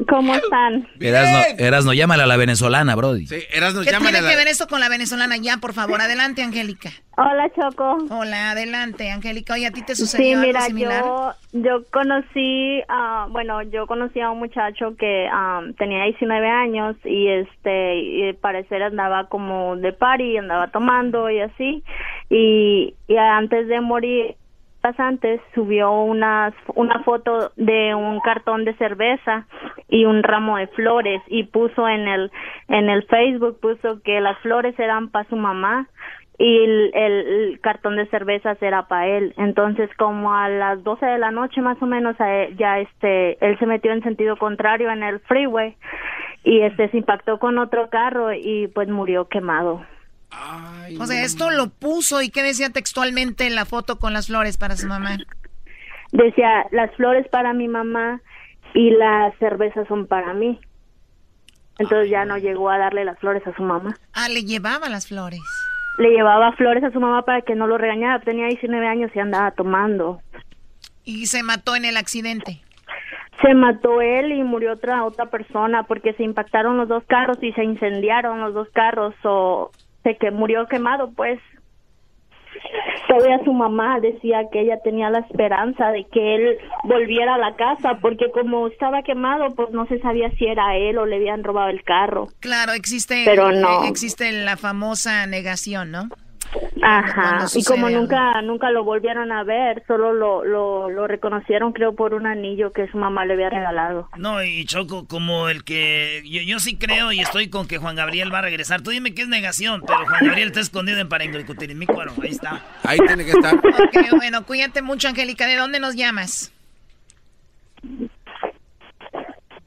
¿Cómo 0.08 0.34
están? 0.34 0.88
Erasno, 1.00 1.38
Erasno, 1.58 1.92
llámale 1.92 2.22
a 2.22 2.26
la 2.26 2.36
venezolana, 2.36 2.94
Brody. 2.94 3.26
Sí, 3.26 3.36
Erasno, 3.52 3.80
¿Qué 3.82 3.90
tiene 3.90 4.08
a 4.08 4.12
que 4.12 4.20
la... 4.22 4.36
ver 4.36 4.48
esto 4.48 4.66
con 4.66 4.80
la 4.80 4.88
venezolana? 4.88 5.36
Ya, 5.36 5.58
por 5.58 5.72
favor, 5.72 6.00
adelante, 6.00 6.42
Angélica. 6.42 6.90
Hola, 7.16 7.50
Choco. 7.54 7.98
Hola, 8.10 8.52
adelante, 8.52 9.10
Angélica. 9.10 9.52
Oye, 9.54 9.66
¿a 9.66 9.70
ti 9.70 9.82
te 9.82 9.94
Sí, 9.94 10.02
sucedió 10.02 10.38
mira, 10.38 10.60
algo 10.60 10.68
similar? 10.68 11.04
yo, 11.04 11.34
yo 11.52 11.84
conocí, 11.90 12.80
ah, 12.88 13.26
bueno, 13.30 13.60
yo 13.62 13.86
conocí 13.86 14.18
a 14.20 14.30
un 14.30 14.38
muchacho 14.38 14.96
que 14.98 15.28
ah, 15.30 15.60
tenía 15.78 16.04
19 16.04 16.48
años 16.48 16.96
y 17.04 17.28
este, 17.28 17.96
y 18.00 18.28
al 18.28 18.34
parecer 18.36 18.82
andaba 18.82 19.28
como 19.28 19.76
de 19.76 19.92
party, 19.92 20.38
andaba 20.38 20.68
tomando 20.68 21.28
y 21.30 21.40
así, 21.40 21.84
y, 22.30 22.94
y 23.08 23.16
antes 23.16 23.68
de 23.68 23.80
morir, 23.82 24.36
horas 24.84 24.98
antes 25.00 25.40
subió 25.54 25.92
una, 25.92 26.52
una 26.74 27.02
foto 27.04 27.52
de 27.56 27.94
un 27.94 28.20
cartón 28.20 28.64
de 28.64 28.74
cerveza 28.74 29.46
y 29.88 30.04
un 30.04 30.22
ramo 30.22 30.56
de 30.56 30.66
flores 30.68 31.22
y 31.28 31.44
puso 31.44 31.88
en 31.88 32.08
el 32.08 32.30
en 32.68 32.88
el 32.88 33.04
Facebook 33.04 33.60
puso 33.60 34.02
que 34.02 34.20
las 34.20 34.38
flores 34.40 34.78
eran 34.78 35.08
para 35.10 35.28
su 35.28 35.36
mamá 35.36 35.86
y 36.38 36.64
el, 36.64 36.90
el- 36.94 37.60
cartón 37.60 37.96
de 37.96 38.06
cervezas 38.06 38.60
era 38.62 38.88
para 38.88 39.06
él. 39.06 39.34
Entonces, 39.36 39.88
como 39.96 40.34
a 40.34 40.48
las 40.48 40.82
12 40.82 41.06
de 41.06 41.18
la 41.18 41.30
noche 41.30 41.60
más 41.60 41.80
o 41.80 41.86
menos, 41.86 42.16
ya 42.56 42.80
este, 42.80 43.38
él 43.46 43.56
se 43.58 43.66
metió 43.66 43.92
en 43.92 44.02
sentido 44.02 44.36
contrario 44.36 44.90
en 44.90 45.02
el 45.04 45.20
freeway 45.20 45.76
y 46.42 46.62
este 46.62 46.88
se 46.88 46.96
impactó 46.98 47.38
con 47.38 47.58
otro 47.58 47.88
carro 47.90 48.32
y 48.32 48.66
pues 48.74 48.88
murió 48.88 49.28
quemado. 49.28 49.84
O 51.00 51.06
sea, 51.06 51.22
esto 51.24 51.50
lo 51.50 51.68
puso 51.68 52.22
y 52.22 52.30
¿qué 52.30 52.42
decía 52.42 52.70
textualmente 52.70 53.46
en 53.46 53.54
la 53.54 53.64
foto 53.64 53.98
con 53.98 54.12
las 54.12 54.26
flores 54.26 54.56
para 54.56 54.76
su 54.76 54.86
mamá? 54.86 55.18
Decía, 56.12 56.66
las 56.70 56.94
flores 56.96 57.26
para 57.28 57.52
mi 57.52 57.68
mamá 57.68 58.20
y 58.74 58.90
las 58.90 59.36
cervezas 59.38 59.86
son 59.88 60.06
para 60.06 60.34
mí. 60.34 60.60
Entonces 61.78 62.10
ya 62.10 62.24
no 62.24 62.36
llegó 62.36 62.70
a 62.70 62.78
darle 62.78 63.04
las 63.04 63.18
flores 63.18 63.46
a 63.46 63.54
su 63.54 63.62
mamá. 63.62 63.96
Ah, 64.12 64.28
le 64.28 64.44
llevaba 64.44 64.88
las 64.88 65.08
flores. 65.08 65.40
Le 65.98 66.10
llevaba 66.10 66.52
flores 66.52 66.84
a 66.84 66.90
su 66.90 67.00
mamá 67.00 67.22
para 67.22 67.42
que 67.42 67.54
no 67.54 67.66
lo 67.66 67.78
regañara. 67.78 68.20
Tenía 68.20 68.46
19 68.46 68.86
años 68.86 69.10
y 69.14 69.18
andaba 69.18 69.50
tomando. 69.52 70.20
Y 71.04 71.26
se 71.26 71.42
mató 71.42 71.74
en 71.74 71.84
el 71.84 71.96
accidente. 71.96 72.62
Se 73.42 73.54
mató 73.54 74.00
él 74.00 74.32
y 74.32 74.42
murió 74.44 74.74
otra 74.74 75.04
otra 75.04 75.26
persona 75.26 75.82
porque 75.84 76.12
se 76.12 76.22
impactaron 76.22 76.76
los 76.76 76.88
dos 76.88 77.02
carros 77.08 77.38
y 77.42 77.52
se 77.52 77.64
incendiaron 77.64 78.40
los 78.40 78.54
dos 78.54 78.68
carros 78.72 79.14
o 79.24 79.72
se 80.02 80.16
que 80.16 80.30
murió 80.30 80.66
quemado 80.66 81.12
pues. 81.12 81.38
Todavía 83.08 83.42
su 83.44 83.52
mamá 83.52 83.98
decía 84.00 84.42
que 84.52 84.60
ella 84.60 84.78
tenía 84.84 85.10
la 85.10 85.20
esperanza 85.20 85.90
de 85.90 86.04
que 86.12 86.34
él 86.36 86.58
volviera 86.84 87.34
a 87.34 87.38
la 87.38 87.56
casa 87.56 87.98
porque 88.00 88.30
como 88.30 88.68
estaba 88.68 89.02
quemado 89.02 89.46
pues 89.56 89.70
no 89.70 89.86
se 89.86 89.98
sabía 90.00 90.30
si 90.38 90.46
era 90.46 90.76
él 90.76 90.98
o 90.98 91.06
le 91.06 91.16
habían 91.16 91.42
robado 91.42 91.70
el 91.70 91.82
carro. 91.82 92.28
Claro, 92.40 92.72
existe, 92.72 93.22
Pero 93.24 93.52
no. 93.52 93.84
eh, 93.84 93.88
existe 93.88 94.30
la 94.32 94.56
famosa 94.56 95.26
negación, 95.26 95.90
¿no? 95.90 96.08
Ajá, 96.82 97.46
y 97.54 97.64
como 97.64 97.88
nunca 97.88 98.42
nunca 98.42 98.70
lo 98.70 98.84
volvieron 98.84 99.32
a 99.32 99.44
ver, 99.44 99.82
solo 99.86 100.12
lo, 100.12 100.44
lo, 100.44 100.90
lo 100.90 101.06
reconocieron 101.06 101.72
creo 101.72 101.94
por 101.94 102.14
un 102.14 102.26
anillo 102.26 102.72
que 102.72 102.88
su 102.88 102.98
mamá 102.98 103.24
le 103.24 103.34
había 103.34 103.50
regalado. 103.50 104.08
No, 104.16 104.42
y 104.42 104.64
Choco, 104.64 105.06
como 105.06 105.48
el 105.48 105.64
que. 105.64 106.22
Yo, 106.24 106.42
yo 106.42 106.58
sí 106.58 106.76
creo 106.76 107.12
y 107.12 107.20
estoy 107.20 107.48
con 107.48 107.68
que 107.68 107.78
Juan 107.78 107.96
Gabriel 107.96 108.32
va 108.32 108.38
a 108.38 108.42
regresar. 108.42 108.82
Tú 108.82 108.90
dime 108.90 109.14
qué 109.14 109.22
es 109.22 109.28
negación, 109.28 109.82
pero 109.86 110.04
Juan 110.06 110.26
Gabriel 110.26 110.48
está 110.48 110.60
escondido 110.60 110.98
en 110.98 111.08
Parangoicutirimícuaro. 111.08 112.12
Ahí 112.22 112.30
está. 112.30 112.64
Ahí 112.84 112.98
tiene 113.06 113.24
que 113.24 113.32
estar. 113.32 113.54
Ok, 113.56 114.16
bueno, 114.16 114.44
cuídate 114.44 114.82
mucho, 114.82 115.08
Angélica. 115.08 115.46
¿De 115.46 115.56
dónde 115.56 115.80
nos 115.80 115.94
llamas? 115.94 116.52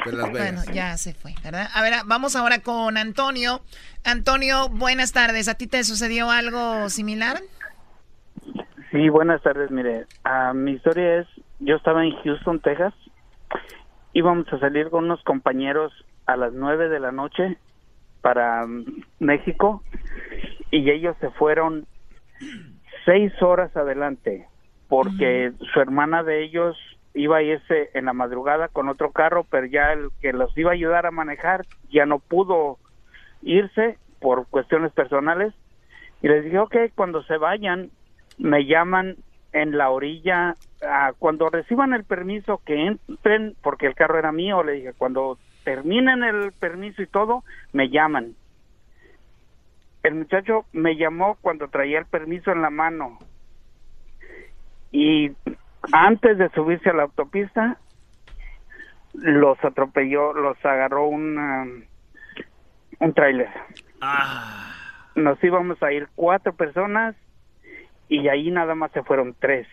De 0.05 0.11
Las 0.13 0.29
Bueno, 0.31 0.61
Vegas. 0.61 0.71
ya 0.73 0.97
se 0.97 1.13
fue, 1.13 1.33
¿verdad? 1.43 1.67
A 1.73 1.81
ver, 1.81 1.93
vamos 2.05 2.35
ahora 2.35 2.59
con 2.59 2.97
Antonio. 2.97 3.61
Antonio, 4.03 4.69
buenas 4.69 5.11
tardes. 5.11 5.47
¿A 5.47 5.55
ti 5.55 5.67
te 5.67 5.83
sucedió 5.83 6.29
algo 6.29 6.89
similar? 6.89 7.37
Sí, 8.91 9.09
buenas 9.09 9.41
tardes. 9.41 9.71
Mire, 9.71 10.05
ah, 10.23 10.53
mi 10.53 10.71
historia 10.73 11.19
es, 11.19 11.27
yo 11.59 11.75
estaba 11.75 12.05
en 12.05 12.11
Houston, 12.23 12.59
Texas. 12.59 12.93
Íbamos 14.13 14.51
a 14.53 14.59
salir 14.59 14.89
con 14.89 15.05
unos 15.05 15.21
compañeros 15.23 15.91
a 16.25 16.37
las 16.37 16.53
nueve 16.53 16.87
de 16.89 16.99
la 16.99 17.11
noche 17.11 17.57
para 18.21 18.65
mm, 18.65 18.85
México 19.19 19.83
y 20.71 20.89
ellos 20.89 21.15
se 21.19 21.29
fueron 21.31 21.85
seis 23.05 23.31
horas 23.41 23.75
adelante 23.75 24.47
porque 24.87 25.51
su 25.73 25.79
hermana 25.79 26.23
de 26.23 26.43
ellos 26.43 26.77
iba 27.15 27.37
a 27.37 27.41
irse 27.41 27.89
en 27.93 28.05
la 28.05 28.13
madrugada 28.13 28.67
con 28.67 28.89
otro 28.89 29.11
carro, 29.11 29.45
pero 29.49 29.65
ya 29.65 29.93
el 29.93 30.09
que 30.21 30.33
los 30.33 30.55
iba 30.57 30.71
a 30.71 30.73
ayudar 30.73 31.05
a 31.05 31.11
manejar 31.11 31.65
ya 31.89 32.05
no 32.05 32.19
pudo 32.19 32.77
irse 33.41 33.97
por 34.19 34.47
cuestiones 34.47 34.91
personales 34.91 35.53
y 36.21 36.27
les 36.27 36.43
dije, 36.43 36.59
ok, 36.59 36.75
cuando 36.95 37.23
se 37.23 37.37
vayan, 37.37 37.89
me 38.37 38.65
llaman 38.65 39.15
en 39.53 39.77
la 39.77 39.89
orilla, 39.89 40.55
cuando 41.19 41.49
reciban 41.49 41.93
el 41.93 42.03
permiso 42.03 42.61
que 42.65 42.87
entren, 42.87 43.55
porque 43.61 43.87
el 43.87 43.95
carro 43.95 44.19
era 44.19 44.31
mío, 44.31 44.63
le 44.63 44.73
dije, 44.73 44.93
cuando 44.97 45.37
terminen 45.63 46.23
el 46.23 46.51
permiso 46.51 47.01
y 47.01 47.07
todo, 47.07 47.43
me 47.71 47.89
llaman. 47.89 48.35
El 50.03 50.15
muchacho 50.15 50.65
me 50.73 50.97
llamó 50.97 51.37
cuando 51.41 51.67
traía 51.69 51.99
el 51.99 52.05
permiso 52.05 52.51
en 52.51 52.61
la 52.61 52.69
mano 52.69 53.17
y 54.91 55.31
antes 55.91 56.37
de 56.37 56.49
subirse 56.49 56.89
a 56.89 56.93
la 56.93 57.03
autopista, 57.03 57.77
los 59.13 59.63
atropelló, 59.63 60.33
los 60.33 60.57
agarró 60.65 61.07
un, 61.07 61.37
um, 61.37 61.83
un 62.99 63.13
tráiler. 63.13 63.49
Nos 65.15 65.41
íbamos 65.43 65.81
a 65.81 65.91
ir 65.91 66.09
cuatro 66.15 66.53
personas 66.53 67.15
y 68.09 68.27
ahí 68.27 68.51
nada 68.51 68.75
más 68.75 68.91
se 68.91 69.03
fueron 69.03 69.35
tres. 69.39 69.67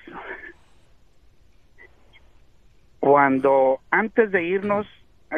cuando 3.02 3.80
antes 3.90 4.30
de 4.30 4.44
irnos, 4.44 4.86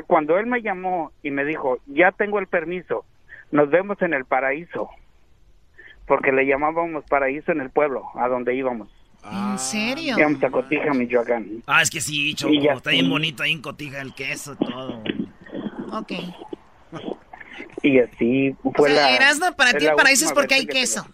cuando 0.06 0.36
él 0.36 0.44
me 0.44 0.60
llamó 0.60 1.12
y 1.22 1.30
me 1.30 1.46
dijo, 1.46 1.78
ya 1.86 2.12
tengo 2.12 2.38
el 2.38 2.46
permiso, 2.46 3.06
nos 3.52 3.70
vemos 3.70 4.02
en 4.02 4.12
el 4.12 4.26
paraíso, 4.26 4.90
porque 6.06 6.30
le 6.30 6.44
llamábamos 6.44 7.06
paraíso 7.06 7.52
en 7.52 7.62
el 7.62 7.70
pueblo, 7.70 8.04
a 8.16 8.28
donde 8.28 8.54
íbamos. 8.54 8.94
¿En 9.30 9.58
serio? 9.58 10.18
Íbamos 10.18 10.42
a 10.42 10.50
Cotija, 10.50 10.92
Michoacán. 10.92 11.62
Ah, 11.66 11.82
es 11.82 11.90
que 11.90 12.00
sí, 12.00 12.34
Choco, 12.34 12.52
Y 12.52 12.62
ya 12.62 12.72
está 12.72 12.90
bien 12.90 13.08
bonito 13.08 13.42
ahí 13.42 13.52
en 13.52 13.62
Cotija 13.62 14.00
el 14.00 14.14
queso, 14.14 14.56
todo. 14.56 15.02
Ok. 15.92 16.12
Y 17.82 17.98
así 17.98 18.54
fue 18.76 18.92
o 18.92 18.94
sea, 18.94 19.34
la... 19.34 19.52
Para 19.52 19.72
ti 19.74 19.86
el 19.86 19.94
paraíso 19.94 20.26
es 20.26 20.32
porque 20.32 20.54
hay 20.54 20.66
que 20.66 20.74
queso. 20.74 21.06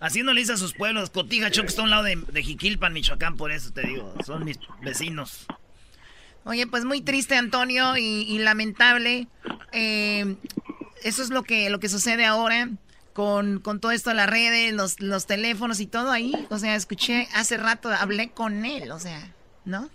Así 0.00 0.22
no 0.22 0.32
le 0.32 0.40
dice 0.40 0.52
a 0.52 0.56
sus 0.56 0.74
pueblos, 0.74 1.10
Cotija, 1.10 1.50
Choco, 1.50 1.68
está 1.68 1.82
a 1.82 1.84
un 1.84 1.90
lado 1.90 2.04
de, 2.04 2.16
de 2.16 2.42
Jiquilpan, 2.42 2.92
Michoacán, 2.92 3.36
por 3.36 3.50
eso 3.50 3.72
te 3.72 3.82
digo, 3.82 4.14
son 4.24 4.44
mis 4.44 4.58
vecinos. 4.80 5.46
Oye, 6.44 6.66
pues 6.66 6.84
muy 6.84 7.00
triste, 7.00 7.34
Antonio, 7.36 7.96
y, 7.96 8.22
y 8.22 8.38
lamentable. 8.38 9.26
Eh, 9.72 10.36
eso 11.02 11.22
es 11.22 11.30
lo 11.30 11.42
que, 11.42 11.68
lo 11.68 11.80
que 11.80 11.88
sucede 11.88 12.24
ahora 12.24 12.70
con, 13.18 13.58
con 13.58 13.80
todo 13.80 13.90
esto 13.90 14.10
de 14.10 14.14
las 14.16 14.30
redes, 14.30 14.72
los, 14.72 15.00
los 15.00 15.26
teléfonos 15.26 15.80
y 15.80 15.88
todo 15.88 16.12
ahí. 16.12 16.32
O 16.50 16.58
sea, 16.58 16.76
escuché 16.76 17.26
hace 17.34 17.56
rato, 17.56 17.88
hablé 17.88 18.30
con 18.30 18.64
él, 18.64 18.92
o 18.92 19.00
sea, 19.00 19.18
¿no? 19.64 19.88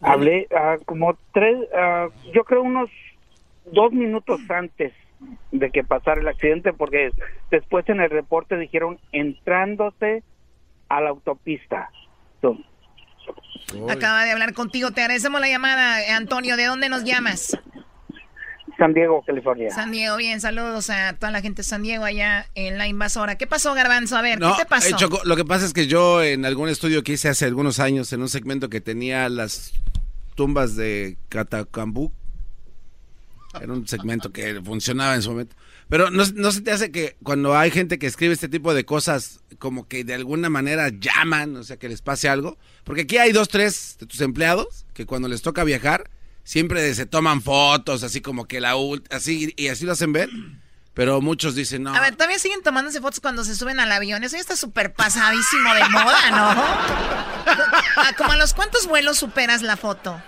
Hablé 0.00 0.46
ah, 0.56 0.76
como 0.84 1.18
tres, 1.34 1.56
ah, 1.74 2.06
yo 2.32 2.44
creo 2.44 2.62
unos 2.62 2.88
dos 3.72 3.90
minutos 3.90 4.40
antes 4.48 4.92
de 5.50 5.72
que 5.72 5.82
pasara 5.82 6.20
el 6.20 6.28
accidente, 6.28 6.72
porque 6.72 7.10
después 7.50 7.84
en 7.88 8.00
el 8.00 8.10
reporte 8.10 8.56
dijeron 8.56 9.00
entrándose 9.10 10.22
a 10.88 11.00
la 11.00 11.10
autopista. 11.10 11.90
So, 12.42 12.56
Acaba 13.90 14.24
de 14.24 14.30
hablar 14.30 14.54
contigo. 14.54 14.92
Te 14.92 15.00
agradecemos 15.00 15.40
la 15.40 15.48
llamada, 15.48 16.16
Antonio. 16.16 16.56
¿De 16.56 16.66
dónde 16.66 16.88
nos 16.88 17.02
llamas? 17.02 17.58
San 18.78 18.92
Diego, 18.94 19.22
California. 19.26 19.70
San 19.70 19.90
Diego, 19.90 20.16
bien. 20.16 20.40
Saludos 20.40 20.90
a 20.90 21.14
toda 21.14 21.30
la 21.32 21.40
gente 21.40 21.60
de 21.62 21.68
San 21.68 21.82
Diego 21.82 22.04
allá 22.04 22.46
en 22.54 22.76
la 22.78 22.86
invasora. 22.88 23.36
¿Qué 23.38 23.46
pasó, 23.46 23.72
Garbanzo? 23.74 24.16
A 24.16 24.22
ver, 24.22 24.38
No, 24.38 24.54
¿qué 24.56 24.64
te 24.64 24.68
pasó? 24.68 24.88
eh, 24.88 24.92
Choco, 24.96 25.20
lo 25.24 25.36
que 25.36 25.44
pasa 25.44 25.64
es 25.64 25.72
que 25.72 25.86
yo 25.86 26.22
en 26.22 26.44
algún 26.44 26.68
estudio 26.68 27.02
que 27.02 27.12
hice 27.12 27.28
hace 27.28 27.46
algunos 27.46 27.80
años, 27.80 28.12
en 28.12 28.20
un 28.20 28.28
segmento 28.28 28.68
que 28.68 28.80
tenía 28.80 29.28
las 29.28 29.72
tumbas 30.34 30.76
de 30.76 31.16
Catacambú, 31.30 32.12
era 33.60 33.72
un 33.72 33.88
segmento 33.88 34.30
que 34.32 34.60
funcionaba 34.62 35.14
en 35.14 35.22
su 35.22 35.30
momento. 35.30 35.56
Pero 35.88 36.10
no, 36.10 36.24
no 36.34 36.52
se 36.52 36.60
te 36.60 36.72
hace 36.72 36.90
que 36.90 37.16
cuando 37.22 37.56
hay 37.56 37.70
gente 37.70 37.98
que 37.98 38.06
escribe 38.06 38.34
este 38.34 38.48
tipo 38.48 38.74
de 38.74 38.84
cosas, 38.84 39.40
como 39.58 39.88
que 39.88 40.04
de 40.04 40.12
alguna 40.14 40.50
manera 40.50 40.88
llaman, 40.90 41.56
o 41.56 41.62
sea, 41.62 41.78
que 41.78 41.88
les 41.88 42.02
pase 42.02 42.28
algo. 42.28 42.58
Porque 42.84 43.02
aquí 43.02 43.16
hay 43.18 43.32
dos, 43.32 43.48
tres 43.48 43.96
de 43.98 44.06
tus 44.06 44.20
empleados 44.20 44.84
que 44.92 45.06
cuando 45.06 45.28
les 45.28 45.40
toca 45.42 45.64
viajar, 45.64 46.10
siempre 46.46 46.94
se 46.94 47.04
toman 47.04 47.42
fotos, 47.42 48.02
así 48.04 48.20
como 48.20 48.46
que 48.46 48.60
la 48.60 48.76
ult- 48.76 49.04
así, 49.14 49.52
y 49.56 49.68
así 49.68 49.84
lo 49.84 49.92
hacen 49.92 50.12
ver. 50.12 50.30
Pero 50.94 51.20
muchos 51.20 51.54
dicen, 51.54 51.82
no. 51.82 51.94
A 51.94 52.00
ver, 52.00 52.14
todavía 52.16 52.38
siguen 52.38 52.62
tomándose 52.62 53.02
fotos 53.02 53.20
cuando 53.20 53.44
se 53.44 53.54
suben 53.54 53.80
al 53.80 53.92
avión. 53.92 54.24
Eso 54.24 54.36
ya 54.36 54.40
está 54.40 54.56
súper 54.56 54.94
pasadísimo 54.94 55.74
de 55.74 55.86
moda, 55.90 56.30
¿no? 56.30 56.64
Ah, 57.98 58.12
¿Como 58.16 58.32
a 58.32 58.36
los 58.36 58.54
cuántos 58.54 58.86
vuelos 58.86 59.18
superas 59.18 59.62
la 59.62 59.76
foto? 59.76 60.20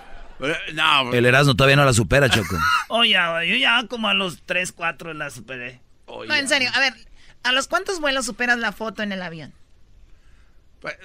No, 0.74 1.12
El 1.12 1.27
Erasmo 1.27 1.55
todavía 1.55 1.77
no 1.77 1.85
la 1.85 1.93
supera, 1.93 2.28
Choco. 2.31 2.57
Oye, 2.89 3.12
yo 3.47 3.57
ya 3.57 3.85
como 3.89 4.09
a 4.09 4.15
los 4.15 4.43
3, 4.47 4.73
4 4.73 5.15
la 5.15 5.31
superé. 5.31 5.81
No, 6.07 6.35
en 6.35 6.49
serio. 6.49 6.70
A 6.74 6.81
ver, 6.81 6.95
¿a 7.43 7.53
los 7.53 7.66
cuántos 7.69 8.01
vuelos 8.01 8.24
superas 8.27 8.59
la 8.59 8.73
foto 8.73 9.03
en 9.03 9.12
el 9.12 9.23
avión? 9.23 9.53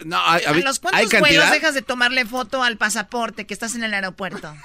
No, 0.05 0.19
hay, 0.23 0.43
¿A 0.43 0.53
los 0.53 0.79
cuántos 0.79 1.19
vuelos 1.19 1.49
dejas 1.49 1.73
de 1.73 1.81
tomarle 1.81 2.25
foto 2.25 2.63
al 2.63 2.77
pasaporte 2.77 3.45
que 3.45 3.53
estás 3.53 3.75
en 3.75 3.83
el 3.83 3.93
aeropuerto? 3.93 4.55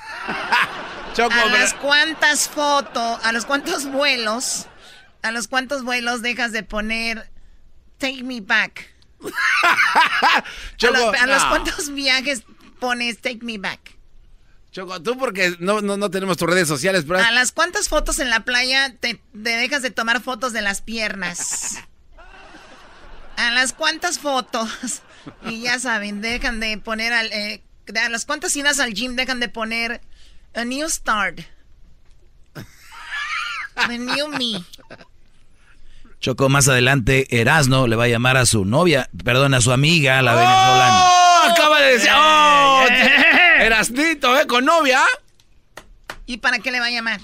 Choco, 1.15 1.35
¿A 1.35 1.47
las 1.47 1.75
cuántas 1.75 2.49
fotos, 2.49 3.19
a 3.25 3.33
los 3.33 3.47
cuántos 3.47 3.87
vuelos, 3.87 4.67
a 5.23 5.33
los 5.33 5.49
cuántos 5.49 5.83
vuelos 5.83 6.21
dejas 6.21 6.53
de 6.53 6.63
poner 6.63 7.31
Take 7.97 8.23
Me 8.23 8.41
Back? 8.41 8.95
Choco, 10.77 10.95
a, 10.95 11.01
los, 11.01 11.21
a 11.23 11.27
los 11.27 11.45
cuántos 11.47 11.93
viajes 11.95 12.43
pones 12.79 13.21
Take 13.21 13.41
Me 13.43 13.59
Back? 13.59 13.97
Choco, 14.71 15.01
tú 15.03 15.17
porque 15.17 15.57
no, 15.59 15.81
no, 15.81 15.97
no 15.97 16.11
tenemos 16.11 16.37
tus 16.37 16.49
redes 16.49 16.69
sociales, 16.69 17.05
pero... 17.09 17.21
¿A 17.21 17.31
las 17.33 17.53
cuántas 17.53 17.89
fotos 17.89 18.19
en 18.19 18.29
la 18.29 18.41
playa 18.41 18.95
te, 19.01 19.15
te 19.15 19.51
dejas 19.57 19.81
de 19.81 19.91
tomar 19.91 20.21
fotos 20.21 20.53
de 20.53 20.61
las 20.61 20.83
piernas? 20.83 21.79
¿A 23.39 23.51
las 23.53 23.73
cuántas 23.73 24.19
fotos? 24.19 24.71
Y 25.47 25.61
ya 25.61 25.79
saben, 25.79 26.23
dejan 26.23 26.59
de 26.59 26.79
poner 26.79 27.13
al... 27.13 27.31
eh, 27.33 27.63
a 28.03 28.09
las 28.09 28.25
cuántas 28.25 28.57
idas 28.57 28.81
al 28.81 28.95
gym 28.95 29.15
dejan 29.15 29.41
de 29.41 29.49
poner 29.49 30.01
a 30.55 30.65
new 30.65 30.89
start. 30.89 31.41
The 33.87 33.99
new 33.99 34.29
me. 34.29 34.65
Choco, 36.21 36.49
más 36.49 36.67
adelante 36.69 37.41
Erasno 37.41 37.87
le 37.87 37.97
va 37.97 38.05
a 38.05 38.09
llamar 38.09 38.39
a 38.39 38.47
su 38.47 38.65
novia, 38.65 39.11
perdón, 39.23 39.53
a 39.55 39.61
su 39.61 39.71
amiga, 39.71 40.23
la 40.23 40.35
venezolana. 40.35 41.05
¡Oh! 41.05 41.51
Acaba 41.51 41.81
de 41.81 41.93
decir... 41.93 42.11
¡Oh! 42.15 42.87
Erasnito, 43.61 44.39
¿eh? 44.39 44.47
Con 44.47 44.65
novia. 44.65 45.03
¿Y 46.27 46.39
para 46.39 46.59
qué 46.59 46.71
le 46.71 46.81
va 46.81 46.87
a 46.87 46.91
llamar? 46.91 47.21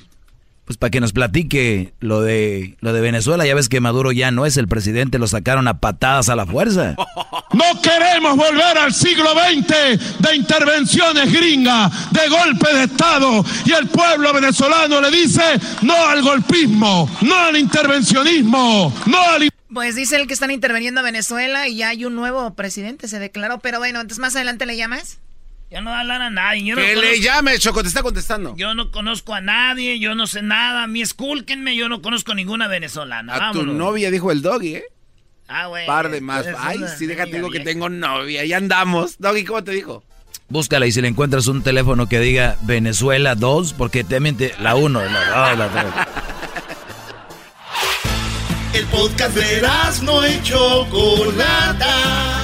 Pues 0.64 0.78
para 0.78 0.90
que 0.90 1.00
nos 1.00 1.12
platique 1.12 1.92
lo 2.00 2.22
de 2.22 2.76
lo 2.80 2.92
de 2.92 3.02
Venezuela, 3.02 3.44
ya 3.44 3.54
ves 3.54 3.68
que 3.68 3.80
Maduro 3.80 4.12
ya 4.12 4.30
no 4.30 4.46
es 4.46 4.56
el 4.56 4.66
presidente, 4.66 5.18
lo 5.18 5.26
sacaron 5.26 5.68
a 5.68 5.78
patadas 5.78 6.28
a 6.28 6.36
la 6.36 6.46
fuerza. 6.46 6.96
No 7.54 7.80
queremos 7.80 8.36
volver 8.36 8.76
al 8.78 8.92
siglo 8.92 9.30
XX 9.30 10.18
de 10.18 10.34
intervenciones 10.34 11.32
gringas, 11.32 12.10
de 12.10 12.28
golpe 12.28 12.74
de 12.74 12.84
Estado. 12.84 13.44
Y 13.64 13.72
el 13.72 13.86
pueblo 13.86 14.32
venezolano 14.32 15.00
le 15.00 15.08
dice 15.12 15.42
no 15.82 15.94
al 15.94 16.20
golpismo, 16.22 17.08
no 17.20 17.36
al 17.36 17.56
intervencionismo, 17.56 18.92
no 19.06 19.20
al... 19.20 19.48
Pues 19.72 19.94
dice 19.94 20.16
el 20.16 20.26
que 20.26 20.34
están 20.34 20.50
interviniendo 20.50 21.00
a 21.00 21.04
Venezuela 21.04 21.68
y 21.68 21.76
ya 21.76 21.90
hay 21.90 22.04
un 22.04 22.16
nuevo 22.16 22.54
presidente, 22.54 23.06
se 23.06 23.20
declaró. 23.20 23.58
Pero 23.58 23.78
bueno, 23.78 24.00
entonces 24.00 24.20
más 24.20 24.34
adelante 24.34 24.66
le 24.66 24.76
llamas. 24.76 25.18
Ya 25.74 25.80
no 25.80 25.90
va 25.90 25.96
a 25.96 26.00
hablar 26.02 26.22
a 26.22 26.30
nadie. 26.30 26.62
Yo 26.62 26.76
no 26.76 26.82
Que 26.82 26.94
le 26.94 27.18
llame, 27.18 27.58
Choco, 27.58 27.82
te 27.82 27.88
está 27.88 28.04
contestando. 28.04 28.54
Yo 28.56 28.76
no 28.76 28.92
conozco 28.92 29.34
a 29.34 29.40
nadie, 29.40 29.98
yo 29.98 30.14
no 30.14 30.28
sé 30.28 30.40
nada. 30.40 30.84
A 30.84 30.86
mí 30.86 31.02
escúlquenme, 31.02 31.74
yo 31.74 31.88
no 31.88 32.00
conozco 32.00 32.32
ninguna 32.32 32.68
venezolana. 32.68 33.48
A 33.48 33.50
tu 33.50 33.66
novia 33.66 34.12
dijo 34.12 34.30
el 34.30 34.40
doggy, 34.40 34.76
¿eh? 34.76 34.84
Ah, 35.48 35.66
güey. 35.66 35.84
Par 35.84 36.12
de 36.12 36.20
más. 36.20 36.46
Ay, 36.60 36.78
sí, 36.96 37.06
déjate, 37.06 37.32
digo 37.32 37.50
que 37.50 37.58
tengo 37.58 37.88
novia. 37.88 38.44
Ya 38.44 38.58
andamos. 38.58 39.18
Doggy, 39.18 39.44
¿cómo 39.44 39.64
te 39.64 39.72
dijo? 39.72 40.04
Búscala 40.48 40.86
y 40.86 40.92
si 40.92 41.00
le 41.00 41.08
encuentras 41.08 41.48
un 41.48 41.64
teléfono 41.64 42.08
que 42.08 42.20
diga 42.20 42.56
Venezuela 42.62 43.34
2, 43.34 43.72
porque 43.72 44.04
te 44.04 44.20
miente 44.20 44.54
la 44.60 44.76
1, 44.76 45.04
la 45.04 45.48
2, 45.50 45.58
la 45.58 46.08
3. 48.72 48.74
El 48.74 48.86
podcast 48.86 49.34
de 49.34 49.60
no 50.04 50.24
y 50.24 50.40
Chocolata. 50.44 52.43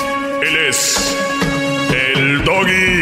Él 0.41 0.57
es 0.69 1.15
el 1.93 2.43
doggy. 2.43 3.01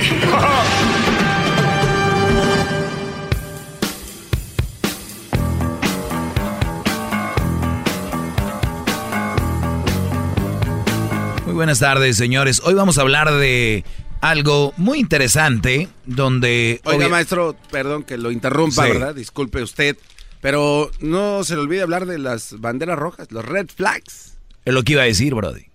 Muy 11.46 11.54
buenas 11.56 11.80
tardes, 11.80 12.16
señores. 12.18 12.62
Hoy 12.64 12.74
vamos 12.76 12.98
a 12.98 13.02
hablar 13.02 13.32
de 13.32 13.84
algo 14.22 14.74
muy 14.78 15.00
interesante 15.00 15.88
donde... 16.06 16.80
Oiga, 16.84 16.98
obvia- 17.06 17.10
maestro, 17.10 17.56
perdón 17.72 18.04
que 18.04 18.18
lo 18.18 18.32
interrumpa, 18.32 18.86
Sí. 18.86 18.92
¿verdad? 18.92 19.16
Disculpe 19.16 19.62
usted. 19.64 19.98
Pero 20.42 20.90
no 21.02 21.44
se 21.44 21.56
le 21.56 21.62
olvide 21.62 21.82
hablar 21.82 22.06
de 22.06 22.18
las 22.18 22.60
banderas 22.60 22.98
rojas, 22.98 23.32
los 23.32 23.44
red 23.44 23.68
flags. 23.76 24.38
Es 24.64 24.74
lo 24.74 24.84
que 24.84 24.94
iba 24.94 25.02
a 25.02 25.06
decir, 25.06 25.34
Brody. 25.34 25.69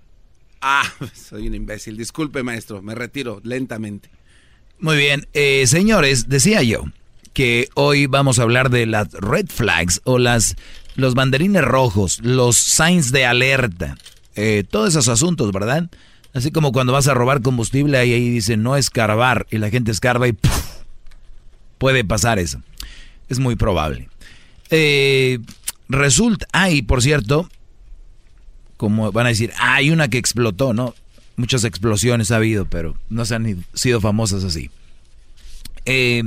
Ah, 0.67 0.91
soy 1.15 1.47
un 1.47 1.55
imbécil. 1.55 1.99
Disculpe, 1.99 2.43
maestro. 2.43 2.81
Me 2.81 2.95
retiro 2.95 3.43
lentamente. 3.45 4.09
Muy 4.81 4.97
bien, 4.97 5.29
eh, 5.35 5.67
señores, 5.67 6.29
decía 6.29 6.63
yo 6.63 6.85
que 7.35 7.69
hoy 7.75 8.07
vamos 8.07 8.39
a 8.39 8.43
hablar 8.45 8.71
de 8.71 8.87
las 8.87 9.13
red 9.13 9.47
flags 9.49 10.01
o 10.05 10.19
las 10.19 10.57
los 10.97 11.15
banderines 11.15 11.65
rojos, 11.65 12.21
los 12.23 12.57
signs 12.57 13.13
de 13.13 13.27
alerta, 13.27 13.97
eh, 14.37 14.65
todos 14.69 14.91
esos 14.91 15.09
asuntos, 15.09 15.53
¿verdad? 15.53 15.91
Así 16.33 16.51
como 16.51 16.73
cuando 16.73 16.93
vas 16.93 17.09
a 17.09 17.15
robar 17.15 17.43
combustible, 17.43 17.99
ahí, 17.99 18.13
ahí 18.13 18.31
dice 18.31 18.57
no 18.57 18.77
escarbar 18.77 19.47
y 19.51 19.59
la 19.59 19.71
gente 19.71 19.91
escarba 19.91 20.29
y 20.29 20.37
puede 21.79 22.05
pasar 22.05 22.39
eso. 22.39 22.63
Es 23.29 23.39
muy 23.39 23.57
probable. 23.57 24.09
Eh, 24.71 25.41
resulta, 25.89 26.47
ah, 26.53 26.69
por 26.87 27.03
cierto, 27.03 27.49
como 28.77 29.11
van 29.13 29.27
a 29.27 29.31
decir, 29.31 29.53
hay 29.59 29.91
una 29.91 30.09
que 30.09 30.19
explotó, 30.19 30.73
¿no? 30.73 30.95
Muchas 31.37 31.65
explosiones 31.65 32.31
ha 32.31 32.37
habido, 32.37 32.67
pero 32.67 32.97
no 33.09 33.25
se 33.25 33.35
han 33.35 33.65
sido 33.75 34.01
famosas 34.01 34.45
así. 34.45 34.71
Eh, 35.85 36.23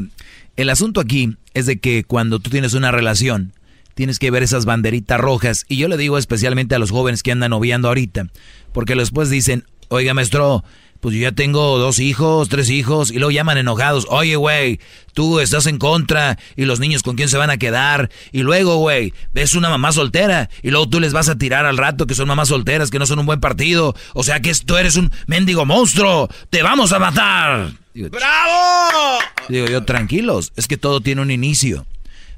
el 0.57 0.69
asunto 0.69 0.99
aquí 0.99 1.37
es 1.53 1.65
de 1.65 1.79
que 1.79 2.03
cuando 2.03 2.39
tú 2.39 2.49
tienes 2.49 2.73
una 2.73 2.91
relación, 2.91 3.53
tienes 3.93 4.19
que 4.19 4.31
ver 4.31 4.43
esas 4.43 4.65
banderitas 4.65 5.19
rojas. 5.19 5.65
Y 5.67 5.77
yo 5.77 5.87
le 5.87 5.97
digo 5.97 6.17
especialmente 6.17 6.75
a 6.75 6.79
los 6.79 6.91
jóvenes 6.91 7.23
que 7.23 7.31
andan 7.31 7.51
noviando 7.51 7.87
ahorita, 7.87 8.27
porque 8.73 8.95
después 8.95 9.29
dicen, 9.29 9.65
oiga 9.89 10.13
maestro, 10.13 10.63
pues 10.99 11.15
yo 11.15 11.21
ya 11.21 11.31
tengo 11.31 11.77
dos 11.77 11.99
hijos, 11.99 12.49
tres 12.49 12.69
hijos, 12.69 13.11
y 13.11 13.15
luego 13.15 13.31
llaman 13.31 13.57
enojados, 13.57 14.05
oye, 14.09 14.35
güey, 14.35 14.79
tú 15.13 15.39
estás 15.39 15.65
en 15.67 15.77
contra, 15.77 16.37
y 16.55 16.65
los 16.65 16.79
niños 16.79 17.03
con 17.03 17.15
quién 17.15 17.29
se 17.29 17.37
van 17.37 17.49
a 17.49 17.57
quedar, 17.57 18.09
y 18.31 18.41
luego, 18.41 18.77
güey, 18.77 19.13
ves 19.33 19.55
una 19.55 19.69
mamá 19.69 19.91
soltera, 19.91 20.49
y 20.61 20.71
luego 20.71 20.89
tú 20.89 20.99
les 20.99 21.13
vas 21.13 21.29
a 21.29 21.37
tirar 21.37 21.65
al 21.65 21.77
rato 21.77 22.07
que 22.07 22.15
son 22.15 22.27
mamás 22.27 22.49
solteras, 22.49 22.89
que 22.89 22.99
no 22.99 23.05
son 23.05 23.19
un 23.19 23.25
buen 23.25 23.39
partido, 23.39 23.95
o 24.13 24.23
sea 24.23 24.39
que 24.41 24.53
tú 24.65 24.77
eres 24.77 24.95
un 24.95 25.11
mendigo 25.27 25.65
monstruo, 25.65 26.29
te 26.49 26.63
vamos 26.63 26.91
a 26.91 26.99
matar. 26.99 27.71
¡Bravo! 27.93 29.19
Digo 29.49 29.67
yo, 29.67 29.83
tranquilos, 29.83 30.53
es 30.55 30.67
que 30.67 30.77
todo 30.77 31.01
tiene 31.01 31.21
un 31.21 31.31
inicio, 31.31 31.85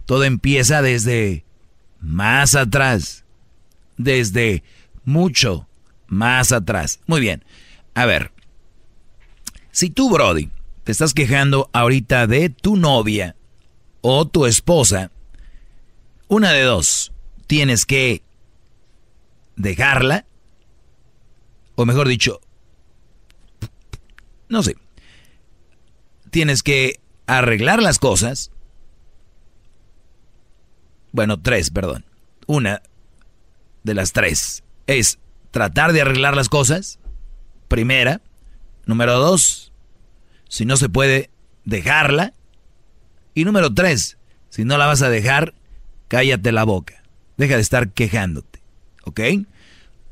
todo 0.06 0.24
empieza 0.24 0.82
desde 0.82 1.44
más 2.02 2.56
atrás, 2.56 3.26
desde 3.98 4.64
mucho 5.04 5.68
más 6.08 6.52
atrás. 6.52 7.00
Muy 7.08 7.20
bien, 7.20 7.44
a 7.94 8.06
ver, 8.06 8.32
si 9.72 9.90
tú, 9.90 10.10
Brody, 10.10 10.50
te 10.84 10.92
estás 10.92 11.14
quejando 11.14 11.70
ahorita 11.74 12.28
de 12.28 12.50
tu 12.50 12.76
novia 12.76 13.36
o 14.02 14.28
tu 14.28 14.46
esposa, 14.46 15.12
una 16.28 16.52
de 16.52 16.64
dos, 16.64 17.12
tienes 17.48 17.86
que 17.86 18.24
dejarla, 19.56 20.26
o 21.76 21.86
mejor 21.86 22.08
dicho, 22.08 22.40
no 24.48 24.64
sé, 24.64 24.76
tienes 26.30 26.64
que 26.64 27.00
arreglar 27.28 27.82
las 27.82 28.00
cosas. 28.00 28.52
Bueno, 31.12 31.42
tres, 31.42 31.70
perdón. 31.70 32.06
Una 32.48 32.82
de 33.84 33.94
las 33.94 34.14
tres 34.14 34.64
es 34.88 35.20
tratar 35.52 35.94
de 35.94 36.02
arreglar 36.02 36.36
las 36.36 36.50
cosas. 36.50 37.00
Primera. 37.68 38.22
Número 38.90 39.20
dos, 39.20 39.72
si 40.48 40.66
no 40.66 40.76
se 40.76 40.90
puede, 40.90 41.30
dejarla. 41.64 42.34
Y 43.36 43.46
número 43.46 43.72
tres, 43.72 44.18
si 44.50 44.66
no 44.66 44.80
la 44.80 44.88
vas 44.88 45.04
a 45.04 45.12
dejar, 45.12 45.54
cállate 46.08 46.52
la 46.52 46.64
boca. 46.64 47.04
Deja 47.38 47.54
de 47.54 47.62
estar 47.62 47.90
quejándote. 47.90 48.64
¿Ok? 49.04 49.20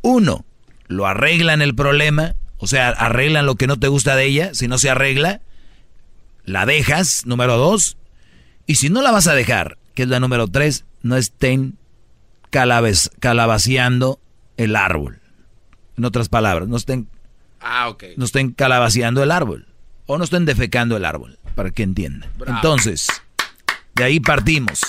Uno, 0.04 0.46
lo 0.86 1.08
arreglan 1.08 1.64
el 1.64 1.74
problema, 1.74 2.36
o 2.58 2.68
sea, 2.68 2.90
arreglan 2.90 3.48
lo 3.48 3.56
que 3.56 3.66
no 3.66 3.80
te 3.80 3.88
gusta 3.88 4.16
de 4.16 4.26
ella. 4.26 4.54
Si 4.54 4.68
no 4.68 4.78
se 4.78 4.92
arregla, 4.92 5.42
la 6.46 6.68
dejas. 6.68 7.26
Número 7.26 7.58
dos. 7.58 7.98
Y 8.68 8.76
si 8.76 8.92
no 8.92 9.02
la 9.02 9.10
vas 9.10 9.26
a 9.26 9.34
dejar, 9.34 9.80
que 9.96 10.04
es 10.04 10.08
la 10.08 10.20
número 10.20 10.48
tres, 10.48 10.86
no 11.02 11.18
estén 11.18 11.80
calabaceando 12.52 14.20
el 14.56 14.76
árbol. 14.76 15.20
En 15.98 16.06
otras 16.06 16.30
palabras, 16.30 16.68
no 16.68 16.78
estén, 16.78 17.08
ah, 17.62 17.96
no 18.16 18.26
estén 18.26 18.52
calabaceando 18.52 19.24
el 19.24 19.32
árbol 19.32 19.68
o 20.06 20.18
no 20.18 20.24
estén 20.24 20.46
defecando 20.46 20.98
el 20.98 21.06
árbol, 21.06 21.38
para 21.56 21.72
que 21.72 21.84
entiendan. 21.84 22.30
Entonces, 22.46 23.08
de 23.96 24.04
ahí 24.04 24.20
partimos. 24.20 24.82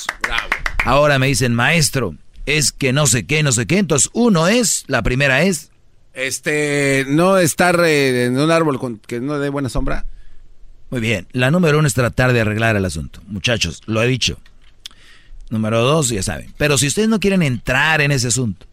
Ahora 0.85 1.19
me 1.19 1.27
dicen, 1.27 1.55
maestro, 1.55 2.15
es 2.47 2.73
que 2.73 2.93
no 2.93 3.07
sé 3.07 3.27
qué, 3.27 3.43
no 3.43 3.53
sé 3.53 3.67
qué. 3.67 3.79
Entonces, 3.79 4.11
uno 4.15 4.49
es, 4.49 4.85
la 4.87 5.03
primera 5.03 5.43
es... 5.43 5.71
Este, 6.15 7.05
no 7.09 7.39
estar 7.39 7.79
eh, 7.85 8.25
en 8.25 8.39
un 8.39 8.51
árbol 8.51 8.79
con, 8.79 8.99
que 8.99 9.21
no 9.21 9.39
dé 9.39 9.51
buena 9.51 9.69
sombra. 9.69 10.07
Muy 10.91 11.01
bien, 11.01 11.29
la 11.33 11.51
número 11.51 11.79
uno 11.79 11.87
es 11.87 11.95
tratar 11.95 12.33
de 12.33 12.41
arreglar 12.41 12.77
el 12.77 12.85
asunto. 12.85 13.21
Muchachos, 13.27 13.83
lo 13.87 14.03
he 14.03 14.07
dicho. 14.07 14.39
Número 15.51 15.81
dos, 15.83 16.09
ya 16.09 16.23
saben. 16.23 16.53
Pero 16.57 16.79
si 16.79 16.87
ustedes 16.87 17.09
no 17.09 17.21
quieren 17.21 17.43
entrar 17.43 18.01
en 18.01 18.11
ese 18.11 18.29
asunto, 18.29 18.67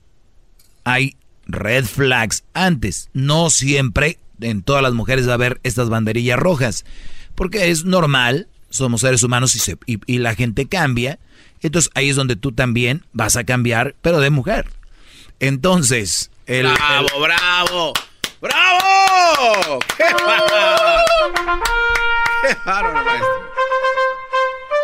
hay 0.83 1.17
red 1.45 1.85
flags 1.85 2.43
antes. 2.53 3.09
No 3.13 3.49
siempre 3.49 4.19
en 4.41 4.61
todas 4.61 4.83
las 4.83 4.93
mujeres 4.93 5.27
va 5.27 5.31
a 5.31 5.35
haber 5.35 5.59
estas 5.63 5.89
banderillas 5.89 6.39
rojas. 6.39 6.85
Porque 7.35 7.69
es 7.69 7.85
normal, 7.85 8.47
somos 8.69 9.01
seres 9.01 9.23
humanos 9.23 9.55
y, 9.55 9.59
se, 9.59 9.77
y, 9.85 10.17
la 10.19 10.35
gente 10.35 10.67
cambia. 10.67 11.19
Entonces 11.61 11.91
ahí 11.95 12.09
es 12.09 12.15
donde 12.15 12.35
tú 12.35 12.51
también 12.51 13.03
vas 13.13 13.35
a 13.35 13.43
cambiar, 13.43 13.95
pero 14.01 14.19
de 14.19 14.29
mujer. 14.29 14.69
Entonces, 15.39 16.31
el, 16.45 16.67
¡Bravo, 16.67 17.07
bravo! 17.19 17.93
¡Bravo! 18.41 19.79
¡Qué 19.97 20.03
bárbaro! 20.13 21.01
¡Qué 22.41 22.57
bárbaro, 22.65 23.05
maestro! 23.05 23.55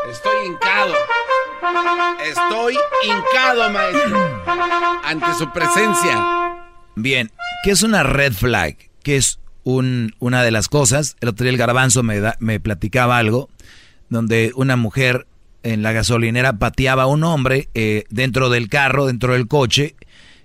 Estoy 0.09 0.45
hincado. 0.47 0.93
Estoy 2.25 2.77
hincado, 3.03 3.69
maestro. 3.69 4.41
Ante 5.03 5.33
su 5.35 5.51
presencia. 5.51 6.40
Bien, 7.01 7.31
¿qué 7.63 7.71
es 7.71 7.83
una 7.83 8.03
red 8.03 8.33
flag? 8.33 8.77
¿Qué 9.03 9.17
es 9.17 9.39
un, 9.63 10.13
una 10.19 10.43
de 10.43 10.51
las 10.51 10.67
cosas. 10.67 11.15
El 11.21 11.29
otro 11.29 11.43
día 11.43 11.51
el 11.51 11.57
garbanzo 11.57 12.03
me, 12.03 12.19
me 12.39 12.59
platicaba 12.59 13.17
algo 13.17 13.49
donde 14.09 14.51
una 14.55 14.75
mujer 14.75 15.27
en 15.63 15.83
la 15.83 15.91
gasolinera 15.91 16.53
pateaba 16.53 17.03
a 17.03 17.07
un 17.07 17.23
hombre 17.23 17.69
eh, 17.73 18.03
dentro 18.09 18.49
del 18.49 18.67
carro, 18.67 19.07
dentro 19.07 19.33
del 19.33 19.47
coche. 19.47 19.95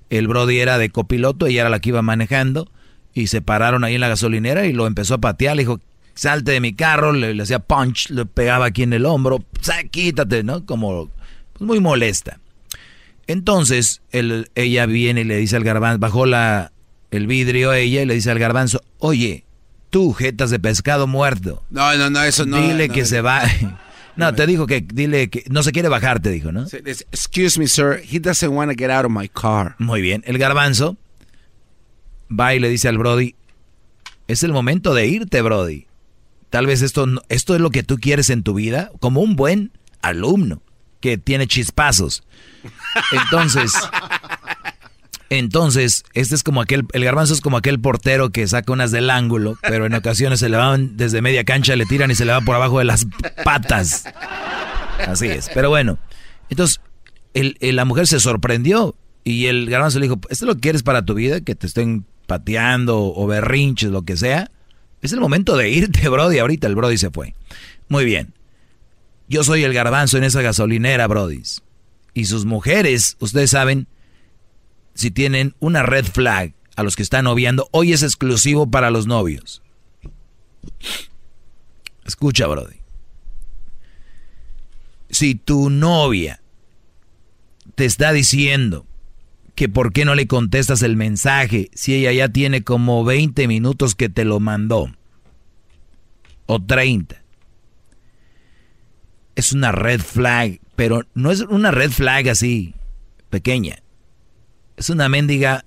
El 0.09 0.29
Brody 0.29 0.61
era 0.61 0.79
de 0.79 0.91
copiloto, 0.91 1.47
ella 1.47 1.63
era 1.63 1.71
la 1.71 1.81
que 1.81 1.89
iba 1.89 2.03
manejando. 2.03 2.71
Y 3.13 3.29
se 3.29 3.41
pararon 3.41 3.83
ahí 3.83 3.95
en 3.95 4.03
la 4.03 4.09
gasolinera 4.09 4.67
y 4.67 4.73
lo 4.73 4.87
empezó 4.87 5.15
a 5.15 5.19
patear. 5.19 5.57
Le 5.57 5.63
dijo, 5.63 5.81
salte 6.15 6.53
de 6.53 6.61
mi 6.61 6.75
carro, 6.75 7.13
le, 7.13 7.41
hacía 7.43 7.59
punch, 7.59 8.11
le 8.11 8.27
pegaba 8.27 8.67
aquí 8.67 8.83
en 8.83 8.93
el 8.93 9.07
hombro. 9.07 9.43
Quítate, 9.91 10.45
¿no? 10.45 10.65
Como 10.67 11.09
pues, 11.55 11.63
muy 11.63 11.81
molesta. 11.81 12.39
Entonces, 13.27 14.03
ella 14.13 14.87
viene 14.87 15.23
y 15.23 15.25
le 15.25 15.37
dice 15.37 15.57
al 15.57 15.65
garbanzo, 15.65 15.99
bajó 15.99 16.27
la, 16.27 16.73
el 17.11 17.27
vidrio 17.27 17.71
a 17.71 17.79
ella 17.79 18.03
y 18.03 18.07
le 18.07 18.15
dice 18.15 18.31
al 18.31 18.39
garbanzo, 18.39 18.81
oye, 18.99 19.45
tú, 19.91 20.13
jetas 20.13 20.51
de 20.51 20.59
pescado 20.59 21.07
muerto. 21.07 21.65
No, 21.71 21.97
no, 21.97 22.11
no, 22.11 22.23
eso 22.23 22.47
no. 22.47 22.61
Dile 22.61 22.89
que 22.89 23.05
se 23.05 23.21
va. 23.21 23.43
No, 24.17 24.35
te 24.35 24.47
dijo 24.47 24.67
que 24.67 24.81
dile 24.81 25.29
que 25.29 25.45
no 25.51 25.63
se 25.63 25.73
quiere 25.73 25.91
bajar, 25.91 26.21
te 26.21 26.31
dijo, 26.31 26.51
¿no? 26.51 26.65
Excuse 26.73 27.61
me, 27.61 27.69
sir, 27.69 28.01
he 28.11 28.19
doesn't 28.19 28.51
want 28.51 28.73
to 28.73 28.75
get 28.75 28.91
out 28.91 29.05
of 29.05 29.13
my 29.13 29.29
car. 29.29 29.77
Muy 29.79 30.01
bien, 30.01 30.23
el 30.27 30.39
garbanzo 30.39 30.97
va 32.31 32.55
y 32.55 32.59
le 32.59 32.71
dice 32.71 32.89
al 32.89 32.97
Brody, 32.97 33.35
es 34.27 34.43
el 34.43 34.53
momento 34.53 34.95
de 34.95 35.07
irte, 35.07 35.43
Brody. 35.43 35.87
Tal 36.49 36.67
vez 36.67 36.81
esto, 36.81 37.07
esto 37.29 37.55
es 37.55 37.61
lo 37.61 37.71
que 37.71 37.83
tú 37.83 37.99
quieres 37.99 38.31
en 38.31 38.43
tu 38.43 38.55
vida, 38.55 38.91
como 39.01 39.21
un 39.21 39.37
buen 39.37 39.71
alumno 40.01 40.63
que 41.01 41.19
tiene 41.19 41.47
chispazos. 41.47 42.23
Entonces, 43.13 43.73
Entonces, 45.29 46.05
este 46.15 46.37
es 46.37 46.43
como 46.43 46.61
aquel, 46.61 46.85
el 46.93 47.05
garbanzo 47.05 47.35
es 47.35 47.41
como 47.41 47.57
aquel 47.57 47.81
portero 47.81 48.31
que 48.31 48.47
saca 48.47 48.73
unas 48.73 48.93
del 48.93 49.11
ángulo, 49.11 49.59
pero 49.63 49.87
en 49.87 49.95
ocasiones 49.95 50.39
se 50.39 50.49
le 50.49 50.57
van 50.57 50.97
desde 50.97 51.21
media 51.21 51.45
cancha, 51.45 51.75
le 51.75 51.85
tiran 51.85 52.11
y 52.11 52.15
se 52.15 52.25
le 52.25 52.33
va 52.33 52.41
por 52.43 52.55
abajo 52.55 52.79
de 52.79 52.85
las 52.85 53.07
patas. 53.45 54.05
Así 55.07 55.27
es. 55.27 55.51
Pero 55.53 55.69
bueno, 55.69 55.99
entonces 56.49 56.81
la 57.35 57.85
mujer 57.85 58.07
se 58.07 58.21
sorprendió 58.21 58.95
y 59.25 59.47
el 59.47 59.69
garbanzo 59.69 59.99
le 59.99 60.07
dijo, 60.07 60.21
¿esto 60.31 60.45
es 60.45 60.49
lo 60.49 60.55
que 60.55 60.61
quieres 60.61 60.85
para 60.85 61.05
tu 61.05 61.15
vida? 61.15 61.41
Que 61.41 61.57
te 61.57 61.67
estén 61.67 62.07
pateando 62.27 63.13
o 63.13 63.27
berrinches, 63.27 63.91
lo 63.91 64.03
que 64.03 64.17
sea. 64.17 64.51
Es 65.03 65.13
el 65.13 65.21
momento 65.21 65.57
de 65.57 65.71
irte, 65.71 66.09
Brody. 66.09 66.39
Ahorita 66.39 66.69
el 66.69 66.77
Brody 66.77 66.99
se 66.99 67.11
fue. 67.11 67.35
Muy 67.89 68.05
bien. 68.05 68.33
Yo 69.29 69.43
soy 69.43 69.65
el 69.65 69.75
garbanzo 69.75 70.19
en 70.19 70.25
esa 70.25 70.41
gasolinera, 70.41 71.09
Brody. 71.09 71.43
Y 72.17 72.25
sus 72.25 72.47
mujeres, 72.47 73.19
ustedes 73.21 73.51
saben, 73.51 73.89
si 74.95 75.11
tienen 75.11 75.55
una 75.59 75.83
red 75.83 76.07
flag 76.07 76.55
a 76.75 76.83
los 76.83 76.97
que 76.97 77.03
están 77.03 77.25
noviando, 77.25 77.69
hoy 77.73 77.93
es 77.93 78.03
exclusivo 78.03 78.71
para 78.71 78.91
los 78.91 79.07
novios. 79.07 79.63
Escucha, 82.07 82.47
Brody. 82.47 82.79
Si 85.11 85.35
tu 85.35 85.69
novia 85.69 86.41
te 87.75 87.85
está 87.85 88.15
diciendo 88.15 88.87
que 89.55 89.69
por 89.69 89.93
qué 89.93 90.07
no 90.07 90.15
le 90.15 90.27
contestas 90.27 90.81
el 90.81 90.97
mensaje 90.97 91.71
si 91.75 91.97
ella 91.97 92.13
ya 92.13 92.31
tiene 92.31 92.65
como 92.65 93.05
20 93.05 93.47
minutos 93.47 93.95
que 93.95 94.09
te 94.09 94.25
lo 94.25 94.41
mandó, 94.41 94.91
o 96.47 96.63
30, 96.65 97.23
es 99.35 99.53
una 99.53 99.71
red 99.71 100.01
flag, 100.01 100.61
pero 100.77 101.05
no 101.15 101.31
es 101.31 101.41
una 101.41 101.71
red 101.71 101.91
flag 101.91 102.29
así, 102.29 102.75
pequeña 103.31 103.79
es 104.77 104.91
una 104.91 105.09
mendiga 105.09 105.65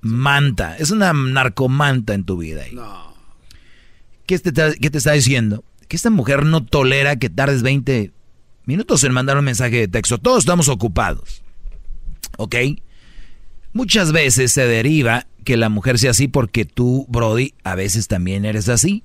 manta, 0.00 0.76
es 0.76 0.90
una 0.90 1.12
narcomanta 1.12 2.14
en 2.14 2.24
tu 2.24 2.36
vida. 2.36 2.64
Ahí. 2.64 2.74
No. 2.74 3.14
¿Qué 4.26 4.38
te, 4.38 4.52
¿Qué 4.52 4.90
te 4.90 4.98
está 4.98 5.12
diciendo? 5.12 5.64
Que 5.88 5.96
esta 5.96 6.10
mujer 6.10 6.44
no 6.44 6.64
tolera 6.64 7.16
que 7.16 7.30
tardes 7.30 7.62
20 7.62 8.12
minutos 8.64 9.04
en 9.04 9.12
mandar 9.12 9.38
un 9.38 9.44
mensaje 9.44 9.76
de 9.76 9.88
texto. 9.88 10.18
Todos 10.18 10.40
estamos 10.40 10.68
ocupados. 10.68 11.42
¿Ok? 12.36 12.56
Muchas 13.72 14.12
veces 14.12 14.52
se 14.52 14.66
deriva 14.66 15.26
que 15.44 15.56
la 15.56 15.68
mujer 15.68 15.98
sea 15.98 16.12
así 16.12 16.26
porque 16.26 16.64
tú, 16.64 17.06
Brody, 17.08 17.54
a 17.64 17.74
veces 17.74 18.08
también 18.08 18.44
eres 18.44 18.68
así. 18.68 19.04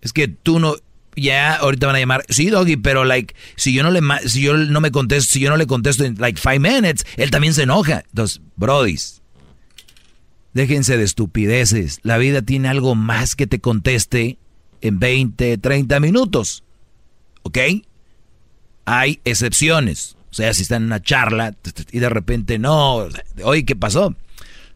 Es 0.00 0.12
que 0.12 0.28
tú 0.28 0.58
no, 0.58 0.76
ya 1.16 1.56
ahorita 1.56 1.86
van 1.86 1.96
a 1.96 2.00
llamar, 2.00 2.24
sí, 2.28 2.50
Doggy, 2.50 2.76
pero 2.76 3.04
like, 3.04 3.34
si 3.56 3.72
yo 3.72 3.82
no 3.82 3.90
le, 3.90 4.00
si 4.26 4.42
yo 4.42 4.56
no 4.56 4.80
me 4.80 4.90
contesto, 4.90 5.32
si 5.32 5.40
yo 5.40 5.50
no 5.50 5.56
le 5.56 5.66
contesto 5.66 6.04
en 6.04 6.16
like 6.18 6.40
five 6.40 6.60
minutes, 6.60 7.04
él 7.16 7.30
también 7.30 7.54
se 7.54 7.62
enoja. 7.62 8.04
Entonces, 8.08 8.42
Brodis, 8.56 9.22
déjense 10.52 10.96
de 10.96 11.04
estupideces. 11.04 12.00
La 12.02 12.18
vida 12.18 12.42
tiene 12.42 12.68
algo 12.68 12.94
más 12.94 13.34
que 13.34 13.46
te 13.46 13.60
conteste 13.60 14.38
en 14.80 14.98
20, 14.98 15.58
30 15.58 16.00
minutos. 16.00 16.64
¿Ok? 17.42 17.58
Hay 18.84 19.20
excepciones. 19.24 20.16
O 20.30 20.34
sea, 20.34 20.52
si 20.52 20.62
están 20.62 20.82
en 20.82 20.86
una 20.86 21.02
charla 21.02 21.54
y 21.92 21.98
de 21.98 22.08
repente 22.08 22.58
no, 22.58 23.08
oye, 23.42 23.64
¿qué 23.64 23.74
pasó? 23.74 24.14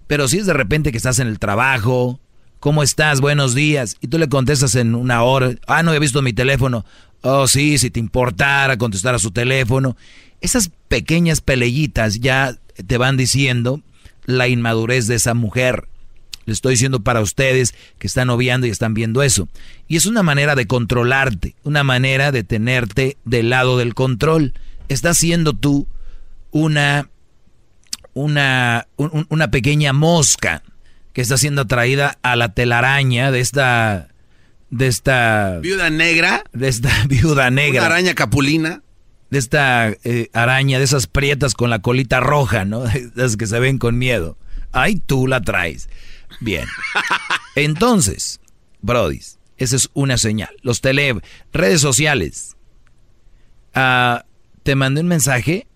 Pero 0.07 0.27
si 0.27 0.39
es 0.39 0.47
de 0.47 0.55
repente 0.55 0.91
que 0.91 0.97
estás 0.97 1.19
en 1.19 1.29
el 1.29 1.39
trabajo, 1.39 2.19
¿cómo 2.61 2.83
estás? 2.83 3.21
Buenos 3.21 3.55
días. 3.55 3.97
Y 4.01 4.09
tú 4.09 4.19
le 4.19 4.29
contestas 4.29 4.75
en 4.77 4.95
una 4.95 5.23
hora, 5.23 5.55
ah, 5.67 5.83
no 5.83 5.93
he 5.93 5.99
visto 5.99 6.23
mi 6.23 6.33
teléfono. 6.33 6.85
Oh, 7.23 7.49
sí, 7.49 7.79
si 7.79 7.91
te 7.91 7.99
importara 7.99 8.77
contestar 8.77 9.15
a 9.15 9.19
su 9.19 9.31
teléfono. 9.31 9.97
Esas 10.41 10.71
pequeñas 10.89 11.41
peleyitas 11.41 12.21
ya 12.21 12.57
te 12.87 12.99
van 12.99 13.17
diciendo 13.17 13.83
la 14.25 14.47
inmadurez 14.49 15.07
de 15.07 15.17
esa 15.17 15.35
mujer. 15.35 15.89
Le 16.47 16.53
estoy 16.53 16.75
diciendo 16.75 17.01
para 17.01 17.21
ustedes 17.21 17.75
que 17.99 18.07
están 18.07 18.29
noviando 18.29 18.67
y 18.67 18.71
están 18.71 18.95
viendo 18.95 19.23
eso. 19.23 19.49
Y 19.89 19.97
es 19.97 20.07
una 20.07 20.23
manera 20.23 20.55
de 20.55 20.67
controlarte, 20.67 21.55
una 21.65 21.85
manera 21.85 22.33
de 22.33 22.45
tenerte 22.45 23.17
del 23.25 23.51
lado 23.51 23.77
del 23.77 23.95
control. 23.95 24.55
Estás 24.89 25.19
siendo 25.19 25.53
tú 25.53 25.87
una, 26.51 27.11
una, 28.15 28.87
una 28.97 29.51
pequeña 29.51 29.93
mosca 29.93 30.63
que 31.13 31.21
está 31.23 31.37
siendo 31.37 31.63
atraída 31.63 32.19
a 32.23 32.37
la 32.37 32.55
telaraña 32.55 33.31
de 33.31 33.41
esta 33.41 34.09
de 34.71 34.87
esta 34.87 35.59
viuda 35.61 35.91
negra, 35.91 36.45
de 36.53 36.69
esta 36.69 36.91
viuda 37.09 37.51
negra, 37.51 37.83
una 37.83 37.95
araña 37.95 38.15
capulina, 38.15 38.83
de 39.31 39.39
esta 39.39 39.91
eh, 40.05 40.31
araña, 40.33 40.79
de 40.79 40.85
esas 40.85 41.07
prietas 41.07 41.55
con 41.55 41.71
la 41.71 41.81
colita 41.81 42.21
roja, 42.21 42.65
¿no? 42.65 42.85
Las 43.15 43.37
que 43.37 43.47
se 43.47 43.59
ven 43.59 43.79
con 43.79 43.99
miedo. 43.99 44.37
Ay, 44.73 45.03
tú 45.05 45.27
la 45.27 45.41
traes. 45.41 45.89
Bien. 46.41 46.67
Entonces, 47.57 48.41
Brody, 48.81 49.21
esa 49.57 49.77
es 49.77 49.91
una 49.93 50.17
señal. 50.17 50.51
Los 50.63 50.81
tele, 50.81 51.21
redes 51.53 51.81
sociales. 51.81 52.57
Ah, 53.75 54.25
te 54.63 54.77
mandé 54.77 55.01
un 55.01 55.09
mensaje 55.09 55.67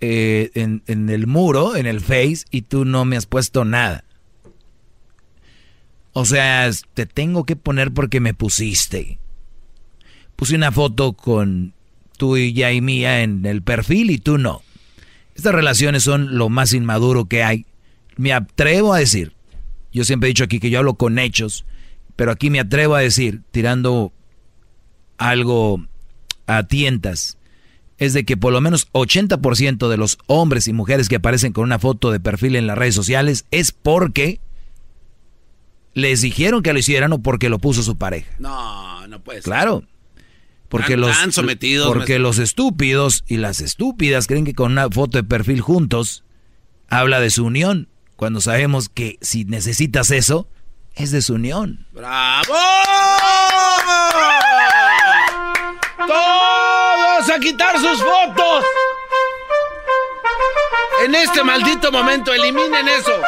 eh, 0.00 0.50
en, 0.54 0.82
en 0.86 1.08
el 1.08 1.26
muro, 1.26 1.74
en 1.74 1.86
el 1.86 2.00
Face, 2.00 2.44
y 2.50 2.62
tú 2.62 2.84
no 2.84 3.04
me 3.04 3.16
has 3.16 3.26
puesto 3.26 3.64
nada. 3.64 4.04
O 6.20 6.24
sea, 6.24 6.68
te 6.94 7.06
tengo 7.06 7.44
que 7.44 7.54
poner 7.54 7.92
porque 7.92 8.18
me 8.18 8.34
pusiste. 8.34 9.20
Puse 10.34 10.56
una 10.56 10.72
foto 10.72 11.12
con 11.12 11.74
tú 12.16 12.36
y 12.36 12.52
ya 12.52 12.72
y 12.72 12.80
mía 12.80 13.22
en 13.22 13.46
el 13.46 13.62
perfil 13.62 14.10
y 14.10 14.18
tú 14.18 14.36
no. 14.36 14.62
Estas 15.36 15.54
relaciones 15.54 16.02
son 16.02 16.36
lo 16.36 16.48
más 16.48 16.72
inmaduro 16.72 17.26
que 17.26 17.44
hay. 17.44 17.66
Me 18.16 18.32
atrevo 18.32 18.94
a 18.94 18.98
decir, 18.98 19.32
yo 19.92 20.02
siempre 20.02 20.26
he 20.26 20.32
dicho 20.32 20.42
aquí 20.42 20.58
que 20.58 20.70
yo 20.70 20.80
hablo 20.80 20.94
con 20.94 21.20
hechos, 21.20 21.64
pero 22.16 22.32
aquí 22.32 22.50
me 22.50 22.58
atrevo 22.58 22.96
a 22.96 23.00
decir, 23.00 23.42
tirando 23.52 24.12
algo 25.18 25.86
a 26.48 26.64
tientas, 26.64 27.38
es 27.96 28.12
de 28.12 28.24
que 28.24 28.36
por 28.36 28.52
lo 28.52 28.60
menos 28.60 28.90
80% 28.90 29.88
de 29.88 29.96
los 29.96 30.18
hombres 30.26 30.66
y 30.66 30.72
mujeres 30.72 31.08
que 31.08 31.14
aparecen 31.14 31.52
con 31.52 31.62
una 31.62 31.78
foto 31.78 32.10
de 32.10 32.18
perfil 32.18 32.56
en 32.56 32.66
las 32.66 32.76
redes 32.76 32.96
sociales 32.96 33.46
es 33.52 33.70
porque 33.70 34.40
les 35.98 36.20
dijeron 36.20 36.62
que 36.62 36.72
lo 36.72 36.78
hicieran 36.78 37.12
o 37.12 37.18
porque 37.18 37.48
lo 37.48 37.58
puso 37.58 37.82
su 37.82 37.96
pareja. 37.96 38.30
No, 38.38 39.06
no 39.08 39.20
puede 39.20 39.38
ser. 39.38 39.44
Claro. 39.44 39.84
Porque 40.68 40.96
los 40.96 41.16
sometidos, 41.30 41.88
porque 41.88 42.18
los 42.18 42.38
estúpidos 42.38 43.24
y 43.26 43.38
las 43.38 43.60
estúpidas 43.60 44.26
creen 44.26 44.44
que 44.44 44.54
con 44.54 44.72
una 44.72 44.88
foto 44.90 45.16
de 45.16 45.24
perfil 45.24 45.62
juntos 45.62 46.24
habla 46.90 47.20
de 47.20 47.30
su 47.30 47.44
unión, 47.44 47.88
cuando 48.16 48.40
sabemos 48.40 48.90
que 48.90 49.18
si 49.22 49.44
necesitas 49.44 50.10
eso 50.10 50.46
es 50.94 51.10
de 51.10 51.22
su 51.22 51.34
unión. 51.34 51.86
¡Bravo! 51.92 52.54
Todos 56.06 57.30
a 57.30 57.40
quitar 57.40 57.78
sus 57.78 58.02
fotos. 58.02 58.64
En 61.06 61.14
este 61.14 61.42
maldito 61.44 61.90
momento 61.90 62.32
eliminen 62.32 62.88
eso. 62.88 63.22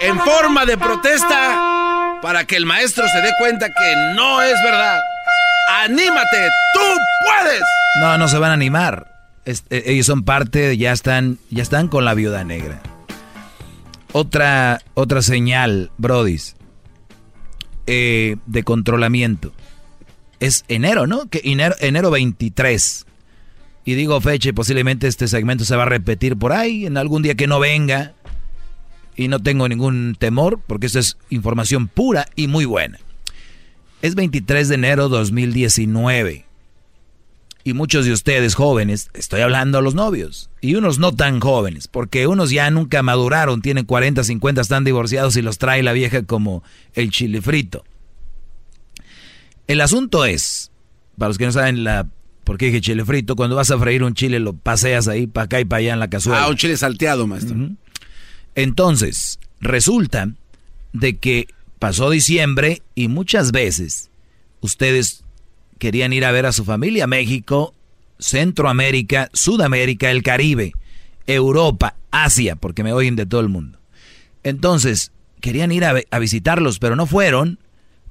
En 0.00 0.18
forma 0.20 0.64
de 0.64 0.78
protesta 0.78 1.73
para 2.24 2.46
que 2.46 2.56
el 2.56 2.64
maestro 2.64 3.06
se 3.06 3.20
dé 3.20 3.32
cuenta 3.38 3.68
que 3.68 4.14
no 4.16 4.40
es 4.40 4.54
verdad. 4.64 4.98
¡Anímate! 5.82 6.48
¡Tú 6.72 6.80
puedes! 7.20 7.60
No, 8.00 8.16
no 8.16 8.28
se 8.28 8.38
van 8.38 8.50
a 8.50 8.54
animar. 8.54 9.06
Eh, 9.44 9.60
ellos 9.68 10.06
son 10.06 10.24
parte, 10.24 10.74
ya 10.78 10.92
están, 10.92 11.36
ya 11.50 11.62
están 11.62 11.88
con 11.88 12.06
la 12.06 12.14
viuda 12.14 12.42
negra. 12.42 12.80
Otra, 14.12 14.80
otra 14.94 15.20
señal, 15.20 15.90
Brodis, 15.98 16.56
eh, 17.86 18.36
de 18.46 18.62
controlamiento. 18.64 19.52
Es 20.40 20.64
enero, 20.68 21.06
¿no? 21.06 21.26
Que 21.28 21.42
enero, 21.44 21.74
enero 21.80 22.10
23. 22.10 23.04
Y 23.84 23.94
digo 23.96 24.18
fecha 24.22 24.50
posiblemente 24.54 25.08
este 25.08 25.28
segmento 25.28 25.66
se 25.66 25.76
va 25.76 25.82
a 25.82 25.86
repetir 25.86 26.38
por 26.38 26.54
ahí, 26.54 26.86
en 26.86 26.96
algún 26.96 27.20
día 27.20 27.34
que 27.34 27.46
no 27.46 27.60
venga. 27.60 28.14
Y 29.16 29.28
no 29.28 29.40
tengo 29.40 29.68
ningún 29.68 30.16
temor, 30.18 30.60
porque 30.66 30.86
esto 30.86 30.98
es 30.98 31.16
información 31.30 31.88
pura 31.88 32.26
y 32.34 32.48
muy 32.48 32.64
buena. 32.64 32.98
Es 34.02 34.14
23 34.14 34.68
de 34.68 34.74
enero 34.74 35.08
2019. 35.08 36.46
Y 37.66 37.72
muchos 37.72 38.04
de 38.04 38.12
ustedes 38.12 38.54
jóvenes, 38.54 39.08
estoy 39.14 39.40
hablando 39.40 39.78
a 39.78 39.82
los 39.82 39.94
novios, 39.94 40.50
y 40.60 40.74
unos 40.74 40.98
no 40.98 41.14
tan 41.14 41.40
jóvenes, 41.40 41.88
porque 41.88 42.26
unos 42.26 42.50
ya 42.50 42.70
nunca 42.70 43.02
maduraron, 43.02 43.62
tienen 43.62 43.86
40, 43.86 44.22
50, 44.22 44.60
están 44.60 44.84
divorciados 44.84 45.36
y 45.36 45.42
los 45.42 45.56
trae 45.56 45.82
la 45.82 45.94
vieja 45.94 46.24
como 46.24 46.62
el 46.92 47.10
chile 47.10 47.40
frito. 47.40 47.84
El 49.66 49.80
asunto 49.80 50.26
es, 50.26 50.72
para 51.16 51.28
los 51.28 51.38
que 51.38 51.46
no 51.46 51.52
saben 51.52 51.84
la 51.84 52.06
por 52.44 52.58
qué 52.58 52.66
dije 52.66 52.82
chile 52.82 53.04
frito, 53.04 53.36
cuando 53.36 53.56
vas 53.56 53.70
a 53.70 53.78
freír 53.78 54.04
un 54.04 54.14
chile 54.14 54.38
lo 54.38 54.52
paseas 54.52 55.08
ahí 55.08 55.26
para 55.26 55.46
acá 55.46 55.60
y 55.60 55.64
para 55.64 55.78
allá 55.78 55.94
en 55.94 56.00
la 56.00 56.08
cazuela. 56.08 56.44
Ah, 56.44 56.48
un 56.48 56.56
chile 56.56 56.76
salteado, 56.76 57.26
maestro. 57.26 57.56
Entonces, 58.54 59.38
resulta 59.60 60.30
de 60.92 61.16
que 61.16 61.48
pasó 61.78 62.10
diciembre 62.10 62.82
y 62.94 63.08
muchas 63.08 63.52
veces 63.52 64.10
ustedes 64.60 65.24
querían 65.78 66.12
ir 66.12 66.24
a 66.24 66.32
ver 66.32 66.46
a 66.46 66.52
su 66.52 66.64
familia, 66.64 67.06
México, 67.06 67.74
Centroamérica, 68.18 69.28
Sudamérica, 69.32 70.10
el 70.10 70.22
Caribe, 70.22 70.72
Europa, 71.26 71.96
Asia, 72.10 72.56
porque 72.56 72.84
me 72.84 72.92
oyen 72.92 73.16
de 73.16 73.26
todo 73.26 73.40
el 73.40 73.48
mundo. 73.48 73.78
Entonces, 74.44 75.10
querían 75.40 75.72
ir 75.72 75.84
a, 75.84 76.00
a 76.10 76.18
visitarlos, 76.18 76.78
pero 76.78 76.96
no 76.96 77.06
fueron 77.06 77.58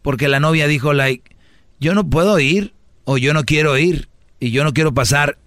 porque 0.01 0.27
la 0.27 0.39
novia 0.39 0.67
dijo, 0.67 0.93
like, 0.93 1.35
yo 1.79 1.95
no 1.95 2.09
puedo 2.09 2.39
ir 2.39 2.73
o 3.05 3.17
yo 3.17 3.33
no 3.33 3.45
quiero 3.45 3.77
ir 3.77 4.09
y 4.39 4.51
yo 4.51 4.63
no 4.63 4.73
quiero 4.73 4.93
pasar 4.93 5.37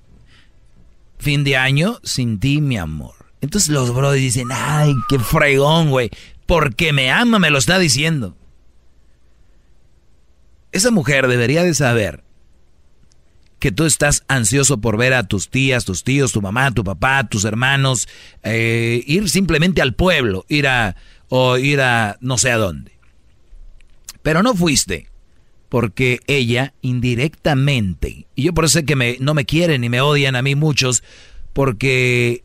fin 1.18 1.44
de 1.44 1.56
año 1.56 1.98
sin 2.02 2.40
ti, 2.40 2.60
mi 2.60 2.78
amor. 2.78 3.25
Entonces 3.46 3.70
los 3.70 3.94
brothers 3.94 4.20
dicen, 4.20 4.48
ay, 4.50 4.92
qué 5.08 5.20
fregón, 5.20 5.90
güey. 5.90 6.10
Porque 6.46 6.92
me 6.92 7.12
ama, 7.12 7.38
me 7.38 7.50
lo 7.50 7.58
está 7.58 7.78
diciendo. 7.78 8.36
Esa 10.72 10.90
mujer 10.90 11.28
debería 11.28 11.62
de 11.62 11.72
saber 11.72 12.24
que 13.60 13.70
tú 13.70 13.84
estás 13.84 14.24
ansioso 14.26 14.78
por 14.80 14.96
ver 14.96 15.14
a 15.14 15.28
tus 15.28 15.48
tías, 15.48 15.84
tus 15.84 16.02
tíos, 16.02 16.32
tu 16.32 16.42
mamá, 16.42 16.72
tu 16.72 16.82
papá, 16.82 17.28
tus 17.28 17.44
hermanos, 17.44 18.08
eh, 18.42 19.04
ir 19.06 19.28
simplemente 19.28 19.80
al 19.80 19.94
pueblo, 19.94 20.44
ir 20.48 20.66
a, 20.66 20.96
o 21.28 21.56
ir 21.56 21.80
a 21.80 22.16
no 22.20 22.38
sé 22.38 22.50
a 22.50 22.56
dónde. 22.56 22.98
Pero 24.22 24.42
no 24.42 24.56
fuiste, 24.56 25.06
porque 25.68 26.18
ella 26.26 26.74
indirectamente, 26.82 28.26
y 28.34 28.42
yo 28.42 28.52
por 28.52 28.64
eso 28.64 28.80
sé 28.80 28.84
que 28.84 28.96
me, 28.96 29.18
no 29.20 29.34
me 29.34 29.44
quieren 29.44 29.84
y 29.84 29.88
me 29.88 30.00
odian 30.00 30.34
a 30.34 30.42
mí 30.42 30.56
muchos, 30.56 31.04
porque 31.52 32.42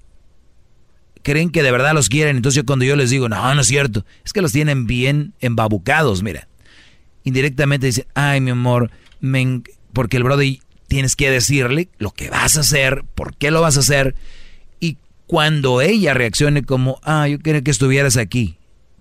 creen 1.22 1.50
que 1.50 1.64
de 1.64 1.72
verdad 1.72 1.94
los 1.94 2.10
quieren. 2.10 2.38
Entonces 2.38 2.64
cuando 2.66 2.86
yo 2.86 2.96
les 2.96 3.10
digo, 3.10 3.30
no, 3.30 3.54
no 3.56 3.62
es 3.62 3.68
cierto, 3.68 4.06
es 4.26 4.34
que 4.34 4.42
los 4.42 4.52
tienen 4.52 4.88
bien 4.88 5.34
embabucados, 5.40 6.24
mira. 6.24 6.48
Indirectamente 7.24 7.88
dicen, 7.88 8.06
ay, 8.16 8.42
mi 8.42 8.52
amor, 8.52 8.92
porque 9.94 10.18
el 10.18 10.24
brody 10.24 10.62
tienes 10.88 11.16
que 11.16 11.30
decirle 11.30 11.90
lo 11.98 12.12
que 12.12 12.30
vas 12.30 12.58
a 12.58 12.62
hacer, 12.62 13.04
por 13.16 13.36
qué 13.36 13.52
lo 13.52 13.62
vas 13.62 13.78
a 13.78 13.82
hacer. 13.82 14.16
Y 14.80 14.98
cuando 15.28 15.82
ella 15.82 16.14
reaccione 16.14 16.64
como, 16.64 17.00
ah, 17.04 17.28
yo 17.28 17.40
quería 17.40 17.62
que 17.62 17.72
estuvieras 17.72 18.18
aquí, 18.18 18.58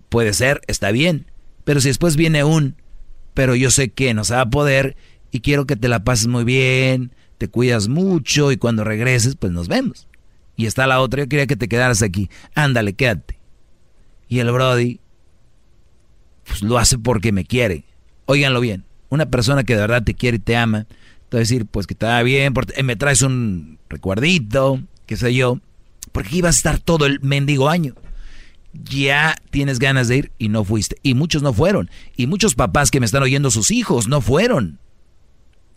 puede 0.08 0.32
ser, 0.34 0.60
está 0.66 0.90
bien. 0.90 1.26
Pero 1.64 1.80
si 1.80 1.88
después 1.88 2.16
viene 2.16 2.44
un, 2.44 2.76
pero 3.34 3.54
yo 3.54 3.70
sé 3.70 3.90
que 3.90 4.12
no 4.14 4.24
se 4.24 4.34
va 4.34 4.42
a 4.42 4.50
poder 4.50 4.96
y 5.30 5.40
quiero 5.40 5.66
que 5.66 5.76
te 5.76 5.88
la 5.88 6.04
pases 6.04 6.26
muy 6.26 6.44
bien, 6.44 7.14
te 7.38 7.48
cuidas 7.48 7.88
mucho 7.88 8.52
y 8.52 8.56
cuando 8.56 8.84
regreses, 8.84 9.36
pues 9.36 9.52
nos 9.52 9.68
vemos. 9.68 10.06
Y 10.60 10.66
está 10.66 10.86
la 10.86 11.00
otra, 11.00 11.22
yo 11.22 11.28
quería 11.30 11.46
que 11.46 11.56
te 11.56 11.68
quedaras 11.68 12.02
aquí. 12.02 12.28
Ándale, 12.54 12.92
quédate. 12.92 13.38
Y 14.28 14.40
el 14.40 14.52
Brody, 14.52 15.00
pues 16.44 16.60
lo 16.60 16.76
hace 16.76 16.98
porque 16.98 17.32
me 17.32 17.46
quiere. 17.46 17.84
Óiganlo 18.26 18.60
bien, 18.60 18.84
una 19.08 19.24
persona 19.30 19.64
que 19.64 19.74
de 19.74 19.80
verdad 19.80 20.02
te 20.02 20.12
quiere 20.12 20.36
y 20.36 20.40
te 20.40 20.58
ama, 20.58 20.84
te 21.30 21.36
va 21.36 21.38
a 21.38 21.40
decir, 21.40 21.64
pues 21.64 21.86
que 21.86 21.94
va 21.94 22.22
bien, 22.22 22.52
me 22.84 22.94
traes 22.94 23.22
un 23.22 23.78
recuerdito, 23.88 24.82
qué 25.06 25.16
sé 25.16 25.32
yo, 25.32 25.60
porque 26.12 26.36
ibas 26.36 26.56
a 26.56 26.58
estar 26.58 26.78
todo 26.78 27.06
el 27.06 27.20
mendigo 27.20 27.70
año. 27.70 27.94
Ya 28.74 29.36
tienes 29.48 29.78
ganas 29.78 30.08
de 30.08 30.18
ir 30.18 30.32
y 30.36 30.50
no 30.50 30.62
fuiste. 30.62 30.96
Y 31.02 31.14
muchos 31.14 31.42
no 31.42 31.54
fueron. 31.54 31.88
Y 32.18 32.26
muchos 32.26 32.54
papás 32.54 32.90
que 32.90 33.00
me 33.00 33.06
están 33.06 33.22
oyendo, 33.22 33.50
sus 33.50 33.70
hijos 33.70 34.08
no 34.08 34.20
fueron 34.20 34.78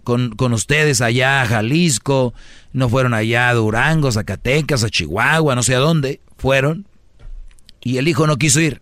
con, 0.04 0.54
ustedes 0.54 1.02
allá 1.02 1.42
a 1.42 1.46
Jalisco, 1.46 2.34
no 2.74 2.90
fueron 2.90 3.14
allá 3.14 3.50
a 3.50 3.54
Durango, 3.54 4.12
Zacatecas, 4.12 4.84
a 4.84 4.90
Chihuahua, 4.90 5.56
no 5.56 5.64
sé 5.64 5.76
a 5.76 5.80
dónde, 5.80 6.20
fueron. 6.38 6.86
Y 7.82 7.98
el 7.98 8.08
hijo 8.08 8.28
no 8.28 8.38
quiso 8.38 8.60
ir. 8.60 8.82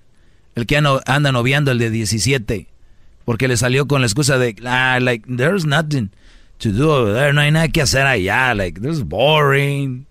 El 0.56 0.66
que 0.66 0.78
anda 0.78 1.32
noviando, 1.32 1.72
el 1.72 1.78
de 1.78 1.90
17, 1.90 2.68
porque 3.24 3.48
le 3.48 3.56
salió 3.56 3.88
con 3.88 4.02
la 4.02 4.08
excusa 4.08 4.38
de, 4.38 4.56
ah, 4.66 5.00
like, 5.02 5.26
there's 5.34 5.66
nothing 5.66 6.10
to 6.58 6.72
do 6.72 6.92
over 6.92 7.14
there, 7.14 7.34
no 7.34 7.42
hay 7.42 7.52
nada 7.52 7.70
que 7.70 7.82
hacer 7.82 8.06
allá, 8.06 8.54
like, 8.54 8.80
this 8.82 8.98
is 8.98 9.04
boring. 9.04 10.06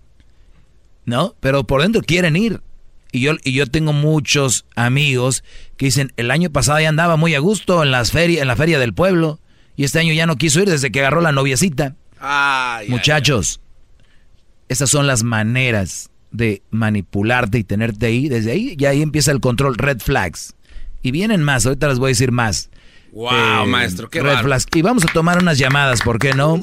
¿No? 1.05 1.35
Pero 1.39 1.65
por 1.65 1.81
dentro 1.81 2.01
quieren 2.01 2.35
ir. 2.35 2.61
Y 3.11 3.21
yo, 3.21 3.33
y 3.43 3.51
yo 3.51 3.67
tengo 3.67 3.91
muchos 3.91 4.65
amigos 4.75 5.43
que 5.75 5.85
dicen, 5.87 6.13
el 6.15 6.31
año 6.31 6.49
pasado 6.49 6.79
ya 6.79 6.87
andaba 6.87 7.17
muy 7.17 7.35
a 7.35 7.39
gusto 7.39 7.83
en, 7.83 7.91
las 7.91 8.11
ferias, 8.11 8.41
en 8.41 8.47
la 8.47 8.55
feria 8.55 8.79
del 8.79 8.93
pueblo 8.93 9.40
y 9.75 9.83
este 9.83 9.99
año 9.99 10.13
ya 10.13 10.25
no 10.25 10.35
quiso 10.35 10.61
ir 10.61 10.69
desde 10.69 10.91
que 10.91 10.99
agarró 10.99 11.21
la 11.21 11.31
noviecita. 11.31 11.95
Muchachos, 12.87 13.61
esas 14.69 14.89
son 14.89 15.07
las 15.07 15.23
maneras 15.23 16.09
de 16.31 16.61
manipularte 16.71 17.57
y 17.59 17.63
tenerte 17.63 18.05
ahí. 18.07 18.29
Desde 18.29 18.51
ahí, 18.51 18.75
ya 18.77 18.89
ahí 18.89 19.01
empieza 19.01 19.31
el 19.31 19.39
control 19.39 19.75
red 19.75 19.99
flags. 19.99 20.53
Y 21.01 21.11
vienen 21.11 21.43
más, 21.43 21.65
ahorita 21.65 21.87
les 21.87 21.99
voy 21.99 22.09
a 22.09 22.09
decir 22.09 22.31
más. 22.31 22.69
Wow, 23.11 23.31
eh, 23.33 23.65
maestro, 23.67 24.09
qué 24.09 24.21
red 24.21 24.39
flags. 24.41 24.67
Y 24.73 24.81
vamos 24.81 25.03
a 25.03 25.07
tomar 25.11 25.39
unas 25.39 25.57
llamadas, 25.57 26.01
¿por 26.01 26.19
qué 26.19 26.33
no? 26.33 26.61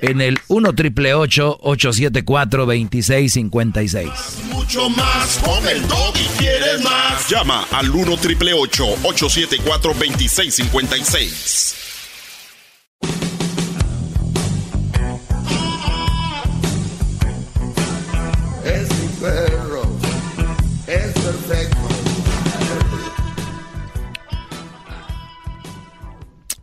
En 0.00 0.20
el 0.20 0.40
1 0.48 0.72
triple 0.72 1.14
874 1.14 2.66
2656. 2.66 4.10
Mucho 4.50 4.90
más 4.90 5.38
con 5.44 5.68
el 5.68 5.82
y 5.82 6.38
quieres 6.38 6.82
más. 6.82 7.28
Llama 7.28 7.66
al 7.70 7.90
1 7.90 8.16
triple 8.16 8.52
874 8.54 9.92
2656. 9.92 11.83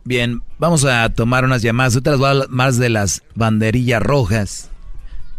Bien, 0.04 0.42
vamos 0.58 0.84
a 0.84 1.08
tomar 1.10 1.44
unas 1.44 1.62
llamadas. 1.62 1.96
Otras 1.96 2.18
más 2.48 2.78
de 2.78 2.88
las 2.88 3.22
banderillas 3.34 4.02
rojas, 4.02 4.70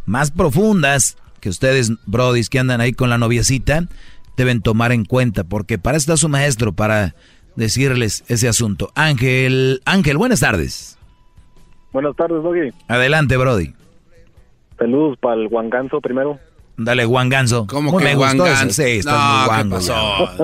más 0.05 0.31
profundas, 0.31 1.17
que 1.41 1.49
ustedes, 1.49 1.91
brodis, 2.05 2.49
que 2.49 2.59
andan 2.59 2.79
ahí 2.79 2.93
con 2.93 3.09
la 3.09 3.17
noviecita, 3.17 3.87
deben 4.37 4.61
tomar 4.61 4.93
en 4.93 5.03
cuenta, 5.03 5.43
porque 5.43 5.77
para 5.77 5.97
eso 5.97 6.13
está 6.13 6.17
su 6.17 6.29
maestro, 6.29 6.71
para 6.71 7.15
decirles 7.55 8.23
ese 8.29 8.47
asunto. 8.47 8.91
Ángel, 8.95 9.81
Ángel, 9.85 10.17
buenas 10.17 10.39
tardes. 10.39 10.97
Buenas 11.91 12.15
tardes, 12.15 12.41
Doggy. 12.41 12.71
Adelante, 12.87 13.37
Brody. 13.37 13.73
Saludos 14.79 15.17
para 15.19 15.35
el 15.35 15.49
Ganso 15.69 16.01
primero. 16.01 16.39
Dale, 16.77 17.05
Juan 17.05 17.29
Ganso. 17.29 17.67
¿Cómo 17.67 17.97
que 17.97 18.15
Juan 18.15 18.37
Ganso? 18.37 18.81
Sí, 18.81 18.97
está 18.99 19.47
muy 19.47 19.63
¿qué 19.63 19.69
pasó? 19.69 19.93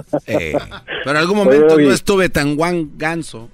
Pero 0.26 1.12
en 1.12 1.18
algún 1.18 1.38
momento 1.38 1.78
no 1.78 1.92
estuve 1.92 2.30
tan 2.30 2.56
Juan 2.56 2.92
Ganso. 2.98 3.50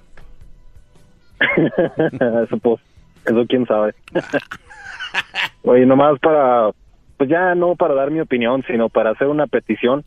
eso, 2.43 2.57
pues, 2.57 2.81
eso 3.25 3.45
quién 3.47 3.65
sabe. 3.65 3.93
Oye, 5.63 5.85
nomás 5.85 6.19
para, 6.19 6.71
pues 7.17 7.29
ya 7.29 7.55
no 7.55 7.75
para 7.75 7.93
dar 7.93 8.11
mi 8.11 8.19
opinión, 8.19 8.63
sino 8.67 8.89
para 8.89 9.11
hacer 9.11 9.27
una 9.27 9.47
petición 9.47 10.03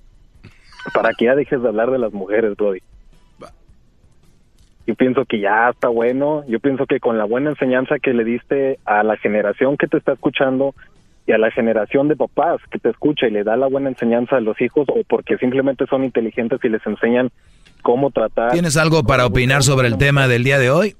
para 0.93 1.13
que 1.13 1.27
ya 1.27 1.35
dejes 1.35 1.61
de 1.63 1.69
hablar 1.69 1.91
de 1.91 1.99
las 1.99 2.13
mujeres, 2.13 2.57
Brody. 2.57 2.81
Yo 4.87 4.95
pienso 4.95 5.27
que 5.27 5.39
ya 5.39 5.69
está 5.69 5.89
bueno. 5.89 6.45
Yo 6.49 6.61
pienso 6.61 6.87
que 6.87 6.99
con 6.99 7.19
la 7.19 7.25
buena 7.25 7.51
enseñanza 7.51 7.99
que 7.99 8.15
le 8.15 8.25
diste 8.25 8.79
a 8.87 9.03
la 9.03 9.19
generación 9.19 9.77
que 9.77 9.87
te 9.87 9.99
está 9.99 10.13
escuchando 10.13 10.75
y 11.27 11.33
a 11.33 11.39
la 11.39 11.51
generación 11.51 12.09
de 12.09 12.17
papás 12.17 12.63
que 12.71 12.79
te 12.79 12.89
escucha 12.89 13.27
y 13.27 13.31
le 13.31 13.45
da 13.45 13.55
la 13.59 13.67
buena 13.67 13.91
enseñanza 13.91 14.37
a 14.37 14.41
los 14.41 14.59
hijos 14.63 14.89
o 14.89 15.03
porque 15.07 15.37
simplemente 15.37 15.85
son 15.91 16.05
inteligentes 16.05 16.59
y 16.65 16.71
les 16.71 16.87
enseñan 16.87 17.31
cómo 17.83 18.11
tratar. 18.11 18.53
¿Tienes 18.53 18.79
algo 18.79 19.03
para 19.03 19.27
opinar 19.27 19.63
sobre 19.63 19.89
el 19.89 19.99
tema 19.99 20.27
del 20.27 20.43
día 20.43 20.59
de 20.59 20.71
hoy? 20.71 20.97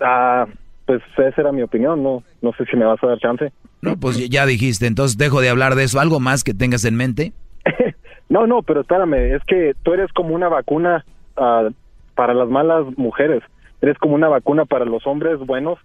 Ah, 0.00 0.46
pues 0.86 1.02
esa 1.16 1.40
era 1.40 1.52
mi 1.52 1.62
opinión, 1.62 2.02
no, 2.02 2.22
no 2.42 2.52
sé 2.52 2.64
si 2.66 2.76
me 2.76 2.84
vas 2.84 3.02
a 3.02 3.08
dar 3.08 3.18
chance. 3.18 3.52
No, 3.82 3.96
pues 3.96 4.16
ya 4.28 4.46
dijiste, 4.46 4.86
entonces 4.86 5.18
dejo 5.18 5.40
de 5.40 5.48
hablar 5.48 5.74
de 5.74 5.84
eso. 5.84 6.00
¿Algo 6.00 6.20
más 6.20 6.44
que 6.44 6.54
tengas 6.54 6.84
en 6.84 6.96
mente? 6.96 7.32
no, 8.28 8.46
no, 8.46 8.62
pero 8.62 8.80
espérame, 8.80 9.34
es 9.34 9.42
que 9.44 9.74
tú 9.82 9.92
eres 9.92 10.12
como 10.12 10.34
una 10.34 10.48
vacuna 10.48 11.04
uh, 11.36 11.70
para 12.14 12.34
las 12.34 12.48
malas 12.48 12.86
mujeres, 12.96 13.42
eres 13.80 13.98
como 13.98 14.14
una 14.14 14.28
vacuna 14.28 14.64
para 14.64 14.84
los 14.84 15.06
hombres 15.06 15.38
buenos, 15.38 15.78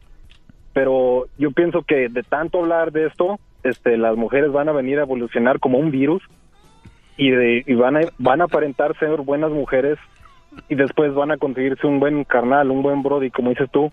pero 0.74 1.26
yo 1.38 1.52
pienso 1.52 1.82
que 1.82 2.08
de 2.10 2.24
tanto 2.24 2.60
hablar 2.60 2.92
de 2.92 3.08
esto, 3.08 3.40
este, 3.64 3.98
las 3.98 4.16
mujeres 4.16 4.52
van 4.52 4.70
a 4.70 4.74
venir 4.74 5.00
a 5.00 5.04
evolucionar 5.04 5.60
como 5.60 5.78
un 5.78 5.92
virus 5.92 6.24
y, 7.18 7.32
de, 7.32 7.64
y 7.66 7.74
van, 7.74 7.98
a, 7.98 8.02
van 8.18 8.42
a 8.42 8.46
aparentar 8.46 8.98
ser 8.98 9.18
buenas 9.22 9.52
mujeres 9.52 9.98
y 10.70 10.76
después 10.76 11.14
van 11.14 11.32
a 11.32 11.38
conseguirse 11.38 11.88
un 11.88 12.00
buen 12.00 12.24
carnal, 12.24 12.72
un 12.72 12.82
buen 12.82 13.04
brody, 13.04 13.30
como 13.30 13.50
dices 13.50 13.70
tú, 13.72 13.92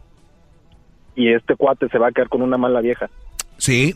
y 1.14 1.32
este 1.32 1.56
cuate 1.56 1.88
se 1.88 1.98
va 1.98 2.08
a 2.08 2.12
quedar 2.12 2.28
con 2.28 2.42
una 2.42 2.56
mala 2.56 2.80
vieja. 2.80 3.10
Sí, 3.56 3.94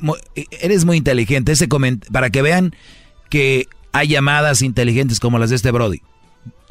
eres 0.61 0.85
muy 0.85 0.97
inteligente. 0.97 1.53
Ese 1.53 1.69
para 2.13 2.31
que 2.31 2.43
vean 2.43 2.75
que 3.31 3.67
hay 3.93 4.09
llamadas 4.09 4.63
inteligentes 4.63 5.21
como 5.21 5.39
las 5.39 5.51
de 5.51 5.57
este 5.57 5.71
Brody. 5.71 6.03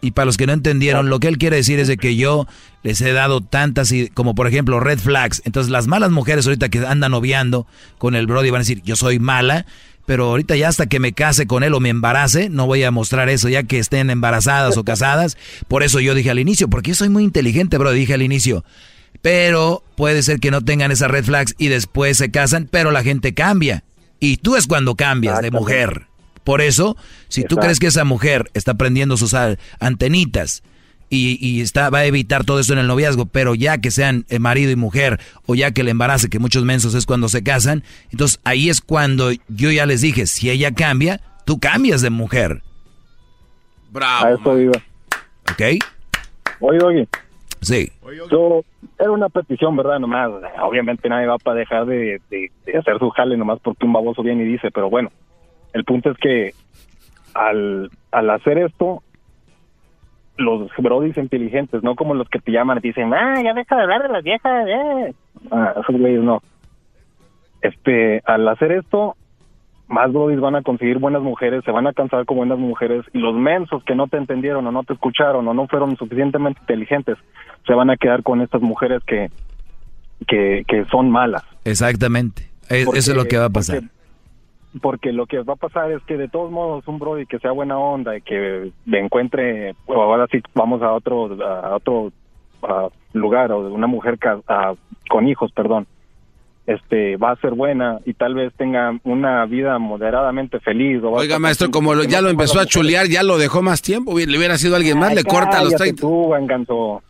Y 0.02 0.12
para 0.12 0.26
los 0.26 0.36
que 0.36 0.48
no 0.48 0.54
entendieron, 0.54 1.10
lo 1.10 1.20
que 1.20 1.28
él 1.28 1.38
quiere 1.38 1.56
decir 1.58 1.80
es 1.80 1.88
de 1.88 1.96
que 1.96 2.16
yo 2.16 2.48
les 2.82 3.00
he 3.02 3.14
dado 3.14 3.42
tantas, 3.42 3.94
como 4.14 4.34
por 4.34 4.48
ejemplo 4.48 4.80
red 4.80 5.00
flags. 5.00 5.44
Entonces 5.46 5.72
las 5.72 5.88
malas 5.88 6.10
mujeres 6.10 6.46
ahorita 6.48 6.70
que 6.70 6.80
andan 6.80 7.12
noviando 7.12 7.68
con 8.00 8.16
el 8.16 8.26
Brody 8.26 8.50
van 8.50 8.60
a 8.60 8.64
decir, 8.64 8.82
yo 8.84 8.96
soy 8.96 9.20
mala, 9.20 9.68
pero 10.06 10.26
ahorita 10.26 10.56
ya 10.56 10.68
hasta 10.68 10.88
que 10.88 11.00
me 11.00 11.14
case 11.14 11.48
con 11.48 11.64
él 11.64 11.74
o 11.74 11.80
me 11.80 11.90
embarace, 11.90 12.50
no 12.50 12.66
voy 12.66 12.84
a 12.84 12.92
mostrar 12.92 13.30
eso, 13.30 13.50
ya 13.50 13.64
que 13.64 13.80
estén 13.80 14.10
embarazadas 14.10 14.78
o 14.78 14.84
casadas. 14.84 15.38
Por 15.68 15.84
eso 15.84 16.00
yo 16.00 16.16
dije 16.16 16.32
al 16.32 16.40
inicio, 16.40 16.70
porque 16.70 16.92
yo 16.92 16.96
soy 16.96 17.10
muy 17.10 17.24
inteligente, 17.24 17.78
bro, 17.78 17.92
dije 17.92 18.14
al 18.14 18.22
inicio. 18.22 18.64
Pero 19.22 19.84
puede 19.96 20.24
ser 20.24 20.40
que 20.40 20.52
no 20.52 20.62
tengan 20.62 20.92
esas 20.92 21.12
red 21.12 21.26
flags 21.26 21.56
y 21.58 21.68
después 21.68 22.18
se 22.18 22.32
casan, 22.32 22.68
pero 22.70 22.92
la 22.92 23.04
gente 23.04 23.34
cambia. 23.34 23.84
Y 24.20 24.38
tú 24.38 24.56
es 24.56 24.68
cuando 24.68 24.96
cambias 24.96 25.42
de 25.42 25.52
mujer. 25.52 26.08
Por 26.44 26.62
eso, 26.62 26.98
si 27.28 27.44
tú 27.44 27.58
crees 27.58 27.80
que 27.80 27.88
esa 27.88 28.04
mujer 28.04 28.50
está 28.54 28.74
prendiendo 28.74 29.18
sus 29.18 29.36
antenitas 29.80 30.64
y, 31.14 31.62
está, 31.62 31.90
va 31.90 32.00
a 32.00 32.06
evitar 32.06 32.46
todo 32.46 32.60
eso 32.60 32.72
en 32.74 32.80
el 32.80 32.88
noviazgo, 32.88 33.26
pero 33.26 33.54
ya 33.54 33.80
que 33.80 33.92
sean 33.92 34.26
eh, 34.30 34.40
marido 34.40 34.72
y 34.72 34.78
mujer 34.78 35.20
o 35.46 35.56
ya 35.56 35.72
que 35.72 35.82
el 35.82 35.90
embarace, 35.90 36.30
que 36.30 36.40
muchos 36.40 36.64
mensos 36.64 36.96
es 36.96 37.06
cuando 37.06 37.28
se 37.28 37.44
casan, 37.44 37.84
entonces 38.12 38.40
ahí 38.46 38.70
es 38.70 38.80
cuando 38.80 39.32
yo 39.50 39.72
ya 39.72 39.86
les 39.86 40.02
dije, 40.02 40.26
si 40.26 40.50
ella 40.50 40.74
cambia, 40.74 41.20
tú 41.46 41.60
cambias 41.60 42.02
de 42.02 42.10
mujer. 42.10 42.62
Bravo. 43.92 44.26
A 44.26 44.32
eso 44.32 44.58
iba. 44.58 44.80
¿Ok? 45.52 45.84
Oye, 46.62 46.80
oye. 46.82 47.08
Sí. 47.60 47.92
Yo, 48.32 48.64
era 48.98 49.12
una 49.12 49.30
petición, 49.30 49.76
¿verdad? 49.76 50.00
Nomás, 50.00 50.32
obviamente 50.62 51.10
nadie 51.10 51.28
va 51.28 51.38
para 51.38 51.60
dejar 51.60 51.86
de, 51.86 52.22
de 52.30 52.52
hacer 52.78 52.98
su 53.00 53.10
jale 53.10 53.36
nomás 53.36 53.60
porque 53.62 53.86
un 53.86 53.94
baboso 53.94 54.24
viene 54.24 54.44
y 54.44 54.48
dice, 54.48 54.72
pero 54.72 54.90
bueno, 54.90 55.12
el 55.74 55.84
punto 55.84 56.12
es 56.12 56.18
que 56.18 56.54
al, 57.34 57.90
al 58.12 58.30
hacer 58.30 58.58
esto, 58.58 59.04
los 60.42 60.70
brodis 60.78 61.18
inteligentes, 61.18 61.84
no 61.84 61.96
como 61.96 62.14
los 62.14 62.30
que 62.30 62.40
te 62.40 62.52
llaman 62.52 62.80
y 62.80 62.88
dicen, 62.88 63.14
ah, 63.14 63.42
ya 63.44 63.54
deja 63.54 63.76
de 63.76 63.82
hablar 63.82 64.04
de 64.04 64.10
las 64.10 64.24
viejas, 64.24 64.68
eh. 64.68 65.14
Ah, 65.52 65.74
esos 65.82 66.00
güeyes 66.00 66.22
no. 66.22 66.42
Este, 67.62 68.22
al 68.26 68.48
hacer 68.48 68.72
esto, 68.72 69.16
más 69.88 70.12
brodis 70.12 70.40
van 70.40 70.56
a 70.56 70.62
conseguir 70.62 70.98
buenas 70.98 71.22
mujeres, 71.22 71.64
se 71.64 71.72
van 71.72 71.88
a 71.88 71.94
cansar 71.94 72.26
con 72.26 72.38
buenas 72.38 72.58
mujeres, 72.58 73.06
y 73.14 73.20
los 73.20 73.36
mensos 73.36 73.84
que 73.84 73.96
no 73.96 74.08
te 74.08 74.18
entendieron 74.18 74.66
o 74.68 74.72
no 74.72 74.84
te 74.84 74.94
escucharon 74.94 75.48
o 75.48 75.54
no 75.54 75.68
fueron 75.68 75.96
suficientemente 75.98 76.60
inteligentes, 76.62 77.18
se 77.66 77.74
van 77.74 77.90
a 77.90 77.98
quedar 77.98 78.24
con 78.24 78.42
estas 78.42 78.62
mujeres 78.62 79.02
que, 79.06 79.30
que, 80.28 80.64
que 80.68 80.86
son 80.86 81.12
malas. 81.12 81.44
Exactamente. 81.66 82.50
eso 82.70 82.92
es 82.96 83.16
lo 83.16 83.26
que 83.26 83.38
va 83.38 83.46
a 83.46 83.50
pasar. 83.50 83.82
porque 83.82 84.01
lo 85.12 85.26
que 85.26 85.40
va 85.40 85.54
a 85.54 85.58
pasar 85.58 85.92
es 85.92 86.02
que 86.04 86.18
de 86.18 86.28
todos 86.30 86.52
modos 86.52 86.88
un 86.88 86.98
brody 87.00 87.26
que 87.26 87.40
sea 87.40 87.52
buena 87.52 87.78
onda 87.78 88.16
y 88.18 88.22
que 88.22 88.72
le 88.86 89.00
encuentre, 89.00 89.76
o 89.86 90.02
ahora 90.02 90.28
sí 90.32 90.40
vamos 90.54 90.82
a 90.82 90.92
otro, 90.94 91.38
a 91.44 91.76
otro 91.76 92.12
a 92.64 92.88
lugar, 93.14 93.52
o 93.52 93.64
de 93.66 93.72
una 93.72 93.88
mujer 93.88 94.18
ca- 94.20 94.40
a- 94.48 94.74
con 95.10 95.28
hijos, 95.28 95.52
perdón, 95.52 95.88
este 96.68 97.18
va 97.18 97.32
a 97.32 97.36
ser 97.38 97.52
buena 97.56 98.00
y 98.06 98.14
tal 98.14 98.36
vez 98.36 98.54
tenga 98.56 98.94
una 99.04 99.46
vida 99.46 99.78
moderadamente 99.80 100.60
feliz. 100.60 101.02
o 101.04 101.12
va 101.12 101.18
a 101.18 101.22
Oiga, 101.22 101.40
maestro, 101.40 101.70
como 101.72 101.94
lo- 101.94 102.02
porque 102.02 102.12
ya 102.14 102.22
lo 102.22 102.30
empezó 102.30 102.60
a 102.60 102.66
chulear, 102.66 103.08
ya 103.08 103.24
lo 103.24 103.38
dejó 103.38 103.62
más 103.62 103.82
tiempo. 103.82 104.18
Le 104.18 104.38
hubiera 104.38 104.58
sido 104.58 104.76
alguien 104.76 105.00
más, 105.00 105.10
Ay, 105.10 105.16
le 105.18 105.24
corta 105.24 105.58
a 105.58 105.64
los 105.64 105.74
cállate 105.74 105.84
30. 105.96 106.02
tú, 106.02 106.26
Juan 106.28 106.48
Ganso. 106.48 107.02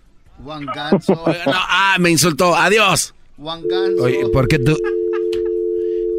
Juan 0.43 0.65
Ganso. 0.65 1.23
Oiga, 1.25 1.45
no, 1.45 1.51
ah, 1.55 1.97
me 1.99 2.09
insultó. 2.09 2.55
Adiós. 2.55 3.13
Juan 3.37 3.61
Ganso. 3.67 4.03
Oye, 4.03 4.25
¿por 4.31 4.47
qué 4.47 4.57
tú? 4.57 4.75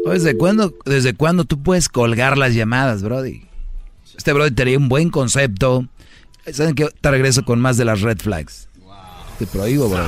Oye, 0.05 0.13
¿Desde 0.13 0.37
cuándo, 0.37 0.73
¿Desde 0.85 1.13
cuándo 1.13 1.45
tú 1.45 1.61
puedes 1.63 1.89
colgar 1.89 2.37
las 2.37 2.53
llamadas, 2.53 3.03
Brody? 3.03 3.43
Este 4.17 4.33
Brody 4.33 4.51
tenía 4.51 4.77
un 4.77 4.89
buen 4.89 5.09
concepto. 5.09 5.87
¿Saben 6.51 6.75
qué? 6.75 6.89
Te 7.01 7.11
regreso 7.11 7.43
con 7.45 7.59
más 7.59 7.77
de 7.77 7.85
las 7.85 8.01
red 8.01 8.19
flags. 8.19 8.67
Te 9.39 9.47
prohíbo, 9.47 9.89
Brody. 9.89 10.07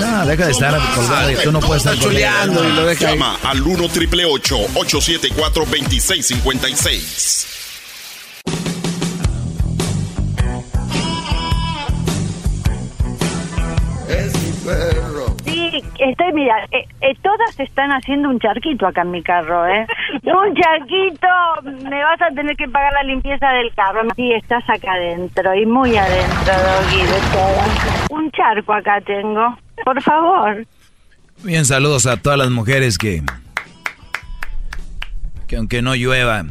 No, 0.00 0.26
deja 0.26 0.46
de 0.46 0.52
estar 0.52 0.78
colgando. 0.94 1.40
Tú 1.42 1.52
no 1.52 1.60
puedes 1.60 1.84
estar 1.84 1.98
chuleando 1.98 2.68
y 2.68 2.72
lo 2.72 2.86
deja. 2.86 3.10
Llama 3.10 3.36
al 3.42 3.60
1 3.62 3.88
triple 3.88 4.24
874 4.26 5.64
2656. 5.64 7.46
Estoy, 16.00 16.32
mira, 16.32 16.64
eh, 16.70 16.86
eh, 17.00 17.14
todas 17.22 17.58
están 17.58 17.90
haciendo 17.90 18.28
un 18.28 18.38
charquito 18.38 18.86
acá 18.86 19.02
en 19.02 19.10
mi 19.10 19.22
carro, 19.22 19.66
¿eh? 19.66 19.86
un 20.22 20.54
charquito, 20.54 21.28
me 21.88 22.02
vas 22.02 22.20
a 22.22 22.34
tener 22.34 22.56
que 22.56 22.68
pagar 22.68 22.92
la 22.92 23.02
limpieza 23.04 23.50
del 23.50 23.74
carro. 23.74 24.02
Sí, 24.16 24.32
estás 24.32 24.64
acá 24.68 24.92
adentro 24.92 25.54
y 25.54 25.66
muy 25.66 25.96
adentro, 25.96 26.52
Doggy, 26.52 27.02
de 27.02 27.20
todo. 27.32 28.18
Un 28.18 28.30
charco 28.32 28.72
acá 28.72 29.00
tengo, 29.00 29.58
por 29.84 30.02
favor. 30.02 30.66
Bien, 31.42 31.64
saludos 31.64 32.06
a 32.06 32.16
todas 32.16 32.38
las 32.38 32.50
mujeres 32.50 32.98
que. 32.98 33.22
que 35.46 35.56
aunque 35.56 35.82
no 35.82 35.94
llueva, 35.94 36.44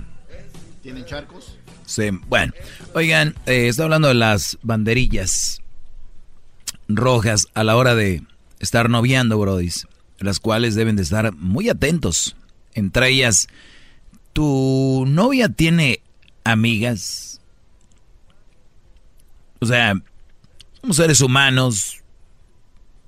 ¿Tienen 0.81 1.05
charcos? 1.05 1.57
se. 1.85 2.11
Bueno, 2.11 2.53
oigan, 2.93 3.35
eh, 3.45 3.67
está 3.67 3.83
hablando 3.83 4.07
de 4.07 4.13
las 4.13 4.57
banderillas 4.61 5.61
rojas 6.87 7.47
a 7.53 7.63
la 7.63 7.75
hora 7.75 7.95
de 7.95 8.23
estar 8.59 8.89
noviando, 8.89 9.37
brodis, 9.37 9.87
las 10.19 10.39
cuales 10.39 10.75
deben 10.75 10.95
de 10.95 11.03
estar 11.03 11.33
muy 11.33 11.69
atentos. 11.69 12.35
Entre 12.73 13.09
ellas, 13.09 13.47
¿tu 14.33 15.05
novia 15.07 15.49
tiene 15.49 16.01
amigas? 16.43 17.41
O 19.59 19.65
sea, 19.65 20.01
somos 20.81 20.97
seres 20.97 21.21
humanos, 21.21 22.03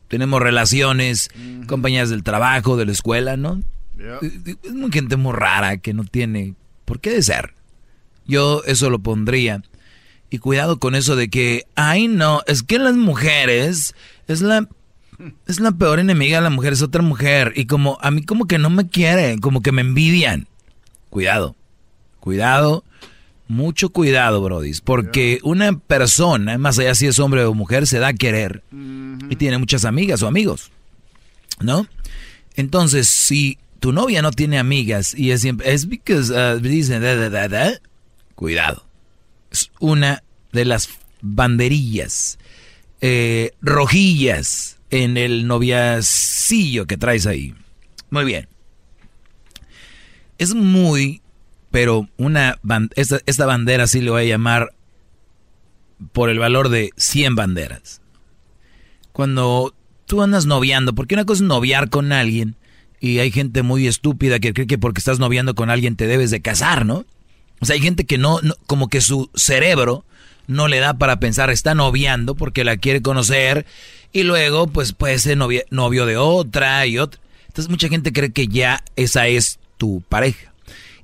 tenemos 0.08 0.42
relaciones, 0.42 1.30
compañías 1.68 2.10
del 2.10 2.24
trabajo, 2.24 2.76
de 2.76 2.86
la 2.86 2.92
escuela, 2.92 3.38
¿no? 3.38 3.62
Es 4.22 4.74
muy 4.74 4.92
gente 4.92 5.16
muy 5.16 5.34
rara 5.34 5.78
que 5.78 5.94
no 5.94 6.04
tiene 6.04 6.56
por 6.86 7.00
qué 7.00 7.12
de 7.12 7.22
ser. 7.22 7.54
Yo 8.26 8.64
eso 8.66 8.90
lo 8.90 9.00
pondría. 9.00 9.64
Y 10.30 10.40
cuidado 10.40 10.80
con 10.80 10.96
eso 10.96 11.16
de 11.16 11.30
que, 11.30 11.66
ay 11.76 12.08
no, 12.08 12.42
es 12.48 12.64
que 12.64 12.80
las 12.80 12.96
mujeres 12.96 13.96
es 14.28 14.42
la 14.42 14.68
es 15.48 15.60
la 15.60 15.72
peor 15.72 16.00
enemiga 16.00 16.38
de 16.38 16.44
la 16.44 16.50
mujer, 16.50 16.74
es 16.74 16.82
otra 16.82 17.02
mujer. 17.02 17.54
Y 17.56 17.66
como 17.66 17.98
a 18.02 18.12
mí 18.12 18.24
como 18.24 18.46
que 18.46 18.58
no 18.58 18.70
me 18.70 18.88
quieren, 18.88 19.40
como 19.40 19.62
que 19.62 19.72
me 19.72 19.82
envidian. 19.82 20.48
Cuidado, 21.10 21.56
cuidado, 22.20 22.84
mucho 23.48 23.90
cuidado, 23.90 24.42
brodis. 24.42 24.82
Porque 24.82 25.40
una 25.44 25.78
persona, 25.78 26.58
más 26.58 26.80
allá 26.80 26.96
si 26.96 27.08
es 27.08 27.20
hombre 27.20 27.44
o 27.44 27.54
mujer, 27.54 27.88
se 27.88 28.00
da 28.00 28.10
a 28.10 28.14
querer. 28.14 28.64
Y 29.30 29.36
tiene 29.36 29.58
muchas 29.58 29.86
amigas 29.86 30.22
o 30.24 30.28
amigos. 30.28 30.72
¿No? 31.60 31.86
Entonces, 32.56 33.08
si 33.10 33.58
tu 33.80 33.92
novia 33.92 34.22
no 34.22 34.32
tiene 34.32 34.58
amigas 34.60 35.14
y 35.14 35.32
es 35.32 35.42
siempre, 35.42 35.74
es 35.74 35.88
because 35.88 36.32
uh, 36.32 36.60
dice, 36.60 37.00
da, 37.00 37.16
da, 37.16 37.30
da, 37.30 37.48
da, 37.48 37.82
cuidado. 38.36 38.86
Es 39.52 39.72
una 39.80 40.24
de 40.54 40.66
las 40.66 40.90
banderillas 41.22 42.38
eh, 43.02 43.52
rojillas 43.62 44.78
en 44.92 45.18
el 45.18 45.48
noviacillo 45.48 46.86
que 46.86 46.98
traes 46.98 47.26
ahí. 47.26 47.54
Muy 48.10 48.26
bien. 48.26 48.48
Es 50.38 50.54
muy, 50.54 51.22
pero 51.70 52.08
una 52.18 52.60
esta, 52.96 53.20
esta 53.26 53.46
bandera 53.46 53.88
sí 53.88 54.02
le 54.02 54.12
voy 54.12 54.24
a 54.24 54.28
llamar 54.30 54.74
por 56.14 56.30
el 56.30 56.40
valor 56.40 56.70
de 56.70 56.90
100 56.98 57.36
banderas. 57.36 58.02
Cuando 59.12 59.74
tú 60.06 60.22
andas 60.22 60.46
noviando, 60.46 60.94
porque 60.96 61.16
una 61.16 61.26
cosa 61.26 61.44
es 61.44 61.48
noviar 61.48 61.90
con 61.90 62.12
alguien 62.12 62.56
y 63.00 63.20
hay 63.20 63.32
gente 63.32 63.62
muy 63.62 63.88
estúpida 63.88 64.40
que 64.40 64.54
cree 64.54 64.68
que 64.68 64.78
porque 64.78 65.00
estás 65.00 65.20
noviando 65.20 65.54
con 65.56 65.70
alguien 65.70 65.96
te 65.96 66.08
debes 66.08 66.32
de 66.32 66.42
casar, 66.42 66.86
¿no? 66.86 67.06
O 67.60 67.66
sea, 67.66 67.76
hay 67.76 67.82
gente 67.82 68.06
que 68.06 68.18
no, 68.18 68.40
no- 68.42 68.56
como 68.66 68.88
que 68.88 69.02
su 69.02 69.30
cerebro 69.36 70.06
no 70.48 70.68
le 70.68 70.80
da 70.80 70.96
para 70.96 71.20
pensar, 71.20 71.50
está 71.52 71.76
noviando 71.76 72.36
porque 72.36 72.64
la 72.64 72.78
quiere 72.78 73.02
conocer 73.02 73.66
y 74.12 74.24
luego 74.24 74.68
pues 74.68 74.94
puede 74.94 75.20
ser 75.20 75.38
novio 75.38 76.06
de 76.06 76.18
otra 76.18 76.86
y 76.86 76.98
otra. 76.98 77.22
Entonces 77.48 77.70
mucha 77.70 77.90
gente 77.90 78.14
cree 78.14 78.32
que 78.32 78.48
ya 78.48 78.84
esa 78.96 79.28
es 79.28 79.60
tu 79.78 80.02
pareja. 80.08 80.54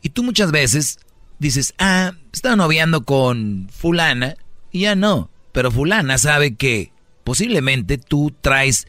Y 0.02 0.10
tú 0.10 0.24
muchas 0.24 0.52
veces 0.52 1.00
dices, 1.40 1.74
ah, 1.78 2.14
estaba 2.32 2.56
noviando 2.56 3.04
con 3.04 3.70
fulana 3.72 4.36
y 4.72 4.82
ya 4.82 4.96
no. 4.96 5.30
Pero 5.52 5.72
fulana 5.72 6.18
sabe 6.18 6.56
que 6.56 6.92
posiblemente 7.24 7.98
tú 7.98 8.34
traes 8.42 8.88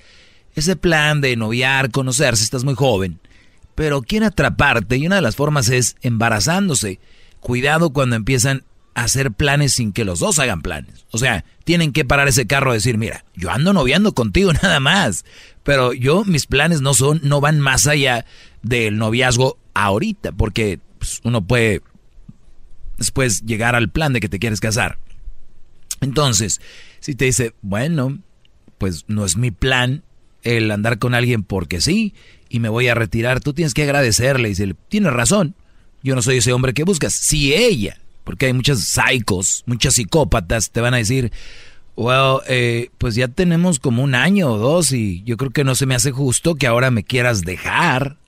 ese 0.54 0.76
plan 0.76 1.20
de 1.20 1.36
noviar, 1.36 1.90
conocerse, 1.90 2.42
estás 2.42 2.64
muy 2.64 2.74
joven, 2.74 3.20
pero 3.74 4.02
quiere 4.02 4.26
atraparte 4.26 4.96
y 4.96 5.06
una 5.06 5.16
de 5.16 5.22
las 5.22 5.36
formas 5.36 5.68
es 5.68 5.96
embarazándose. 6.02 6.98
Cuidado 7.40 7.90
cuando 7.90 8.16
empiezan 8.16 8.64
hacer 9.02 9.32
planes 9.32 9.72
sin 9.72 9.92
que 9.92 10.04
los 10.04 10.18
dos 10.18 10.38
hagan 10.38 10.62
planes. 10.62 11.06
O 11.10 11.18
sea, 11.18 11.44
tienen 11.64 11.92
que 11.92 12.04
parar 12.04 12.28
ese 12.28 12.46
carro 12.46 12.72
y 12.72 12.76
decir, 12.76 12.98
mira, 12.98 13.24
yo 13.34 13.50
ando 13.50 13.72
noviando 13.72 14.14
contigo 14.14 14.52
nada 14.62 14.80
más, 14.80 15.24
pero 15.62 15.92
yo 15.92 16.24
mis 16.24 16.46
planes 16.46 16.80
no 16.80 16.94
son, 16.94 17.20
no 17.22 17.40
van 17.40 17.60
más 17.60 17.86
allá 17.86 18.24
del 18.62 18.98
noviazgo 18.98 19.58
ahorita, 19.74 20.32
porque 20.32 20.80
pues, 20.98 21.20
uno 21.24 21.46
puede 21.46 21.82
después 22.96 23.42
llegar 23.42 23.74
al 23.74 23.90
plan 23.90 24.12
de 24.12 24.20
que 24.20 24.28
te 24.28 24.38
quieres 24.38 24.60
casar. 24.60 24.98
Entonces, 26.00 26.60
si 27.00 27.14
te 27.14 27.26
dice, 27.26 27.54
bueno, 27.62 28.18
pues 28.78 29.04
no 29.08 29.24
es 29.24 29.36
mi 29.36 29.50
plan 29.50 30.02
el 30.42 30.70
andar 30.70 30.98
con 30.98 31.14
alguien 31.14 31.42
porque 31.42 31.80
sí, 31.80 32.14
y 32.48 32.60
me 32.60 32.68
voy 32.68 32.88
a 32.88 32.94
retirar, 32.94 33.40
tú 33.40 33.52
tienes 33.52 33.74
que 33.74 33.82
agradecerle 33.82 34.48
y 34.48 34.52
decirle, 34.52 34.76
tienes 34.88 35.12
razón, 35.12 35.54
yo 36.02 36.14
no 36.14 36.22
soy 36.22 36.38
ese 36.38 36.52
hombre 36.52 36.74
que 36.74 36.84
buscas. 36.84 37.12
Si 37.12 37.52
ella, 37.54 37.98
porque 38.28 38.44
hay 38.44 38.52
muchas 38.52 38.80
psicos, 38.80 39.62
muchas 39.64 39.94
psicópatas, 39.94 40.70
te 40.70 40.82
van 40.82 40.92
a 40.92 40.98
decir, 40.98 41.32
well, 41.96 42.40
eh, 42.46 42.90
pues 42.98 43.14
ya 43.14 43.26
tenemos 43.26 43.78
como 43.78 44.02
un 44.02 44.14
año 44.14 44.52
o 44.52 44.58
dos 44.58 44.92
y 44.92 45.22
yo 45.22 45.38
creo 45.38 45.50
que 45.50 45.64
no 45.64 45.74
se 45.74 45.86
me 45.86 45.94
hace 45.94 46.10
justo 46.12 46.54
que 46.54 46.66
ahora 46.66 46.90
me 46.90 47.04
quieras 47.04 47.40
dejar. 47.40 48.18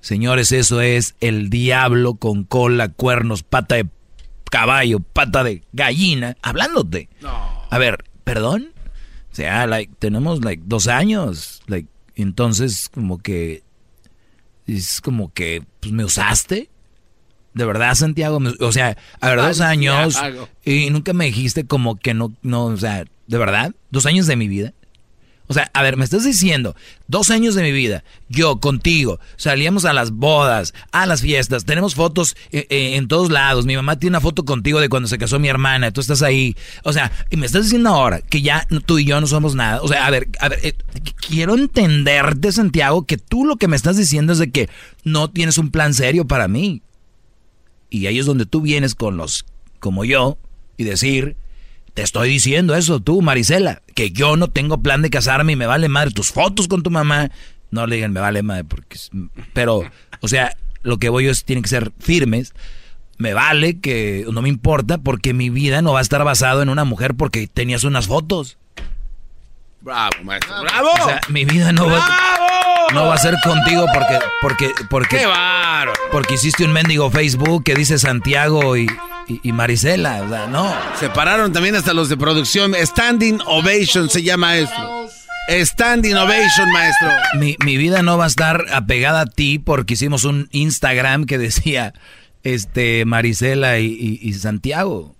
Señores, 0.00 0.52
eso 0.52 0.80
es 0.80 1.16
el 1.20 1.50
diablo 1.50 2.14
con 2.14 2.44
cola, 2.44 2.88
cuernos, 2.88 3.42
pata 3.42 3.74
de 3.74 3.88
caballo, 4.48 5.00
pata 5.00 5.42
de 5.42 5.64
gallina, 5.72 6.36
hablándote. 6.40 7.08
A 7.68 7.78
ver, 7.78 8.04
¿perdón? 8.22 8.70
O 9.32 9.34
sea, 9.34 9.66
like, 9.66 9.92
tenemos 9.98 10.44
like 10.44 10.62
dos 10.66 10.86
años, 10.86 11.62
like, 11.66 11.88
entonces 12.14 12.88
como 12.88 13.18
que 13.18 13.64
es 14.68 15.00
como 15.00 15.32
que 15.32 15.64
pues 15.80 15.92
me 15.92 16.04
usaste. 16.04 16.70
De 17.52 17.64
verdad, 17.64 17.94
Santiago, 17.94 18.38
o 18.60 18.72
sea, 18.72 18.96
a 19.20 19.28
ver, 19.28 19.38
dos 19.40 19.60
años 19.60 20.14
Santiago. 20.14 20.48
y 20.64 20.90
nunca 20.90 21.12
me 21.12 21.26
dijiste 21.26 21.66
como 21.66 21.98
que 21.98 22.14
no, 22.14 22.32
no, 22.42 22.66
o 22.66 22.76
sea, 22.76 23.04
de 23.26 23.38
verdad, 23.38 23.74
dos 23.90 24.06
años 24.06 24.26
de 24.26 24.36
mi 24.36 24.48
vida. 24.48 24.72
O 25.50 25.52
sea, 25.52 25.68
a 25.74 25.82
ver, 25.82 25.96
me 25.96 26.04
estás 26.04 26.22
diciendo, 26.22 26.76
dos 27.08 27.32
años 27.32 27.56
de 27.56 27.64
mi 27.64 27.72
vida, 27.72 28.04
yo 28.28 28.60
contigo, 28.60 29.18
salíamos 29.36 29.84
a 29.84 29.92
las 29.92 30.12
bodas, 30.12 30.74
a 30.92 31.06
las 31.06 31.22
fiestas, 31.22 31.64
tenemos 31.64 31.96
fotos 31.96 32.36
eh, 32.52 32.68
eh, 32.70 32.94
en 32.94 33.08
todos 33.08 33.32
lados, 33.32 33.66
mi 33.66 33.74
mamá 33.74 33.98
tiene 33.98 34.12
una 34.12 34.20
foto 34.20 34.44
contigo 34.44 34.78
de 34.78 34.88
cuando 34.88 35.08
se 35.08 35.18
casó 35.18 35.40
mi 35.40 35.48
hermana, 35.48 35.90
tú 35.90 36.00
estás 36.00 36.22
ahí, 36.22 36.54
o 36.84 36.92
sea, 36.92 37.10
y 37.30 37.36
me 37.36 37.46
estás 37.46 37.64
diciendo 37.64 37.88
ahora 37.88 38.20
que 38.20 38.42
ya 38.42 38.64
tú 38.86 39.00
y 39.00 39.06
yo 39.06 39.20
no 39.20 39.26
somos 39.26 39.56
nada, 39.56 39.82
o 39.82 39.88
sea, 39.88 40.06
a 40.06 40.10
ver, 40.10 40.28
a 40.38 40.50
ver, 40.50 40.60
eh, 40.62 40.74
quiero 41.28 41.56
entenderte, 41.56 42.52
Santiago, 42.52 43.04
que 43.04 43.18
tú 43.18 43.44
lo 43.44 43.56
que 43.56 43.66
me 43.66 43.74
estás 43.74 43.96
diciendo 43.96 44.32
es 44.32 44.38
de 44.38 44.52
que 44.52 44.68
no 45.02 45.30
tienes 45.30 45.58
un 45.58 45.72
plan 45.72 45.94
serio 45.94 46.28
para 46.28 46.46
mí. 46.46 46.80
Y 47.90 48.06
ahí 48.06 48.18
es 48.18 48.26
donde 48.26 48.46
tú 48.46 48.60
vienes 48.60 48.94
con 48.94 49.16
los, 49.16 49.44
como 49.80 50.04
yo, 50.04 50.38
y 50.76 50.84
decir, 50.84 51.36
te 51.94 52.02
estoy 52.02 52.28
diciendo 52.28 52.74
eso 52.74 53.00
tú, 53.00 53.20
Marisela, 53.20 53.82
que 53.94 54.10
yo 54.12 54.36
no 54.36 54.48
tengo 54.48 54.82
plan 54.82 55.02
de 55.02 55.10
casarme 55.10 55.52
y 55.52 55.56
me 55.56 55.66
vale 55.66 55.88
madre 55.88 56.12
tus 56.12 56.30
fotos 56.30 56.68
con 56.68 56.82
tu 56.82 56.90
mamá. 56.90 57.30
No 57.70 57.86
le 57.86 57.96
digan 57.96 58.12
me 58.12 58.20
vale 58.20 58.42
madre 58.42 58.64
porque... 58.64 58.98
Pero, 59.52 59.82
o 60.20 60.28
sea, 60.28 60.56
lo 60.82 60.98
que 60.98 61.08
voy 61.08 61.24
yo 61.24 61.30
es, 61.30 61.44
tienen 61.44 61.62
que 61.62 61.68
ser 61.68 61.92
firmes. 61.98 62.54
Me 63.18 63.34
vale 63.34 63.80
que 63.80 64.24
no 64.32 64.40
me 64.40 64.48
importa 64.48 64.98
porque 64.98 65.34
mi 65.34 65.50
vida 65.50 65.82
no 65.82 65.92
va 65.92 65.98
a 65.98 66.02
estar 66.02 66.24
basado 66.24 66.62
en 66.62 66.70
una 66.70 66.84
mujer 66.84 67.14
porque 67.14 67.46
tenías 67.46 67.84
unas 67.84 68.06
fotos. 68.06 68.56
Bravo, 69.80 70.12
maestro. 70.24 70.60
¡Bravo! 70.62 70.90
O 71.00 71.04
sea, 71.06 71.20
mi 71.28 71.44
vida 71.44 71.72
no 71.72 71.86
va, 71.86 72.06
no 72.92 73.06
va 73.06 73.14
a 73.14 73.18
ser 73.18 73.34
contigo 73.42 73.86
porque, 73.94 74.18
porque, 74.42 74.70
porque, 74.90 75.16
¡Qué 75.18 75.26
bárbaro! 75.26 75.92
porque 76.12 76.34
hiciste 76.34 76.64
un 76.64 76.72
mendigo 76.72 77.10
Facebook 77.10 77.64
que 77.64 77.74
dice 77.74 77.98
Santiago 77.98 78.76
y, 78.76 78.86
y, 79.26 79.40
y 79.42 79.52
Marisela. 79.52 80.22
O 80.22 80.28
sea, 80.28 80.46
no. 80.48 80.74
Separaron 80.98 81.52
también 81.52 81.76
hasta 81.76 81.94
los 81.94 82.08
de 82.10 82.16
producción. 82.18 82.74
Standing 82.74 83.40
Ovation 83.46 84.10
se 84.10 84.22
llama 84.22 84.56
eso. 84.56 85.08
Standing 85.48 86.14
Ovation, 86.16 86.70
maestro. 86.72 87.08
Mi, 87.38 87.56
mi 87.64 87.76
vida 87.78 88.02
no 88.02 88.18
va 88.18 88.24
a 88.24 88.28
estar 88.28 88.66
apegada 88.72 89.22
a 89.22 89.26
ti 89.26 89.58
porque 89.58 89.94
hicimos 89.94 90.24
un 90.24 90.48
Instagram 90.52 91.24
que 91.24 91.38
decía 91.38 91.94
este 92.42 93.04
Marisela 93.06 93.78
y, 93.78 93.86
y- 93.86 94.18
y 94.28 94.32
Santiago. 94.34 95.16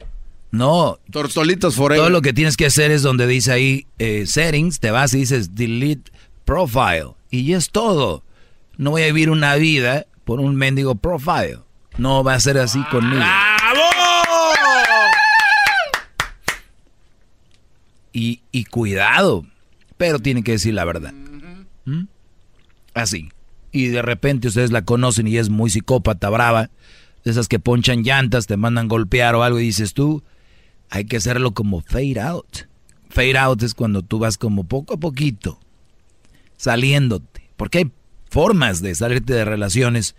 No. 0.50 0.98
Tortolitos 1.10 1.76
forever. 1.76 2.00
Todo 2.00 2.10
lo 2.10 2.22
que 2.22 2.32
tienes 2.32 2.56
que 2.56 2.66
hacer 2.66 2.90
es 2.90 3.02
donde 3.02 3.26
dice 3.26 3.52
ahí 3.52 3.86
eh, 3.98 4.26
settings, 4.26 4.80
te 4.80 4.90
vas 4.90 5.14
y 5.14 5.18
dices 5.18 5.54
delete 5.54 6.10
profile. 6.44 7.14
Y 7.30 7.44
ya 7.44 7.56
es 7.56 7.70
todo. 7.70 8.24
No 8.76 8.90
voy 8.90 9.02
a 9.02 9.06
vivir 9.06 9.30
una 9.30 9.54
vida 9.56 10.06
por 10.24 10.40
un 10.40 10.56
mendigo 10.56 10.94
profile. 10.96 11.60
No 11.98 12.24
va 12.24 12.34
a 12.34 12.40
ser 12.40 12.58
así 12.58 12.82
conmigo. 12.90 13.22
Y, 18.12 18.42
y 18.50 18.64
cuidado, 18.64 19.46
pero 19.96 20.18
tiene 20.18 20.42
que 20.42 20.52
decir 20.52 20.74
la 20.74 20.84
verdad. 20.84 21.12
¿Mm? 21.84 22.04
Así. 22.94 23.28
Y 23.70 23.86
de 23.86 24.02
repente 24.02 24.48
ustedes 24.48 24.72
la 24.72 24.84
conocen 24.84 25.28
y 25.28 25.36
es 25.36 25.48
muy 25.48 25.70
psicópata, 25.70 26.28
brava. 26.28 26.70
De 27.24 27.30
esas 27.30 27.46
que 27.46 27.60
ponchan 27.60 28.02
llantas, 28.02 28.46
te 28.46 28.56
mandan 28.56 28.88
golpear 28.88 29.34
o 29.36 29.44
algo 29.44 29.60
y 29.60 29.64
dices 29.64 29.94
tú, 29.94 30.24
hay 30.90 31.04
que 31.06 31.16
hacerlo 31.16 31.52
como 31.52 31.80
fade 31.80 32.20
out. 32.20 32.58
Fade 33.08 33.38
out 33.38 33.62
es 33.62 33.74
cuando 33.74 34.02
tú 34.02 34.18
vas 34.18 34.36
como 34.38 34.64
poco 34.64 34.94
a 34.94 34.96
poquito, 34.96 35.58
saliéndote. 36.56 37.48
Porque 37.56 37.78
hay 37.78 37.90
formas 38.30 38.80
de 38.82 38.94
salirte 38.94 39.32
de 39.34 39.44
relaciones 39.44 40.14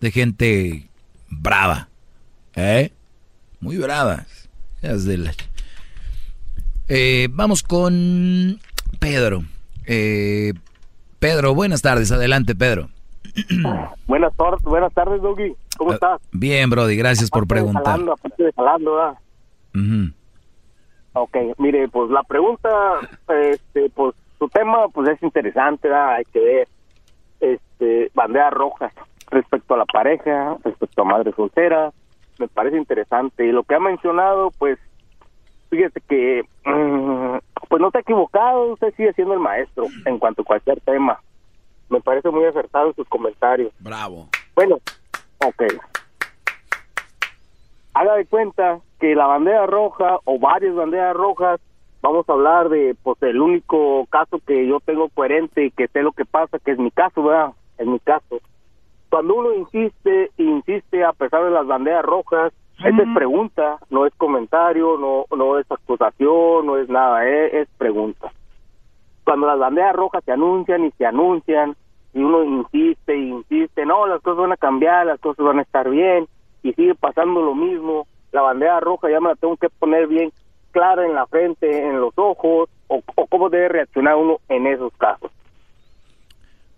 de 0.00 0.10
gente 0.10 0.88
brava. 1.28 1.88
¿Eh? 2.54 2.92
Muy 3.60 3.76
la- 5.18 5.34
Eh, 6.88 7.28
vamos 7.30 7.62
con 7.62 8.58
Pedro. 8.98 9.44
Eh, 9.86 10.52
Pedro, 11.18 11.54
buenas 11.54 11.82
tardes. 11.82 12.10
Adelante, 12.12 12.54
Pedro. 12.54 12.90
Buenas, 14.06 14.36
buenas 14.62 14.92
tardes, 14.92 15.22
Doggy. 15.22 15.54
¿Cómo 15.78 15.92
estás? 15.94 16.20
Bien, 16.32 16.68
Brody, 16.68 16.96
gracias 16.96 17.30
por 17.30 17.44
de 17.44 17.46
preguntar. 17.46 17.84
jalando, 17.84 18.12
aparte 18.12 18.42
de 18.42 18.52
jalando, 18.52 19.00
¿verdad? 19.72 19.86
Ujú. 19.86 20.12
Ok, 21.14 21.36
mire, 21.58 21.88
pues 21.88 22.10
la 22.10 22.22
pregunta, 22.22 22.68
este, 23.28 23.90
pues 23.90 24.14
su 24.38 24.48
tema, 24.48 24.88
pues 24.88 25.10
es 25.10 25.22
interesante, 25.22 25.88
¿verdad? 25.88 26.14
Hay 26.14 26.24
que 26.24 26.40
ver, 26.40 26.68
este, 27.40 28.10
bandera 28.14 28.50
roja 28.50 28.90
respecto 29.30 29.74
a 29.74 29.78
la 29.78 29.84
pareja, 29.84 30.56
respecto 30.64 31.02
a 31.02 31.04
madre 31.04 31.32
soltera, 31.32 31.92
me 32.38 32.48
parece 32.48 32.76
interesante. 32.76 33.46
Y 33.46 33.52
lo 33.52 33.62
que 33.62 33.74
ha 33.74 33.80
mencionado, 33.80 34.50
pues, 34.58 34.78
fíjese 35.70 36.00
que, 36.02 36.42
mm, 36.64 37.38
pues 37.68 37.80
no 37.80 37.88
está 37.88 38.00
equivocado, 38.00 38.72
usted 38.72 38.94
sigue 38.96 39.12
siendo 39.12 39.34
el 39.34 39.40
maestro 39.40 39.86
en 40.06 40.18
cuanto 40.18 40.42
a 40.42 40.46
cualquier 40.46 40.80
tema. 40.80 41.20
Me 41.88 42.00
parece 42.00 42.30
muy 42.30 42.44
acertado 42.44 42.92
sus 42.94 43.08
comentarios. 43.08 43.72
Bravo. 43.78 44.28
Bueno, 44.54 44.76
ok. 45.44 45.62
Haga 47.94 48.14
de 48.16 48.26
cuenta 48.26 48.80
que 49.02 49.16
la 49.16 49.26
bandera 49.26 49.66
roja 49.66 50.20
o 50.24 50.38
varias 50.38 50.76
banderas 50.76 51.16
rojas, 51.16 51.60
vamos 52.02 52.24
a 52.28 52.32
hablar 52.34 52.68
de 52.68 52.94
pues 53.02 53.20
el 53.22 53.40
único 53.40 54.06
caso 54.06 54.38
que 54.46 54.64
yo 54.64 54.78
tengo 54.78 55.08
coherente 55.08 55.64
y 55.64 55.72
que 55.72 55.88
sé 55.88 56.02
lo 56.02 56.12
que 56.12 56.24
pasa, 56.24 56.60
que 56.60 56.70
es 56.70 56.78
mi 56.78 56.92
caso, 56.92 57.24
¿verdad? 57.24 57.50
Es 57.78 57.86
mi 57.88 57.98
caso. 57.98 58.38
Cuando 59.10 59.34
uno 59.34 59.54
insiste 59.54 60.30
e 60.38 60.42
insiste 60.44 61.04
a 61.04 61.12
pesar 61.14 61.42
de 61.42 61.50
las 61.50 61.66
banderas 61.66 62.04
rojas, 62.04 62.52
esa 62.78 63.02
es 63.02 63.08
pregunta, 63.12 63.78
no 63.90 64.06
es 64.06 64.14
comentario, 64.14 64.96
no 64.96 65.24
no 65.36 65.58
es 65.58 65.66
acusación, 65.68 66.64
no 66.64 66.78
es 66.78 66.88
nada, 66.88 67.28
es, 67.28 67.54
es 67.54 67.68
pregunta. 67.78 68.30
Cuando 69.24 69.48
las 69.48 69.58
banderas 69.58 69.96
rojas 69.96 70.22
se 70.22 70.30
anuncian 70.30 70.84
y 70.84 70.92
se 70.92 71.06
anuncian, 71.06 71.74
y 72.14 72.22
uno 72.22 72.44
insiste 72.44 73.14
e 73.14 73.18
insiste, 73.18 73.84
no, 73.84 74.06
las 74.06 74.22
cosas 74.22 74.42
van 74.42 74.52
a 74.52 74.56
cambiar, 74.56 75.06
las 75.06 75.18
cosas 75.18 75.44
van 75.44 75.58
a 75.58 75.62
estar 75.62 75.90
bien, 75.90 76.28
y 76.62 76.72
sigue 76.74 76.94
pasando 76.94 77.42
lo 77.42 77.56
mismo, 77.56 78.06
la 78.32 78.40
bandera 78.42 78.80
roja 78.80 79.10
ya 79.10 79.20
me 79.20 79.28
la 79.28 79.34
tengo 79.36 79.56
que 79.56 79.68
poner 79.68 80.06
bien 80.08 80.32
clara 80.72 81.04
en 81.06 81.14
la 81.14 81.26
frente, 81.26 81.86
en 81.86 82.00
los 82.00 82.12
ojos, 82.16 82.68
o, 82.88 83.02
o 83.14 83.26
cómo 83.26 83.48
debe 83.50 83.68
reaccionar 83.68 84.16
uno 84.16 84.38
en 84.48 84.66
esos 84.66 84.92
casos. 84.98 85.30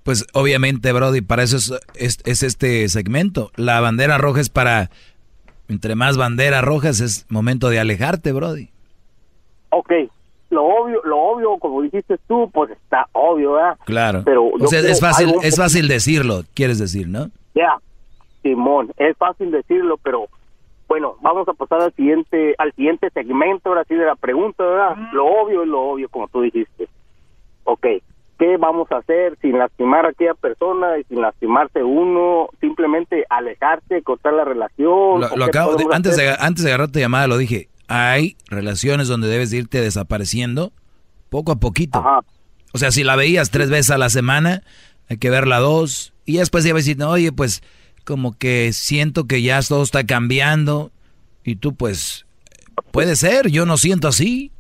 Pues 0.03 0.27
obviamente, 0.35 0.93
Brody, 0.93 1.23
para 1.23 1.43
eso 1.43 1.57
es, 1.57 1.73
es- 1.95 2.19
es 2.25 2.43
este 2.43 2.89
segmento. 2.89 3.51
La 3.57 3.81
bandera 3.81 4.19
roja 4.19 4.41
es 4.41 4.51
para, 4.51 4.91
entre 5.69 5.95
más 5.95 6.17
banderas 6.17 6.63
rojas, 6.63 7.01
es 7.01 7.25
momento 7.31 7.71
de 7.71 7.79
alejarte, 7.81 8.33
Brody. 8.33 8.69
Ok, 9.71 9.93
lo 10.51 10.65
obvio, 10.65 11.01
lo 11.05 11.19
obvio, 11.19 11.57
como 11.59 11.81
dijiste 11.83 12.17
tú, 12.29 12.51
pues 12.53 12.71
está 12.73 13.07
obvio, 13.13 13.53
¿verdad? 13.55 13.79
Claro. 13.87 14.23
Pero 14.25 14.45
o 14.49 14.67
sea, 14.67 14.81
es 14.81 15.01
fácil, 15.01 15.29
algo 15.29 15.43
es 15.43 15.57
fácil 15.57 15.89
decirlo, 15.89 16.43
quieres 16.53 16.79
decir, 16.79 17.09
¿no? 17.09 17.31
Ya, 17.55 17.79
Simón, 18.43 18.93
es 18.99 19.17
fácil 19.17 19.51
decirlo, 19.51 19.97
pero 20.03 20.27
bueno, 20.89 21.17
vamos 21.23 21.49
a 21.49 21.53
pasar 21.55 21.81
al 21.81 21.93
siguiente, 21.95 22.55
al 22.59 22.73
siguiente 22.75 23.09
segmento, 23.11 23.69
ahora 23.71 23.85
sí, 23.89 23.95
de 23.95 24.05
la 24.05 24.17
pregunta, 24.17 24.65
¿verdad? 24.65 24.97
Lo 25.13 25.25
obvio 25.27 25.63
es 25.63 25.69
lo 25.69 25.81
obvio, 25.83 26.09
como 26.09 26.29
tú 26.29 26.43
dijiste. 26.43 26.89
Ok, 27.65 27.87
¿qué 28.39 28.57
vamos 28.59 28.91
a 28.93 28.99
hacer 28.99 29.39
sin 29.41 29.59
lastimar 29.59 30.05
a 30.07 30.11
aquella 30.11 30.35
persona 30.35 30.99
y 30.99 31.05
sin 31.05 31.21
lastimarse 31.23 31.83
uno? 31.83 32.49
Simplemente 32.61 33.25
alejarse, 33.31 34.03
cortar 34.03 34.35
la 34.35 34.45
relación. 34.45 35.21
Lo, 35.21 35.27
¿o 35.27 35.37
lo 35.37 35.45
qué 35.47 35.59
acabo 35.59 35.77
de- 35.77 35.87
antes, 35.93 36.17
de, 36.17 36.35
antes 36.39 36.65
de 36.65 36.71
agarrar 36.71 36.91
tu 36.91 36.99
llamada 36.99 37.27
lo 37.27 37.39
dije. 37.39 37.69
Hay 37.89 38.37
relaciones 38.49 39.09
donde 39.09 39.29
debes 39.29 39.51
de 39.51 39.59
irte 39.59 39.81
desapareciendo 39.81 40.73
poco 41.31 41.53
a 41.53 41.57
poquito. 41.57 42.05
O 42.73 42.79
sea, 42.79 42.91
si 42.91 43.05
la 43.05 43.17
veías 43.17 43.51
tres 43.51 43.71
veces 43.71 43.91
a 43.91 43.99
la 43.99 44.11
semana, 44.11 44.63
hay 45.09 45.17
que 45.19 45.31
verla 45.31 45.59
dos. 45.59 46.13
Y 46.27 46.39
después 46.39 46.65
ya 46.65 46.73
vas 46.73 46.85
a 46.85 46.87
decir, 46.89 47.03
oye, 47.05 47.31
pues 47.33 47.63
como 48.05 48.37
que 48.37 48.73
siento 48.73 49.27
que 49.27 49.43
ya 49.43 49.61
todo 49.63 49.83
está 49.83 50.05
cambiando. 50.05 50.93
Y 51.45 51.57
tú, 51.57 51.75
pues, 51.75 52.27
puede 52.91 53.17
ser, 53.17 53.51
yo 53.51 53.67
no 53.67 53.77
siento 53.77 54.09
así. 54.09 54.51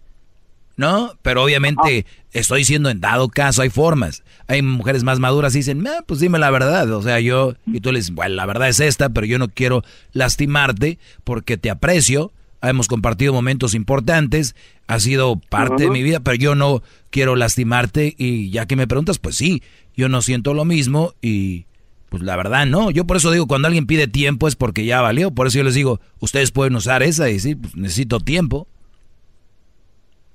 ¿No? 0.76 1.16
Pero 1.22 1.44
obviamente 1.44 2.04
estoy 2.32 2.62
diciendo 2.62 2.90
en 2.90 3.00
dado 3.00 3.28
caso, 3.28 3.62
hay 3.62 3.70
formas. 3.70 4.24
Hay 4.48 4.60
mujeres 4.60 5.04
más 5.04 5.20
maduras 5.20 5.54
y 5.54 5.58
dicen, 5.58 5.86
"Ah, 5.86 6.02
pues 6.04 6.18
dime 6.18 6.40
la 6.40 6.50
verdad. 6.50 6.90
O 6.90 7.00
sea, 7.00 7.20
yo, 7.20 7.54
y 7.64 7.78
tú 7.78 7.92
le 7.92 8.00
dices, 8.00 8.12
bueno, 8.12 8.34
la 8.34 8.44
verdad 8.44 8.68
es 8.68 8.80
esta, 8.80 9.08
pero 9.10 9.24
yo 9.24 9.38
no 9.38 9.48
quiero 9.48 9.84
lastimarte 10.12 10.98
porque 11.22 11.56
te 11.56 11.70
aprecio. 11.70 12.32
Hemos 12.60 12.88
compartido 12.88 13.32
momentos 13.32 13.72
importantes, 13.74 14.56
ha 14.88 14.98
sido 14.98 15.36
parte 15.36 15.84
de 15.84 15.90
mi 15.90 16.02
vida, 16.02 16.18
pero 16.20 16.36
yo 16.36 16.56
no 16.56 16.82
quiero 17.10 17.36
lastimarte. 17.36 18.14
Y 18.18 18.50
ya 18.50 18.66
que 18.66 18.74
me 18.74 18.88
preguntas, 18.88 19.20
pues 19.20 19.36
sí, 19.36 19.62
yo 19.96 20.08
no 20.08 20.22
siento 20.22 20.54
lo 20.54 20.64
mismo 20.64 21.14
y 21.22 21.66
pues 22.08 22.22
la 22.22 22.36
verdad 22.36 22.66
no. 22.66 22.90
Yo 22.90 23.06
por 23.06 23.16
eso 23.16 23.30
digo, 23.30 23.46
cuando 23.46 23.66
alguien 23.68 23.86
pide 23.86 24.06
tiempo 24.06 24.48
es 24.48 24.56
porque 24.56 24.84
ya 24.84 25.00
valió. 25.00 25.30
Por 25.30 25.46
eso 25.46 25.58
yo 25.58 25.64
les 25.64 25.74
digo, 25.74 26.00
ustedes 26.20 26.52
pueden 26.52 26.76
usar 26.76 27.02
esa 27.02 27.28
y 27.28 27.34
decir, 27.34 27.60
pues 27.60 27.76
necesito 27.76 28.20
tiempo. 28.20 28.66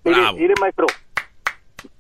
Mire, 0.04 0.34
mire, 0.34 0.54
maestro, 0.60 0.88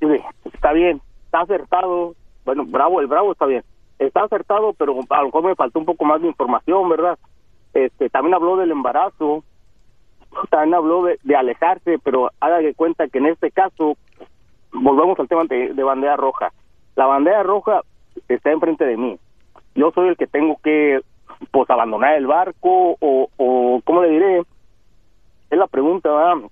mire, 0.01 0.23
está 0.53 0.73
bien, 0.73 1.01
está 1.25 1.41
acertado. 1.41 2.15
Bueno, 2.45 2.65
bravo, 2.65 3.01
el 3.01 3.07
bravo 3.07 3.31
está 3.31 3.45
bien. 3.45 3.63
Está 3.99 4.23
acertado, 4.23 4.73
pero 4.73 4.97
a 5.09 5.19
lo 5.19 5.25
mejor 5.25 5.43
me 5.43 5.55
faltó 5.55 5.79
un 5.79 5.85
poco 5.85 6.05
más 6.05 6.21
de 6.21 6.27
información, 6.27 6.89
¿verdad? 6.89 7.19
Este, 7.73 8.09
también 8.09 8.33
habló 8.33 8.57
del 8.57 8.71
embarazo, 8.71 9.43
también 10.49 10.73
habló 10.73 11.03
de, 11.03 11.19
de 11.23 11.35
alejarse, 11.35 11.99
pero 12.03 12.31
haga 12.39 12.59
de 12.59 12.73
cuenta 12.73 13.07
que 13.09 13.19
en 13.19 13.27
este 13.27 13.51
caso, 13.51 13.97
volvemos 14.71 15.19
al 15.19 15.27
tema 15.27 15.43
de, 15.45 15.73
de 15.73 15.83
bandera 15.83 16.15
roja. 16.15 16.53
La 16.95 17.05
bandera 17.05 17.43
roja 17.43 17.81
está 18.27 18.51
enfrente 18.51 18.85
de 18.85 18.97
mí. 18.97 19.19
Yo 19.79 19.91
soy 19.95 20.09
el 20.09 20.17
que 20.17 20.27
tengo 20.27 20.57
que, 20.63 20.99
pues, 21.51 21.69
abandonar 21.69 22.15
el 22.17 22.27
barco 22.27 22.97
o, 22.99 23.29
o 23.37 23.81
¿cómo 23.85 24.01
le 24.03 24.09
diré? 24.09 24.39
Es 25.49 25.57
la 25.57 25.67
pregunta, 25.67 26.09
¿verdad? 26.11 26.49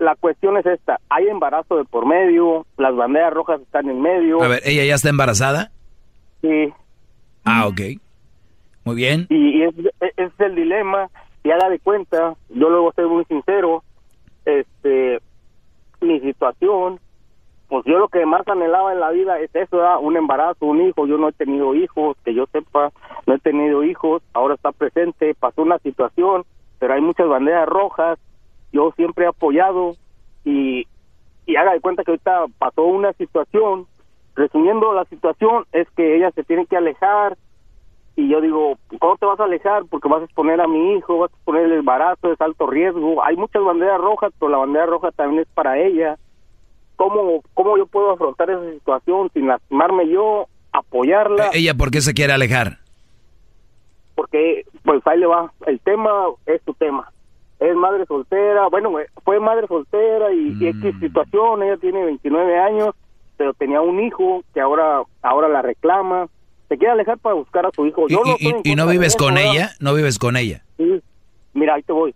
la 0.00 0.16
cuestión 0.16 0.58
es 0.58 0.66
esta, 0.66 1.00
hay 1.08 1.28
embarazo 1.28 1.76
de 1.76 1.84
por 1.84 2.04
medio, 2.04 2.66
las 2.76 2.94
banderas 2.94 3.32
rojas 3.32 3.60
están 3.62 3.88
en 3.88 4.02
medio. 4.02 4.42
A 4.42 4.48
ver, 4.48 4.60
¿ella 4.64 4.84
ya 4.84 4.96
está 4.96 5.08
embarazada? 5.08 5.70
Sí, 6.42 6.72
Ah, 7.44 7.66
ok. 7.68 7.80
Muy 8.84 8.96
bien. 8.96 9.26
y, 9.30 9.58
y 9.58 9.62
es- 9.62 9.74
ese 10.00 10.12
es 10.24 10.40
el 10.40 10.56
dilema, 10.56 11.08
y 11.42 11.50
haga 11.52 11.70
de 11.70 11.78
cuenta, 11.78 12.34
yo 12.50 12.68
luego 12.68 12.92
soy 12.94 13.06
muy 13.06 13.24
sincero, 13.26 13.82
este, 14.44 15.20
mi 16.02 16.20
situación, 16.20 16.98
pues 17.74 17.86
yo 17.86 17.98
lo 17.98 18.06
que 18.06 18.24
más 18.24 18.46
anhelaba 18.46 18.92
en 18.92 19.00
la 19.00 19.10
vida 19.10 19.40
es 19.40 19.52
eso, 19.52 19.78
¿verdad? 19.78 19.98
un 20.00 20.16
embarazo, 20.16 20.64
un 20.64 20.80
hijo. 20.80 21.08
Yo 21.08 21.18
no 21.18 21.28
he 21.28 21.32
tenido 21.32 21.74
hijos, 21.74 22.16
que 22.24 22.32
yo 22.32 22.46
sepa, 22.52 22.92
no 23.26 23.34
he 23.34 23.38
tenido 23.40 23.82
hijos. 23.82 24.22
Ahora 24.32 24.54
está 24.54 24.70
presente, 24.70 25.34
pasó 25.34 25.62
una 25.62 25.80
situación, 25.80 26.44
pero 26.78 26.94
hay 26.94 27.00
muchas 27.00 27.26
banderas 27.26 27.68
rojas. 27.68 28.20
Yo 28.72 28.92
siempre 28.94 29.24
he 29.24 29.28
apoyado 29.28 29.96
y, 30.44 30.86
y 31.46 31.56
haga 31.56 31.72
de 31.72 31.80
cuenta 31.80 32.04
que 32.04 32.12
ahorita 32.12 32.44
pasó 32.58 32.84
una 32.84 33.12
situación. 33.14 33.88
Resumiendo 34.36 34.92
la 34.92 35.04
situación, 35.06 35.64
es 35.72 35.90
que 35.96 36.14
ella 36.14 36.30
se 36.30 36.44
tiene 36.44 36.66
que 36.66 36.76
alejar 36.76 37.36
y 38.14 38.28
yo 38.28 38.40
digo, 38.40 38.78
¿cómo 39.00 39.16
te 39.16 39.26
vas 39.26 39.40
a 39.40 39.44
alejar? 39.46 39.82
Porque 39.90 40.08
vas 40.08 40.22
a 40.22 40.26
exponer 40.26 40.60
a 40.60 40.68
mi 40.68 40.92
hijo, 40.92 41.18
vas 41.18 41.32
a 41.32 41.34
exponer 41.34 41.64
el 41.64 41.72
embarazo, 41.72 42.32
es 42.32 42.40
alto 42.40 42.68
riesgo. 42.68 43.24
Hay 43.24 43.34
muchas 43.34 43.64
banderas 43.64 44.00
rojas, 44.00 44.32
pero 44.38 44.52
la 44.52 44.58
bandera 44.58 44.86
roja 44.86 45.10
también 45.10 45.42
es 45.42 45.48
para 45.48 45.76
ella. 45.76 46.16
¿Cómo, 46.96 47.42
cómo 47.54 47.76
yo 47.76 47.86
puedo 47.86 48.12
afrontar 48.12 48.50
esa 48.50 48.70
situación 48.72 49.30
sin 49.34 49.48
lastimarme 49.48 50.08
yo, 50.08 50.46
apoyarla? 50.72 51.50
¿Ella 51.52 51.74
por 51.74 51.90
qué 51.90 52.00
se 52.00 52.14
quiere 52.14 52.32
alejar? 52.32 52.78
Porque, 54.14 54.64
pues 54.84 55.02
ahí 55.06 55.18
le 55.18 55.26
va, 55.26 55.52
el 55.66 55.80
tema 55.80 56.10
es 56.46 56.62
tu 56.62 56.72
tema. 56.74 57.10
Es 57.58 57.74
madre 57.74 58.04
soltera, 58.06 58.68
bueno, 58.68 58.98
eh, 59.00 59.06
fue 59.24 59.40
madre 59.40 59.66
soltera 59.66 60.32
y, 60.32 60.56
y 60.60 60.68
X 60.68 60.94
situación, 61.00 61.62
ella 61.62 61.76
tiene 61.78 62.04
29 62.04 62.58
años, 62.58 62.94
pero 63.36 63.54
tenía 63.54 63.80
un 63.80 64.00
hijo 64.00 64.42
que 64.52 64.60
ahora 64.60 65.02
ahora 65.22 65.48
la 65.48 65.62
reclama 65.62 66.28
se 66.68 66.76
quiere 66.78 66.92
alejar 66.92 67.18
para 67.18 67.34
buscar 67.34 67.66
a 67.66 67.70
su 67.74 67.86
hijo. 67.86 68.06
Yo 68.08 68.20
¿Y, 68.24 68.28
no 68.28 68.58
y- 68.64 68.70
y 68.72 68.76
no 68.76 68.86
vives 68.86 69.16
con 69.16 69.36
ella? 69.38 69.70
¿No 69.80 69.94
vives 69.94 70.18
con 70.18 70.36
ella? 70.36 70.62
Sí. 70.76 71.00
Mira, 71.52 71.74
ahí 71.74 71.82
te 71.82 71.92
voy. 71.92 72.14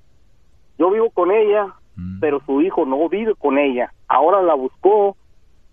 Yo 0.79 0.91
vivo 0.91 1.11
con 1.11 1.31
ella, 1.33 1.75
Mm. 1.99 2.21
pero 2.21 2.41
su 2.47 2.63
hijo 2.63 2.87
no 2.87 3.09
vive 3.09 3.35
con 3.35 3.59
ella. 3.59 3.93
Ahora 4.07 4.41
la 4.41 4.55
buscó 4.55 5.17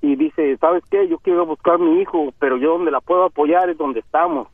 y 0.01 0.15
dice, 0.15 0.57
¿sabes 0.57 0.83
qué? 0.89 1.07
Yo 1.07 1.19
quiero 1.19 1.45
buscar 1.45 1.75
a 1.75 1.77
mi 1.77 2.01
hijo, 2.01 2.33
pero 2.39 2.57
yo 2.57 2.71
donde 2.71 2.89
la 2.89 2.99
puedo 2.99 3.25
apoyar 3.25 3.69
es 3.69 3.77
donde 3.77 3.99
estamos, 3.99 4.47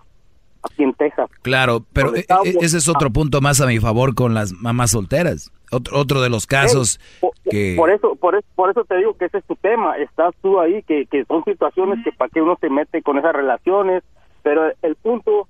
aquí 0.64 0.84
en 0.84 0.94
Texas. 0.94 1.30
Claro, 1.42 1.84
pero 1.94 2.14
e- 2.14 2.26
e- 2.44 2.58
ese 2.60 2.78
es 2.78 2.90
otro 2.90 3.10
punto 3.10 3.40
más 3.40 3.62
a 3.62 3.68
mi 3.68 3.80
favor 3.80 4.14
con 4.16 4.34
las 4.34 4.52
mamás 4.52 4.92
solteras. 4.92 5.50
Otro, 5.72 5.98
otro 5.98 6.22
de 6.22 6.30
los 6.30 6.46
casos 6.46 7.00
que... 7.50 7.76
Por 7.78 7.90
eso, 7.90 8.16
por 8.18 8.36
eso, 8.36 8.46
por 8.56 8.70
eso 8.70 8.84
te 8.84 8.98
digo 8.98 9.16
que 9.18 9.26
ese 9.26 9.38
es 9.38 9.46
tu 9.46 9.56
tema. 9.56 9.96
Estás 9.98 10.36
tú 10.42 10.60
ahí, 10.60 10.84
que, 10.84 11.06
que 11.06 11.24
son 11.24 11.44
situaciones 11.46 12.04
que 12.04 12.12
para 12.12 12.30
que 12.30 12.42
uno 12.42 12.58
se 12.60 12.70
mete 12.70 13.02
con 13.02 13.18
esas 13.18 13.34
relaciones, 13.34 14.04
pero 14.44 14.72
el 14.82 14.96
punto, 14.96 15.48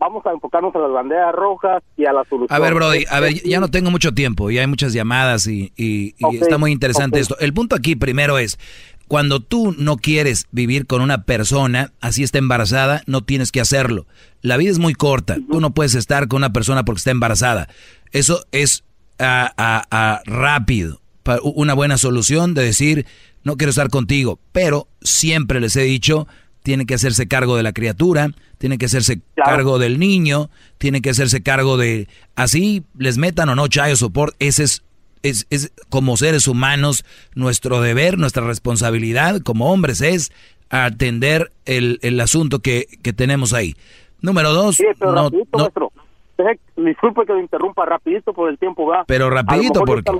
vamos 0.00 0.24
a 0.26 0.32
enfocarnos 0.32 0.74
a 0.74 0.78
las 0.80 0.90
banderas 0.90 1.32
rojas 1.34 1.82
y 1.96 2.06
a 2.06 2.12
la 2.12 2.24
solución. 2.24 2.48
A 2.50 2.58
ver, 2.58 2.74
Brody, 2.74 3.04
a 3.08 3.20
ver, 3.20 3.34
ya 3.44 3.60
no 3.60 3.68
tengo 3.68 3.90
mucho 3.90 4.12
tiempo 4.14 4.50
y 4.50 4.58
hay 4.58 4.66
muchas 4.66 4.92
llamadas 4.92 5.46
y, 5.46 5.72
y- 5.76 6.14
y 6.18 6.36
está 6.38 6.56
muy 6.58 6.72
interesante 6.72 7.20
esto. 7.20 7.38
El 7.38 7.52
punto 7.52 7.76
aquí 7.76 7.94
primero 7.94 8.38
es, 8.38 8.58
cuando 9.06 9.40
tú 9.40 9.74
no 9.76 9.96
quieres 9.96 10.46
vivir 10.52 10.86
con 10.86 11.02
una 11.02 11.24
persona, 11.24 11.92
así 12.00 12.22
está 12.22 12.38
embarazada, 12.38 13.02
no 13.06 13.22
tienes 13.22 13.52
que 13.52 13.60
hacerlo. 13.60 14.06
La 14.40 14.56
vida 14.56 14.70
es 14.70 14.78
muy 14.78 14.94
corta, 14.94 15.36
tú 15.50 15.60
no 15.60 15.70
puedes 15.72 15.94
estar 15.94 16.26
con 16.28 16.38
una 16.38 16.52
persona 16.52 16.84
porque 16.84 16.98
está 16.98 17.10
embarazada. 17.10 17.68
Eso 18.12 18.44
es 18.52 18.84
ah, 19.18 19.52
ah, 19.58 19.84
ah, 19.90 20.20
rápido, 20.24 21.00
una 21.42 21.74
buena 21.74 21.98
solución 21.98 22.54
de 22.54 22.62
decir, 22.64 23.04
no 23.44 23.56
quiero 23.56 23.70
estar 23.70 23.90
contigo, 23.90 24.38
pero 24.52 24.88
siempre 25.02 25.60
les 25.60 25.76
he 25.76 25.82
dicho, 25.82 26.26
tiene 26.70 26.86
que 26.86 26.94
hacerse 26.94 27.26
cargo 27.26 27.56
de 27.56 27.64
la 27.64 27.72
criatura, 27.72 28.28
tiene 28.58 28.78
que 28.78 28.86
hacerse 28.86 29.20
cargo 29.34 29.80
del 29.80 29.98
niño, 29.98 30.50
tiene 30.78 31.00
que 31.02 31.10
hacerse 31.10 31.42
cargo 31.42 31.76
de, 31.76 32.06
así 32.36 32.84
les 32.96 33.18
metan 33.18 33.48
o 33.48 33.56
no 33.56 33.66
child 33.66 33.96
support, 33.96 34.36
ese 34.38 34.62
es, 34.62 34.84
es, 35.24 35.48
es 35.50 35.72
como 35.88 36.16
seres 36.16 36.46
humanos, 36.46 37.04
nuestro 37.34 37.80
deber, 37.80 38.18
nuestra 38.18 38.46
responsabilidad 38.46 39.40
como 39.42 39.72
hombres 39.72 40.00
es 40.00 40.30
atender 40.70 41.50
el, 41.64 41.98
el 42.02 42.20
asunto 42.20 42.60
que, 42.60 42.86
que 43.02 43.12
tenemos 43.12 43.52
ahí. 43.52 43.74
Número 44.22 44.52
dos, 44.52 44.76
Sí, 44.76 44.84
pero 44.96 45.10
no, 45.10 45.24
rapidito, 45.24 45.48
no- 45.58 45.64
maestro. 45.64 45.92
Deje- 46.38 46.60
disculpe 46.76 47.26
que 47.26 47.32
lo 47.32 47.40
interrumpa 47.40 47.84
rapidito 47.84 48.32
por 48.32 48.48
el 48.48 48.58
tiempo, 48.58 48.86
va. 48.86 49.02
Pero 49.08 49.28
rapidito, 49.28 49.80
porque- 49.84 50.12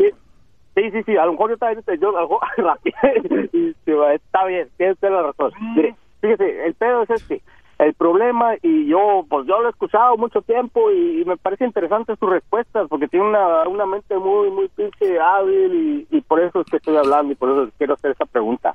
Sí, 0.75 0.83
sí, 0.93 0.99
sí, 1.07 1.17
a 1.17 1.27
lo 1.27 1.33
mejor 1.33 1.51
yo 1.51 1.57
también, 1.59 1.85
yo, 2.01 2.09
a 2.17 2.23
lo 2.23 2.29
mejor- 2.29 2.41
está 4.15 4.45
bien, 4.47 4.69
tiene 4.77 4.93
usted 4.95 5.11
la 5.11 5.23
razón. 5.23 5.53
Mire, 5.77 5.95
fíjese, 6.21 6.67
el 6.67 6.75
pedo 6.75 7.03
es 7.03 7.11
este, 7.11 7.43
el 7.79 7.95
problema, 7.95 8.55
y 8.63 8.87
yo, 8.87 9.25
pues 9.29 9.47
yo 9.47 9.61
lo 9.61 9.69
he 9.69 9.71
escuchado 9.71 10.17
mucho 10.17 10.43
tiempo, 10.43 10.91
y, 10.91 11.23
y 11.23 11.25
me 11.25 11.37
parece 11.37 11.65
interesante 11.65 12.15
sus 12.17 12.29
respuestas, 12.29 12.89
porque 12.89 13.09
tiene 13.09 13.27
una, 13.27 13.69
una 13.69 13.87
mente 13.87 14.17
muy, 14.17 14.51
muy 14.51 14.69
pinche 14.69 15.19
hábil, 15.19 16.07
y, 16.11 16.17
y 16.17 16.21
por 16.21 16.41
eso 16.41 16.61
es 16.61 16.67
que 16.67 16.77
estoy 16.77 16.97
hablando, 16.97 17.33
y 17.33 17.37
por 17.37 17.51
eso 17.51 17.73
quiero 17.79 17.95
hacer 17.95 18.13
esa 18.13 18.27
pregunta. 18.27 18.75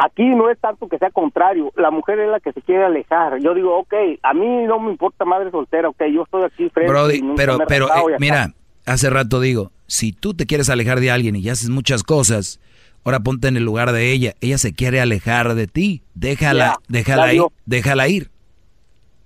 Aquí 0.00 0.24
no 0.24 0.48
es 0.48 0.56
tanto 0.60 0.88
que 0.88 0.96
sea 0.96 1.10
contrario, 1.10 1.72
la 1.74 1.90
mujer 1.90 2.20
es 2.20 2.30
la 2.30 2.38
que 2.38 2.52
se 2.52 2.62
quiere 2.62 2.84
alejar. 2.84 3.38
Yo 3.40 3.52
digo, 3.52 3.76
ok, 3.78 3.94
a 4.22 4.32
mí 4.32 4.64
no 4.64 4.78
me 4.78 4.92
importa 4.92 5.24
madre 5.24 5.50
soltera, 5.50 5.88
ok, 5.88 6.04
yo 6.12 6.22
estoy 6.22 6.44
aquí 6.44 6.70
frente. 6.70 6.92
Brody, 6.92 7.20
pero, 7.34 7.58
pero, 7.66 7.88
eh, 7.88 8.16
mira, 8.20 8.54
hace 8.86 9.10
rato 9.10 9.40
digo, 9.40 9.72
si 9.88 10.12
tú 10.12 10.34
te 10.34 10.46
quieres 10.46 10.70
alejar 10.70 11.00
de 11.00 11.10
alguien 11.10 11.34
y 11.34 11.42
ya 11.42 11.50
haces 11.50 11.68
muchas 11.68 12.04
cosas, 12.04 12.60
ahora 13.04 13.20
ponte 13.20 13.48
en 13.48 13.56
el 13.56 13.64
lugar 13.64 13.92
de 13.92 14.12
ella. 14.12 14.34
Ella 14.40 14.58
se 14.58 14.74
quiere 14.74 15.00
alejar 15.00 15.54
de 15.54 15.66
ti. 15.66 16.02
Déjala, 16.14 16.66
Ya, 16.66 16.76
déjala 16.88 17.26
ya 17.26 17.34
ir, 17.34 17.42
déjala 17.66 18.08
ir. 18.08 18.30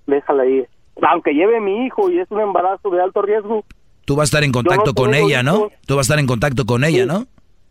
Déjala 0.07 0.45
ir. 0.45 0.67
Aunque 1.09 1.31
lleve 1.33 1.59
mi 1.59 1.85
hijo 1.85 2.09
y 2.09 2.19
es 2.19 2.29
un 2.31 2.41
embarazo 2.41 2.89
de 2.89 3.01
alto 3.01 3.21
riesgo, 3.21 3.65
Tú 4.05 4.15
vas 4.17 4.23
a 4.23 4.25
estar 4.25 4.43
en 4.43 4.51
no 4.51 4.55
contacto 4.59 4.93
con 4.93 5.13
ella, 5.15 5.43
¿no? 5.43 5.55
hijos. 5.55 5.73
Tú 5.87 5.95
vas 5.95 6.01
a 6.01 6.07
estar 6.07 6.19
en 6.19 6.27
contacto 6.27 6.65
con 6.65 6.83
ella, 6.83 7.03
Sí. 7.03 7.07
¿no? 7.07 7.25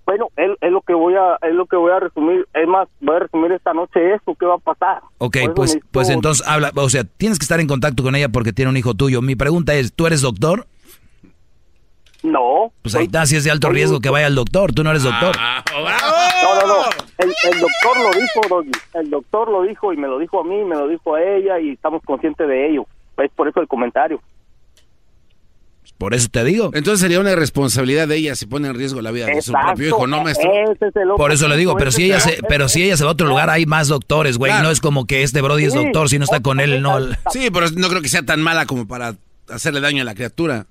bueno, 0.04 0.26
es, 0.36 0.50
es 0.60 0.72
lo 0.72 0.80
que 0.80 0.94
voy 0.94 1.14
a 1.14 1.38
es 1.48 1.54
lo 1.54 1.64
que 1.66 1.76
voy 1.76 1.92
a 1.92 2.00
resumir. 2.00 2.46
Es 2.54 2.66
más, 2.66 2.88
voy 3.00 3.16
a 3.16 3.18
resumir 3.20 3.52
esta 3.52 3.72
noche 3.72 4.14
eso, 4.14 4.34
¿qué 4.38 4.46
va 4.46 4.54
a 4.56 4.58
pasar? 4.58 5.00
Ok, 5.18 5.36
pues, 5.54 5.74
necesito- 5.76 5.86
pues 5.92 6.08
entonces 6.10 6.46
habla, 6.46 6.72
o 6.74 6.88
sea, 6.90 7.04
tienes 7.04 7.38
que 7.38 7.44
estar 7.44 7.60
en 7.60 7.68
contacto 7.68 8.02
con 8.02 8.16
ella 8.16 8.28
porque 8.28 8.52
tiene 8.52 8.70
un 8.70 8.76
hijo 8.76 8.94
tuyo. 8.94 9.22
Mi 9.22 9.36
pregunta 9.36 9.74
es, 9.74 9.92
¿tú 9.92 10.06
eres 10.06 10.20
doctor? 10.20 10.66
No. 12.22 12.72
Pues 12.82 12.94
ahí 12.94 13.04
está, 13.06 13.26
si 13.26 13.36
es 13.36 13.44
de 13.44 13.50
alto 13.50 13.68
riesgo 13.70 14.00
que 14.00 14.08
vaya 14.10 14.26
al 14.26 14.34
doctor, 14.34 14.72
tú 14.72 14.84
no 14.84 14.90
eres 14.90 15.02
doctor. 15.02 15.36
No, 15.36 16.60
no, 16.60 16.66
no. 16.66 16.84
El, 17.18 17.28
el 17.52 17.60
doctor 17.60 17.98
lo 18.00 18.10
dijo, 18.20 18.40
Doggy. 18.48 18.70
El 18.94 19.10
doctor 19.10 19.50
lo 19.50 19.62
dijo 19.62 19.92
y 19.92 19.96
me 19.96 20.06
lo 20.08 20.18
dijo 20.18 20.40
a 20.40 20.44
mí, 20.44 20.62
me 20.64 20.76
lo 20.76 20.86
dijo 20.88 21.14
a 21.14 21.22
ella 21.22 21.58
y 21.60 21.70
estamos 21.72 22.02
conscientes 22.04 22.46
de 22.46 22.70
ello. 22.70 22.86
Es 23.18 23.30
por 23.36 23.48
eso 23.48 23.60
el 23.60 23.66
comentario. 23.68 24.20
Por 25.98 26.14
eso 26.14 26.28
te 26.30 26.42
digo. 26.42 26.70
Entonces 26.74 27.00
sería 27.00 27.20
una 27.20 27.30
irresponsabilidad 27.32 28.08
de 28.08 28.16
ella 28.16 28.34
si 28.34 28.46
pone 28.46 28.66
en 28.68 28.74
riesgo 28.74 29.00
la 29.02 29.10
vida 29.12 29.26
de 29.26 29.40
su 29.42 29.52
propio 29.52 29.86
hijo, 29.88 30.06
¿no, 30.06 30.22
maestro? 30.24 30.50
Ese 30.52 30.88
es 30.88 30.96
el 30.96 31.02
otro 31.04 31.16
Por 31.16 31.30
eso 31.32 31.46
le 31.48 31.56
digo, 31.56 31.76
pero 31.76 31.92
si 31.92 32.04
ella 32.04 32.16
el- 32.16 32.20
se, 32.22 32.38
pero 32.48 32.68
si 32.68 32.82
ella 32.82 32.96
se 32.96 33.04
va 33.04 33.10
a 33.10 33.12
otro 33.12 33.28
lugar, 33.28 33.50
hay 33.50 33.66
más 33.66 33.88
doctores, 33.88 34.36
güey. 34.38 34.50
Claro. 34.50 34.64
No 34.64 34.70
es 34.72 34.80
como 34.80 35.06
que 35.06 35.22
este 35.22 35.40
Brody 35.42 35.64
es 35.66 35.74
doctor, 35.74 36.08
si 36.08 36.18
no 36.18 36.24
está 36.24 36.40
con 36.40 36.58
él, 36.60 36.82
no. 36.82 36.98
Sí, 37.30 37.50
pero 37.52 37.66
no 37.76 37.88
creo 37.88 38.02
que 38.02 38.08
sea 38.08 38.22
tan 38.24 38.40
mala 38.42 38.66
como 38.66 38.86
para 38.88 39.14
hacerle 39.48 39.80
daño 39.80 40.02
a 40.02 40.04
la 40.04 40.14
criatura. 40.14 40.66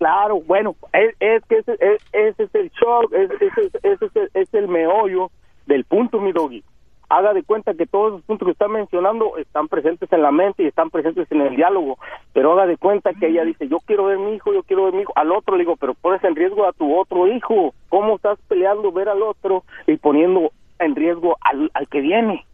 Claro, 0.00 0.40
bueno, 0.40 0.74
es, 0.94 1.14
es 1.20 1.42
que 1.44 1.58
ese, 1.58 1.72
es- 1.78 2.02
ese 2.12 2.44
es 2.44 2.54
el 2.54 2.70
shock, 2.70 3.12
es- 3.12 3.30
ese, 3.32 3.60
es- 3.66 3.74
ese 3.84 4.04
es, 4.06 4.16
el, 4.16 4.30
es 4.32 4.54
el 4.54 4.66
meollo 4.66 5.30
del 5.66 5.84
punto, 5.84 6.18
mi 6.22 6.32
doggy. 6.32 6.64
Haga 7.10 7.34
de 7.34 7.42
cuenta 7.42 7.74
que 7.74 7.84
todos 7.86 8.12
los 8.12 8.22
puntos 8.22 8.46
que 8.46 8.52
está 8.52 8.66
mencionando 8.66 9.36
están 9.36 9.68
presentes 9.68 10.10
en 10.10 10.22
la 10.22 10.30
mente 10.30 10.62
y 10.62 10.66
están 10.68 10.88
presentes 10.88 11.30
en 11.30 11.42
el 11.42 11.54
diálogo, 11.54 11.98
pero 12.32 12.52
haga 12.54 12.66
de 12.66 12.78
cuenta 12.78 13.12
que 13.12 13.26
ella 13.26 13.44
dice, 13.44 13.68
yo 13.68 13.76
quiero 13.84 14.04
ver 14.06 14.16
mi 14.18 14.36
hijo, 14.36 14.54
yo 14.54 14.62
quiero 14.62 14.84
ver 14.84 14.94
mi 14.94 15.02
hijo, 15.02 15.12
al 15.16 15.32
otro 15.32 15.54
le 15.56 15.64
digo, 15.64 15.76
pero 15.76 15.92
pones 15.92 16.24
en 16.24 16.34
riesgo 16.34 16.66
a 16.66 16.72
tu 16.72 16.98
otro 16.98 17.26
hijo, 17.26 17.74
¿cómo 17.90 18.16
estás 18.16 18.38
peleando 18.48 18.90
ver 18.92 19.10
al 19.10 19.20
otro 19.22 19.64
y 19.86 19.98
poniendo 19.98 20.50
en 20.78 20.96
riesgo 20.96 21.36
al, 21.42 21.70
al 21.74 21.88
que 21.88 22.00
viene? 22.00 22.46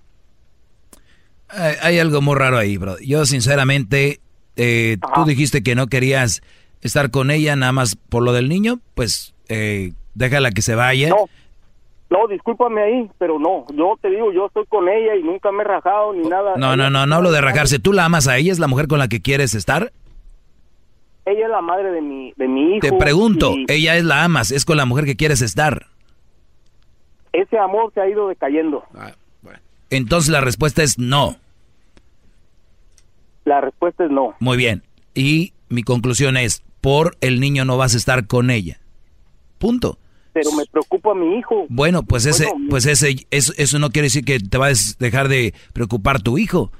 Hay, 1.49 1.75
hay 1.81 1.99
algo 2.01 2.21
muy 2.23 2.35
raro 2.35 2.59
ahí, 2.59 2.77
bro. 2.77 2.97
Yo, 3.07 3.25
sinceramente, 3.25 4.19
eh, 4.57 4.97
tú 5.15 5.25
dijiste 5.27 5.63
que 5.63 5.77
no 5.77 5.87
querías 5.87 6.43
estar 6.87 7.11
con 7.11 7.31
ella 7.31 7.57
nada 7.57 7.73
más 7.73 7.97
por 7.97 8.23
lo 8.23 8.33
del 8.33 8.49
niño, 8.49 8.81
pues 8.95 9.35
eh, 9.49 9.93
déjala 10.15 10.51
que 10.51 10.63
se 10.63 10.75
vaya. 10.75 11.09
No, 11.09 11.27
no, 12.11 12.29
discúlpame 12.29 12.83
ahí, 12.83 13.11
pero 13.19 13.39
no, 13.39 13.67
yo 13.75 13.99
te 14.01 14.11
digo, 14.11 14.33
yo 14.33 14.47
estoy 14.47 14.65
con 14.67 14.89
ella 14.89 15.17
y 15.17 15.23
nunca 15.23 15.51
me 15.53 15.63
he 15.63 15.67
rajado 15.67 16.13
ni 16.13 16.29
nada. 16.29 16.55
No, 16.57 16.77
no, 16.77 16.89
no, 16.91 17.07
no 17.07 17.15
hablo 17.17 17.33
de 17.33 17.41
rajarse. 17.41 17.79
¿Tú 17.79 17.93
la 17.93 18.05
amas 18.05 18.29
a 18.29 18.37
ella? 18.37 18.53
¿Es 18.53 18.59
la 18.59 18.69
mujer 18.69 18.87
con 18.87 18.99
la 18.99 19.09
que 19.09 19.21
quieres 19.21 19.55
estar? 19.55 19.93
Ella 21.25 21.47
es 21.47 21.51
la 21.51 21.61
madre 21.61 21.91
de 21.91 22.01
mi, 22.01 22.33
de 22.37 22.47
mi 22.47 22.77
hijo. 22.77 22.81
Te 22.81 22.93
pregunto, 22.93 23.55
y 23.57 23.67
ella 23.69 23.97
es 23.97 24.05
la 24.05 24.23
amas, 24.23 24.53
es 24.53 24.65
con 24.65 24.77
la 24.77 24.87
mujer 24.87 25.05
que 25.05 25.17
quieres 25.17 25.43
estar. 25.43 25.87
ese 27.33 27.59
amor 27.59 27.93
se 27.95 28.01
ha 28.01 28.09
ido 28.09 28.29
decayendo. 28.29 28.85
Entonces 29.91 30.31
la 30.31 30.41
respuesta 30.41 30.83
es 30.83 30.99
no. 30.99 31.37
La 33.45 33.61
respuesta 33.61 34.05
es 34.05 34.11
no. 34.11 34.35
Muy 34.41 34.57
bien. 34.57 34.83
Y 35.15 35.53
mi 35.69 35.83
conclusión 35.83 36.37
es, 36.37 36.63
por 36.87 37.17
el 37.21 37.41
niño 37.41 37.65
no 37.65 37.77
vas 37.77 37.95
a 37.95 37.97
estar 37.97 38.29
con 38.29 38.49
ella. 38.49 38.79
Punto. 39.59 39.99
Pero 40.33 40.53
me 40.53 40.65
preocupa 40.67 41.17
mi 41.17 41.37
hijo. 41.37 41.67
Bueno, 41.69 42.05
pues 42.05 42.27
ese, 42.27 42.45
Bueno, 42.45 42.67
pues 42.71 42.87
ese, 42.87 43.27
eso, 43.33 43.53
eso 43.57 43.81
no 43.81 43.91
quiere 43.91 44.07
decir 44.07 44.25
que 44.25 44.39
te 44.39 44.57
vas 44.57 44.93
a 44.93 44.97
dejar 45.03 45.27
de 45.27 45.53
preocupar 45.73 46.23
tu 46.23 46.39
hijo. 46.39 46.71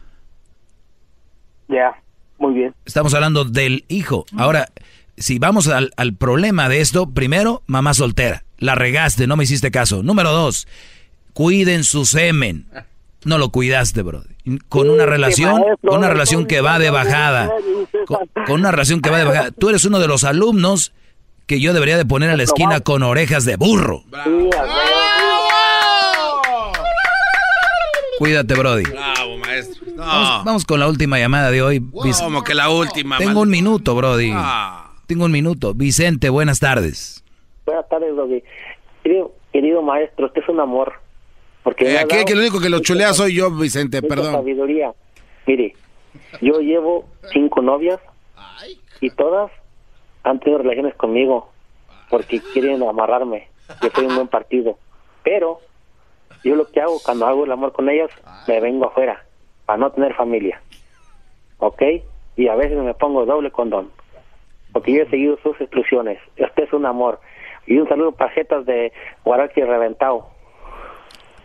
Ya, 1.67 2.01
muy 2.39 2.55
bien. 2.55 2.73
Estamos 2.85 3.15
hablando 3.15 3.45
del 3.47 3.85
hijo. 3.89 4.27
Ahora, 4.37 4.69
si 5.17 5.41
vamos 5.41 5.67
al, 5.67 5.91
al 5.97 6.15
problema 6.15 6.69
de 6.69 6.83
esto, 6.83 7.11
primero, 7.11 7.65
mamá 7.67 7.93
soltera. 7.93 8.45
La 8.59 8.77
regaste, 8.77 9.27
no 9.27 9.35
me 9.37 9.43
hiciste 9.43 9.73
caso. 9.73 10.05
Número 10.05 10.31
dos, 10.31 10.69
Cuiden 11.33 11.83
su 11.83 12.07
semen. 12.07 12.67
No 13.25 13.39
lo 13.39 13.51
cuidaste, 13.51 14.03
bro. 14.03 14.23
Con 14.69 14.89
una 14.91 15.07
relación, 15.07 15.63
con 15.83 15.99
una 15.99 16.09
relación 16.09 16.47
que 16.47 16.61
va 16.61 16.79
de 16.79 16.91
bajada. 16.91 17.51
Con, 18.07 18.19
con 18.47 18.61
una 18.61 18.71
relación 18.71 19.01
que 19.03 19.11
va 19.11 19.19
de 19.19 19.25
bajada. 19.25 19.51
Tú 19.51 19.69
eres 19.71 19.85
uno 19.85 19.99
de 19.99 20.07
los 20.09 20.25
alumnos 20.25 20.93
que 21.47 21.61
yo 21.61 21.73
debería 21.73 21.97
de 21.97 22.05
poner 22.05 22.31
a 22.31 22.37
la 22.37 22.43
esquina 22.45 22.81
con 22.81 23.03
orejas 23.03 23.45
de 23.45 23.57
burro. 23.57 24.03
Cuídate, 28.19 28.55
Brody. 28.55 28.85
Bravo, 28.85 29.37
maestro. 29.39 29.87
No. 29.95 30.03
Vamos, 30.03 30.45
vamos 30.45 30.65
con 30.65 30.81
la 30.81 30.89
última 30.89 31.19
llamada 31.19 31.51
de 31.51 31.61
hoy. 31.63 31.81
Vic- 31.81 32.19
Como 32.19 32.43
que 32.43 32.55
la 32.55 32.71
última. 32.71 33.19
Tengo 33.19 33.41
un 33.43 33.51
minuto, 33.51 33.95
Brody. 33.95 34.31
Ah. 34.35 34.91
Tengo 35.07 35.27
un 35.27 35.33
minuto. 35.33 35.75
Vicente, 35.75 36.31
buenas 36.31 36.59
tardes. 36.59 37.23
Buenas 37.67 37.87
tardes, 37.89 38.17
Doggy. 38.17 38.43
Querido, 39.03 39.35
querido 39.53 39.83
maestro, 39.83 40.27
usted 40.27 40.43
es 40.43 40.49
un 40.49 40.61
amor. 40.61 40.95
Porque 41.67 41.95
Eh, 41.95 41.99
aquí 41.99 42.25
que 42.25 42.37
lo 42.37 42.43
único 42.43 42.61
que 42.61 42.69
lo 42.71 42.79
chulea 42.79 43.13
soy 43.13 43.35
yo, 43.35 43.51
Vicente, 43.51 44.01
perdón. 44.01 44.35
sabiduría. 44.35 44.93
Mire, 45.47 45.75
yo 46.41 46.61
llevo 46.61 47.07
cinco 47.33 47.61
novias 47.61 47.99
y 49.01 49.11
todas 49.11 49.51
han 50.23 50.39
tenido 50.39 50.59
relaciones 50.63 50.95
conmigo 50.95 51.51
porque 52.09 52.41
quieren 52.53 52.85
amarrarme. 52.85 53.49
Yo 53.83 53.91
soy 53.93 54.07
un 54.07 54.15
buen 54.15 54.29
partido. 54.29 54.79
Pero 55.25 55.59
yo 56.45 56.55
lo 56.55 56.71
que 56.71 56.81
hago 56.81 57.01
cuando 57.05 57.27
hago 57.27 57.45
el 57.45 57.51
amor 57.51 57.73
con 57.73 57.91
ellas, 57.91 58.11
me 58.47 58.61
vengo 58.61 58.87
afuera 58.87 59.25
para 59.65 59.79
no 59.79 59.91
tener 59.91 60.15
familia. 60.15 60.63
¿Ok? 61.59 61.83
Y 62.37 62.47
a 62.47 62.55
veces 62.55 62.79
me 62.79 62.95
pongo 62.95 63.27
doble 63.27 63.51
condón. 63.51 63.91
Porque 64.73 64.93
yo 64.93 65.03
he 65.03 65.11
seguido 65.11 65.37
sus 65.43 65.61
instrucciones. 65.61 66.21
Usted 66.39 66.63
es 66.63 66.73
un 66.73 66.87
amor. 66.87 67.19
Y 67.67 67.77
un 67.79 67.89
saludo 67.89 68.13
para 68.13 68.31
jetas 68.31 68.65
de 68.67 68.93
Guarachi 69.25 69.63
reventado. 69.63 70.29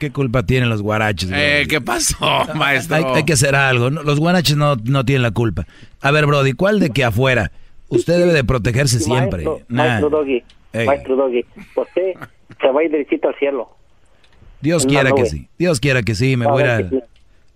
¿Qué 0.01 0.11
culpa 0.11 0.41
tienen 0.41 0.67
los 0.67 0.81
guaraches? 0.81 1.29
Eh, 1.31 1.67
¿Qué 1.69 1.79
pasó, 1.79 2.17
maestro? 2.55 2.95
Hay, 2.95 3.03
hay 3.03 3.23
que 3.23 3.33
hacer 3.33 3.53
algo. 3.53 3.91
¿no? 3.91 4.01
Los 4.01 4.19
guaraches 4.19 4.57
no, 4.57 4.75
no 4.77 5.05
tienen 5.05 5.21
la 5.21 5.29
culpa. 5.29 5.67
A 6.01 6.09
ver, 6.09 6.25
Brody, 6.25 6.53
¿cuál 6.53 6.79
de 6.79 6.89
que 6.89 7.03
afuera? 7.03 7.51
Usted 7.87 8.17
debe 8.17 8.33
de 8.33 8.43
protegerse 8.43 8.99
siempre. 8.99 9.45
Maestro, 9.45 9.65
Nah. 9.69 9.83
maestro 9.83 10.09
Doggy, 10.09 10.43
Ey. 10.73 10.87
maestro 10.87 11.15
Doggy, 11.15 11.45
usted 11.75 12.13
se 12.59 12.67
va 12.71 12.79
a 12.79 12.83
ir 12.83 12.89
derechito 12.89 13.27
al 13.27 13.35
cielo. 13.35 13.69
Dios 14.59 14.87
quiera 14.87 15.11
que 15.11 15.27
sí. 15.27 15.47
Dios 15.59 15.79
quiera 15.79 16.01
que 16.01 16.15
sí. 16.15 16.35
Me 16.35 16.45
a 16.45 16.49
voy 16.49 16.63
a... 16.63 16.89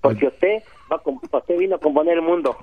Porque 0.02 0.28
usted, 0.28 0.60
va 0.92 0.98
a 1.04 1.38
usted 1.38 1.58
vino 1.58 1.78
a 1.78 1.80
componer 1.80 2.14
el 2.14 2.22
mundo. 2.22 2.56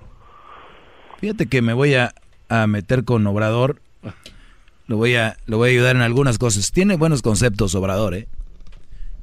Fíjate 1.18 1.46
que 1.46 1.60
me 1.60 1.72
voy 1.72 1.94
a, 1.94 2.14
a 2.48 2.68
meter 2.68 3.02
con 3.02 3.26
Obrador. 3.26 3.80
Lo 4.86 4.96
voy, 4.96 5.16
a, 5.16 5.36
lo 5.46 5.56
voy 5.56 5.70
a 5.70 5.72
ayudar 5.72 5.96
en 5.96 6.02
algunas 6.02 6.38
cosas. 6.38 6.70
Tiene 6.70 6.96
buenos 6.96 7.20
conceptos, 7.20 7.74
Obrador, 7.74 8.14
¿eh? 8.14 8.28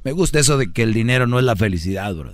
Me 0.04 0.12
gusta 0.12 0.38
eso 0.40 0.56
de 0.58 0.72
que 0.72 0.82
el 0.82 0.94
dinero 0.94 1.26
no 1.26 1.38
es 1.38 1.44
la 1.44 1.56
felicidad, 1.56 2.14
bro. 2.14 2.32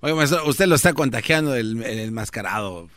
Oye, 0.00 0.14
maestro, 0.14 0.46
usted 0.48 0.66
lo 0.66 0.74
está 0.76 0.92
contagiando 0.92 1.54
el, 1.54 1.82
el 1.82 1.98
enmascarado. 2.00 2.88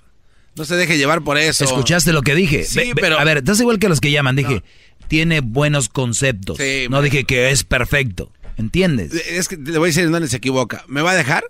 No 0.55 0.65
se 0.65 0.75
deje 0.75 0.97
llevar 0.97 1.21
por 1.23 1.37
eso. 1.37 1.63
¿Escuchaste 1.63 2.11
lo 2.13 2.21
que 2.21 2.35
dije? 2.35 2.63
Sí, 2.63 2.91
pero- 2.95 3.17
A 3.19 3.23
ver, 3.23 3.37
estás 3.37 3.59
igual 3.59 3.79
que 3.79 3.89
los 3.89 4.01
que 4.01 4.11
llaman. 4.11 4.35
Dije, 4.35 4.63
tiene 5.07 5.39
buenos 5.41 5.89
conceptos. 5.89 6.57
Sí, 6.57 6.87
no 6.89 7.01
dije 7.01 7.23
que 7.23 7.51
es 7.51 7.63
perfecto. 7.63 8.31
¿Entiendes? 8.57 9.13
Es 9.13 9.47
que 9.47 9.55
le 9.57 9.77
voy 9.79 9.87
a 9.87 9.89
decir 9.89 10.03
en 10.03 10.11
dónde 10.11 10.27
se 10.27 10.37
equivoca. 10.37 10.83
¿Me 10.87 11.01
va 11.01 11.11
a 11.11 11.15
dejar? 11.15 11.45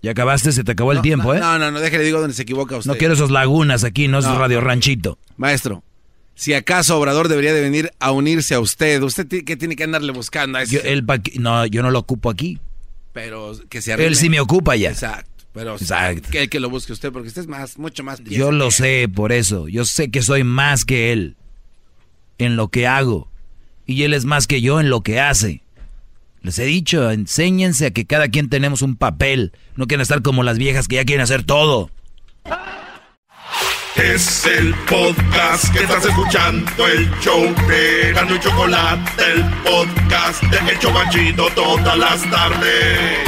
Ya 0.00 0.12
acabaste, 0.12 0.52
se 0.52 0.64
te 0.64 0.72
acabó 0.72 0.92
el 0.92 0.96
No, 0.98 1.02
tiempo, 1.02 1.34
¿eh? 1.34 1.40
No, 1.40 1.58
no, 1.58 1.70
no, 1.70 1.80
déjele 1.80 2.04
digo 2.04 2.20
dónde 2.20 2.34
se 2.34 2.42
equivoca 2.42 2.76
usted. 2.76 2.90
No 2.90 2.96
quiero 2.96 3.14
esos 3.14 3.30
lagunas 3.30 3.84
aquí, 3.84 4.08
no 4.08 4.18
es 4.20 4.24
No. 4.24 4.38
Radio 4.38 4.60
Ranchito. 4.60 5.18
Maestro, 5.36 5.84
si 6.34 6.54
acaso 6.54 6.98
Obrador 6.98 7.28
debería 7.28 7.52
de 7.52 7.60
venir 7.60 7.90
a 8.00 8.10
unirse 8.12 8.54
a 8.54 8.60
usted, 8.60 9.02
¿usted 9.02 9.26
qué 9.44 9.56
tiene 9.56 9.76
que 9.76 9.84
andarle 9.84 10.12
buscando 10.12 10.58
a 10.58 10.62
ese? 10.62 10.76
Yo, 10.76 10.80
él 10.82 11.04
no, 11.38 11.66
yo 11.66 11.82
no 11.82 11.90
lo 11.90 11.98
ocupo 11.98 12.30
aquí. 12.30 12.58
Pero 13.12 13.52
que 13.68 13.82
se. 13.82 13.92
Él 13.92 14.16
sí 14.16 14.30
me 14.30 14.40
ocupa 14.40 14.74
ya. 14.76 14.90
Exacto. 14.90 15.30
Pero 15.52 15.76
Exacto. 15.76 16.30
que, 16.30 16.48
que 16.48 16.60
lo 16.60 16.70
busque 16.70 16.94
usted, 16.94 17.12
porque 17.12 17.28
usted 17.28 17.42
es 17.42 17.48
más, 17.48 17.78
mucho 17.78 18.02
más 18.02 18.24
Yo 18.24 18.52
lo 18.52 18.70
sé 18.70 19.06
por 19.14 19.32
eso. 19.32 19.68
Yo 19.68 19.84
sé 19.84 20.10
que 20.10 20.22
soy 20.22 20.44
más 20.44 20.86
que 20.86 21.12
él 21.12 21.36
en 22.38 22.56
lo 22.56 22.68
que 22.68 22.86
hago. 22.86 23.28
Y 23.86 24.04
él 24.04 24.14
es 24.14 24.24
más 24.24 24.46
que 24.46 24.62
yo 24.62 24.80
en 24.80 24.88
lo 24.88 25.02
que 25.02 25.20
hace. 25.20 25.62
Les 26.40 26.58
he 26.58 26.64
dicho, 26.64 27.10
enséñense 27.10 27.86
a 27.86 27.90
que 27.90 28.06
cada 28.06 28.28
quien 28.28 28.48
tenemos 28.48 28.80
un 28.80 28.96
papel. 28.96 29.52
No 29.76 29.86
quieren 29.86 30.00
estar 30.00 30.22
como 30.22 30.42
las 30.42 30.56
viejas 30.58 30.88
que 30.88 30.96
ya 30.96 31.04
quieren 31.04 31.22
hacer 31.22 31.44
todo. 31.44 31.90
Es 33.96 34.46
el 34.46 34.74
podcast 34.88 35.70
que 35.70 35.84
estás 35.84 36.06
escuchando, 36.06 36.70
el 36.86 37.10
show 37.20 37.42
de 37.68 38.12
Gano 38.14 38.34
y 38.34 38.40
Chocolate, 38.40 39.02
el 39.34 39.44
podcast 39.62 40.42
de 40.44 40.72
El 40.72 40.78
Chobachito 40.78 41.46
todas 41.54 41.98
las 41.98 42.22
tardes. 42.30 43.18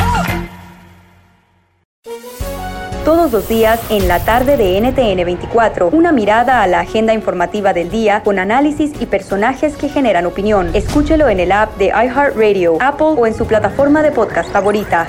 Todos 3.04 3.30
los 3.30 3.46
días 3.46 3.78
en 3.90 4.08
la 4.08 4.24
tarde 4.24 4.56
de 4.56 4.80
NTN 4.80 5.26
24, 5.26 5.88
una 5.88 6.12
mirada 6.12 6.62
a 6.62 6.66
la 6.66 6.80
agenda 6.80 7.12
informativa 7.12 7.74
del 7.74 7.90
día 7.90 8.22
con 8.22 8.38
análisis 8.38 8.92
y 8.98 9.04
personajes 9.04 9.76
que 9.76 9.90
generan 9.90 10.24
opinión. 10.24 10.70
Escúchelo 10.74 11.28
en 11.28 11.40
el 11.40 11.52
app 11.52 11.76
de 11.76 11.88
iHeartRadio, 11.88 12.78
Apple 12.80 13.14
o 13.18 13.26
en 13.26 13.34
su 13.34 13.46
plataforma 13.46 14.02
de 14.02 14.12
podcast 14.12 14.50
favorita. 14.50 15.08